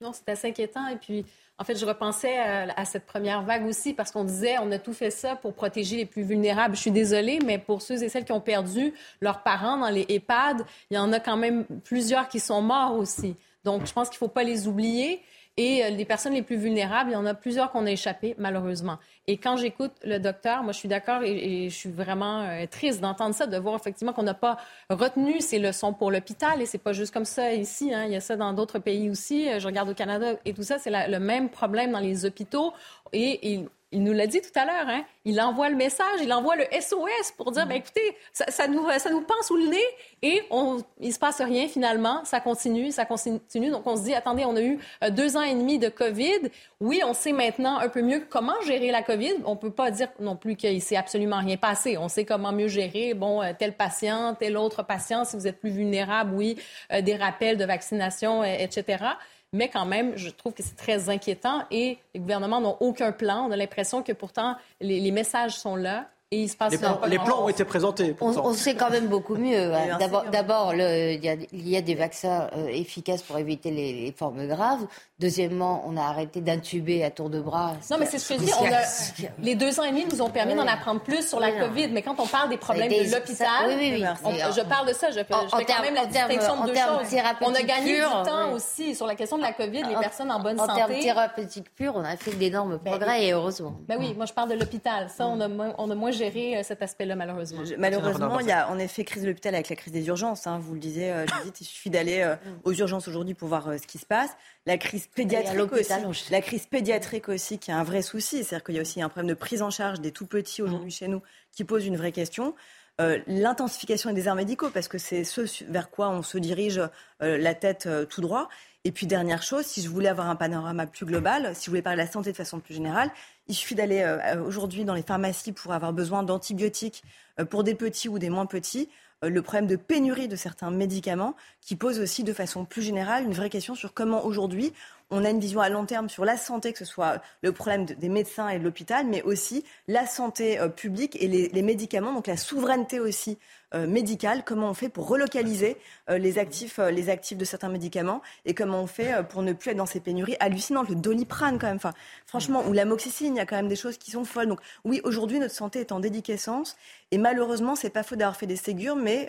Non, 0.00 0.12
c'est 0.12 0.28
assez 0.30 0.48
inquiétant. 0.48 0.86
Et 0.88 0.96
puis, 0.96 1.24
en 1.58 1.64
fait, 1.64 1.76
je 1.76 1.84
repensais 1.84 2.38
à, 2.38 2.84
cette 2.84 3.04
première 3.04 3.42
vague 3.42 3.66
aussi 3.66 3.92
parce 3.92 4.12
qu'on 4.12 4.22
disait 4.22 4.58
on 4.60 4.70
a 4.70 4.78
tout 4.78 4.92
fait 4.92 5.10
ça 5.10 5.34
pour 5.34 5.54
protéger 5.54 5.96
les 5.96 6.06
plus 6.06 6.22
vulnérables. 6.22 6.76
Je 6.76 6.82
suis 6.82 6.92
désolée, 6.92 7.40
mais 7.44 7.58
pour 7.58 7.82
ceux 7.82 8.02
et 8.02 8.08
celles 8.08 8.24
qui 8.24 8.32
ont 8.32 8.40
perdu 8.40 8.94
leurs 9.20 9.42
parents 9.42 9.76
dans 9.76 9.88
les 9.88 10.06
EHPAD, 10.08 10.64
il 10.90 10.94
y 10.94 10.98
en 10.98 11.12
a 11.12 11.18
quand 11.18 11.36
même 11.36 11.64
plusieurs 11.82 12.28
qui 12.28 12.38
sont 12.38 12.62
morts 12.62 12.94
aussi. 12.94 13.34
Donc, 13.64 13.86
je 13.86 13.92
pense 13.92 14.08
qu'il 14.08 14.16
ne 14.16 14.20
faut 14.20 14.28
pas 14.28 14.44
les 14.44 14.68
oublier. 14.68 15.20
Et 15.58 15.84
euh, 15.84 15.90
les 15.90 16.04
personnes 16.04 16.34
les 16.34 16.42
plus 16.42 16.56
vulnérables, 16.56 17.10
il 17.10 17.14
y 17.14 17.16
en 17.16 17.26
a 17.26 17.34
plusieurs 17.34 17.72
qu'on 17.72 17.84
a 17.84 17.90
échappé, 17.90 18.36
malheureusement. 18.38 18.98
Et 19.26 19.38
quand 19.38 19.56
j'écoute 19.56 19.90
le 20.04 20.18
docteur, 20.18 20.62
moi, 20.62 20.70
je 20.70 20.78
suis 20.78 20.88
d'accord 20.88 21.22
et, 21.24 21.68
je 21.68 21.74
suis 21.74 21.90
vraiment 21.90 22.42
euh, 22.42 22.66
triste 22.66 23.00
d'entendre 23.00 23.34
ça, 23.34 23.48
de 23.48 23.56
voir 23.58 23.74
effectivement 23.74 24.12
qu'on 24.12 24.22
n'a 24.22 24.34
pas 24.34 24.56
retenu 24.88 25.40
ces 25.40 25.58
leçons 25.58 25.92
pour 25.92 26.12
l'hôpital. 26.12 26.62
Et 26.62 26.66
c'est 26.66 26.78
pas 26.78 26.92
juste 26.92 27.12
comme 27.12 27.24
ça 27.24 27.52
ici. 27.52 27.92
Hein. 27.92 28.04
Il 28.06 28.12
y 28.12 28.16
a 28.16 28.20
ça 28.20 28.36
dans 28.36 28.52
d'autres 28.52 28.78
pays 28.78 29.10
aussi. 29.10 29.48
Je 29.58 29.66
regarde 29.66 29.88
au 29.88 29.94
Canada 29.94 30.34
et 30.44 30.54
tout 30.54 30.62
ça, 30.62 30.78
c'est 30.78 30.92
le 31.08 31.18
même 31.18 31.50
problème 31.50 31.90
dans 31.90 31.98
les 31.98 32.24
hôpitaux. 32.24 32.72
Et, 33.12 33.52
et 33.52 33.68
il 33.90 34.02
nous 34.02 34.12
l'a 34.12 34.26
dit 34.26 34.40
tout 34.40 34.50
à 34.54 34.66
l'heure, 34.66 34.86
hein? 34.86 35.04
il 35.24 35.40
envoie 35.40 35.70
le 35.70 35.76
message, 35.76 36.20
il 36.22 36.32
envoie 36.32 36.56
le 36.56 36.64
SOS 36.78 37.32
pour 37.36 37.52
dire, 37.52 37.66
ben, 37.66 37.76
écoutez, 37.76 38.16
ça, 38.32 38.68
nous, 38.68 38.86
ça 38.98 39.10
nous 39.10 39.22
pend 39.22 39.40
sous 39.42 39.56
le 39.56 39.68
nez 39.68 39.84
et 40.22 40.42
on, 40.50 40.78
il 41.00 41.12
se 41.12 41.18
passe 41.18 41.40
rien 41.40 41.68
finalement, 41.68 42.24
ça 42.24 42.40
continue, 42.40 42.90
ça 42.90 43.06
continue. 43.06 43.70
Donc 43.70 43.86
on 43.86 43.96
se 43.96 44.02
dit, 44.02 44.14
attendez, 44.14 44.44
on 44.44 44.56
a 44.56 44.62
eu 44.62 44.78
euh, 45.04 45.10
deux 45.10 45.36
ans 45.36 45.42
et 45.42 45.54
demi 45.54 45.78
de 45.78 45.88
COVID. 45.88 46.50
Oui, 46.80 47.00
on 47.04 47.14
sait 47.14 47.32
maintenant 47.32 47.78
un 47.78 47.88
peu 47.88 48.02
mieux 48.02 48.24
comment 48.28 48.60
gérer 48.66 48.90
la 48.90 49.02
COVID. 49.02 49.34
On 49.44 49.56
peut 49.56 49.70
pas 49.70 49.90
dire 49.90 50.08
non 50.20 50.36
plus 50.36 50.56
qu'il 50.56 50.82
s'est 50.82 50.96
absolument 50.96 51.38
rien 51.38 51.56
passé. 51.56 51.96
On 51.96 52.08
sait 52.08 52.24
comment 52.24 52.52
mieux 52.52 52.68
gérer, 52.68 53.14
bon, 53.14 53.42
euh, 53.42 53.52
tel 53.58 53.72
patient, 53.74 54.34
tel 54.34 54.56
autre 54.56 54.82
patient, 54.82 55.24
si 55.24 55.36
vous 55.36 55.46
êtes 55.46 55.60
plus 55.60 55.70
vulnérable, 55.70 56.34
oui, 56.34 56.56
euh, 56.92 57.00
des 57.00 57.16
rappels 57.16 57.56
de 57.56 57.64
vaccination, 57.64 58.44
etc. 58.44 59.04
Mais 59.52 59.68
quand 59.68 59.86
même, 59.86 60.16
je 60.16 60.28
trouve 60.28 60.52
que 60.52 60.62
c'est 60.62 60.76
très 60.76 61.08
inquiétant 61.08 61.64
et 61.70 61.98
les 62.12 62.20
gouvernements 62.20 62.60
n'ont 62.60 62.76
aucun 62.80 63.12
plan. 63.12 63.46
On 63.48 63.50
a 63.50 63.56
l'impression 63.56 64.02
que 64.02 64.12
pourtant, 64.12 64.56
les, 64.80 65.10
messages 65.10 65.56
sont 65.56 65.76
là 65.76 66.10
et 66.30 66.42
il 66.42 66.48
se 66.50 66.56
passe 66.58 66.72
les, 66.72 66.78
plans, 66.78 67.00
les 67.06 67.18
plans 67.18 67.44
ont 67.44 67.48
été 67.48 67.64
présentés. 67.64 68.14
On, 68.20 68.52
sait 68.52 68.74
quand 68.74 68.90
même 68.90 69.06
beaucoup 69.06 69.36
mieux. 69.36 69.72
Hein. 69.72 69.98
D'abord, 70.30 70.74
il 70.74 71.40
y, 71.52 71.76
a 71.76 71.80
des 71.80 71.94
vaccins 71.94 72.50
euh, 72.54 72.66
efficaces 72.68 73.22
pour 73.22 73.38
éviter 73.38 73.70
les, 73.70 74.14
formes 74.14 74.46
graves. 74.46 74.86
Deuxièmement, 75.18 75.82
on 75.86 75.96
a 75.96 76.02
arrêté 76.02 76.42
d'intuber 76.42 77.02
à 77.02 77.10
tour 77.10 77.30
de 77.30 77.40
bras. 77.40 77.72
Non, 77.90 77.96
mais 77.98 78.04
c'est 78.04 78.18
ce 78.18 78.34
que 78.34 78.40
je 78.40 78.44
dis. 78.44 79.26
les 79.42 79.54
deux 79.54 79.80
ans 79.80 79.84
et 79.84 79.90
demi 79.90 80.04
nous 80.04 80.20
ont 80.20 80.28
permis 80.28 80.54
d'en 80.54 80.66
apprendre 80.66 81.00
plus 81.00 81.26
sur 81.26 81.40
la 81.40 81.50
COVID. 81.50 81.88
Mais 81.92 82.02
quand 82.02 82.20
on 82.20 82.26
parle 82.26 82.50
des 82.50 82.58
problèmes 82.58 82.90
de 82.90 83.10
l'hôpital, 83.10 83.48
oui, 83.68 83.76
oui, 83.94 84.38
je 84.54 84.68
parle 84.68 84.88
de 84.88 84.92
ça. 84.92 85.10
Je, 85.10 85.20
fais, 85.20 85.64
quand 85.64 85.82
même 85.82 85.94
la 85.94 86.04
distinction 86.04 86.62
de 86.62 86.68
deux 86.68 86.74
choses. 86.74 87.20
On 87.40 87.54
a 87.54 87.62
gagné 87.62 87.94
du 87.94 88.02
temps 88.02 88.52
aussi 88.52 88.94
sur 88.94 89.06
la 89.06 89.14
question 89.14 89.38
de 89.38 89.42
la 89.42 89.52
COVID, 89.54 89.82
les 89.82 89.96
personnes 89.98 90.30
en 90.30 90.40
bonne 90.40 90.58
santé. 90.58 90.72
En 90.72 90.76
termes 90.76 91.00
thérapeutiques 91.00 91.74
purs, 91.74 91.94
on 91.96 92.04
a 92.04 92.18
fait 92.18 92.32
d'énormes 92.32 92.78
ben 92.84 92.90
progrès 92.90 93.24
et 93.24 93.32
heureusement. 93.32 93.76
Ben 93.88 93.96
oui, 93.98 94.12
moi 94.14 94.26
je 94.26 94.34
parle 94.34 94.50
de 94.50 94.56
l'hôpital. 94.56 95.08
Ça, 95.08 95.26
on 95.26 95.40
a, 95.40 95.48
on 95.78 95.90
a 95.90 95.94
moins 95.94 96.10
gérer 96.18 96.58
euh, 96.58 96.62
cet 96.62 96.82
aspect-là, 96.82 97.16
malheureusement. 97.16 97.62
malheureusement, 97.78 98.40
il 98.40 98.46
y 98.46 98.52
a 98.52 98.68
en 98.70 98.78
effet 98.78 99.04
crise 99.04 99.22
de 99.22 99.28
l'hôpital 99.28 99.54
avec 99.54 99.68
la 99.68 99.76
crise 99.76 99.92
des 99.92 100.06
urgences. 100.08 100.46
Hein, 100.46 100.58
vous 100.60 100.74
le 100.74 100.80
disiez, 100.80 101.12
euh, 101.12 101.26
il 101.44 101.66
suffit 101.66 101.90
d'aller 101.90 102.20
euh, 102.20 102.36
aux 102.64 102.72
urgences 102.72 103.08
aujourd'hui 103.08 103.34
pour 103.34 103.48
voir 103.48 103.70
ce 103.80 103.86
qui 103.86 103.98
se 103.98 104.06
passe. 104.06 104.30
La 104.66 104.76
crise 104.76 105.06
pédiatrique 105.06 105.72
aussi. 105.72 105.92
La 106.30 106.40
crise 106.40 106.66
pédiatrique 106.66 107.28
aussi, 107.28 107.58
qui 107.58 107.70
est 107.70 107.74
un 107.74 107.84
vrai 107.84 108.02
souci. 108.02 108.44
C'est-à-dire 108.44 108.64
qu'il 108.64 108.74
y 108.74 108.78
a 108.78 108.82
aussi 108.82 109.00
un 109.00 109.08
problème 109.08 109.28
de 109.28 109.38
prise 109.38 109.62
en 109.62 109.70
charge 109.70 110.00
des 110.00 110.12
tout 110.12 110.26
petits 110.26 110.62
aujourd'hui 110.62 110.90
chez 110.90 111.08
nous 111.08 111.22
qui 111.52 111.64
pose 111.64 111.86
une 111.86 111.96
vraie 111.96 112.12
question. 112.12 112.54
l'intensification 112.98 114.10
des 114.10 114.16
déserts 114.16 114.34
médicaux, 114.34 114.70
parce 114.70 114.88
que 114.88 114.98
c'est 114.98 115.24
ce 115.24 115.64
vers 115.70 115.88
quoi 115.88 116.10
on 116.10 116.22
se 116.22 116.36
dirige 116.36 116.82
la 117.20 117.54
tête 117.54 117.88
tout 118.10 118.20
droit. 118.20 118.48
Et 118.84 118.92
puis 118.92 119.06
dernière 119.06 119.42
chose, 119.42 119.66
si 119.66 119.82
je 119.82 119.88
voulais 119.88 120.08
avoir 120.08 120.28
un 120.30 120.36
panorama 120.36 120.86
plus 120.86 121.04
global, 121.04 121.54
si 121.54 121.66
je 121.66 121.70
voulais 121.70 121.82
parler 121.82 122.00
de 122.00 122.06
la 122.06 122.12
santé 122.12 122.30
de 122.32 122.36
façon 122.36 122.60
plus 122.60 122.74
générale, 122.74 123.10
il 123.48 123.54
suffit 123.54 123.74
d'aller 123.74 124.00
euh, 124.00 124.42
aujourd'hui 124.42 124.84
dans 124.84 124.94
les 124.94 125.02
pharmacies 125.02 125.52
pour 125.52 125.72
avoir 125.72 125.92
besoin 125.92 126.22
d'antibiotiques 126.22 127.02
euh, 127.40 127.44
pour 127.44 127.64
des 127.64 127.74
petits 127.74 128.08
ou 128.08 128.18
des 128.18 128.30
moins 128.30 128.46
petits. 128.46 128.88
Euh, 129.24 129.30
le 129.30 129.42
problème 129.42 129.66
de 129.66 129.76
pénurie 129.76 130.28
de 130.28 130.36
certains 130.36 130.70
médicaments 130.70 131.34
qui 131.60 131.76
pose 131.76 131.98
aussi 131.98 132.22
de 132.22 132.32
façon 132.32 132.64
plus 132.64 132.82
générale 132.82 133.24
une 133.24 133.32
vraie 133.32 133.50
question 133.50 133.74
sur 133.74 133.94
comment 133.94 134.24
aujourd'hui 134.24 134.72
on 135.10 135.24
a 135.24 135.30
une 135.30 135.40
vision 135.40 135.60
à 135.60 135.68
long 135.68 135.86
terme 135.86 136.08
sur 136.08 136.24
la 136.24 136.36
santé, 136.36 136.72
que 136.72 136.78
ce 136.78 136.84
soit 136.84 137.22
le 137.42 137.52
problème 137.52 137.86
des 137.86 138.08
médecins 138.08 138.48
et 138.48 138.58
de 138.58 138.64
l'hôpital, 138.64 139.06
mais 139.06 139.22
aussi 139.22 139.64
la 139.86 140.06
santé 140.06 140.58
publique 140.76 141.16
et 141.20 141.28
les, 141.28 141.62
médicaments, 141.62 142.12
donc 142.12 142.26
la 142.26 142.36
souveraineté 142.36 143.00
aussi 143.00 143.38
euh, 143.74 143.86
médicale, 143.86 144.44
comment 144.46 144.70
on 144.70 144.74
fait 144.74 144.88
pour 144.88 145.08
relocaliser 145.08 145.76
euh, 146.08 146.16
les, 146.16 146.38
actifs, 146.38 146.78
euh, 146.78 146.90
les 146.90 147.10
actifs 147.10 147.36
de 147.36 147.44
certains 147.44 147.68
médicaments 147.68 148.22
et 148.46 148.54
comment 148.54 148.80
on 148.80 148.86
fait 148.86 149.22
pour 149.28 149.42
ne 149.42 149.52
plus 149.52 149.72
être 149.72 149.76
dans 149.76 149.84
ces 149.84 150.00
pénuries 150.00 150.36
hallucinantes. 150.40 150.88
Le 150.88 150.94
doliprane, 150.94 151.58
quand 151.58 151.66
même, 151.66 151.76
enfin, 151.76 151.92
franchement, 152.24 152.64
ou 152.66 152.72
l'amoxicilline, 152.72 153.34
il 153.34 153.38
y 153.38 153.40
a 153.40 153.46
quand 153.46 153.56
même 153.56 153.68
des 153.68 153.76
choses 153.76 153.98
qui 153.98 154.10
sont 154.10 154.24
folles. 154.24 154.48
Donc, 154.48 154.60
oui, 154.84 155.02
aujourd'hui, 155.04 155.38
notre 155.38 155.54
santé 155.54 155.80
est 155.80 155.92
en 155.92 156.00
déliquescence 156.00 156.78
et 157.10 157.18
malheureusement, 157.18 157.76
c'est 157.76 157.90
pas 157.90 158.02
faux 158.02 158.16
d'avoir 158.16 158.36
fait 158.36 158.46
des 158.46 158.56
ségures, 158.56 158.96
mais 158.96 159.28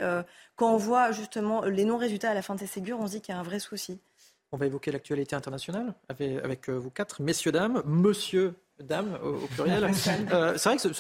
quand 0.56 0.74
on 0.74 0.78
voit 0.78 1.12
justement 1.12 1.64
les 1.66 1.84
non-résultats 1.84 2.32
à 2.32 2.34
la 2.34 2.42
fin 2.42 2.56
de 2.56 2.60
ces 2.60 2.68
ségures, 2.68 3.00
on 3.00 3.08
se 3.08 3.14
dit 3.14 3.22
qu'il 3.22 3.34
y 3.34 3.38
a 3.38 3.40
un 3.40 3.44
vrai 3.44 3.60
souci. 3.60 4.00
On 4.52 4.58
va 4.58 4.66
évoquer 4.66 4.92
l'actualité 4.92 5.36
internationale 5.36 5.94
avec, 6.08 6.44
avec 6.44 6.70
vous 6.70 6.90
quatre, 6.90 7.22
messieurs, 7.22 7.52
dames. 7.52 7.84
Monsieur 7.86 8.56
Dame 8.84 9.18
au, 9.24 9.48
pluriel. 9.48 9.90
Euh, 10.32 10.54
c'est 10.58 10.70
vrai 10.70 10.78
que 10.78 10.94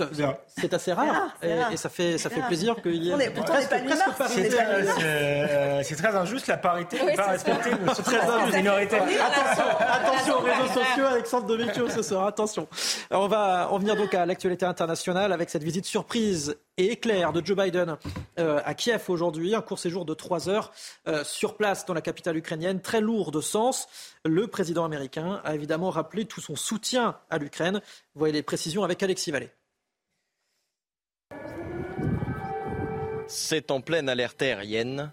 c'est 0.48 0.74
assez 0.74 0.94
rare, 0.94 1.36
et, 1.42 1.78
ça 1.78 1.90
fait 1.90 2.18
ça 2.18 2.30
fait 2.30 2.42
plaisir 2.42 2.82
qu'il 2.82 3.04
y 3.04 3.12
ait 3.12 3.30
presque, 3.30 3.70
pas 4.18 4.28
C'est 5.84 5.96
très 5.96 6.16
injuste 6.16 6.48
la 6.48 6.58
parité 6.58 7.04
n'est 7.04 7.16
pas 7.16 7.28
respectée. 7.28 7.72
C'est 7.96 8.04
très 8.04 8.20
injuste. 8.20 8.94
Attention, 8.94 9.64
attention 9.80 10.34
aux 10.36 10.42
réseaux 10.42 10.68
sociaux, 10.68 11.06
Alexandre 11.06 11.48
Devecchio 11.48 11.90
ce 11.90 12.02
soir. 12.02 12.26
Attention. 12.28 12.68
on 13.12 13.28
va 13.28 13.70
en 13.72 13.78
venir 13.78 13.96
donc 13.96 14.14
à 14.14 14.26
l'actualité 14.26 14.66
internationale 14.66 15.32
avec 15.32 15.50
cette 15.50 15.64
visite 15.64 15.86
surprise 15.86 16.56
et 16.80 16.94
éclair 16.94 17.34
de 17.34 17.46
Joe 17.46 17.58
Biden 17.58 17.98
euh, 18.40 18.62
à 18.64 18.74
Kiev 18.74 19.04
aujourd'hui. 19.10 19.54
Un 19.54 19.62
court 19.62 19.78
séjour 19.78 20.06
de 20.06 20.14
trois 20.14 20.48
heures 20.48 20.72
euh, 21.08 21.26
sur 21.26 21.58
place 21.58 21.86
dans 21.86 21.94
la 21.94 22.02
capitale 22.02 22.38
ukrainienne, 22.38 22.82
très 22.82 23.02
lourd 23.02 23.32
de 23.32 23.42
sens. 23.42 23.88
Le 24.24 24.48
président 24.48 24.86
américain 24.86 25.42
a 25.44 25.56
évidemment 25.56 25.90
rappelé 25.90 26.24
tout 26.26 26.40
son 26.40 26.56
soutien 26.56 27.18
à 27.30 27.38
l'Ukraine. 27.38 27.82
Voyez 28.16 28.34
les 28.34 28.44
précisions 28.44 28.84
avec 28.84 29.04
Alexis 29.04 29.30
Vallée. 29.30 29.52
C'est 33.28 33.72
en 33.72 33.82
pleine 33.82 34.08
alerte 34.08 34.42
aérienne 34.42 35.12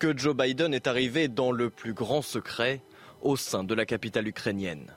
que 0.00 0.16
Joe 0.18 0.34
Biden 0.36 0.74
est 0.74 0.88
arrivé 0.88 1.28
dans 1.28 1.52
le 1.52 1.70
plus 1.70 1.94
grand 1.94 2.22
secret 2.22 2.82
au 3.22 3.36
sein 3.36 3.62
de 3.62 3.74
la 3.74 3.86
capitale 3.86 4.26
ukrainienne. 4.26 4.92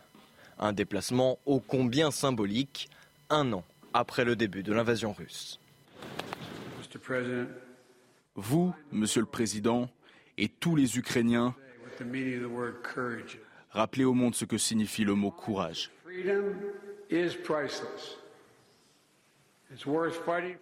Un 0.57 0.73
déplacement 0.73 1.37
ô 1.45 1.59
combien 1.59 2.09
symbolique, 2.09 2.89
un 3.29 3.53
an 3.53 3.63
après 3.93 4.25
le 4.25 4.35
début 4.35 4.63
de 4.63 4.73
l'invasion 4.73 5.13
russe. 5.13 5.59
Vous, 8.35 8.73
Monsieur 8.91 9.21
le 9.21 9.27
Président, 9.27 9.89
et 10.37 10.47
tous 10.47 10.75
les 10.75 10.97
Ukrainiens, 10.97 11.55
rappelez 13.71 14.05
au 14.05 14.13
monde 14.13 14.35
ce 14.35 14.45
que 14.45 14.57
signifie 14.57 15.03
le 15.03 15.15
mot 15.15 15.31
courage. 15.31 15.91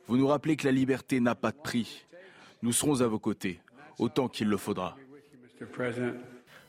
Vous 0.08 0.18
nous 0.18 0.28
rappelez 0.28 0.56
que 0.56 0.66
la 0.66 0.72
liberté 0.72 1.20
n'a 1.20 1.36
pas 1.36 1.52
de 1.52 1.58
prix. 1.58 2.06
Nous 2.62 2.72
serons 2.72 3.02
à 3.02 3.08
vos 3.08 3.20
côtés, 3.20 3.60
autant 4.00 4.28
qu'il 4.28 4.48
le 4.48 4.58
faudra. 4.58 4.98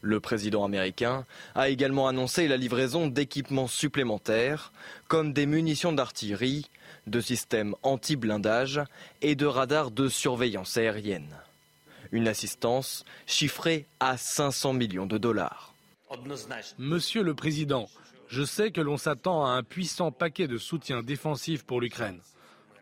Le 0.07 0.21
président 0.21 0.65
américain 0.65 1.27
a 1.57 1.69
également 1.69 2.07
annoncé 2.07 2.47
la 2.47 2.57
livraison 2.57 3.09
d'équipements 3.09 3.67
supplémentaires, 3.67 4.73
comme 5.09 5.33
des 5.33 5.47
munitions 5.47 5.93
d'artillerie, 5.93 6.71
de 7.09 7.21
systèmes 7.21 7.75
anti-blindage 7.83 8.81
et 9.21 9.35
de 9.35 9.47
radars 9.47 9.91
de 9.91 10.09
surveillance 10.09 10.77
aérienne. 10.77 11.37
Une 12.13 12.29
assistance 12.29 13.05
chiffrée 13.27 13.87
à 13.99 14.17
500 14.17 14.75
millions 14.75 15.07
de 15.07 15.19
dollars. 15.19 15.75
Monsieur 16.79 17.25
le 17.25 17.35
Président, 17.35 17.89
je 18.29 18.45
sais 18.45 18.71
que 18.71 18.81
l'on 18.81 18.99
s'attend 18.99 19.45
à 19.45 19.49
un 19.49 19.65
puissant 19.65 20.13
paquet 20.13 20.47
de 20.47 20.57
soutien 20.57 21.03
défensif 21.03 21.65
pour 21.65 21.81
l'Ukraine. 21.81 22.21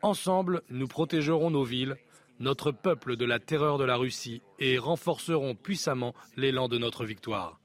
Ensemble, 0.02 0.60
nous 0.68 0.88
protégerons 0.88 1.48
nos 1.48 1.64
villes, 1.64 1.96
notre 2.40 2.72
peuple 2.72 3.16
de 3.16 3.24
la 3.24 3.38
terreur 3.38 3.78
de 3.78 3.84
la 3.84 3.96
Russie 3.96 4.42
et 4.58 4.78
renforcerons 4.78 5.54
puissamment 5.54 6.14
l'élan 6.36 6.68
de 6.68 6.78
notre 6.78 7.04
victoire. 7.04 7.60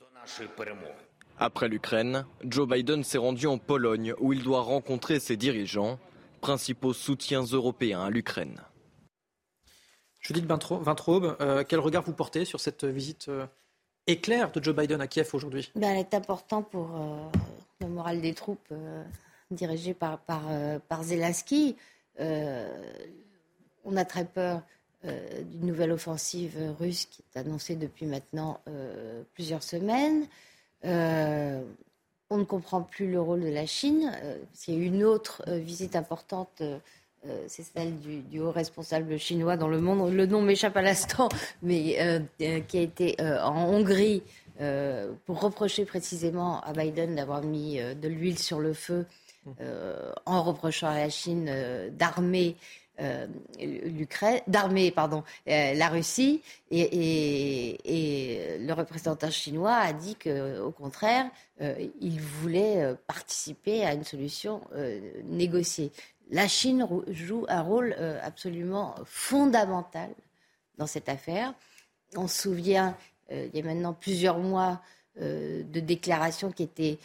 Après 1.38 1.70
l'Ukraine, 1.70 2.26
Joe 2.44 2.68
Biden 2.68 3.04
s'est 3.04 3.18
rendu 3.18 3.48
en 3.48 3.58
Pologne 3.58 4.14
où 4.20 4.34
il 4.34 4.44
doit 4.44 4.62
rencontrer 4.62 5.20
ses 5.20 5.38
dirigeants 5.38 5.98
principaux 6.42 6.94
soutiens 6.94 7.44
européens 7.44 8.02
à 8.02 8.10
l'Ukraine. 8.10 8.62
Judith 10.22 10.46
Vintraube, 10.46 11.38
euh, 11.40 11.64
quel 11.68 11.80
regard 11.80 12.04
vous 12.04 12.14
portez 12.14 12.44
sur 12.44 12.60
cette 12.60 12.84
visite 12.84 13.30
euh, 13.30 13.46
éclair 14.06 14.52
de 14.52 14.62
Joe 14.62 14.76
Biden 14.76 15.00
à 15.00 15.08
Kiev 15.08 15.30
aujourd'hui? 15.34 15.72
Ben, 15.76 15.92
Elle 15.92 16.00
est 16.00 16.14
importante 16.14 16.70
pour 16.70 16.90
euh, 16.96 17.30
le 17.80 17.88
moral 17.88 18.20
des 18.22 18.34
troupes 18.34 18.74
dirigées 19.50 19.94
par, 19.94 20.20
par, 20.20 20.44
par 20.90 21.04
Zelensky. 21.04 21.78
On 23.90 23.98
a 23.98 24.06
très 24.06 24.26
peur 24.26 24.62
d'une 25.04 25.66
nouvelle 25.66 25.92
offensive 25.92 26.58
russe 26.80 27.06
qui 27.06 27.24
est 27.24 27.40
annoncée 27.40 27.76
depuis 27.76 28.06
maintenant 28.06 28.60
plusieurs 29.34 29.64
semaines. 29.64 30.28
On 32.32 32.38
ne 32.38 32.44
comprend 32.44 32.84
plus 32.84 33.10
le 33.10 33.20
rôle 33.20 33.42
de 33.42 33.50
la 33.50 33.66
Chine. 33.66 34.12
Euh, 34.24 34.38
c'est 34.54 34.76
une 34.76 35.04
autre 35.04 35.42
euh, 35.48 35.58
visite 35.58 35.96
importante, 35.96 36.62
euh, 36.62 36.78
c'est 37.48 37.64
celle 37.64 37.98
du, 38.00 38.40
haut 38.40 38.52
responsable 38.52 39.18
chinois 39.18 39.58
dans 39.58 39.68
le 39.68 39.82
monde. 39.82 40.14
Le 40.14 40.28
nom 40.28 40.44
m'échappe 40.44 40.78
à 40.78 40.84
l'instant, 40.84 41.28
mais 41.64 41.98
qui 42.38 42.78
a 42.78 42.82
été 42.82 43.18
en 43.20 43.66
Hongrie 43.66 44.24
pour 45.26 45.42
reprocher 45.42 45.84
précisément 45.84 46.62
à 46.62 46.72
Biden 46.72 47.16
d'avoir 47.16 47.42
mis 47.42 47.78
de 47.78 48.08
l'huile 48.08 48.40
sur 48.40 48.62
le 48.62 48.74
feu 48.74 49.06
en 50.26 50.44
reprochant 50.44 50.88
à 50.88 50.98
la 50.98 51.10
Chine 51.10 51.52
d'armer 51.92 52.56
euh, 53.02 53.28
l'Ukraine, 53.60 54.42
d'armer 54.48 54.92
pardon, 54.92 55.24
euh, 55.48 55.74
la 55.74 55.88
Russie, 55.88 56.42
et, 56.70 57.78
le 58.60 58.74
représentant 58.74 59.32
chinois 59.32 59.74
a 59.74 59.94
dit 59.94 60.16
qu'au 60.16 60.72
contraire, 60.72 61.30
euh, 61.62 61.76
il 62.02 62.20
voulait 62.20 62.94
participer 63.08 63.86
à 63.86 63.94
une 63.94 64.04
solution 64.04 64.62
négociée. 65.26 65.92
La 66.30 66.48
Chine 66.48 66.86
joue 67.08 67.46
un 67.50 67.62
rôle 67.62 67.96
absolument 68.22 68.96
fondamental 69.06 70.10
dans 70.78 70.88
cette 70.88 71.10
affaire. 71.10 71.54
On 72.16 72.28
se 72.28 72.44
souvient, 72.44 72.96
il 73.32 73.50
y 73.54 73.60
a 73.60 73.64
maintenant 73.64 73.94
plusieurs 73.94 74.38
mois, 74.38 74.82
de 75.20 75.80
déclarations 75.80 76.52
qui 76.52 76.64
étaient 76.64 76.98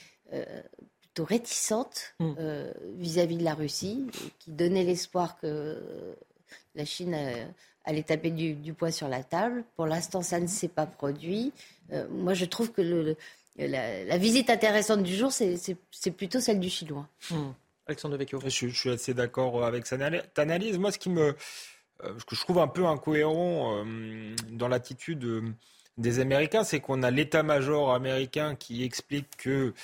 réticente 1.22 2.14
mm. 2.20 2.34
euh, 2.38 2.72
vis-à-vis 2.96 3.36
de 3.36 3.44
la 3.44 3.54
Russie, 3.54 4.06
qui 4.38 4.50
donnait 4.50 4.84
l'espoir 4.84 5.38
que 5.38 5.80
la 6.74 6.84
Chine 6.84 7.14
euh, 7.14 7.44
allait 7.84 8.02
taper 8.02 8.30
du, 8.30 8.72
poids 8.72 8.90
sur 8.90 9.08
la 9.08 9.22
table. 9.22 9.64
Pour 9.76 9.86
l'instant, 9.86 10.22
ça 10.22 10.40
ne 10.40 10.46
s'est 10.46 10.68
pas 10.68 10.86
produit. 10.86 11.52
Euh, 11.92 12.06
moi, 12.10 12.34
je 12.34 12.44
trouve 12.44 12.72
que 12.72 12.82
le, 12.82 13.16
la, 13.56 14.18
visite 14.18 14.50
intéressante 14.50 15.02
du 15.02 15.14
jour, 15.14 15.32
c'est 15.32 16.10
plutôt 16.10 16.40
celle 16.40 16.60
du 16.60 16.70
Chinois. 16.70 17.06
Mm. 17.30 17.50
Alexandre 17.86 18.16
Vecchio. 18.16 18.40
Je, 18.40 18.48
je, 18.48 18.66
suis 18.68 18.90
assez 18.90 19.12
d'accord 19.12 19.64
avec 19.64 19.86
cette 19.86 20.38
analyse. 20.38 20.78
Moi, 20.78 20.90
ce 20.90 20.98
qui 20.98 21.10
me, 21.10 21.36
ce 22.02 22.24
que 22.24 22.34
je 22.34 22.40
trouve 22.40 22.58
un 22.58 22.68
peu 22.68 22.86
incohérent 22.86 23.84
dans 24.50 24.68
l'attitude 24.68 25.54
des 25.98 26.18
Américains, 26.18 26.64
c'est 26.64 26.80
qu'on 26.80 27.02
a 27.02 27.10
l'état-major 27.10 27.92
américain 27.92 28.54
qui 28.54 28.84
explique 28.84 29.36
que 29.36 29.74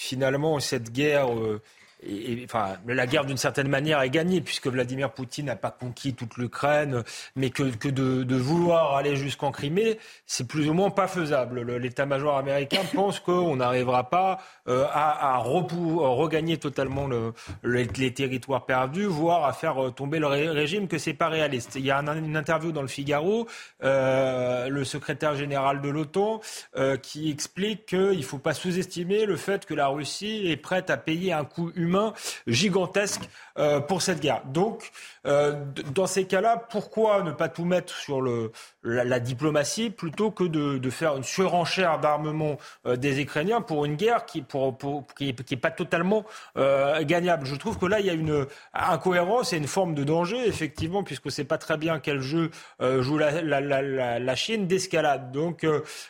finalement, 0.00 0.58
cette 0.60 0.92
guerre 0.92 1.28
euh, 2.08 2.44
enfin, 2.44 2.76
la 2.86 3.06
guerre 3.06 3.24
d'une 3.24 3.36
certaine 3.36 3.68
manière 3.68 4.00
est 4.00 4.10
gagnée 4.10 4.40
puisque 4.40 4.66
Vladimir 4.66 5.12
Poutine 5.12 5.46
n'a 5.46 5.56
pas 5.56 5.70
conquis 5.70 6.14
toute 6.14 6.36
l'Ukraine, 6.36 7.02
mais 7.36 7.50
que, 7.50 7.64
que 7.64 7.88
de, 7.88 8.22
de, 8.22 8.36
vouloir 8.36 8.96
aller 8.96 9.16
jusqu'en 9.16 9.50
Crimée, 9.50 9.98
c'est 10.26 10.46
plus 10.46 10.68
ou 10.68 10.72
moins 10.72 10.90
pas 10.90 11.08
faisable. 11.08 11.62
L'état-major 11.76 12.36
américain 12.36 12.82
pense 12.94 13.20
qu'on 13.20 13.56
n'arrivera 13.56 14.08
pas 14.08 14.38
euh, 14.68 14.86
à, 14.92 15.34
à, 15.34 15.38
regagner 15.38 16.56
totalement 16.56 17.06
le, 17.06 17.32
les 17.62 18.14
territoires 18.14 18.66
perdus, 18.66 19.04
voire 19.04 19.44
à 19.44 19.52
faire 19.52 19.82
euh, 19.82 19.90
tomber 19.90 20.18
le 20.18 20.26
régime, 20.26 20.88
que 20.88 20.98
c'est 20.98 21.14
pas 21.14 21.28
réaliste. 21.28 21.74
Il 21.76 21.84
y 21.84 21.90
a 21.90 21.98
une 21.98 22.36
interview 22.36 22.72
dans 22.72 22.82
le 22.82 22.88
Figaro, 22.88 23.46
euh, 23.82 24.68
le 24.68 24.84
secrétaire 24.84 25.34
général 25.34 25.80
de 25.80 25.88
l'OTAN, 25.88 26.40
euh, 26.76 26.96
qui 26.96 27.30
explique 27.30 27.86
qu'il 27.86 28.18
ne 28.18 28.22
faut 28.22 28.38
pas 28.38 28.54
sous-estimer 28.54 29.26
le 29.26 29.36
fait 29.36 29.66
que 29.66 29.74
la 29.74 29.88
Russie 29.88 30.42
est 30.46 30.56
prête 30.56 30.90
à 30.90 30.96
payer 30.96 31.32
un 31.32 31.44
coût 31.44 31.70
humain 31.74 31.89
gigantesque 32.46 33.22
euh, 33.60 33.80
pour 33.80 34.00
cette 34.00 34.20
guerre. 34.20 34.42
Donc, 34.46 34.90
euh, 35.26 35.52
dans 35.92 36.06
ces 36.06 36.24
cas-là, 36.24 36.56
pourquoi 36.56 37.22
ne 37.22 37.30
pas 37.30 37.48
tout 37.48 37.64
mettre 37.64 37.92
sur 37.94 38.22
le, 38.22 38.52
la, 38.82 39.20
diplomatie 39.20 39.90
plutôt 39.90 40.30
que 40.30 40.44
de, 40.44 40.90
faire 40.90 41.16
une 41.16 41.24
surenchère 41.24 41.98
d'armement 41.98 42.56
euh, 42.86 42.96
des 42.96 43.20
Ukrainiens 43.20 43.60
pour 43.60 43.84
une 43.84 43.96
guerre 43.96 44.24
qui 44.24 44.40
pour, 44.40 44.78
qui, 45.18 45.28
est, 45.28 45.56
pas 45.56 45.70
totalement 45.70 46.24
gagnable? 46.56 47.44
Je 47.44 47.56
trouve 47.56 47.76
que 47.76 47.86
là, 47.86 48.00
il 48.00 48.06
y 48.06 48.10
a 48.10 48.14
une 48.14 48.46
incohérence 48.72 49.52
et 49.52 49.58
une 49.58 49.66
forme 49.66 49.94
de 49.94 50.04
danger, 50.04 50.46
effectivement, 50.46 51.02
puisque 51.02 51.26
ne 51.26 51.30
sait 51.30 51.44
pas 51.44 51.58
très 51.58 51.76
bien 51.76 51.98
quel 51.98 52.20
jeu 52.20 52.50
joue 52.80 53.18
la, 53.18 53.42
la 53.42 54.34
Chine 54.36 54.66
d'escalade. 54.66 55.32
Donc, 55.32 55.66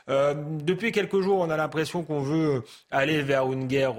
depuis 0.07 0.93
quelques 0.93 1.21
jours, 1.21 1.41
on 1.41 1.51
a 1.51 1.57
l'impression 1.57 2.03
qu'on 2.03 2.21
veut 2.21 2.63
aller 2.91 3.23
vers 3.23 3.51
une 3.51 3.67
guerre 3.67 3.95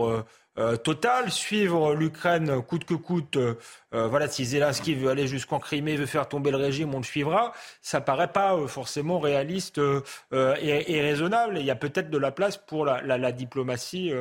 euh, 0.57 0.75
total, 0.75 1.31
suivre 1.31 1.93
l'Ukraine 1.95 2.61
coûte 2.61 2.83
que 2.83 2.93
coûte. 2.93 3.37
Euh, 3.37 3.55
euh, 3.93 4.07
voilà, 4.07 4.27
si 4.27 4.43
Zelensky 4.43 4.95
veut 4.95 5.09
aller 5.09 5.25
jusqu'en 5.25 5.59
Crimée, 5.59 5.95
veut 5.95 6.05
faire 6.05 6.27
tomber 6.27 6.51
le 6.51 6.57
régime, 6.57 6.93
on 6.93 6.97
le 6.97 7.03
suivra. 7.03 7.53
Ça 7.81 8.01
paraît 8.01 8.31
pas 8.31 8.57
forcément 8.67 9.19
réaliste 9.19 9.79
et, 10.31 11.01
raisonnable. 11.01 11.57
il 11.57 11.65
y 11.65 11.71
a 11.71 11.75
peut-être 11.75 12.09
de 12.09 12.17
la 12.17 12.31
place 12.31 12.57
pour 12.57 12.85
la, 12.85 13.31
diplomatie 13.31 14.11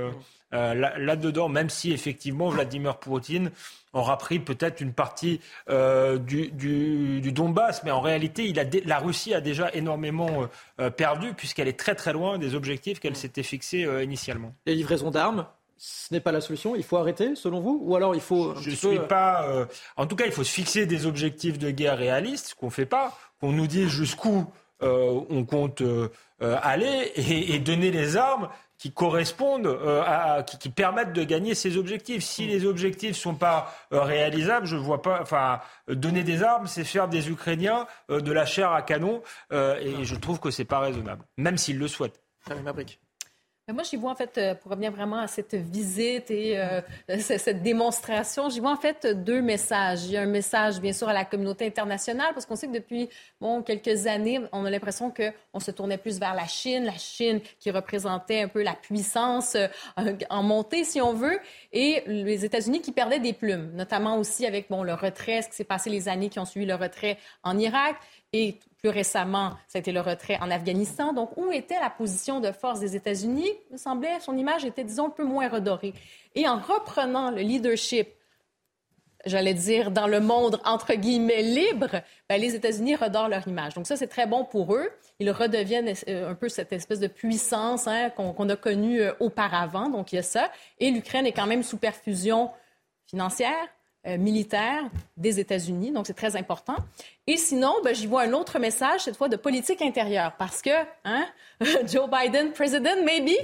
là-dedans, 0.52 1.48
même 1.48 1.68
si 1.68 1.92
effectivement 1.92 2.48
Vladimir 2.48 2.98
Poutine 2.98 3.50
aura 3.92 4.18
pris 4.18 4.38
peut-être 4.38 4.80
une 4.80 4.92
partie 4.92 5.40
du, 5.68 7.32
Donbass, 7.32 7.82
mais 7.84 7.90
en 7.90 8.00
réalité, 8.00 8.46
il 8.46 8.58
a 8.58 8.64
la 8.84 8.98
Russie 8.98 9.34
a 9.34 9.40
déjà 9.40 9.70
énormément 9.72 10.48
perdu 10.96 11.34
puisqu'elle 11.34 11.68
est 11.68 11.78
très 11.78 11.94
très 11.94 12.12
loin 12.12 12.38
des 12.38 12.54
objectifs 12.54 13.00
qu'elle 13.00 13.16
s'était 13.16 13.42
fixés 13.42 13.86
initialement. 14.02 14.54
Les 14.66 14.74
livraisons 14.74 15.10
d'armes, 15.10 15.46
ce 15.82 16.12
n'est 16.12 16.20
pas 16.20 16.30
la 16.30 16.42
solution. 16.42 16.76
Il 16.76 16.82
faut 16.82 16.98
arrêter, 16.98 17.34
selon 17.34 17.60
vous 17.60 17.80
Ou 17.82 17.96
alors 17.96 18.14
il 18.14 18.20
faut. 18.20 18.54
Je 18.56 18.68
ne 18.68 18.74
suis 18.74 18.98
pas. 18.98 19.48
Euh, 19.48 19.64
en 19.96 20.06
tout 20.06 20.14
cas, 20.14 20.26
il 20.26 20.32
faut 20.32 20.44
se 20.44 20.52
fixer 20.52 20.84
des 20.84 21.06
objectifs 21.06 21.58
de 21.58 21.70
guerre 21.70 21.96
réalistes, 21.96 22.48
ce 22.48 22.54
qu'on 22.54 22.66
ne 22.66 22.70
fait 22.70 22.84
pas. 22.84 23.18
Qu'on 23.40 23.52
nous 23.52 23.66
dise 23.66 23.88
jusqu'où 23.88 24.44
euh, 24.82 25.20
on 25.30 25.46
compte 25.46 25.80
euh, 25.80 26.10
aller 26.40 27.12
et, 27.16 27.58
donner 27.60 27.90
les 27.90 28.18
armes 28.18 28.50
qui 28.76 28.92
correspondent 28.92 29.78
à, 30.06 30.42
qui, 30.42 30.68
permettent 30.68 31.14
de 31.14 31.24
gagner 31.24 31.54
ces 31.54 31.78
objectifs. 31.78 32.24
Si 32.24 32.46
les 32.46 32.66
objectifs 32.66 33.16
sont 33.16 33.34
pas 33.34 33.74
réalisables, 33.90 34.66
je 34.66 34.76
vois 34.76 35.00
pas. 35.00 35.20
Enfin, 35.22 35.60
donner 35.88 36.24
des 36.24 36.42
armes, 36.42 36.66
c'est 36.66 36.84
faire 36.84 37.08
des 37.08 37.30
Ukrainiens 37.30 37.86
de 38.08 38.32
la 38.32 38.44
chair 38.44 38.72
à 38.72 38.80
canon, 38.80 39.22
et 39.52 40.04
je 40.04 40.14
trouve 40.14 40.40
que 40.40 40.50
c'est 40.50 40.64
pas 40.64 40.78
raisonnable, 40.78 41.24
même 41.36 41.58
s'ils 41.58 41.78
le 41.78 41.88
souhaitent. 41.88 42.22
Moi, 43.72 43.82
j'y 43.84 43.96
vois 43.96 44.10
en 44.10 44.14
fait, 44.14 44.36
euh, 44.38 44.54
pour 44.54 44.70
revenir 44.70 44.90
vraiment 44.90 45.18
à 45.18 45.26
cette 45.26 45.54
visite 45.54 46.30
et 46.30 46.58
euh, 46.58 46.80
cette 47.18 47.62
démonstration, 47.62 48.48
j'y 48.48 48.60
vois 48.60 48.72
en 48.72 48.76
fait 48.76 49.06
deux 49.06 49.40
messages. 49.40 50.04
Il 50.04 50.12
y 50.12 50.16
a 50.16 50.22
un 50.22 50.26
message, 50.26 50.80
bien 50.80 50.92
sûr, 50.92 51.08
à 51.08 51.12
la 51.12 51.24
communauté 51.24 51.66
internationale, 51.66 52.32
parce 52.34 52.46
qu'on 52.46 52.56
sait 52.56 52.68
que 52.68 52.72
depuis 52.72 53.08
bon, 53.40 53.62
quelques 53.62 54.06
années, 54.06 54.40
on 54.52 54.64
a 54.64 54.70
l'impression 54.70 55.12
qu'on 55.12 55.60
se 55.60 55.70
tournait 55.70 55.98
plus 55.98 56.18
vers 56.18 56.34
la 56.34 56.46
Chine, 56.46 56.84
la 56.84 56.96
Chine 56.96 57.40
qui 57.58 57.70
représentait 57.70 58.42
un 58.42 58.48
peu 58.48 58.62
la 58.62 58.74
puissance 58.74 59.54
euh, 59.54 59.68
en 60.30 60.42
montée, 60.42 60.84
si 60.84 61.00
on 61.00 61.12
veut, 61.12 61.38
et 61.72 62.02
les 62.06 62.44
États-Unis 62.44 62.80
qui 62.80 62.92
perdaient 62.92 63.20
des 63.20 63.32
plumes, 63.32 63.70
notamment 63.74 64.18
aussi 64.18 64.46
avec 64.46 64.68
bon, 64.70 64.82
le 64.82 64.94
retrait, 64.94 65.42
ce 65.42 65.48
qui 65.48 65.56
s'est 65.56 65.64
passé 65.64 65.90
les 65.90 66.08
années 66.08 66.28
qui 66.28 66.38
ont 66.38 66.44
suivi 66.44 66.66
le 66.66 66.74
retrait 66.74 67.18
en 67.42 67.58
Irak. 67.58 67.96
Et 68.32 68.58
plus 68.80 68.90
récemment, 68.90 69.50
ça 69.68 69.78
a 69.78 69.80
été 69.80 69.92
le 69.92 70.00
retrait 70.00 70.38
en 70.40 70.50
Afghanistan. 70.50 71.12
Donc, 71.12 71.36
où 71.36 71.52
était 71.52 71.78
la 71.80 71.90
position 71.90 72.40
de 72.40 72.50
force 72.52 72.80
des 72.80 72.96
États-Unis? 72.96 73.50
Il 73.70 73.72
me 73.74 73.78
semblait, 73.78 74.20
son 74.20 74.36
image 74.36 74.64
était, 74.64 74.84
disons, 74.84 75.06
un 75.06 75.10
peu 75.10 75.24
moins 75.24 75.48
redorée. 75.48 75.94
Et 76.34 76.48
en 76.48 76.58
reprenant 76.58 77.30
le 77.30 77.42
leadership, 77.42 78.08
j'allais 79.26 79.54
dire, 79.54 79.90
dans 79.90 80.06
le 80.06 80.20
monde, 80.20 80.60
entre 80.64 80.94
guillemets, 80.94 81.42
libre, 81.42 82.02
ben, 82.28 82.40
les 82.40 82.54
États-Unis 82.54 82.96
redorent 82.96 83.28
leur 83.28 83.46
image. 83.46 83.74
Donc, 83.74 83.86
ça, 83.86 83.96
c'est 83.96 84.06
très 84.06 84.26
bon 84.26 84.44
pour 84.44 84.74
eux. 84.74 84.90
Ils 85.18 85.30
redeviennent 85.30 85.92
euh, 86.08 86.30
un 86.30 86.34
peu 86.34 86.48
cette 86.48 86.72
espèce 86.72 87.00
de 87.00 87.06
puissance 87.06 87.86
hein, 87.86 88.10
qu'on 88.10 88.48
a 88.48 88.56
connue 88.56 89.02
euh, 89.02 89.12
auparavant. 89.20 89.88
Donc, 89.88 90.12
il 90.12 90.16
y 90.16 90.18
a 90.18 90.22
ça. 90.22 90.50
Et 90.78 90.90
l'Ukraine 90.90 91.26
est 91.26 91.32
quand 91.32 91.46
même 91.46 91.62
sous 91.62 91.76
perfusion 91.76 92.50
financière, 93.06 93.68
euh, 94.06 94.16
militaire 94.16 94.84
des 95.16 95.40
États-Unis. 95.40 95.92
Donc, 95.92 96.06
c'est 96.06 96.14
très 96.14 96.36
important. 96.36 96.76
Et 97.30 97.36
sinon, 97.36 97.76
ben, 97.84 97.94
j'y 97.94 98.08
vois 98.08 98.22
un 98.22 98.32
autre 98.32 98.58
message, 98.58 99.02
cette 99.02 99.16
fois 99.16 99.28
de 99.28 99.36
politique 99.36 99.80
intérieure, 99.82 100.32
parce 100.36 100.62
que 100.62 100.70
hein, 101.04 101.24
Joe 101.86 102.08
Biden, 102.10 102.52
president, 102.52 103.04
maybe. 103.04 103.36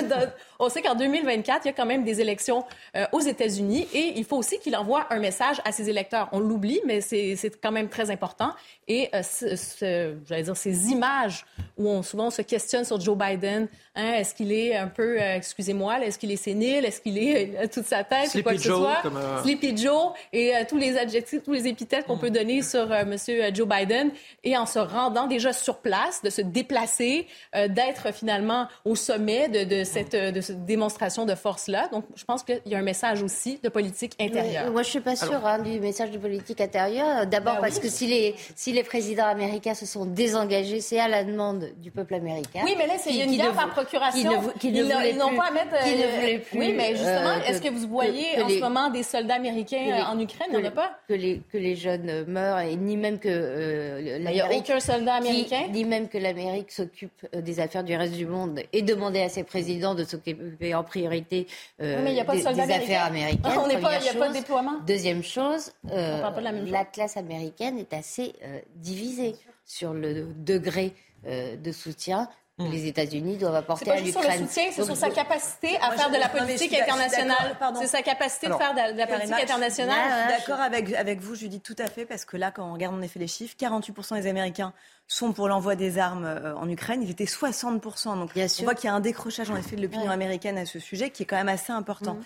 On 0.58 0.68
sait 0.68 0.82
qu'en 0.82 0.94
2024, 0.94 1.64
il 1.64 1.68
y 1.68 1.70
a 1.70 1.72
quand 1.72 1.86
même 1.86 2.04
des 2.04 2.20
élections 2.20 2.64
euh, 2.96 3.04
aux 3.12 3.20
États-Unis 3.20 3.88
et 3.92 4.12
il 4.16 4.24
faut 4.24 4.36
aussi 4.36 4.58
qu'il 4.60 4.76
envoie 4.76 5.06
un 5.10 5.18
message 5.18 5.60
à 5.64 5.72
ses 5.72 5.90
électeurs. 5.90 6.28
On 6.30 6.38
l'oublie, 6.38 6.80
mais 6.84 7.00
c'est 7.00 7.36
quand 7.60 7.72
même 7.72 7.88
très 7.88 8.10
important. 8.10 8.52
Et 8.86 9.08
euh, 9.14 9.22
ce, 9.22 10.14
j'allais 10.24 10.42
dire, 10.42 10.56
ces 10.56 10.90
images 10.90 11.44
où 11.76 11.88
on 11.88 12.02
souvent 12.02 12.30
se 12.30 12.42
questionne 12.42 12.84
sur 12.84 13.00
Joe 13.00 13.16
Biden, 13.16 13.66
hein, 13.96 14.12
est-ce 14.14 14.34
qu'il 14.34 14.52
est 14.52 14.76
un 14.76 14.86
peu, 14.86 15.20
euh, 15.20 15.36
excusez-moi, 15.36 15.98
est-ce 16.04 16.18
qu'il 16.18 16.30
est 16.30 16.36
sénile, 16.36 16.84
est-ce 16.84 17.00
qu'il 17.00 17.18
est 17.18 17.68
toute 17.72 17.86
sa 17.86 18.04
tête, 18.04 18.28
Sleepy 18.28 18.42
quoi 18.42 18.52
que 18.52 18.58
Joe, 18.58 18.76
ce 18.76 18.82
soit, 18.82 19.02
comme, 19.02 19.20
Sleepy 19.42 19.76
Joe 19.76 20.12
et 20.32 20.52
tous 20.68 20.78
les 20.78 20.96
adjectifs, 20.96 21.42
tous 21.42 21.52
les 21.52 21.66
épithètes 21.66 22.06
qu'on 22.06 22.16
mm. 22.16 22.20
peut 22.20 22.30
donner 22.30 22.62
sur 22.62 22.86
Monsieur 23.04 23.21
Joe 23.28 23.68
Biden, 23.68 24.10
et 24.44 24.56
en 24.56 24.66
se 24.66 24.78
rendant 24.78 25.26
déjà 25.26 25.52
sur 25.52 25.78
place, 25.78 26.22
de 26.22 26.30
se 26.30 26.40
déplacer, 26.40 27.26
euh, 27.54 27.68
d'être 27.68 28.12
finalement 28.12 28.66
au 28.84 28.94
sommet 28.94 29.48
de, 29.48 29.84
cette, 29.84 30.14
de 30.14 30.40
cette 30.40 30.64
démonstration 30.64 31.26
de 31.26 31.34
force-là. 31.34 31.88
Donc, 31.92 32.04
je 32.14 32.24
pense 32.24 32.42
qu'il 32.42 32.60
y 32.66 32.74
a 32.74 32.78
un 32.78 32.82
message 32.82 33.22
aussi 33.22 33.58
de 33.62 33.68
politique 33.68 34.14
intérieure. 34.20 34.70
moi, 34.70 34.82
je 34.82 34.90
suis 34.90 35.00
pas 35.00 35.16
sûre 35.16 35.44
hein, 35.46 35.58
du 35.58 35.80
message 35.80 36.10
de 36.10 36.18
politique 36.18 36.60
intérieure. 36.60 37.26
D'abord 37.26 37.56
ben 37.56 37.62
parce 37.62 37.78
que 37.78 37.88
si 37.88 38.06
les, 38.06 38.34
si 38.56 38.72
les 38.72 38.82
présidents 38.82 39.26
américains 39.26 39.74
se 39.74 39.86
sont 39.86 40.04
désengagés, 40.04 40.80
c'est 40.80 40.98
à 40.98 41.08
la 41.08 41.24
demande 41.24 41.70
du 41.78 41.90
peuple 41.90 42.14
américain. 42.14 42.60
Oui, 42.64 42.74
mais 42.76 42.86
là, 42.86 42.94
c'est 42.98 43.14
une 43.14 43.36
guerre 43.36 43.52
par 43.52 43.70
procuration. 43.70 44.30
Qui 44.58 44.72
ne, 44.72 44.84
ils 45.08 45.16
n'ont 45.16 45.36
pas 45.36 45.48
à 45.48 45.50
mettre... 45.50 45.82
Qui 45.84 45.96
ne 45.96 46.20
voulaient 46.20 46.38
plus. 46.38 46.58
Oui, 46.58 46.74
mais 46.76 46.90
justement, 46.90 47.30
euh, 47.30 47.46
est-ce 47.46 47.60
que 47.60 47.68
vous 47.68 47.88
voyez 47.88 48.42
en 48.42 48.48
ce 48.48 48.60
moment 48.60 48.90
des 48.90 49.02
soldats 49.02 49.34
américains 49.34 50.06
en 50.08 50.18
Ukraine? 50.18 50.48
Il 50.52 50.58
n'y 50.58 50.64
en 50.64 50.68
a 50.68 50.72
pas? 50.72 50.92
Que 51.08 51.14
les, 51.14 51.42
que 51.52 51.58
les 51.58 51.76
jeunes 51.76 52.24
meurent 52.26 52.60
et 52.60 52.76
ni 52.76 52.96
même 52.96 53.11
même 53.12 53.20
que 53.20 53.28
euh, 53.28 54.18
Il 54.20 54.24
n'y 54.24 54.40
a 54.40 54.50
aucun 54.50 54.80
soldat 54.80 55.14
américain. 55.14 55.68
dit 55.70 55.84
même 55.84 56.08
que 56.08 56.18
l'Amérique 56.18 56.72
s'occupe 56.72 57.26
euh, 57.34 57.40
des 57.40 57.60
affaires 57.60 57.84
du 57.84 57.94
reste 57.94 58.14
du 58.14 58.26
monde 58.26 58.60
et 58.72 58.82
demandait 58.82 59.22
à 59.22 59.28
ses 59.28 59.44
présidents 59.44 59.94
de 59.94 60.04
s'occuper 60.04 60.74
en 60.74 60.84
priorité 60.84 61.46
euh, 61.80 61.96
Oui, 61.96 62.02
mais 62.04 62.12
il 62.12 62.16
y 62.16 62.20
a 62.20 62.24
pas 62.24 62.34
de 62.34 62.40
des, 62.40 62.60
affaires 62.60 63.04
américaines. 63.04 63.40
Il 63.72 63.72
y 63.72 63.76
a 63.76 63.78
pas 63.78 63.98
de 63.98 64.04
chose. 64.04 64.32
déploiement. 64.32 64.80
Deuxième 64.86 65.22
chose, 65.22 65.72
euh, 65.90 66.30
de 66.30 66.72
la 66.72 66.84
classe 66.84 67.16
américaine 67.16 67.78
est 67.78 67.92
assez 67.92 68.34
divisée 68.76 69.34
sur 69.64 69.92
le 69.94 70.26
degré 70.36 70.92
de 71.24 71.72
soutien 71.72 72.28
les 72.58 72.86
États-Unis 72.86 73.38
doivent 73.38 73.52
C'est 73.54 73.58
apporter 73.58 73.84
pas 73.86 73.92
à 73.94 73.96
juste 73.98 74.10
sur 74.12 74.20
le 74.20 74.26
l'Ukraine. 74.28 74.46
soutien, 74.46 74.64
c'est 74.72 74.84
sur 74.84 74.96
sa 74.96 75.10
capacité 75.10 75.76
à 75.80 75.90
faire 75.92 76.10
de 76.10 76.16
la 76.16 76.28
politique 76.28 76.72
internationale. 76.74 77.56
C'est 77.80 77.86
sa 77.86 78.02
capacité 78.02 78.48
de 78.48 78.54
faire 78.54 78.74
de, 78.74 78.96
la 78.98 79.06
politique 79.06 79.32
internationale. 79.42 79.96
Je 80.28 80.32
suis 80.34 80.40
d'accord 80.46 80.60
avec, 80.62 80.92
avec 80.94 81.20
vous, 81.20 81.34
Judith, 81.34 81.62
tout 81.62 81.76
à 81.78 81.86
fait, 81.86 82.04
parce 82.04 82.24
que 82.24 82.36
là, 82.36 82.50
quand 82.50 82.68
on 82.68 82.72
regarde 82.74 82.94
en 82.94 83.02
effet 83.02 83.18
les 83.18 83.26
chiffres, 83.26 83.54
48% 83.58 84.20
des 84.20 84.26
Américains 84.28 84.72
sont 85.08 85.32
pour 85.32 85.48
l'envoi 85.48 85.74
des 85.76 85.98
armes 85.98 86.24
euh, 86.24 86.54
en 86.56 86.68
Ukraine. 86.68 87.02
Ils 87.02 87.10
étaient 87.10 87.24
60%. 87.24 88.18
Donc, 88.18 88.30
on 88.36 88.64
voit 88.64 88.74
qu'il 88.74 88.88
y 88.88 88.90
a 88.90 88.94
un 88.94 89.00
décrochage, 89.00 89.50
en 89.50 89.56
effet, 89.56 89.76
de 89.76 89.82
l'opinion 89.82 90.10
américaine 90.10 90.56
à 90.58 90.66
ce 90.66 90.78
sujet 90.78 91.10
qui 91.10 91.24
est 91.24 91.26
quand 91.26 91.36
même 91.36 91.48
assez 91.48 91.72
important. 91.72 92.16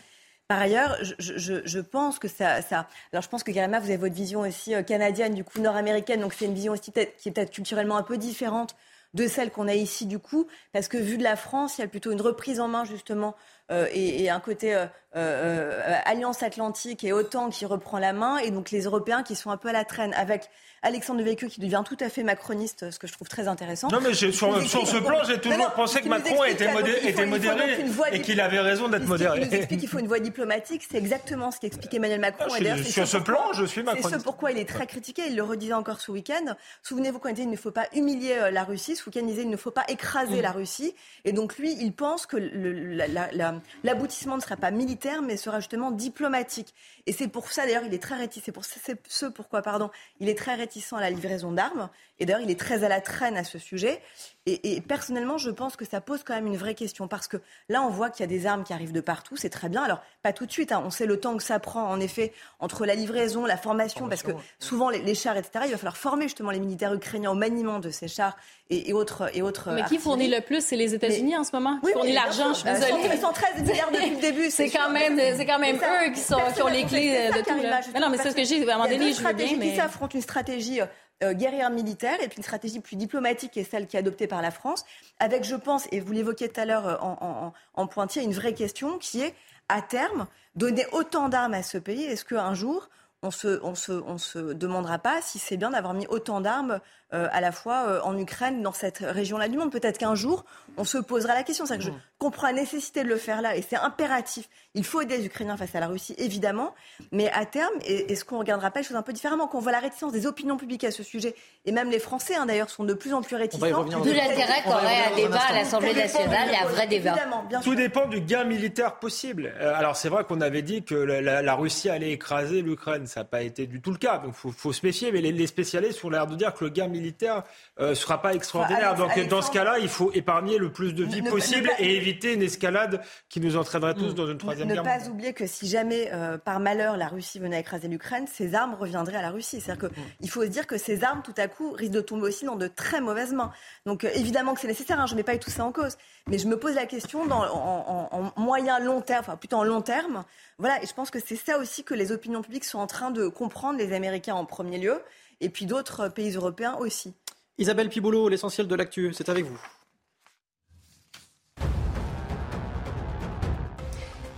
Par 0.49 0.61
ailleurs, 0.61 0.97
je, 1.03 1.15
je- 1.19 1.63
je 1.65 1.81
pense 1.81 2.21
que 2.21 2.29
ça, 2.29 2.63
ça. 2.63 2.87
Alors, 3.13 3.23
je 3.23 3.29
pense 3.29 3.43
que 3.43 3.51
Karima, 3.51 3.81
vous 3.81 3.87
avez 3.87 3.97
votre 3.97 4.15
vision 4.15 4.41
aussi 4.41 4.75
euh, 4.75 4.83
canadienne, 4.83 5.35
du 5.35 5.43
coup 5.43 5.61
nord-américaine, 5.61 6.21
donc 6.21 6.35
c'est 6.35 6.45
une 6.45 6.55
vision 6.55 6.73
aussi 6.73 6.93
peut-être 6.93 7.17
qui 7.17 7.29
est 7.31 7.33
peut-être 7.33 7.51
culturellement 7.51 7.97
un 7.97 8.05
peu 8.05 8.17
différente 8.17 8.77
de 9.17 9.27
celle 9.27 9.51
qu'on 9.51 9.67
a 9.67 9.75
ici, 9.75 10.07
du 10.07 10.19
coup, 10.19 10.47
parce 10.73 10.89
que 10.89 10.99
vu 10.99 11.17
de 11.17 11.23
la 11.23 11.37
France, 11.37 11.79
il 11.79 11.81
y 11.81 11.85
a 11.85 11.89
plutôt 11.89 12.13
une 12.13 12.21
reprise 12.21 12.61
en 12.61 12.69
main 12.69 12.85
justement 12.85 13.35
euh, 13.73 13.89
et, 13.93 14.29
un 14.31 14.41
côté 14.41 14.75
euh, 14.75 14.87
euh, 15.17 15.81
euh, 15.89 15.95
alliance 16.05 16.43
atlantique 16.43 17.03
et 17.05 17.13
OTAN 17.13 17.49
qui 17.51 17.65
reprend 17.67 17.99
la 17.99 18.13
main, 18.13 18.39
et 18.39 18.51
donc 18.51 18.71
les 18.71 18.83
Européens 18.83 19.23
qui 19.23 19.35
sont 19.35 19.51
un 19.51 19.57
peu 19.57 19.69
à 19.69 19.73
la 19.73 19.85
traîne 19.85 20.13
avec. 20.15 20.49
Alexandre 20.83 21.19
Devecchio 21.19 21.49
qui 21.49 21.59
devient 21.59 21.83
tout 21.85 21.97
à 21.99 22.09
fait 22.09 22.23
macroniste, 22.23 22.93
ce 22.93 22.99
que 23.01 23.09
je 23.09 23.13
trouve 23.13 23.27
très 23.29 23.49
intéressant. 23.49 23.89
Non, 23.89 23.99
mais 24.01 24.15
sur, 24.15 24.33
ce 24.33 24.99
plan, 24.99 25.25
j'ai 25.27 25.41
toujours 25.41 25.59
non, 25.59 25.65
pensé 25.75 26.01
que 26.01 26.09
Macron 26.09 26.45
était, 26.45 26.69
faut- 26.69 26.75
il 26.77 27.27
modéré 27.27 27.87
et 28.13 28.21
qu'il 28.23 28.41
avait 28.41 28.61
raison 28.61 28.87
d'être 28.89 29.03
Il 29.03 29.09
modéré. 29.09 29.41
nous 29.41 29.53
explique 29.53 29.81
qu'il 29.81 29.89
faut 29.89 29.99
une 29.99 30.07
voie 30.07 30.21
diplomatique. 30.21 30.87
C'est 30.89 30.99
exactement 30.99 31.51
ce 31.51 31.59
qu'explique 31.59 31.93
Emmanuel 31.95 32.21
Macron. 32.21 32.45
Ah, 32.53 32.59
Et 32.61 32.85
c'est 32.85 32.91
sur 32.93 33.09
ce 33.09 33.17
pourquoi- 33.17 33.35
plan, 33.35 33.53
je 33.55 33.65
suis 33.65 33.81
C'est 33.81 33.85
macroniste. 33.87 34.19
ce 34.19 34.23
pourquoi 34.23 34.53
il 34.53 34.59
est 34.59 34.69
très 34.69 34.87
critiqué. 34.87 35.23
Il 35.29 35.35
le 35.35 35.43
redisait 35.43 35.73
encore 35.73 36.01
ce 36.01 36.13
week-end. 36.13 36.55
Souvenez-vous 36.85 37.19
quand 37.19 37.31
il 37.31 37.35
disait 37.35 37.49
il 37.49 37.51
ne 37.51 37.57
faut 37.57 37.73
pas 37.73 37.87
humilier 37.95 38.37
euh, 38.39 38.51
la 38.53 38.63
Russie. 38.63 38.95
Ce 38.95 39.05
week-end, 39.07 39.21
il 39.23 39.29
disait 39.29 39.43
il 39.43 39.51
ne 39.51 39.57
faut 39.57 39.73
pas 39.73 39.85
écraser 39.89 40.39
Mm. 40.39 40.43
la 40.43 40.53
Russie. 40.53 40.95
Et 41.25 41.33
donc 41.33 41.57
lui, 41.57 41.73
il 41.81 41.95
pense 41.95 42.27
que 42.27 42.37
la- 42.37 43.09
la- 43.33 43.55
l'aboutissement 43.83 44.37
ne 44.37 44.43
sera 44.43 44.57
pas 44.57 44.71
militaire, 44.71 45.06
mais 45.23 45.37
sera 45.37 45.61
justement 45.61 45.91
diplomatique. 45.91 46.75
Et 47.07 47.13
c'est 47.13 47.29
pour 47.29 47.51
ça, 47.53 47.65
d'ailleurs, 47.65 47.85
il 47.85 47.95
est 47.95 48.03
très 48.03 48.17
réticent. 48.17 48.45
C'est 48.45 48.53
pour 48.53 48.65
ce 48.65 49.27
pourquoi, 49.27 49.63
pardon, 49.63 49.91
il 50.21 50.29
est 50.29 50.37
très 50.37 50.55
réticent 50.55 50.93
à 50.93 51.01
la 51.01 51.11
livraison 51.11 51.53
d'armes. 51.53 51.89
Et 52.19 52.27
d'ailleurs, 52.27 52.43
il 52.43 52.51
est 52.51 52.59
très 52.59 52.85
à 52.85 52.89
la 52.89 53.01
traîne 53.01 53.37
à 53.37 53.45
ce 53.45 53.59
sujet. 53.59 54.01
Et, 54.47 54.77
et 54.77 54.81
personnellement, 54.81 55.39
je 55.39 55.51
pense 55.51 55.75
que 55.77 55.85
ça 55.85 56.01
pose 56.01 56.23
quand 56.25 56.35
même 56.35 56.47
une 56.47 56.57
vraie 56.57 56.75
question. 56.77 57.09
Parce 57.09 57.27
que 57.27 57.37
là, 57.69 57.83
on 57.83 57.89
voit 57.91 58.11
qu'il 58.11 58.21
y 58.21 58.25
a 58.25 58.29
des 58.29 58.47
armes 58.47 58.63
qui 58.65 58.73
arrivent 58.73 58.93
de 58.93 59.01
partout. 59.01 59.37
C'est 59.37 59.51
très 59.51 59.69
bien. 59.69 59.83
Alors, 59.83 60.01
pas 60.23 60.33
tout 60.33 60.47
de 60.47 60.53
suite. 60.53 60.71
hein. 60.73 60.83
On 60.87 60.91
sait 60.91 61.07
le 61.07 61.19
temps 61.19 61.37
que 61.37 61.43
ça 61.43 61.59
prend, 61.59 61.83
en 61.91 61.99
effet, 62.01 62.33
entre 62.61 62.87
la 62.87 62.95
livraison, 62.95 63.45
la 63.45 63.57
formation. 63.57 64.09
parce 64.09 64.23
que 64.23 64.31
souvent, 64.61 64.89
les, 64.89 65.01
les 65.01 65.15
chars, 65.17 65.37
etc., 65.37 65.65
il 65.67 65.71
va 65.73 65.77
falloir 65.79 65.97
former 65.97 66.25
justement 66.25 66.51
les 66.53 66.61
militaires 66.61 66.95
ukrainiens 66.95 67.33
au 67.33 67.35
maniement 67.35 67.81
de 67.81 67.91
ces 67.91 68.07
chars 68.09 68.37
et, 68.71 68.89
et 68.91 68.93
autres. 68.93 69.31
Et 69.37 69.43
autres 69.43 69.71
Mais 69.73 69.83
qui 69.85 69.99
fournit 69.99 70.29
le 70.29 70.41
plus, 70.41 70.65
c'est 70.65 70.77
les 70.77 70.95
États-Unis 70.95 71.37
en 71.37 71.45
ce 71.45 71.51
moment. 71.55 71.81
Oui, 71.83 71.91
Qui 71.91 71.93
fournit 71.95 72.09
oui, 72.11 72.15
l'argent, 72.15 72.51
je 72.55 72.59
suis 72.61 72.65
Bah, 72.65 72.75
désolée. 72.79 73.17
113 73.17 73.63
milliards 73.63 73.91
depuis 73.91 74.11
le 74.11 74.21
début. 74.21 74.51
C'est 74.51 74.69
sûr. 74.69 74.81
quand 74.81 74.91
même, 74.93 75.19
c'est 75.37 75.47
quand 75.47 75.59
même 75.59 75.77
eux 75.77 76.13
qui, 76.13 76.21
sont, 76.21 76.39
qui 76.55 76.63
ont 76.63 76.69
les 76.69 76.85
clés 76.85 77.31
de 77.35 77.41
tout. 77.43 77.55
Mais 77.95 78.01
non, 78.01 78.11
mais 78.11 78.19
c'est 78.19 78.31
ce 78.31 78.37
que 78.37 78.45
je 78.45 78.49
dis. 78.55 78.71
À 78.71 78.75
un 78.75 78.79
moment 78.79 78.89
donné, 78.89 79.13
je 79.13 79.21
veux 79.23 79.33
bien, 79.33 79.59
qui 79.59 79.75
s'affrontent, 79.75 80.15
une 80.15 80.23
stratégie 80.23 80.81
euh, 81.23 81.33
guerrière 81.33 81.71
militaire 81.71 82.21
et 82.23 82.29
puis 82.29 82.39
une 82.39 82.43
stratégie 82.43 82.81
plus 82.81 82.97
diplomatique 82.97 83.53
qui 83.53 83.61
est 83.61 83.71
celle 83.71 83.87
qui 83.87 83.97
est 83.97 84.01
adoptée 84.01 84.27
par 84.27 84.43
la 84.43 84.51
France, 84.51 84.85
avec, 85.19 85.45
je 85.45 85.57
pense, 85.57 85.89
et 85.91 86.01
vous 86.01 86.13
l'évoquiez 86.13 86.49
tout 86.49 86.61
à 86.61 86.65
l'heure 86.65 86.87
euh, 86.87 86.97
en, 87.01 87.53
en, 87.75 87.87
pointier, 87.87 88.23
une 88.23 88.35
vraie 88.35 88.55
question 88.55 88.99
qui 88.99 89.23
est, 89.23 89.35
à 89.69 89.83
terme, 89.83 90.27
donner 90.55 90.87
autant 90.93 91.29
d'armes 91.29 91.55
à 91.55 91.63
ce 91.63 91.79
pays, 91.79 92.05
est-ce 92.05 92.25
qu'un 92.25 92.55
jour, 92.55 92.89
on 93.23 93.31
se, 93.31 93.61
se 93.75 94.53
demandera 94.53 94.99
pas 94.99 95.21
si 95.23 95.39
c'est 95.39 95.57
bien 95.57 95.71
d'avoir 95.71 95.95
mis 95.95 96.07
autant 96.09 96.41
d'armes 96.41 96.81
euh, 97.15 97.29
à 97.33 97.41
la 97.41 97.53
fois 97.53 97.85
euh, 97.89 98.01
en 98.03 98.19
Ukraine, 98.19 98.63
dans 98.63 98.73
cette 98.73 98.99
région-là 98.99 99.49
du 99.49 99.57
monde. 99.57 99.71
Peut-être 99.71 99.99
qu'un 99.99 100.15
jour, 100.15 100.45
on 100.77 100.85
se 100.85 100.99
posera 100.99 101.35
la 101.35 101.43
question. 101.45 101.65
C'est 101.67 101.79
que 101.79 101.85
je 101.85 101.91
comprends 102.19 102.47
la 102.49 102.53
nécessité 102.55 103.05
de 103.05 103.09
le 103.09 103.17
faire 103.17 103.43
là, 103.43 103.57
et 103.57 103.63
c'est 103.63 103.77
impératif. 103.77 104.49
Il 104.75 104.85
faut 104.85 105.01
aider 105.01 105.17
les 105.19 105.27
Ukrainiens 105.27 105.57
face 105.57 105.75
à 105.75 105.81
la 105.81 105.87
Russie, 105.87 106.15
évidemment, 106.19 106.75
mais 107.13 107.31
à 107.31 107.45
terme, 107.47 107.73
est-ce 107.85 108.25
qu'on 108.25 108.37
ne 108.37 108.41
regardera 108.41 108.71
pas 108.71 108.81
les 108.81 108.87
choses 108.87 108.97
un 108.97 109.03
peu 109.03 109.13
différemment 109.13 109.47
Quand 109.47 109.59
on 109.59 109.61
voit 109.61 109.73
la 109.73 109.79
réticence 109.81 110.13
des 110.13 110.27
opinions 110.27 110.57
publiques 110.57 110.85
à 110.85 110.91
ce 110.91 111.03
sujet, 111.03 111.35
et 111.65 111.73
même 111.73 111.91
les 111.91 111.99
Français, 111.99 112.35
hein, 112.35 112.47
d'ailleurs, 112.47 112.71
sont 112.71 112.85
de 112.85 112.95
plus 112.95 113.13
en 113.15 113.23
plus 113.23 113.37
réticents. 113.37 113.61
instant. 113.87 114.03
l'intérêt 114.13 114.63
qu'aurait 114.65 115.13
un 115.13 115.17
débat 115.17 115.41
à 115.49 115.53
l'Assemblée 115.55 115.95
nationale 115.95 116.49
et 116.53 116.57
un 116.57 116.67
vrai 116.69 116.87
débat. 116.87 117.15
Bien. 117.49 117.61
Tout 117.61 117.75
dépend 117.75 118.07
du 118.07 118.21
gain 118.21 118.45
militaire 118.45 118.97
possible. 118.99 119.53
Euh, 119.61 119.75
alors 119.75 119.97
c'est 119.97 120.09
vrai 120.09 120.25
qu'on 120.25 120.41
avait 120.41 120.63
dit 120.63 120.83
que 120.85 120.95
la, 120.95 121.21
la- 121.21 121.43
la 121.43 121.55
Russie 121.55 121.89
allait 121.91 122.11
écraser 122.13 122.63
l'Ukraine. 122.63 123.07
Ça 123.07 123.21
n'a 123.21 123.25
pas 123.25 123.43
été 123.43 123.67
du 123.67 123.81
tout 123.81 123.91
le 123.91 123.99
cas. 123.99 124.19
Donc 124.19 124.33
il 124.35 124.39
faut, 124.39 124.53
faut 124.53 124.73
se 124.73 124.85
méfier. 124.85 125.13
Mais 125.13 125.21
les, 125.21 125.33
les 125.33 125.47
spécialistes 125.47 126.03
ont 126.05 126.11
l'air 126.11 126.27
de 126.27 126.35
dire 126.35 126.53
que 126.55 126.65
le 126.65 126.71
gain 126.71 126.89
militaire 126.97 127.43
ne 127.79 127.95
sera 127.95 128.21
pas 128.23 128.35
extraordinaire. 128.35 128.95
Donc 128.95 129.19
dans 129.29 129.43
ce 129.43 129.51
cas-là, 129.51 129.79
il 129.79 129.89
faut 129.89 130.11
épargner 130.13 130.59
le 130.59 130.73
plus 130.73 130.93
de 130.95 131.05
vies 131.05 131.21
Ne- 131.23 131.27
ne 131.27 131.31
possible 131.31 131.69
pas- 131.69 131.75
et 131.79 131.97
éviter 131.97 132.33
une 132.35 132.43
escalade 132.43 133.01
qui 133.29 133.41
nous 133.41 133.57
entraînerait 133.57 133.95
tous 133.95 134.15
dans 134.15 134.27
une 134.27 134.39
troisième 134.39 134.69
ne 134.69 134.75
guerre 134.75 134.83
pas 134.83 134.91
mondiale. 134.95 135.11
oublier 135.13 135.33
que 135.33 135.47
si 135.47 135.69
jamais, 135.69 136.11
euh, 136.13 136.39
par 136.39 136.61
malheur, 136.61 136.97
la 136.97 137.09
Russie 137.09 137.39
venait 137.39 137.57
à 137.57 137.61
écraser 137.61 137.89
l'Ukraine, 137.89 138.27
ces 138.27 138.55
armes 138.55 138.75
reviendraient 138.75 139.17
à 139.17 139.23
la 139.23 139.31
Russie. 139.31 139.61
C'est-à-dire 139.61 139.91
qu'il 140.19 140.31
faut 140.31 140.43
se 140.43 140.49
dire 140.49 140.67
que 140.67 140.79
ces 140.79 141.05
armes, 141.05 141.23
tout 141.23 141.35
à 141.37 141.49
coup, 141.49 141.73
risquent 141.73 141.93
de 141.93 142.01
tomber 142.01 142.23
aussi 142.29 142.45
dans 142.45 142.57
de 142.57 142.67
très 142.69 143.01
mauvaises 143.01 143.33
mains. 143.33 143.53
Donc 143.85 144.05
euh, 144.05 144.11
évidemment 144.15 144.55
que 144.55 144.61
c'est 144.61 144.67
nécessaire, 144.69 144.99
hein, 145.01 145.07
je 145.07 145.13
ne 145.13 145.19
mets 145.19 145.23
pas 145.25 145.37
tout 145.37 145.51
ça 145.51 145.65
en 145.65 145.73
cause. 145.73 145.97
Mais 146.29 146.39
je 146.39 146.49
me 146.49 146.57
pose 146.59 146.75
la 146.75 146.87
question 146.87 147.27
dans, 147.27 147.43
en, 147.45 148.09
en- 148.13 148.33
en 148.37 148.41
moyen, 148.41 148.81
long 148.81 149.01
terme, 149.01 149.21
enfin 149.21 149.37
plutôt 149.37 149.57
en 149.57 149.65
long 149.65 149.81
terme. 149.83 150.25
Voilà, 150.59 150.83
et 150.83 150.87
je 150.87 150.95
pense 150.95 151.11
que 151.11 151.19
c'est 151.25 151.37
ça 151.37 151.59
aussi 151.59 151.85
que 151.85 151.95
les 151.95 152.13
opinions 152.13 152.41
publiques 152.43 152.65
sont 152.65 152.79
en 152.79 152.87
train 152.87 153.11
de 153.11 153.29
comprendre, 153.29 153.79
les 153.79 153.93
Américains 153.93 154.35
en 154.35 154.45
premier 154.47 154.79
lieu, 154.79 155.01
et 155.41 155.49
puis 155.49 155.67
d'autres 155.67 156.09
pays 156.09 156.35
européens 156.35 156.77
aussi. 156.77 157.15
Isabelle 157.59 157.89
Piboulot, 157.89 158.29
l'essentiel 158.29 158.69
de 158.69 158.75
l'actu, 158.75 159.13
c'est 159.15 159.29
avec 159.29 159.45
vous. 159.47 159.61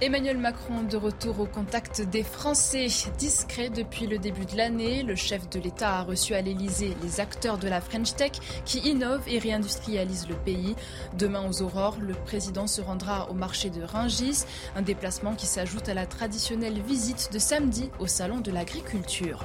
Emmanuel 0.00 0.38
Macron 0.38 0.84
de 0.84 0.96
retour 0.96 1.40
au 1.40 1.46
contact 1.46 2.02
des 2.02 2.22
Français. 2.22 2.86
Discret 3.18 3.68
depuis 3.68 4.06
le 4.06 4.18
début 4.18 4.46
de 4.46 4.56
l'année, 4.56 5.02
le 5.02 5.16
chef 5.16 5.50
de 5.50 5.58
l'État 5.58 5.96
a 5.96 6.02
reçu 6.02 6.34
à 6.34 6.40
l'Elysée 6.40 6.96
les 7.02 7.18
acteurs 7.18 7.58
de 7.58 7.66
la 7.66 7.80
French 7.80 8.14
Tech 8.14 8.30
qui 8.64 8.78
innovent 8.78 9.26
et 9.26 9.40
réindustrialisent 9.40 10.28
le 10.28 10.36
pays. 10.36 10.76
Demain 11.18 11.48
aux 11.48 11.62
aurores, 11.62 11.98
le 12.00 12.14
président 12.14 12.68
se 12.68 12.80
rendra 12.80 13.28
au 13.28 13.34
marché 13.34 13.70
de 13.70 13.82
Rungis, 13.82 14.44
un 14.76 14.82
déplacement 14.82 15.34
qui 15.34 15.46
s'ajoute 15.46 15.88
à 15.88 15.94
la 15.94 16.06
traditionnelle 16.06 16.80
visite 16.80 17.30
de 17.32 17.40
samedi 17.40 17.90
au 17.98 18.06
Salon 18.06 18.38
de 18.38 18.52
l'Agriculture. 18.52 19.44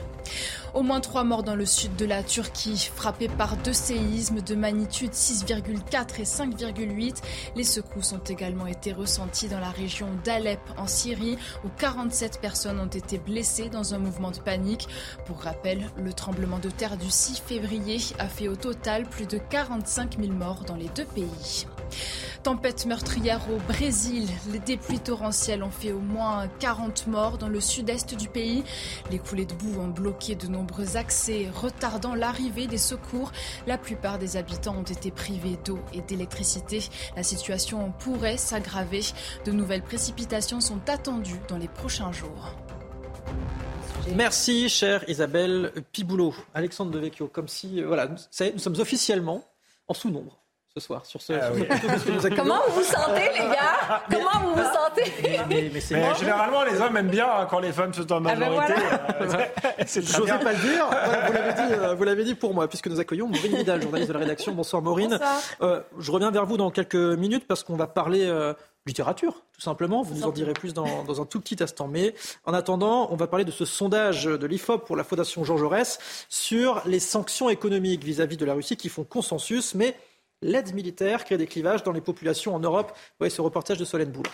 Au 0.74 0.82
moins 0.82 1.02
trois 1.02 1.24
morts 1.24 1.44
dans 1.44 1.54
le 1.54 1.68
sud 1.68 1.96
de 1.98 2.06
la 2.06 2.24
Turquie, 2.24 2.90
frappés 2.96 3.28
par 3.28 3.58
deux 3.58 3.74
séismes 3.74 4.42
de 4.42 4.56
magnitude 4.56 5.12
6,4 5.12 6.20
et 6.20 6.24
5,8. 6.24 7.22
Les 7.56 7.64
secousses 7.64 8.12
ont 8.14 8.24
également 8.28 8.66
été 8.66 8.92
ressentis 8.92 9.48
dans 9.48 9.60
la 9.60 9.70
région 9.70 10.08
d'Alep 10.24 10.60
en 10.76 10.88
Syrie, 10.88 11.38
où 11.64 11.68
47 11.78 12.42
personnes 12.42 12.80
ont 12.80 12.88
été 12.88 13.20
blessées 13.20 13.70
dans 13.70 13.94
un 13.94 14.00
mouvement 14.00 14.32
de 14.32 14.40
panique. 14.40 14.88
Pour 15.28 15.42
rappel, 15.42 15.92
le 15.96 16.12
tremblement 16.12 16.58
de 16.58 16.72
terre 16.72 16.98
du 16.98 17.12
6 17.12 17.44
février 17.46 18.00
a 18.18 18.28
fait 18.28 18.48
au 18.48 18.56
total 18.56 19.06
plus 19.06 19.28
de 19.28 19.38
45 19.38 20.18
000 20.20 20.34
morts 20.34 20.64
dans 20.66 20.76
les 20.76 20.90
deux 20.96 21.06
pays. 21.06 21.68
Tempête 22.42 22.86
meurtrière 22.88 23.40
au 23.50 23.58
Brésil. 23.72 24.28
Les 24.52 24.78
pluies 24.78 25.00
torrentielles 25.00 25.64
ont 25.64 25.70
fait 25.70 25.94
au 25.94 26.00
moins 26.00 26.50
40 26.60 27.08
morts 27.08 27.38
dans 27.38 27.48
le 27.48 27.62
sud-est 27.62 28.16
du 28.16 28.28
pays. 28.28 28.66
Les 29.12 29.20
coulées 29.20 29.46
de 29.46 29.54
boue 29.54 29.80
ont 29.80 29.88
bloqué 29.88 30.36
de 30.36 30.48
nombreux 30.48 30.63
accès, 30.96 31.50
retardant 31.54 32.16
l'arrivée 32.16 32.68
des 32.68 32.78
secours. 32.78 33.32
La 33.68 33.78
plupart 33.78 34.20
des 34.20 34.38
habitants 34.38 34.78
ont 34.78 34.84
été 34.84 35.12
privés 35.12 35.58
d'eau 35.66 35.80
et 35.94 36.02
d'électricité. 36.02 36.82
La 37.16 37.24
situation 37.24 37.92
pourrait 38.00 38.38
s'aggraver. 38.38 39.02
De 39.46 39.52
nouvelles 39.52 39.84
précipitations 39.84 40.62
sont 40.62 40.90
attendues 40.90 41.40
dans 41.48 41.58
les 41.58 41.68
prochains 41.68 42.12
jours. 42.12 42.56
Merci, 44.16 44.70
chère 44.70 45.08
Isabelle 45.10 45.72
Piboulot. 45.92 46.36
Alexandre 46.54 46.92
Devecchio, 46.92 47.28
comme 47.28 47.48
si, 47.48 47.82
euh, 47.82 47.88
voilà, 47.88 48.08
nous 48.08 48.60
sommes 48.60 48.80
officiellement 48.80 49.44
en 49.88 49.94
sous-nombre 49.94 50.43
ce 50.76 50.80
soir 50.80 51.06
sur 51.06 51.22
ce, 51.22 51.34
Ah 51.34 51.52
sur 51.54 51.56
oui. 51.56 51.68
Comment 52.36 52.60
vous 52.68 52.76
vous 52.78 52.84
sentez, 52.84 53.30
les 53.34 53.40
gars? 53.48 54.02
Comment 54.10 54.40
vous 54.44 54.56
vous 54.56 54.74
sentez? 54.74 55.04
Mais, 55.48 55.70
mais 55.72 55.80
c'est 55.80 55.94
Mais 55.94 56.02
moi. 56.02 56.14
généralement, 56.16 56.64
les 56.64 56.82
hommes 56.82 56.98
aiment 56.98 57.10
bien 57.12 57.28
hein, 57.30 57.48
quand 57.48 57.60
les 57.60 57.72
femmes 57.72 57.94
sont 57.94 58.12
en 58.12 58.26
Ah 58.26 58.34
ben 58.36 58.40
majorité. 58.40 58.74
voilà. 59.20 59.44
Euh, 59.44 59.84
c'est 59.86 60.02
très 60.02 60.18
J'osais 60.18 60.32
bien. 60.32 60.38
pas 60.40 60.54
le 60.54 60.58
dire. 60.60 60.88
Voilà, 60.90 61.28
vous 61.28 61.34
l'avez 61.34 61.54
dit, 61.54 61.74
euh, 61.74 61.94
vous 61.94 62.04
l'avez 62.04 62.24
dit 62.24 62.34
pour 62.34 62.56
moi, 62.56 62.68
puisque 62.68 62.88
nous 62.88 63.00
accueillons 63.00 63.28
Maureen 63.28 63.56
Vidal, 63.56 63.84
journaliste 63.84 64.08
de 64.08 64.14
la 64.14 64.20
rédaction. 64.20 64.52
Bonsoir 64.54 64.82
Maureen. 64.82 65.12
Bonsoir. 65.12 65.40
Euh, 65.62 65.82
je 66.00 66.12
reviens 66.12 66.32
vers 66.32 66.48
vous 66.48 66.58
dans 66.58 66.72
quelques 66.72 66.96
minutes 66.96 67.46
parce 67.48 67.64
qu'on 67.64 67.76
va 67.76 67.86
parler 67.86 68.24
euh, 68.26 68.56
littérature, 68.88 69.44
tout 69.54 69.62
simplement. 69.62 70.02
Vous 70.02 70.16
nous 70.16 70.24
en 70.24 70.32
direz 70.32 70.54
plus 70.54 70.74
dans, 70.74 71.04
dans, 71.04 71.22
un 71.22 71.26
tout 71.26 71.40
petit 71.40 71.62
instant. 71.62 71.88
Mais 71.88 72.16
en 72.46 72.54
attendant, 72.56 73.10
on 73.12 73.16
va 73.16 73.28
parler 73.28 73.46
de 73.46 73.52
ce 73.52 73.66
sondage 73.66 74.24
de 74.26 74.48
l'IFOP 74.48 74.88
pour 74.88 74.96
la 74.96 75.04
Fondation 75.04 75.44
Jean 75.44 75.56
Jaurès 75.58 76.00
sur 76.30 76.82
les 76.88 77.00
sanctions 77.00 77.50
économiques 77.52 78.04
vis-à-vis 78.04 78.38
de 78.38 78.46
la 78.46 78.56
Russie 78.56 78.76
qui 78.76 78.90
font 78.90 79.04
consensus, 79.04 79.76
mais 79.76 79.96
l'aide 80.44 80.74
militaire 80.74 81.26
crée 81.26 81.38
des 81.38 81.48
clivages 81.48 81.84
dans 81.84 81.92
les 81.92 82.02
populations 82.02 82.54
en 82.54 82.60
Europe. 82.60 82.92
Vous 82.96 83.16
voyez 83.20 83.32
ce 83.32 83.42
reportage 83.42 83.80
de 83.80 83.86
Solène 83.86 84.12
Boule. 84.12 84.28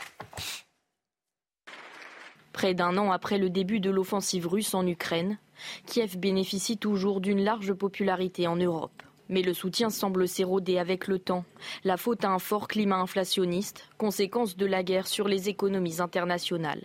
Près 2.52 2.74
d'un 2.74 2.98
an 2.98 3.12
après 3.12 3.38
le 3.38 3.50
début 3.50 3.80
de 3.80 3.90
l'offensive 3.90 4.48
russe 4.48 4.74
en 4.74 4.86
Ukraine, 4.86 5.38
Kiev 5.86 6.18
bénéficie 6.18 6.78
toujours 6.78 7.22
d'une 7.22 7.44
large 7.44 7.74
popularité 7.74 8.48
en 8.48 8.58
Europe. 8.58 9.04
Mais 9.30 9.44
le 9.44 9.54
soutien 9.54 9.92
semble 9.92 10.28
s'éroder 10.28 10.80
avec 10.80 11.08
le 11.08 11.20
temps. 11.20 11.46
La 11.84 11.96
faute 11.96 12.26
à 12.26 12.32
un 12.32 12.40
fort 12.40 12.68
climat 12.68 12.98
inflationniste, 12.98 13.88
conséquence 13.98 14.58
de 14.58 14.66
la 14.66 14.82
guerre 14.84 15.08
sur 15.08 15.28
les 15.28 15.48
économies 15.48 16.02
internationales. 16.02 16.84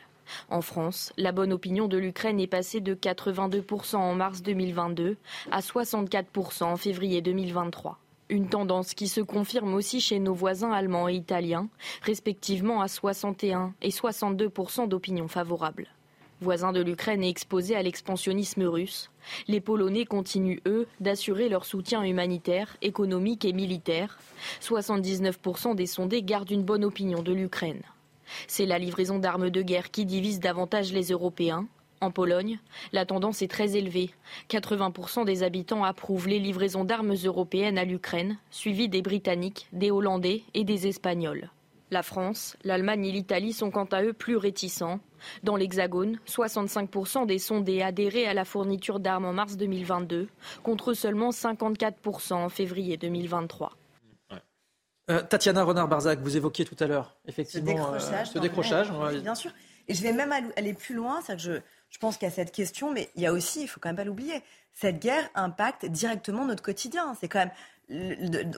En 0.50 0.60
France, 0.60 1.12
la 1.16 1.32
bonne 1.32 1.52
opinion 1.52 1.88
de 1.88 1.96
l'Ukraine 1.96 2.40
est 2.40 2.46
passée 2.46 2.80
de 2.80 2.94
82% 2.94 3.96
en 3.96 4.14
mars 4.14 4.42
2022 4.42 5.16
à 5.50 5.60
64% 5.60 6.64
en 6.64 6.76
février 6.76 7.22
2023. 7.22 7.98
Une 8.30 8.48
tendance 8.48 8.94
qui 8.94 9.08
se 9.08 9.20
confirme 9.20 9.74
aussi 9.74 10.00
chez 10.00 10.18
nos 10.18 10.32
voisins 10.32 10.72
allemands 10.72 11.08
et 11.08 11.14
italiens, 11.14 11.68
respectivement 12.02 12.80
à 12.80 12.88
61 12.88 13.74
et 13.82 13.90
62% 13.90 14.88
d'opinion 14.88 15.28
favorable. 15.28 15.88
Voisins 16.40 16.72
de 16.72 16.80
l'Ukraine 16.80 17.22
et 17.22 17.28
exposés 17.28 17.76
à 17.76 17.82
l'expansionnisme 17.82 18.64
russe, 18.64 19.10
les 19.46 19.60
Polonais 19.60 20.06
continuent, 20.06 20.60
eux, 20.66 20.86
d'assurer 21.00 21.48
leur 21.48 21.64
soutien 21.64 22.02
humanitaire, 22.02 22.76
économique 22.82 23.44
et 23.44 23.52
militaire. 23.52 24.18
79% 24.62 25.74
des 25.74 25.86
sondés 25.86 26.22
gardent 26.22 26.50
une 26.50 26.64
bonne 26.64 26.84
opinion 26.84 27.22
de 27.22 27.32
l'Ukraine. 27.32 27.82
C'est 28.46 28.66
la 28.66 28.78
livraison 28.78 29.18
d'armes 29.18 29.50
de 29.50 29.62
guerre 29.62 29.90
qui 29.90 30.06
divise 30.06 30.40
davantage 30.40 30.92
les 30.92 31.12
Européens, 31.12 31.66
en 32.04 32.10
Pologne, 32.10 32.58
la 32.92 33.06
tendance 33.06 33.42
est 33.42 33.48
très 33.48 33.76
élevée. 33.76 34.10
80% 34.50 35.24
des 35.24 35.42
habitants 35.42 35.84
approuvent 35.84 36.28
les 36.28 36.38
livraisons 36.38 36.84
d'armes 36.84 37.14
européennes 37.24 37.78
à 37.78 37.84
l'Ukraine, 37.84 38.38
suivies 38.50 38.88
des 38.88 39.02
Britanniques, 39.02 39.66
des 39.72 39.90
Hollandais 39.90 40.42
et 40.54 40.64
des 40.64 40.86
Espagnols. 40.86 41.50
La 41.90 42.02
France, 42.02 42.56
l'Allemagne 42.64 43.06
et 43.06 43.12
l'Italie 43.12 43.52
sont 43.52 43.70
quant 43.70 43.84
à 43.84 44.02
eux 44.02 44.12
plus 44.12 44.36
réticents. 44.36 45.00
Dans 45.42 45.56
l'Hexagone, 45.56 46.18
65% 46.26 47.26
des 47.26 47.38
sondés 47.38 47.82
adhéraient 47.82 48.26
à 48.26 48.34
la 48.34 48.44
fourniture 48.44 49.00
d'armes 49.00 49.26
en 49.26 49.32
mars 49.32 49.56
2022, 49.56 50.28
contre 50.62 50.92
seulement 50.92 51.30
54% 51.30 52.34
en 52.34 52.48
février 52.48 52.96
2023. 52.96 53.72
Euh, 55.10 55.22
Tatiana 55.22 55.62
Renard-Barzac, 55.62 56.20
vous 56.20 56.36
évoquiez 56.36 56.64
tout 56.64 56.76
à 56.80 56.86
l'heure, 56.86 57.16
effectivement, 57.26 57.98
ce 57.98 58.38
décrochage. 58.38 58.90
bien 59.22 59.34
sûr. 59.34 59.50
Et 59.86 59.94
je 59.94 60.02
vais 60.02 60.12
même 60.12 60.32
aller 60.56 60.72
plus 60.72 60.94
loin, 60.94 61.20
c'est 61.22 61.36
que 61.36 61.42
je, 61.42 61.52
je 61.94 61.98
pense 62.00 62.16
qu'il 62.16 62.26
y 62.26 62.30
a 62.30 62.34
cette 62.34 62.50
question, 62.50 62.90
mais 62.90 63.08
il 63.14 63.22
y 63.22 63.26
a 63.26 63.32
aussi, 63.32 63.62
il 63.62 63.68
faut 63.68 63.78
quand 63.78 63.88
même 63.88 63.96
pas 63.96 64.02
l'oublier, 64.02 64.42
cette 64.72 64.98
guerre 64.98 65.30
impacte 65.36 65.86
directement 65.86 66.44
notre 66.44 66.62
quotidien. 66.62 67.16
C'est 67.20 67.28
quand 67.28 67.38
même 67.38 67.52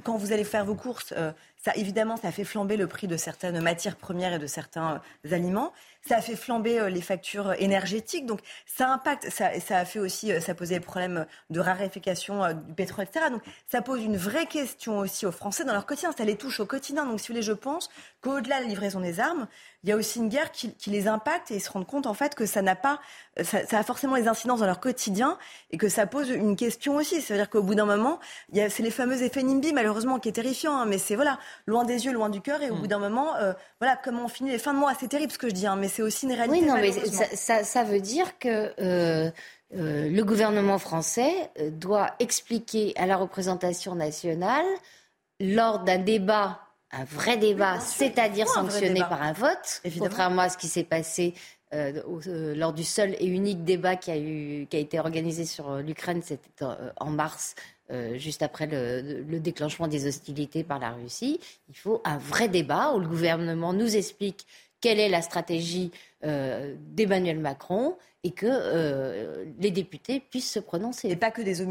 quand 0.04 0.16
vous 0.16 0.32
allez 0.32 0.44
faire 0.44 0.64
vos 0.64 0.74
courses, 0.74 1.12
euh, 1.16 1.32
ça 1.62 1.72
évidemment, 1.74 2.16
ça 2.16 2.30
fait 2.32 2.44
flamber 2.44 2.76
le 2.76 2.86
prix 2.86 3.06
de 3.08 3.16
certaines 3.16 3.60
matières 3.60 3.96
premières 3.96 4.34
et 4.34 4.38
de 4.38 4.46
certains 4.46 5.02
euh, 5.24 5.34
aliments. 5.34 5.72
Ça 6.08 6.18
a 6.18 6.20
fait 6.20 6.36
flamber 6.36 6.78
euh, 6.78 6.88
les 6.88 7.00
factures 7.00 7.54
énergétiques. 7.58 8.26
Donc 8.26 8.40
ça 8.66 8.92
impacte, 8.92 9.30
ça, 9.30 9.58
ça 9.60 9.78
a 9.78 9.84
fait 9.84 9.98
aussi, 9.98 10.32
ça 10.40 10.54
posait 10.54 10.76
des 10.76 10.84
problèmes 10.84 11.26
de 11.50 11.60
raréfaction 11.60 12.52
du 12.52 12.74
pétrole, 12.74 13.04
etc. 13.04 13.26
Donc 13.30 13.42
ça 13.66 13.82
pose 13.82 14.02
une 14.02 14.16
vraie 14.16 14.46
question 14.46 14.98
aussi 14.98 15.26
aux 15.26 15.32
Français 15.32 15.64
dans 15.64 15.72
leur 15.72 15.86
quotidien. 15.86 16.12
Ça 16.16 16.24
les 16.24 16.36
touche 16.36 16.60
au 16.60 16.66
quotidien. 16.66 17.04
Donc 17.04 17.20
si 17.20 17.28
vous 17.28 17.34
voulez, 17.34 17.42
je 17.42 17.52
pense 17.52 17.90
qu'au-delà 18.20 18.58
de 18.58 18.62
la 18.62 18.68
livraison 18.68 19.00
des 19.00 19.18
armes, 19.18 19.48
il 19.86 19.90
y 19.90 19.92
a 19.92 19.96
aussi 19.96 20.18
une 20.18 20.28
guerre 20.28 20.50
qui, 20.50 20.74
qui, 20.74 20.90
les 20.90 21.06
impacte 21.06 21.52
et 21.52 21.56
ils 21.56 21.60
se 21.60 21.70
rendent 21.70 21.86
compte 21.86 22.06
en 22.06 22.14
fait 22.14 22.34
que 22.34 22.44
ça 22.44 22.60
n'a 22.60 22.74
pas, 22.74 22.98
ça, 23.42 23.64
ça, 23.66 23.78
a 23.78 23.82
forcément 23.84 24.16
des 24.16 24.26
incidences 24.26 24.58
dans 24.58 24.66
leur 24.66 24.80
quotidien 24.80 25.38
et 25.70 25.78
que 25.78 25.88
ça 25.88 26.06
pose 26.08 26.28
une 26.30 26.56
question 26.56 26.96
aussi. 26.96 27.20
C'est-à-dire 27.20 27.48
qu'au 27.48 27.62
bout 27.62 27.76
d'un 27.76 27.84
moment, 27.84 28.18
c'est 28.52 28.80
les 28.80 28.90
fameux 28.90 29.22
effets 29.22 29.44
NIMBY 29.44 29.72
malheureusement 29.72 30.18
qui 30.18 30.28
est 30.28 30.32
terrifiant, 30.32 30.76
hein, 30.76 30.86
mais 30.86 30.98
c'est 30.98 31.14
voilà, 31.14 31.38
loin 31.66 31.84
des 31.84 32.06
yeux, 32.06 32.12
loin 32.12 32.28
du 32.28 32.40
cœur 32.40 32.62
et 32.62 32.70
au 32.70 32.76
mm. 32.76 32.80
bout 32.80 32.86
d'un 32.86 32.98
moment, 32.98 33.36
euh, 33.36 33.52
voilà 33.80 33.96
comment 33.96 34.24
on 34.24 34.28
finit 34.28 34.50
les 34.50 34.58
fins 34.58 34.74
de 34.74 34.78
mois. 34.78 34.92
C'est 34.98 35.08
terrible 35.08 35.32
ce 35.32 35.38
que 35.38 35.48
je 35.48 35.54
dis, 35.54 35.66
hein, 35.66 35.76
mais 35.76 35.88
c'est 35.88 36.02
aussi 36.02 36.26
une 36.26 36.32
réalité. 36.32 36.60
Oui, 36.60 36.66
non, 36.66 36.76
mais 36.76 36.92
ça, 36.92 37.64
ça, 37.64 37.84
veut 37.84 38.00
dire 38.00 38.38
que. 38.38 38.72
Euh, 38.80 39.30
euh, 39.74 40.08
le 40.08 40.22
gouvernement 40.22 40.78
français 40.78 41.50
doit 41.72 42.14
expliquer 42.20 42.92
à 42.96 43.04
la 43.04 43.16
représentation 43.16 43.96
nationale, 43.96 44.64
lors 45.40 45.80
d'un 45.80 45.98
débat 45.98 46.60
un 46.92 47.04
vrai 47.04 47.36
débat, 47.36 47.80
c'est-à-dire 47.80 48.46
sanctionné 48.46 49.00
par 49.00 49.20
un 49.20 49.32
vote, 49.32 49.82
contrairement 49.98 50.42
à 50.42 50.48
ce 50.48 50.56
qui 50.56 50.68
s'est 50.68 50.84
passé 50.84 51.34
euh, 51.74 52.00
euh, 52.28 52.54
lors 52.54 52.72
du 52.72 52.84
seul 52.84 53.16
et 53.18 53.26
unique 53.26 53.64
débat 53.64 53.96
qui 53.96 54.12
a, 54.12 54.16
eu, 54.16 54.66
qui 54.70 54.76
a 54.76 54.80
été 54.80 55.00
organisé 55.00 55.44
sur 55.44 55.78
l'Ukraine, 55.78 56.22
c'était 56.22 56.64
en 56.98 57.10
mars, 57.10 57.56
juste 58.14 58.42
après 58.42 58.66
le, 58.66 59.22
le, 59.22 59.40
déclenchement 59.40 59.88
des 59.88 60.06
hostilités 60.06 60.64
par 60.64 60.78
la 60.78 60.90
Russie. 60.90 61.40
Il 61.68 61.76
faut 61.76 62.00
un 62.04 62.18
vrai 62.18 62.48
débat 62.48 62.92
où 62.92 62.98
le 62.98 63.06
gouvernement 63.06 63.72
nous 63.72 63.96
explique 63.96 64.46
quelle 64.80 64.98
est 64.98 65.08
la 65.08 65.22
stratégie 65.22 65.92
d'Emmanuel 66.22 67.38
Macron 67.38 67.96
et 68.26 68.32
que 68.32 68.46
euh, 68.48 69.44
les 69.60 69.70
députés 69.70 70.18
puissent 70.18 70.50
se 70.50 70.58
prononcer. 70.58 71.08
Et 71.08 71.14
pas 71.14 71.30
que 71.30 71.42
des, 71.42 71.62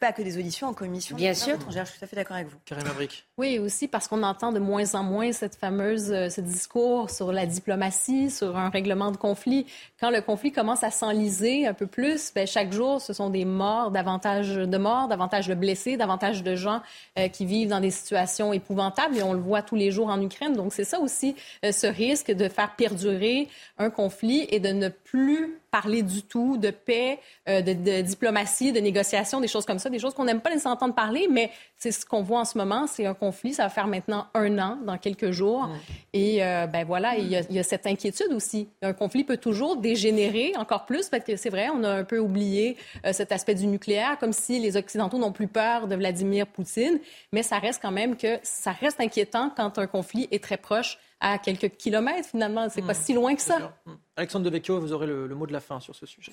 pas 0.00 0.10
que 0.10 0.22
des 0.22 0.36
auditions 0.36 0.66
en 0.66 0.74
commission. 0.74 1.14
Bien 1.14 1.32
sûr. 1.32 1.56
Je 1.68 1.84
suis 1.84 1.98
tout 2.00 2.04
à 2.04 2.08
fait 2.08 2.16
d'accord 2.16 2.34
avec 2.34 2.48
vous. 2.48 2.56
Karim 2.64 2.88
Abric. 2.88 3.24
Oui, 3.38 3.60
aussi 3.60 3.86
parce 3.86 4.08
qu'on 4.08 4.24
entend 4.24 4.50
de 4.50 4.58
moins 4.58 4.96
en 4.96 5.04
moins 5.04 5.30
cette 5.30 5.54
fameuse, 5.54 6.10
euh, 6.10 6.28
ce 6.28 6.40
discours 6.40 7.08
sur 7.08 7.30
la 7.30 7.46
diplomatie, 7.46 8.32
sur 8.32 8.56
un 8.56 8.68
règlement 8.68 9.12
de 9.12 9.16
conflit. 9.16 9.64
Quand 10.00 10.10
le 10.10 10.20
conflit 10.22 10.50
commence 10.50 10.82
à 10.82 10.90
s'enliser 10.90 11.68
un 11.68 11.74
peu 11.74 11.86
plus, 11.86 12.32
ben, 12.34 12.48
chaque 12.48 12.72
jour, 12.72 13.00
ce 13.00 13.12
sont 13.12 13.30
des 13.30 13.44
morts, 13.44 13.92
davantage 13.92 14.56
de 14.56 14.78
morts, 14.78 15.06
davantage 15.06 15.46
de 15.46 15.54
blessés, 15.54 15.96
davantage 15.96 16.42
de 16.42 16.56
gens 16.56 16.82
euh, 17.16 17.28
qui 17.28 17.46
vivent 17.46 17.68
dans 17.68 17.80
des 17.80 17.92
situations 17.92 18.52
épouvantables 18.52 19.16
et 19.16 19.22
on 19.22 19.34
le 19.34 19.40
voit 19.40 19.62
tous 19.62 19.76
les 19.76 19.92
jours 19.92 20.08
en 20.08 20.20
Ukraine. 20.20 20.54
Donc 20.54 20.72
c'est 20.72 20.82
ça 20.82 20.98
aussi, 20.98 21.36
ce 21.62 21.86
risque 21.86 22.32
de 22.32 22.48
faire 22.48 22.74
perdurer 22.74 23.48
un 23.78 23.90
conflit 23.90 24.48
et 24.50 24.58
de 24.58 24.70
ne 24.70 24.88
plus 24.88 25.61
parler 25.72 26.02
du 26.02 26.22
tout 26.22 26.58
de 26.58 26.70
paix, 26.70 27.18
euh, 27.48 27.62
de, 27.62 28.02
diplomatie, 28.02 28.72
de 28.72 28.78
négociation, 28.78 29.40
des 29.40 29.48
choses 29.48 29.64
comme 29.64 29.78
ça, 29.78 29.88
des 29.88 29.98
choses 29.98 30.12
qu'on 30.12 30.26
n'aime 30.26 30.42
pas 30.42 30.50
les 30.50 30.66
entendre 30.66 30.94
parler, 30.94 31.28
mais 31.30 31.50
c'est 31.78 31.90
ce 31.90 32.04
qu'on 32.04 32.22
voit 32.22 32.40
en 32.40 32.44
ce 32.44 32.58
moment. 32.58 32.86
C'est 32.86 33.06
un 33.06 33.14
conflit, 33.14 33.54
ça 33.54 33.64
va 33.64 33.68
faire 33.70 33.86
maintenant 33.86 34.26
un 34.34 34.58
an, 34.58 34.78
dans 34.84 34.98
quelques 34.98 35.30
jours. 35.30 35.70
Et 36.12 36.44
euh, 36.44 36.66
ben 36.66 36.84
voilà, 36.84 37.16
il 37.16 37.26
y, 37.26 37.36
a, 37.36 37.40
il 37.48 37.56
y, 37.56 37.58
a, 37.58 37.62
cette 37.62 37.86
inquiétude 37.86 38.32
aussi. 38.32 38.68
Un 38.82 38.92
conflit 38.92 39.24
peut 39.24 39.38
toujours 39.38 39.78
dégénérer 39.78 40.52
encore 40.58 40.84
plus, 40.84 41.08
parce 41.08 41.24
que 41.24 41.36
c'est 41.36 41.50
vrai, 41.50 41.68
on 41.74 41.82
a 41.84 41.90
un 41.90 42.04
peu 42.04 42.18
oublié 42.18 42.76
euh, 43.06 43.14
cet 43.14 43.32
aspect 43.32 43.54
du 43.54 43.66
nucléaire, 43.66 44.18
comme 44.18 44.34
si 44.34 44.60
les 44.60 44.76
Occidentaux 44.76 45.16
n'ont 45.16 45.32
plus 45.32 45.48
peur 45.48 45.88
de 45.88 45.96
Vladimir 45.96 46.46
Poutine, 46.46 47.00
mais 47.32 47.42
ça 47.42 47.58
reste 47.58 47.80
quand 47.80 47.90
même 47.90 48.16
que 48.16 48.38
ça 48.42 48.72
reste 48.72 49.00
inquiétant 49.00 49.50
quand 49.56 49.78
un 49.78 49.86
conflit 49.86 50.28
est 50.30 50.44
très 50.44 50.58
proche 50.58 50.98
à 51.18 51.38
quelques 51.38 51.70
kilomètres 51.76 52.28
finalement. 52.28 52.68
C'est 52.68 52.82
pas 52.82 52.92
hmm. 52.92 53.02
si 53.02 53.14
loin 53.14 53.34
que 53.34 53.42
ça. 53.42 53.72
Alexandre 54.16 54.44
Devecchio, 54.44 54.78
vous 54.78 54.92
aurez 54.92 55.06
le, 55.06 55.28
mot 55.34 55.46
de 55.46 55.52
la 55.52 55.60
fin 55.60 55.80
sur 55.80 55.94
ce 55.94 56.06
sujet. 56.06 56.32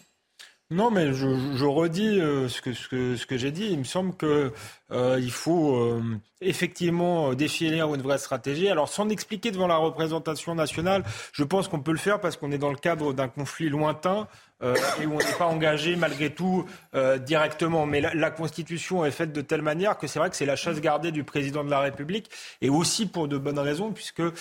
Non, 0.72 0.92
mais 0.92 1.14
je, 1.14 1.66
redis 1.66 2.20
euh, 2.20 2.48
ce 2.48 2.62
que, 2.62 3.38
j'ai 3.38 3.52
dit. 3.52 3.70
Il 3.72 3.80
me 3.80 3.84
semble 3.84 4.16
qu'il 4.16 4.52
euh, 4.92 5.30
faut 5.30 5.76
euh, 5.78 6.04
effectivement 6.42 7.34
définir 7.34 7.94
une 7.96 8.04
vraie 8.04 8.20
stratégie. 8.20 8.70
Alors, 8.70 8.88
sans 8.88 9.10
expliquer 9.10 9.50
devant 9.50 9.66
la 9.66 9.78
représentation 9.78 10.54
nationale, 10.54 11.04
je 11.34 11.44
pense 11.44 11.68
qu'on 11.68 11.80
peut 11.80 11.92
le 11.92 11.98
faire 11.98 12.22
parce 12.22 12.38
qu'on 12.38 12.52
est 12.52 12.60
dans 12.60 12.70
le 12.70 12.78
cadre 12.78 13.14
d'un 13.14 13.30
conflit 13.30 13.70
lointain. 13.70 14.28
Euh, 14.62 14.76
et 15.02 15.06
où 15.06 15.14
on 15.14 15.20
n'est 15.20 15.38
pas 15.38 15.46
engagé 15.46 15.96
malgré 15.96 16.32
tout 16.32 16.66
euh, 16.94 17.18
directement. 17.18 17.86
Mais 17.86 18.02
la, 18.02 18.30
Constitution 18.30 19.06
est 19.06 19.12
faite 19.12 19.32
de 19.32 19.40
telle 19.40 19.62
manière 19.62 19.98
que 19.98 20.06
c'est 20.06 20.20
vrai 20.20 20.30
que 20.30 20.36
c'est 20.36 20.46
la 20.46 20.58
chasse 20.58 20.82
gardée 20.82 21.12
du 21.12 21.24
président 21.24 21.64
de 21.64 21.70
la 21.70 21.80
République 21.80 22.30
et 22.62 22.70
aussi 22.70 23.06
pour 23.06 23.30
de 23.30 23.38
bonnes 23.38 23.60
raisons 23.60 23.92
puisque 23.92 24.20
euh, 24.20 24.32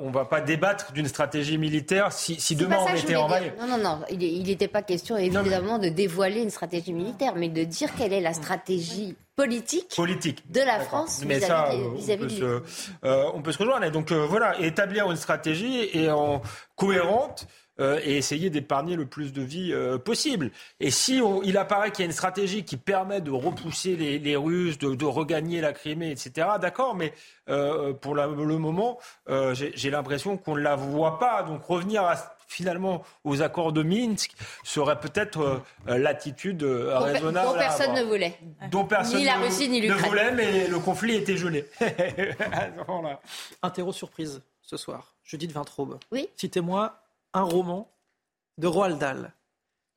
on 0.00 0.08
ne 0.08 0.12
va 0.12 0.24
pas 0.24 0.40
débattre 0.40 0.92
d'une 0.92 1.06
stratégie 1.06 1.58
militaire 1.58 2.12
si, 2.12 2.40
si 2.40 2.56
demain 2.56 2.78
on 2.80 2.94
était 2.94 3.14
en 3.14 3.28
maille. 3.28 3.52
Non, 3.58 3.68
non, 3.68 3.78
non. 3.78 4.00
Il 4.10 4.42
n'était 4.42 4.68
pas 4.68 4.82
question 4.82 5.16
évidemment 5.16 5.78
de 5.78 5.88
dévoiler 5.88 6.42
une 6.42 6.50
stratégie 6.50 6.92
militaire, 6.92 7.34
mais 7.36 7.48
de 7.48 7.62
dire 7.62 7.94
quelle 7.96 8.12
est 8.12 8.20
la 8.20 8.34
stratégie 8.34 9.14
politique, 9.36 9.94
politique. 9.96 10.50
de 10.50 10.60
la 10.60 10.80
France 10.80 11.22
mais 11.26 11.40
ça, 11.40 11.70
on, 11.72 11.94
peut 11.94 12.28
se, 12.28 12.62
on 13.02 13.42
peut 13.42 13.52
se 13.52 13.58
rejoindre. 13.58 13.84
Et 13.84 13.90
donc 13.90 14.10
voilà, 14.12 14.58
établir 14.60 15.10
une 15.10 15.16
stratégie 15.16 15.88
et 15.94 16.10
en 16.10 16.42
cohérente 16.76 17.46
euh, 17.80 18.00
et 18.04 18.18
essayer 18.18 18.50
d'épargner 18.50 18.96
le 18.96 19.06
plus 19.06 19.32
de 19.32 19.40
vie 19.40 19.72
euh, 19.72 19.96
possible. 19.96 20.50
Et 20.78 20.90
si 20.90 21.22
il 21.42 21.56
apparaît 21.56 21.90
qu'il 21.90 22.00
y 22.00 22.06
a 22.06 22.06
une 22.06 22.12
stratégie 22.12 22.64
qui 22.64 22.76
permet 22.76 23.22
de 23.22 23.30
repousser 23.30 23.96
les, 23.96 24.36
Russes, 24.36 24.76
de, 24.76 25.04
regagner 25.06 25.62
la 25.62 25.72
Crimée, 25.72 26.10
etc., 26.10 26.48
d'accord, 26.60 26.94
mais 26.94 27.14
euh, 27.48 27.94
pour 27.94 28.14
le 28.14 28.58
moment, 28.58 28.98
j'ai 29.54 29.90
l'impression 29.90 30.36
qu'on 30.36 30.54
ne 30.54 30.60
la 30.60 30.76
voit 30.76 31.18
pas. 31.18 31.42
Donc 31.42 31.64
revenir 31.64 32.04
finalement 32.46 33.02
aux 33.24 33.40
accords 33.40 33.72
de 33.72 33.82
Minsk 33.82 34.32
serait 34.64 35.00
peut-être 35.00 35.62
l'attitude 35.86 36.62
raisonnable. 36.62 37.48
Dont 37.48 37.58
personne 37.58 37.94
ne 37.94 38.02
voulait. 38.02 38.38
Dont 38.70 38.84
personne 38.84 39.18
ni 39.18 39.24
la 39.24 39.36
Russie 39.36 39.70
ni 39.70 39.80
l'Ukraine. 39.80 40.02
Ne 40.02 40.08
voulait, 40.08 40.32
mais 40.32 40.68
le 40.68 40.78
conflit 40.78 41.14
était 41.14 41.38
gelé. 41.38 41.66
Interro 43.62 43.92
surprise 43.92 44.42
ce 44.60 44.76
soir. 44.76 45.14
Judith 45.24 45.52
Vintraube. 45.52 45.98
Oui. 46.10 46.28
Citez-moi 46.36 47.01
un 47.34 47.42
roman 47.42 47.88
de 48.58 48.66
Roald 48.66 48.98
Dahl. 48.98 49.32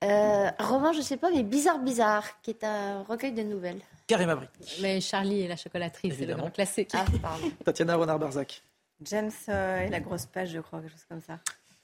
Euh, 0.04 0.50
un 0.58 0.66
roman, 0.66 0.94
je 0.94 1.02
sais 1.02 1.18
pas, 1.18 1.32
mais 1.32 1.44
Bizarre 1.44 1.80
Bizarre, 1.80 2.42
qui 2.42 2.52
est 2.52 2.64
un 2.64 3.04
recueil 3.04 3.32
de 3.32 3.44
nouvelles. 3.44 3.82
Karim 4.08 4.30
Abri. 4.30 4.48
Mais 4.82 5.02
Charlie 5.02 5.42
et 5.42 5.48
la 5.48 5.56
chocolaterie, 5.56 6.14
c'est 6.16 6.26
le 6.26 6.36
grand 6.36 6.52
classique. 6.52 6.92
Ah, 6.94 7.06
pardon. 7.22 7.50
Tatiana 7.66 7.96
Renard-Barzac. 7.96 8.62
James 9.02 9.32
euh, 9.50 9.82
et 9.82 9.90
la 9.90 10.00
grosse 10.00 10.26
page, 10.26 10.52
je 10.52 10.60
crois, 10.60 10.80
quelque 10.80 10.92
chose 10.92 11.06
comme 11.10 11.22
ça. 11.22 11.40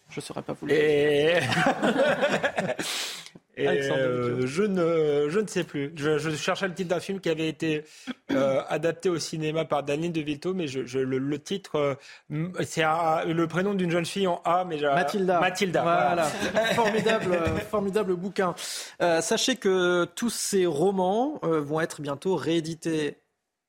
Je 0.09 0.17
ne 0.17 0.21
saurais 0.21 0.41
pas 0.41 0.53
vous 0.53 0.67
Et... 0.69 1.39
Et, 3.63 3.91
euh, 3.91 4.47
je, 4.47 4.63
ne, 4.63 5.27
je 5.29 5.39
ne 5.39 5.47
sais 5.47 5.63
plus. 5.63 5.91
Je, 5.95 6.17
je 6.17 6.29
cherchais 6.31 6.67
le 6.67 6.73
titre 6.73 6.89
d'un 6.89 6.99
film 6.99 7.19
qui 7.19 7.29
avait 7.29 7.47
été 7.47 7.83
euh, 8.31 8.61
adapté 8.69 9.09
au 9.09 9.17
cinéma 9.19 9.65
par 9.65 9.83
Daniel 9.83 10.11
De 10.11 10.21
Vito, 10.21 10.53
mais 10.53 10.67
je, 10.67 10.85
je- 10.85 10.99
le, 10.99 11.17
le 11.17 11.39
titre, 11.39 11.97
euh, 12.31 12.45
c'est 12.63 12.83
le 13.27 13.45
prénom 13.47 13.73
d'une 13.73 13.91
jeune 13.91 14.05
fille 14.05 14.27
en 14.27 14.41
A, 14.45 14.65
mais 14.67 14.77
j'ai- 14.77 14.85
Mathilda. 14.87 15.39
Mathilda. 15.39 15.81
Voilà. 15.81 16.23
formidable, 16.75 17.37
formidable 17.69 18.15
bouquin. 18.15 18.55
Euh, 19.01 19.21
sachez 19.21 19.55
que 19.55 20.05
tous 20.15 20.29
ces 20.29 20.65
romans 20.65 21.39
euh, 21.43 21.59
vont 21.61 21.79
être 21.81 22.01
bientôt 22.01 22.35
réédités 22.35 23.17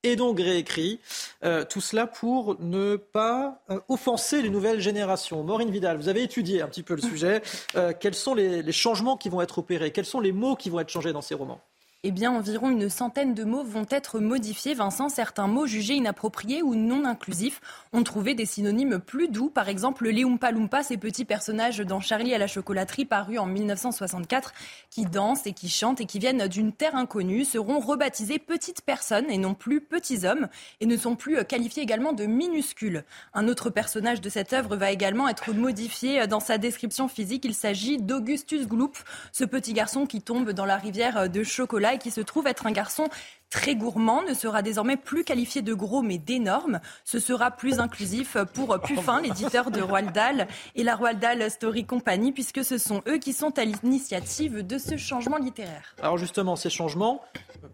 et 0.02 0.16
donc 0.16 0.38
réécrits. 0.38 1.00
Euh, 1.44 1.64
tout 1.64 1.80
cela 1.80 2.06
pour 2.06 2.56
ne 2.60 2.96
pas 2.96 3.62
euh, 3.70 3.80
offenser 3.88 4.42
les 4.42 4.50
nouvelles 4.50 4.80
générations. 4.80 5.42
Maureen 5.42 5.70
Vidal, 5.70 5.96
vous 5.96 6.08
avez 6.08 6.22
étudié 6.22 6.62
un 6.62 6.68
petit 6.68 6.82
peu 6.82 6.94
le 6.94 7.02
sujet. 7.02 7.42
Euh, 7.76 7.92
quels 7.98 8.14
sont 8.14 8.34
les 8.34 8.72
changements 8.72 9.16
qui 9.16 9.28
vont 9.28 9.40
être 9.40 9.58
opérés? 9.58 9.90
Quels 9.90 10.04
sont 10.04 10.20
les 10.20 10.32
mots 10.32 10.56
qui 10.56 10.70
vont 10.70 10.80
être 10.80 10.90
changés 10.90 11.12
dans 11.12 11.22
ces 11.22 11.34
romans? 11.34 11.60
Eh 12.04 12.10
bien, 12.10 12.32
environ 12.32 12.68
une 12.68 12.88
centaine 12.88 13.32
de 13.32 13.44
mots 13.44 13.62
vont 13.62 13.86
être 13.88 14.18
modifiés. 14.18 14.74
Vincent, 14.74 15.08
certains 15.08 15.46
mots 15.46 15.68
jugés 15.68 15.94
inappropriés 15.94 16.60
ou 16.60 16.74
non 16.74 17.04
inclusifs 17.04 17.60
ont 17.92 18.02
trouvé 18.02 18.34
des 18.34 18.44
synonymes 18.44 18.98
plus 18.98 19.28
doux. 19.28 19.50
Par 19.50 19.68
exemple, 19.68 20.08
les 20.08 20.24
Oompa 20.24 20.50
Loompa, 20.50 20.82
ces 20.82 20.96
petits 20.96 21.24
personnages 21.24 21.78
dans 21.78 22.00
Charlie 22.00 22.34
à 22.34 22.38
la 22.38 22.48
chocolaterie 22.48 23.04
parus 23.04 23.38
en 23.38 23.46
1964, 23.46 24.52
qui 24.90 25.06
dansent 25.06 25.46
et 25.46 25.52
qui 25.52 25.68
chantent 25.68 26.00
et 26.00 26.06
qui 26.06 26.18
viennent 26.18 26.48
d'une 26.48 26.72
terre 26.72 26.96
inconnue, 26.96 27.44
seront 27.44 27.78
rebaptisés 27.78 28.40
petites 28.40 28.82
personnes 28.82 29.30
et 29.30 29.38
non 29.38 29.54
plus 29.54 29.80
petits 29.80 30.26
hommes 30.26 30.48
et 30.80 30.86
ne 30.86 30.96
sont 30.96 31.14
plus 31.14 31.44
qualifiés 31.44 31.84
également 31.84 32.12
de 32.12 32.26
minuscules. 32.26 33.04
Un 33.32 33.46
autre 33.46 33.70
personnage 33.70 34.20
de 34.20 34.28
cette 34.28 34.52
œuvre 34.52 34.74
va 34.74 34.90
également 34.90 35.28
être 35.28 35.52
modifié 35.52 36.26
dans 36.26 36.40
sa 36.40 36.58
description 36.58 37.06
physique. 37.06 37.44
Il 37.44 37.54
s'agit 37.54 37.98
d'Augustus 37.98 38.66
Gloop, 38.66 38.98
ce 39.30 39.44
petit 39.44 39.72
garçon 39.72 40.04
qui 40.04 40.20
tombe 40.20 40.50
dans 40.50 40.66
la 40.66 40.78
rivière 40.78 41.30
de 41.30 41.44
chocolat 41.44 41.91
et 41.94 41.98
qui 41.98 42.10
se 42.10 42.20
trouve 42.20 42.46
être 42.46 42.66
un 42.66 42.72
garçon 42.72 43.08
très 43.50 43.74
gourmand, 43.74 44.22
ne 44.22 44.32
sera 44.34 44.62
désormais 44.62 44.96
plus 44.96 45.24
qualifié 45.24 45.60
de 45.62 45.74
gros 45.74 46.00
mais 46.02 46.18
d'énorme. 46.18 46.80
Ce 47.04 47.18
sera 47.18 47.50
plus 47.50 47.80
inclusif 47.80 48.36
pour 48.54 48.78
Puffin, 48.80 49.20
l'éditeur 49.20 49.70
de 49.70 49.82
Roald 49.82 50.12
Dahl 50.12 50.48
et 50.74 50.82
la 50.84 50.96
Roald 50.96 51.18
Dahl 51.18 51.50
Story 51.50 51.84
Company, 51.84 52.32
puisque 52.32 52.64
ce 52.64 52.78
sont 52.78 53.02
eux 53.08 53.18
qui 53.18 53.32
sont 53.32 53.58
à 53.58 53.64
l'initiative 53.64 54.66
de 54.66 54.78
ce 54.78 54.96
changement 54.96 55.36
littéraire. 55.38 55.94
Alors 56.00 56.16
justement, 56.18 56.56
ces 56.56 56.70
changements, 56.70 57.22
euh, 57.62 57.68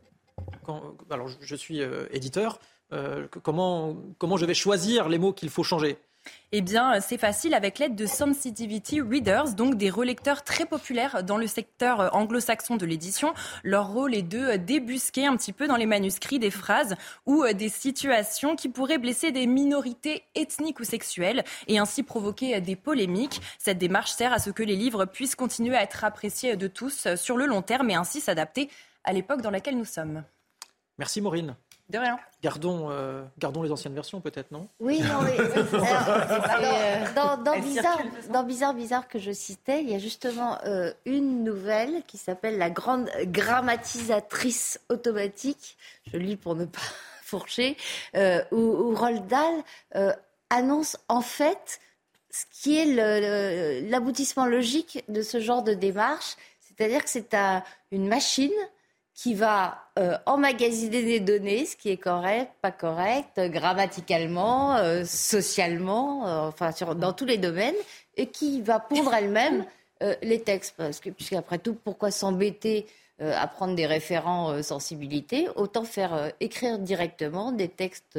quand, 0.64 0.82
alors 1.10 1.28
je- 1.40 1.54
suis 1.54 1.80
euh, 1.80 2.06
éditeur, 2.10 2.58
euh, 2.92 3.28
comment, 3.42 3.96
comment 4.18 4.36
je 4.36 4.46
vais 4.46 4.54
choisir 4.54 5.08
les 5.08 5.18
mots 5.18 5.32
qu'il 5.32 5.50
faut 5.50 5.62
changer? 5.62 5.96
Eh 6.52 6.62
bien, 6.62 7.00
c'est 7.00 7.18
facile 7.18 7.52
avec 7.52 7.78
l'aide 7.78 7.94
de 7.94 8.06
Sensitivity 8.06 9.02
Readers, 9.02 9.54
donc 9.54 9.76
des 9.76 9.90
relecteurs 9.90 10.44
très 10.44 10.64
populaires 10.64 11.22
dans 11.22 11.36
le 11.36 11.46
secteur 11.46 12.00
euh, 12.00 12.08
anglo-saxon 12.12 12.76
de 12.76 12.86
l'édition. 12.86 13.34
Leur 13.64 13.88
rôle 13.88 14.14
est 14.14 14.22
de 14.22 14.38
euh, 14.38 14.56
débusquer 14.56 15.26
un 15.26 15.36
petit 15.36 15.52
peu 15.52 15.66
dans 15.66 15.76
les 15.76 15.86
manuscrits 15.86 16.38
des 16.38 16.50
phrases 16.50 16.96
ou 17.26 17.44
euh, 17.44 17.52
des 17.52 17.68
situations 17.68 18.56
qui 18.56 18.68
pourraient 18.68 18.98
blesser 18.98 19.30
des 19.30 19.46
minorités 19.46 20.24
ethniques 20.34 20.80
ou 20.80 20.84
sexuelles 20.84 21.44
et 21.66 21.78
ainsi 21.78 22.02
provoquer 22.02 22.56
euh, 22.56 22.60
des 22.60 22.76
polémiques. 22.76 23.40
Cette 23.58 23.78
démarche 23.78 24.12
sert 24.12 24.32
à 24.32 24.38
ce 24.38 24.50
que 24.50 24.62
les 24.62 24.76
livres 24.76 25.04
puissent 25.04 25.34
continuer 25.34 25.76
à 25.76 25.82
être 25.82 26.04
appréciés 26.04 26.56
de 26.56 26.66
tous 26.66 27.06
euh, 27.06 27.16
sur 27.16 27.36
le 27.36 27.46
long 27.46 27.62
terme 27.62 27.90
et 27.90 27.94
ainsi 27.94 28.20
s'adapter 28.20 28.70
à 29.04 29.12
l'époque 29.12 29.42
dans 29.42 29.50
laquelle 29.50 29.76
nous 29.76 29.84
sommes. 29.84 30.24
Merci 30.98 31.20
Maureen. 31.20 31.56
De 31.88 31.98
rien. 31.98 32.18
Gardons, 32.42 32.90
euh, 32.90 33.24
gardons 33.38 33.62
les 33.62 33.72
anciennes 33.72 33.94
versions 33.94 34.20
peut-être, 34.20 34.50
non? 34.50 34.68
Oui, 34.78 35.00
non, 35.00 35.20
oui. 35.22 35.30
Alors, 37.16 37.38
dans, 37.38 37.58
Bizarre, 37.58 37.98
dans 38.30 38.42
Bizarre, 38.42 38.74
Bizarre 38.74 39.08
que 39.08 39.18
je 39.18 39.32
citais, 39.32 39.80
il 39.82 39.90
y 39.90 39.94
a 39.94 39.98
justement 39.98 40.58
euh, 40.66 40.92
une 41.06 41.44
nouvelle 41.44 42.02
qui 42.06 42.18
s'appelle 42.18 42.58
La 42.58 42.68
grande 42.70 43.08
grammatisatrice 43.24 44.80
automatique. 44.88 45.76
Je 46.12 46.18
lis 46.18 46.36
pour 46.36 46.54
ne 46.54 46.64
pas 46.66 46.78
fourcher, 47.22 47.76
euh, 48.16 48.42
où, 48.52 48.56
où 48.58 48.94
Roald 48.94 49.26
Dahl 49.26 49.54
euh, 49.96 50.12
annonce 50.50 50.96
en 51.08 51.20
fait 51.20 51.80
ce 52.30 52.44
qui 52.52 52.76
est 52.78 53.80
l'aboutissement 53.88 54.46
logique 54.46 55.02
de 55.08 55.22
ce 55.22 55.40
genre 55.40 55.62
de 55.62 55.72
démarche. 55.74 56.36
C'est-à-dire 56.60 57.02
que 57.02 57.10
c'est 57.10 57.34
un- 57.34 57.62
une 57.90 58.06
machine 58.08 58.52
qui 59.18 59.34
va 59.34 59.82
euh, 59.98 60.16
emmagasiner 60.26 61.02
des 61.02 61.18
données, 61.18 61.66
ce 61.66 61.74
qui 61.74 61.90
est 61.90 61.96
correct, 61.96 62.52
pas 62.62 62.70
correct, 62.70 63.36
euh, 63.38 63.48
grammaticalement, 63.48 64.76
euh, 64.76 65.02
socialement, 65.04 66.46
enfin 66.46 66.70
dans 66.94 67.12
tous 67.12 67.24
les 67.24 67.36
domaines, 67.36 67.74
et 68.16 68.28
qui 68.28 68.62
va 68.62 68.78
pondre 68.78 69.12
elle-même 69.12 69.64
les 70.22 70.40
textes. 70.40 70.74
Parce 70.76 71.00
que, 71.00 71.10
puisqu'après 71.10 71.58
tout, 71.58 71.74
pourquoi 71.74 72.12
s'embêter 72.12 72.86
à 73.20 73.48
prendre 73.48 73.74
des 73.74 73.86
référents 73.86 74.62
sensibilité 74.62 75.48
Autant 75.56 75.82
faire 75.82 76.30
écrire 76.38 76.78
directement 76.78 77.50
des 77.50 77.66
textes 77.66 78.16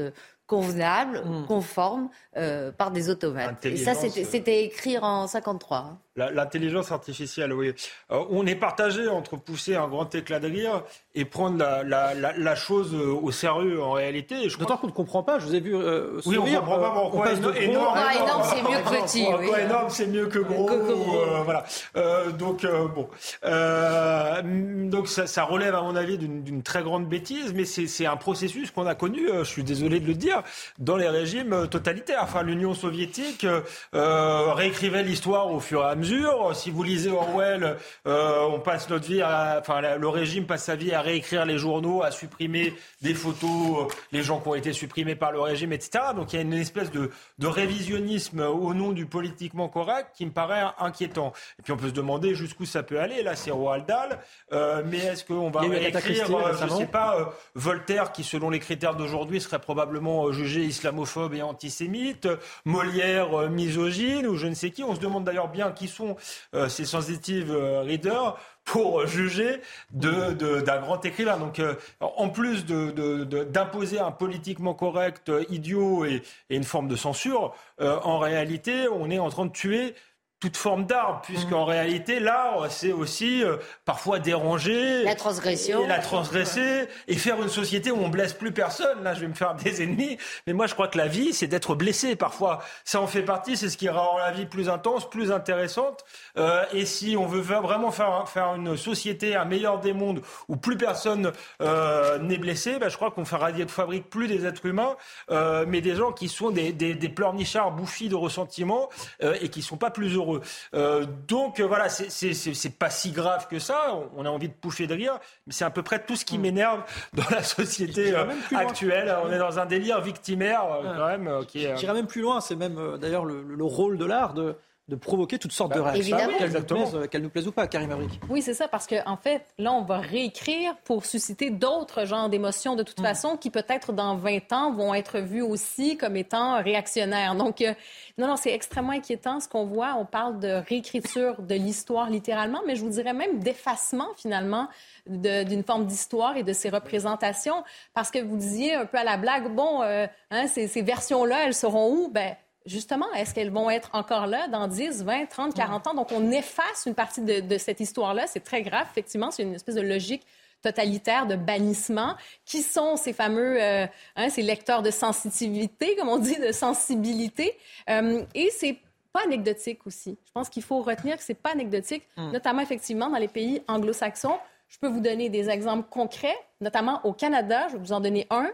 euh, 0.54 0.62
convenables, 0.62 1.22
conformes, 1.48 2.10
euh, 2.38 2.72
par 2.72 2.92
des 2.92 3.10
automates. 3.10 3.66
Et 3.66 3.78
ça, 3.78 3.94
c'était 3.96 4.22
euh. 4.24 4.28
c'était 4.30 4.64
écrit 4.66 4.98
en 4.98 5.28
53. 5.28 5.78
hein. 5.78 5.98
La- 6.16 6.32
L'intelligence 6.32 6.92
artificielle, 6.92 7.54
oui. 7.54 7.74
Euh, 8.12 8.24
on 8.30 8.46
est 8.46 8.56
partagé 8.56 9.08
entre 9.08 9.38
pousser 9.38 9.76
un 9.76 9.88
grand 9.88 10.14
éclat 10.16 10.40
de 10.40 10.48
rire 10.48 10.84
et 11.16 11.24
prendre 11.24 11.58
la, 11.58 11.84
la- 11.84 12.14
la- 12.14 12.38
la 12.38 12.56
chose 12.56 12.94
au 12.94 13.32
sérieux 13.32 13.82
en 13.82 13.94
réalité. 13.94 14.36
D'autant 14.60 14.76
qu'on 14.78 14.88
ne 14.88 14.92
comprend 14.92 15.24
pas. 15.24 15.40
Je 15.40 15.46
vous 15.46 15.56
ai 15.56 15.60
vu 15.62 15.76
euh, 15.76 16.20
Oui, 16.26 16.38
on 16.38 16.42
sourire. 16.42 16.60
comprend 16.60 16.80
pas 16.80 16.92
pourquoi 16.92 17.32
énorme, 17.32 17.98
énorme, 18.16 18.44
c'est 18.44 18.62
mieux 18.64 18.78
que 18.84 19.02
petit, 19.04 19.24
Pourquoi 19.26 19.56
oui. 19.58 19.62
énorme, 19.64 19.90
c'est 19.90 20.08
mieux 20.08 20.26
que 20.28 20.40
gros. 20.40 20.70
euh, 20.70 21.42
voilà. 21.46 21.64
Euh, 21.96 22.32
donc 22.32 22.64
euh, 22.66 22.88
bon, 22.88 23.08
Euh, 23.46 24.42
donc 24.90 25.08
ça, 25.08 25.28
ça 25.28 25.44
relève 25.44 25.76
à 25.76 25.82
mon 25.82 25.96
avis 25.96 26.18
d'une 26.18 26.64
très 26.64 26.84
grande 26.84 27.08
bêtise, 27.08 27.54
mais 27.54 27.66
c'est 27.66 27.88
c'est 27.88 28.06
un 28.06 28.18
processus 28.18 28.72
qu'on 28.72 28.86
a 28.88 28.96
connu. 28.96 29.30
euh, 29.30 29.44
je 29.44 29.50
suis 29.50 29.64
désolé 29.64 30.00
de 30.00 30.08
le 30.08 30.14
dire, 30.16 30.39
dans 30.78 30.98
les 30.98 31.10
régimes 31.10 31.68
totalitaires. 31.68 32.22
Enfin, 32.24 32.44
l'Union 32.44 32.74
soviétique 32.74 33.46
euh, 33.94 34.54
réécrivait 34.54 35.04
l'histoire 35.04 35.52
au 35.52 35.60
fur 35.60 35.82
et 35.82 35.86
à 35.90 35.96
mesure. 35.96 36.56
Si 36.56 36.72
vous 36.72 36.84
lisez 36.84 37.10
Orwell, 37.12 37.78
euh, 38.08 38.42
on 38.52 38.60
passe 38.60 38.90
notre 38.90 39.06
vie, 39.08 39.22
à, 39.22 39.58
enfin 39.60 39.82
la- 39.82 39.98
le 39.98 40.08
régime 40.08 40.46
passe 40.46 40.66
sa 40.66 40.76
vie 40.76 40.94
à 40.94 41.02
réécrire 41.02 41.46
les 41.46 41.58
journaux, 41.58 42.04
à 42.04 42.12
supprimer 42.12 42.74
des 43.02 43.14
photos, 43.14 43.50
euh, 43.90 43.94
les 44.12 44.24
gens 44.24 44.40
qui 44.40 44.48
ont 44.48 44.56
été 44.56 44.74
supprimés 44.74 45.16
par 45.16 45.32
le 45.32 45.40
régime, 45.42 45.74
etc. 45.74 46.00
Donc 46.16 46.34
il 46.34 46.36
y 46.38 46.40
a 46.40 46.42
une 46.44 46.54
espèce 46.54 46.92
de, 46.92 47.12
de 47.40 47.48
révisionnisme 47.48 48.42
au 48.42 48.74
nom 48.74 48.92
du 48.92 49.06
politiquement 49.06 49.68
correct 49.70 50.10
qui 50.16 50.26
me 50.26 50.32
paraît 50.32 50.64
inquiétant. 50.80 51.34
Et 51.60 51.62
puis 51.64 51.74
on 51.74 51.78
peut 51.78 51.88
se 51.90 51.94
demander 51.94 52.36
jusqu'où 52.36 52.66
ça 52.66 52.84
peut 52.84 53.00
aller. 53.00 53.24
Là, 53.24 53.36
c'est 53.36 53.52
Roald 53.52 53.86
Dahl, 53.86 54.20
euh, 54.54 54.82
mais 54.86 54.98
est-ce 55.00 55.24
qu'on 55.26 55.50
va 55.50 55.62
réécrire, 55.62 56.26
je 56.28 56.34
récemment. 56.36 56.78
sais 56.78 56.86
pas, 56.86 57.34
Voltaire 57.56 58.12
qui, 58.12 58.24
selon 58.24 58.50
les 58.50 58.60
critères 58.60 58.96
d'aujourd'hui, 58.96 59.42
serait 59.42 59.60
probablement 59.60 60.29
jugé 60.32 60.62
islamophobe 60.62 61.34
et 61.34 61.42
antisémite, 61.42 62.28
Molière 62.66 63.34
euh, 63.40 63.50
misogyne 63.50 64.28
ou 64.28 64.36
je 64.36 64.48
ne 64.48 64.54
sais 64.54 64.72
qui. 64.72 64.84
On 64.84 64.96
se 64.96 65.00
demande 65.00 65.24
d'ailleurs 65.24 65.50
bien 65.50 65.72
qui 65.72 65.88
sont 65.88 66.16
euh, 66.54 66.70
ces 66.70 66.86
sensitive 66.86 67.52
euh, 67.52 67.82
readers 67.82 68.38
pour 68.66 69.08
juger 69.08 69.62
de- 69.92 70.34
de- 70.34 70.62
d'un 70.62 70.80
grand 70.80 71.04
écrivain. 71.04 71.38
Donc, 71.38 71.60
en 72.02 72.30
plus 72.30 72.66
d'imposer 72.66 74.00
un 74.00 74.12
politiquement 74.12 74.74
correct 74.74 75.32
idiot 75.50 76.06
et, 76.06 76.22
et 76.50 76.56
une 76.56 76.64
forme 76.64 76.88
de 76.88 76.96
censure, 76.96 77.56
en 77.80 78.20
réalité, 78.20 78.88
on 78.88 79.10
est 79.10 79.18
en 79.18 79.30
train 79.30 79.46
de 79.48 79.52
tuer 79.52 79.96
toute 80.40 80.56
forme 80.58 80.86
d'art, 80.86 81.22
puisqu'en 81.22 81.66
réalité, 81.66 82.20
l'art, 82.20 82.72
c'est 82.72 82.92
aussi 82.94 83.44
euh, 83.44 83.58
parfois 83.84 84.20
déranger. 84.20 85.04
La 85.04 85.16
transgression. 85.16 85.84
Et 85.84 85.88
la 85.88 86.00
transgresser, 86.00 86.88
et 87.08 87.16
faire 87.16 87.42
une 87.42 87.50
société 87.50 87.92
où 87.92 87.98
on 88.02 88.08
blesse 88.10 88.34
plus 88.34 88.52
personne. 88.54 89.04
Là, 89.04 89.14
je 89.14 89.22
vais 89.22 89.28
me 89.28 89.34
faire 89.34 89.56
des 89.56 89.84
ennemis. 89.84 90.18
Mais 90.48 90.54
moi, 90.54 90.68
je 90.68 90.74
crois 90.74 90.88
que 90.88 90.98
la 90.98 91.08
vie, 91.08 91.34
c'est 91.34 91.48
d'être 91.48 91.76
blessé 91.76 92.16
parfois. 92.16 92.60
Ça 92.86 93.02
en 93.02 93.08
fait 93.08 93.24
partie, 93.24 93.58
c'est 93.58 93.70
ce 93.70 93.76
qui 93.78 93.90
rend 93.90 94.18
la 94.18 94.32
vie 94.32 94.46
plus 94.46 94.70
intense, 94.70 95.10
plus 95.10 95.32
intéressante. 95.32 96.06
Euh, 96.38 96.64
et 96.72 96.86
si 96.86 97.18
on 97.18 97.26
veut 97.26 97.42
vraiment 97.42 97.92
faire, 97.92 98.28
faire 98.30 98.56
une 98.56 98.78
société, 98.78 99.36
un 99.36 99.46
meilleur 99.46 99.80
des 99.80 99.94
mondes, 99.94 100.22
où 100.48 100.56
plus 100.56 100.78
personne 100.78 101.34
euh, 101.62 102.18
n'est 102.20 102.38
blessé, 102.38 102.80
bah, 102.80 102.88
je 102.90 102.96
crois 102.96 103.12
qu'on 103.12 103.26
fera- 103.26 103.50
fabrique 103.68 104.10
plus 104.10 104.28
des 104.28 104.46
êtres 104.46 104.66
humains, 104.66 104.96
euh, 105.32 105.66
mais 105.68 105.82
des 105.82 105.96
gens 105.96 106.12
qui 106.14 106.30
sont 106.30 106.50
des, 106.50 106.72
des, 106.72 106.94
des 106.96 107.10
pleurnichards 107.10 107.72
bouffis 107.72 108.08
de 108.08 108.16
ressentiment 108.16 108.90
euh, 109.24 109.36
et 109.42 109.50
qui 109.50 109.62
sont 109.62 109.76
pas 109.78 109.90
plus 109.92 110.16
heureux 110.16 110.29
heureux. 110.74 111.06
donc 111.28 111.60
voilà, 111.62 111.90
c'est 111.90 112.78
pas 112.78 112.90
si 112.90 113.12
grave 113.12 113.48
que 113.48 113.60
ça. 113.60 113.96
On 114.16 114.26
a 114.26 114.30
envie 114.30 114.50
de 114.50 114.54
pouffer 114.54 114.88
de 114.88 114.94
rire, 114.94 115.20
mais 115.48 115.54
c'est 115.54 115.66
à 115.66 115.70
peu 115.70 115.84
près 115.84 116.04
tout 116.04 116.16
ce 116.16 116.26
qui 116.26 116.38
mm. 116.38 116.42
m'énerve 116.42 116.84
dans 117.14 117.30
la 117.32 117.44
société 117.44 118.14
actuelle. 118.56 119.16
On 119.24 119.32
est 119.32 119.40
dans 119.40 119.60
un 119.60 119.66
délire 119.66 120.02
victimaire 120.02 120.64
quand 120.84 121.08
même. 121.08 121.46
qui 121.48 121.66
est, 121.66 121.94
même 121.94 122.08
plus 122.08 122.22
loin. 122.22 122.42
C'est 122.42 122.56
même 122.56 122.98
d'ailleurs 122.98 123.26
le, 123.26 123.64
rôle 123.64 123.98
de 123.98 124.06
l'art 124.06 124.34
de 124.34 124.56
de 124.90 124.96
provoquer 124.96 125.38
toutes 125.38 125.52
sortes 125.52 125.74
de 125.74 125.80
bah, 125.80 125.92
réactions, 125.92 126.18
qu'elles 126.18 127.22
nous, 127.22 127.28
nous, 127.28 127.30
plaisent 127.30 127.48
ou 127.48 127.52
pas, 127.52 127.68
Karim 127.68 127.92
Abrik. 127.92 128.20
Oui, 128.30 128.42
c'est 128.42 128.56
ça, 128.56 128.68
parce 128.68 128.88
qu'en 128.88 129.02
en 129.06 129.18
fait, 129.18 129.46
là, 129.58 129.72
on 129.72 129.84
va 129.84 130.00
réécrire 130.00 130.76
pour 130.84 131.06
susciter 131.06 131.52
d'autres 131.52 132.06
genres 132.06 132.30
d'émotions 132.30 132.76
de 132.76 132.84
toute 132.84 133.00
mm. 133.00 133.04
façon 133.04 133.38
qui 133.38 133.52
peut-être 133.52 133.94
dans 133.94 134.16
20 134.16 134.52
ans 134.52 134.74
vont 134.74 134.94
être 134.94 135.20
vues 135.20 135.44
aussi 135.44 135.96
comme 135.96 136.16
étant 136.16 136.62
réactionnaires. 136.62 137.36
Donc, 137.36 137.62
euh, 137.62 137.74
non, 138.18 138.28
non, 138.28 138.36
c'est 138.36 138.52
extrêmement 138.52 138.94
inquiétant 138.94 139.40
ce 139.40 139.48
qu'on 139.48 139.66
voit. 139.66 139.96
On 139.98 140.06
parle 140.06 140.40
de 140.40 140.62
réécriture 140.68 141.42
de 141.42 141.56
l'histoire 141.56 142.10
littéralement, 142.10 142.62
mais 142.66 142.76
je 142.76 142.82
vous 142.82 142.90
dirais 142.90 143.14
même 143.14 143.40
d'effacement 143.40 144.08
finalement 144.18 144.68
d'une 145.06 145.64
forme 145.64 145.86
d'histoire 145.86 146.36
et 146.36 146.44
de 146.44 146.54
ses 146.54 146.70
représentations. 146.70 147.64
Parce 147.94 148.10
que 148.10 148.20
vous 148.20 148.38
disiez 148.38 148.74
un 148.74 148.86
peu 148.86 148.98
à 148.98 149.04
la 149.04 149.18
blague, 149.18 149.54
bon, 149.54 149.84
euh, 149.84 150.08
hein, 150.32 150.48
ces, 150.48 150.68
ces 150.68 150.82
versions-là, 150.82 151.46
elles 151.46 151.54
seront 151.54 151.94
où? 151.94 152.10
Ben, 152.10 152.36
justement, 152.70 153.12
est-ce 153.14 153.34
qu'elles 153.34 153.52
vont 153.52 153.70
être 153.70 153.90
encore 153.94 154.28
là 154.28 154.48
dans 154.48 154.68
10, 154.68 155.04
20, 155.04 155.26
30, 155.26 155.54
40 155.54 155.88
ans? 155.88 155.94
Donc, 155.94 156.12
on 156.12 156.32
efface 156.32 156.84
une 156.86 156.96
partie 156.96 157.22
de, 157.22 157.58
cette 157.58 157.80
histoire-là. 157.80 158.28
C'est 158.28 158.44
très 158.44 158.62
grave, 158.62 158.88
effectivement. 158.92 159.32
C'est 159.32 159.44
une 159.44 159.56
espèce 159.56 159.76
de 159.76 159.82
logique 159.82 160.26
totalitaire 160.62 161.26
de 161.26 161.36
bannissement. 161.36 162.16
Qui 162.46 162.62
sont 162.62 162.96
ces 162.96 163.14
fameux, 163.14 163.62
euh, 163.62 163.88
hein, 164.16 164.30
ces 164.30 164.42
lecteurs 164.42 164.82
de 164.82 164.92
sensitivité, 164.92 165.96
comme 165.96 166.10
on 166.10 166.18
dit, 166.18 166.38
de 166.38 166.52
sensibilité? 166.52 167.58
Euh, 167.90 168.24
et 168.36 168.50
c'est 168.52 168.78
pas 169.12 169.24
anecdotique 169.24 169.88
aussi. 169.88 170.18
Je 170.26 170.32
pense 170.32 170.50
qu'il 170.50 170.64
faut 170.64 170.82
retenir 170.82 171.18
que 171.18 171.24
c'est 171.24 171.34
pas 171.34 171.52
anecdotique, 171.52 172.04
hmm. 172.18 172.32
notamment 172.32 172.62
effectivement 172.62 173.10
dans 173.10 173.18
les 173.18 173.28
pays 173.28 173.64
anglo-saxons. 173.68 174.38
Je 174.68 174.78
peux 174.78 174.88
vous 174.88 175.00
donner 175.00 175.30
des 175.30 175.50
exemples 175.50 175.90
concrets, 175.90 176.38
notamment 176.62 177.02
au 177.04 177.14
Canada. 177.14 177.68
Je 177.70 177.74
vais 177.74 177.80
vous 177.80 177.94
en 177.94 178.00
donner 178.00 178.28
un. 178.30 178.52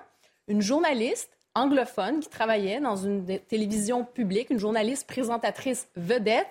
Une 0.48 0.62
journaliste 0.62 1.35
anglophone 1.56 2.20
qui 2.20 2.30
travaillait 2.30 2.80
dans 2.80 2.96
une 2.96 3.26
télévision 3.48 4.04
publique, 4.04 4.50
une 4.50 4.60
journaliste 4.60 5.08
présentatrice 5.08 5.88
vedette, 5.96 6.48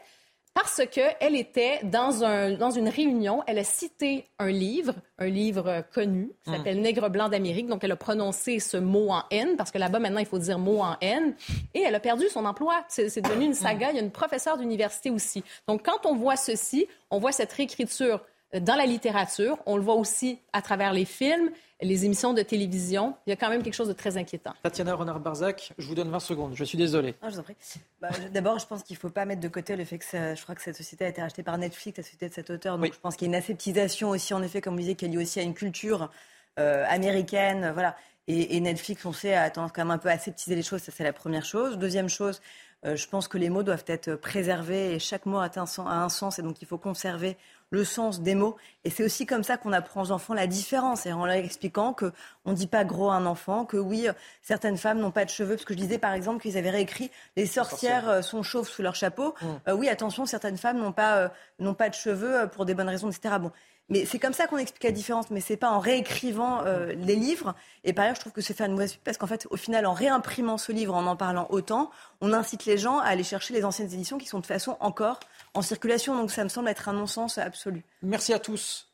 parce 0.54 0.82
qu'elle 0.86 1.34
était 1.34 1.80
dans, 1.82 2.22
un, 2.22 2.52
dans 2.52 2.70
une 2.70 2.88
réunion, 2.88 3.42
elle 3.48 3.58
a 3.58 3.64
cité 3.64 4.28
un 4.38 4.50
livre, 4.50 4.94
un 5.18 5.26
livre 5.26 5.82
connu, 5.92 6.30
qui 6.44 6.50
hmm. 6.50 6.54
s'appelle 6.54 6.80
Nègre 6.80 7.10
blanc 7.10 7.28
d'Amérique. 7.28 7.66
Donc, 7.66 7.82
elle 7.82 7.90
a 7.90 7.96
prononcé 7.96 8.60
ce 8.60 8.76
mot 8.76 9.10
en 9.10 9.24
N, 9.32 9.56
parce 9.56 9.72
que 9.72 9.78
là-bas, 9.78 9.98
maintenant, 9.98 10.20
il 10.20 10.26
faut 10.26 10.38
dire 10.38 10.60
mot 10.60 10.78
en 10.78 10.96
N. 11.00 11.34
Et 11.74 11.80
elle 11.80 11.94
a 11.96 12.00
perdu 12.00 12.28
son 12.28 12.44
emploi. 12.44 12.84
C'est 12.88 13.20
devenu 13.20 13.46
une 13.46 13.54
saga. 13.54 13.90
Il 13.90 13.96
y 13.96 13.98
a 13.98 14.02
une 14.02 14.12
professeure 14.12 14.56
d'université 14.56 15.10
aussi. 15.10 15.42
Donc, 15.66 15.84
quand 15.84 16.06
on 16.06 16.14
voit 16.14 16.36
ceci, 16.36 16.86
on 17.10 17.18
voit 17.18 17.32
cette 17.32 17.52
réécriture 17.52 18.24
dans 18.60 18.76
la 18.76 18.86
littérature, 18.86 19.58
on 19.66 19.76
le 19.76 19.82
voit 19.82 19.94
aussi 19.94 20.38
à 20.52 20.62
travers 20.62 20.92
les 20.92 21.04
films 21.04 21.50
les 21.84 22.04
émissions 22.04 22.32
de 22.32 22.42
télévision, 22.42 23.14
il 23.26 23.30
y 23.30 23.32
a 23.32 23.36
quand 23.36 23.50
même 23.50 23.62
quelque 23.62 23.74
chose 23.74 23.88
de 23.88 23.92
très 23.92 24.16
inquiétant. 24.16 24.54
Tatiana 24.62 24.94
Renard-Barzac, 24.94 25.72
je 25.76 25.86
vous 25.86 25.94
donne 25.94 26.10
20 26.10 26.20
secondes. 26.20 26.52
Je 26.54 26.64
suis 26.64 26.78
désolé. 26.78 27.14
je 27.22 27.28
vous 27.28 27.38
en 27.38 27.42
prie. 27.42 27.56
Bah, 28.00 28.08
D'abord, 28.32 28.58
je 28.58 28.66
pense 28.66 28.82
qu'il 28.82 28.94
ne 28.94 29.00
faut 29.00 29.10
pas 29.10 29.24
mettre 29.24 29.40
de 29.40 29.48
côté 29.48 29.76
le 29.76 29.84
fait 29.84 29.98
que 29.98 30.04
je 30.04 30.42
crois 30.42 30.54
que 30.54 30.62
cette 30.62 30.76
société 30.76 31.04
a 31.04 31.08
été 31.08 31.20
rachetée 31.20 31.42
par 31.42 31.58
Netflix, 31.58 31.98
la 31.98 32.04
société 32.04 32.28
de 32.28 32.34
cet 32.34 32.50
auteur. 32.50 32.78
Donc, 32.78 32.92
je 32.92 32.98
pense 32.98 33.16
qu'il 33.16 33.26
y 33.26 33.30
a 33.30 33.32
une 33.36 33.42
aseptisation 33.42 34.10
aussi, 34.10 34.34
en 34.34 34.42
effet, 34.42 34.60
comme 34.60 34.74
vous 34.74 34.80
disiez, 34.80 34.94
qui 34.94 35.04
est 35.04 35.08
liée 35.08 35.18
aussi 35.18 35.40
à 35.40 35.42
une 35.42 35.54
culture 35.54 36.10
euh, 36.58 36.84
américaine. 36.88 37.70
Voilà. 37.74 37.96
Et, 38.26 38.58
Netflix, 38.60 39.04
on 39.04 39.12
sait, 39.12 39.34
a 39.34 39.50
tendance 39.50 39.72
quand 39.72 39.82
même 39.82 39.90
un 39.90 39.98
peu 39.98 40.08
à 40.08 40.12
aseptiser 40.12 40.54
les 40.56 40.62
choses. 40.62 40.80
Ça, 40.80 40.92
c'est 40.94 41.04
la 41.04 41.12
première 41.12 41.44
chose. 41.44 41.76
Deuxième 41.76 42.08
chose, 42.08 42.40
euh, 42.86 42.96
je 42.96 43.06
pense 43.06 43.28
que 43.28 43.36
les 43.36 43.50
mots 43.50 43.62
doivent 43.62 43.84
être 43.86 44.14
préservés 44.14 44.94
et 44.94 44.98
chaque 44.98 45.26
mot 45.26 45.38
a 45.38 45.50
un, 45.54 45.86
a 45.86 46.04
un 46.04 46.08
sens 46.08 46.38
et 46.38 46.42
donc 46.42 46.62
il 46.62 46.68
faut 46.68 46.78
conserver 46.78 47.36
le 47.74 47.84
sens 47.84 48.20
des 48.20 48.34
mots. 48.34 48.56
Et 48.84 48.90
c'est 48.90 49.04
aussi 49.04 49.26
comme 49.26 49.44
ça 49.44 49.56
qu'on 49.56 49.72
apprend 49.72 50.02
aux 50.02 50.10
enfants 50.10 50.34
la 50.34 50.46
différence, 50.46 51.06
et 51.06 51.12
en 51.12 51.26
leur 51.26 51.36
expliquant 51.36 51.92
qu'on 51.92 52.12
ne 52.46 52.54
dit 52.54 52.66
pas 52.66 52.84
gros 52.84 53.10
à 53.10 53.14
un 53.14 53.26
enfant, 53.26 53.64
que 53.64 53.76
oui, 53.76 54.06
certaines 54.42 54.78
femmes 54.78 54.98
n'ont 55.00 55.10
pas 55.10 55.24
de 55.24 55.30
cheveux, 55.30 55.56
parce 55.56 55.64
que 55.64 55.74
je 55.74 55.78
disais 55.78 55.98
par 55.98 56.12
exemple 56.12 56.42
qu'ils 56.42 56.56
avaient 56.56 56.70
réécrit 56.70 57.10
Les 57.36 57.46
sorcières 57.46 58.08
euh, 58.08 58.22
sont 58.22 58.42
chauves 58.42 58.68
sous 58.68 58.82
leur 58.82 58.94
chapeau. 58.94 59.34
Mmh. 59.40 59.46
Euh, 59.68 59.74
oui, 59.74 59.88
attention, 59.88 60.26
certaines 60.26 60.58
femmes 60.58 60.78
n'ont 60.78 60.92
pas, 60.92 61.16
euh, 61.16 61.28
n'ont 61.58 61.74
pas 61.74 61.88
de 61.88 61.94
cheveux 61.94 62.48
pour 62.48 62.64
des 62.64 62.74
bonnes 62.74 62.88
raisons, 62.88 63.10
etc. 63.10 63.36
Bon, 63.40 63.50
mais 63.90 64.06
c'est 64.06 64.18
comme 64.18 64.32
ça 64.32 64.46
qu'on 64.46 64.56
explique 64.56 64.84
la 64.84 64.92
différence, 64.92 65.30
mais 65.30 65.40
c'est 65.40 65.58
pas 65.58 65.70
en 65.70 65.78
réécrivant 65.78 66.62
euh, 66.64 66.94
les 66.94 67.16
livres. 67.16 67.54
Et 67.84 67.92
par 67.92 68.04
ailleurs, 68.04 68.14
je 68.16 68.20
trouve 68.20 68.32
que 68.32 68.40
c'est 68.40 68.54
faire 68.54 68.66
une 68.66 68.72
mauvaise 68.72 68.94
pub 68.94 69.02
parce 69.04 69.18
qu'en 69.18 69.26
fait, 69.26 69.46
au 69.50 69.56
final, 69.56 69.84
en 69.84 69.92
réimprimant 69.92 70.56
ce 70.56 70.72
livre, 70.72 70.94
en 70.94 71.06
en 71.06 71.16
parlant 71.16 71.46
autant, 71.50 71.90
on 72.22 72.32
incite 72.32 72.64
les 72.64 72.78
gens 72.78 72.98
à 72.98 73.08
aller 73.08 73.24
chercher 73.24 73.52
les 73.52 73.64
anciennes 73.64 73.92
éditions 73.92 74.16
qui 74.16 74.26
sont 74.26 74.40
de 74.40 74.46
façon 74.46 74.78
encore 74.80 75.20
en 75.54 75.62
circulation. 75.62 76.16
Donc 76.16 76.30
ça 76.30 76.44
me 76.44 76.48
semble 76.48 76.68
être 76.68 76.88
un 76.88 76.92
non-sens 76.92 77.38
absolu. 77.38 77.84
Merci 78.02 78.32
à 78.32 78.38
tous, 78.38 78.88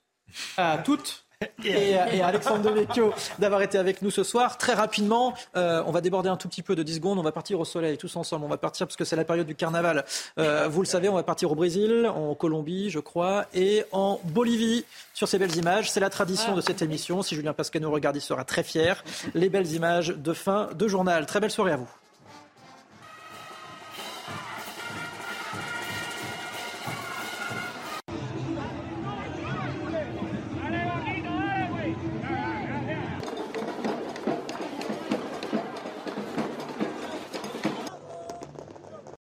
à 0.56 0.78
toutes 0.78 1.24
et, 1.64 1.92
et, 1.92 2.22
Alexandre 2.22 2.70
Devecchio 2.70 3.14
d'avoir 3.38 3.62
été 3.62 3.78
avec 3.78 4.02
nous 4.02 4.10
ce 4.10 4.22
soir. 4.22 4.58
Très 4.58 4.74
rapidement, 4.74 5.32
euh, 5.56 5.82
on 5.86 5.90
va 5.90 6.02
déborder 6.02 6.28
un 6.28 6.36
tout 6.36 6.48
petit 6.48 6.62
peu 6.62 6.76
de 6.76 6.82
10 6.82 6.96
secondes. 6.96 7.18
On 7.18 7.22
va 7.22 7.32
partir 7.32 7.58
au 7.58 7.64
soleil 7.64 7.96
tous 7.96 8.14
ensemble. 8.16 8.44
On 8.44 8.48
va 8.48 8.58
partir 8.58 8.86
parce 8.86 8.96
que 8.96 9.06
c'est 9.06 9.16
la 9.16 9.24
période 9.24 9.46
du 9.46 9.54
carnaval. 9.54 10.04
Euh, 10.38 10.68
vous 10.70 10.82
le 10.82 10.86
savez, 10.86 11.08
on 11.08 11.14
va 11.14 11.22
partir 11.22 11.50
au 11.50 11.54
Brésil, 11.54 12.06
en 12.14 12.34
Colombie, 12.34 12.90
je 12.90 12.98
crois, 12.98 13.46
et 13.54 13.84
en 13.90 14.20
Bolivie 14.24 14.84
sur 15.14 15.28
ces 15.28 15.38
belles 15.38 15.56
images. 15.56 15.90
C'est 15.90 16.00
la 16.00 16.10
tradition 16.10 16.54
de 16.54 16.60
cette 16.60 16.82
émission. 16.82 17.22
Si 17.22 17.34
Julien 17.34 17.54
Pascal 17.54 17.80
nous 17.80 17.90
regarde, 17.90 18.16
il 18.16 18.20
sera 18.20 18.44
très 18.44 18.62
fier. 18.62 19.02
Les 19.32 19.48
belles 19.48 19.72
images 19.72 20.08
de 20.08 20.34
fin 20.34 20.68
de 20.74 20.88
journal. 20.88 21.24
Très 21.24 21.40
belle 21.40 21.50
soirée 21.50 21.72
à 21.72 21.76
vous. 21.76 21.88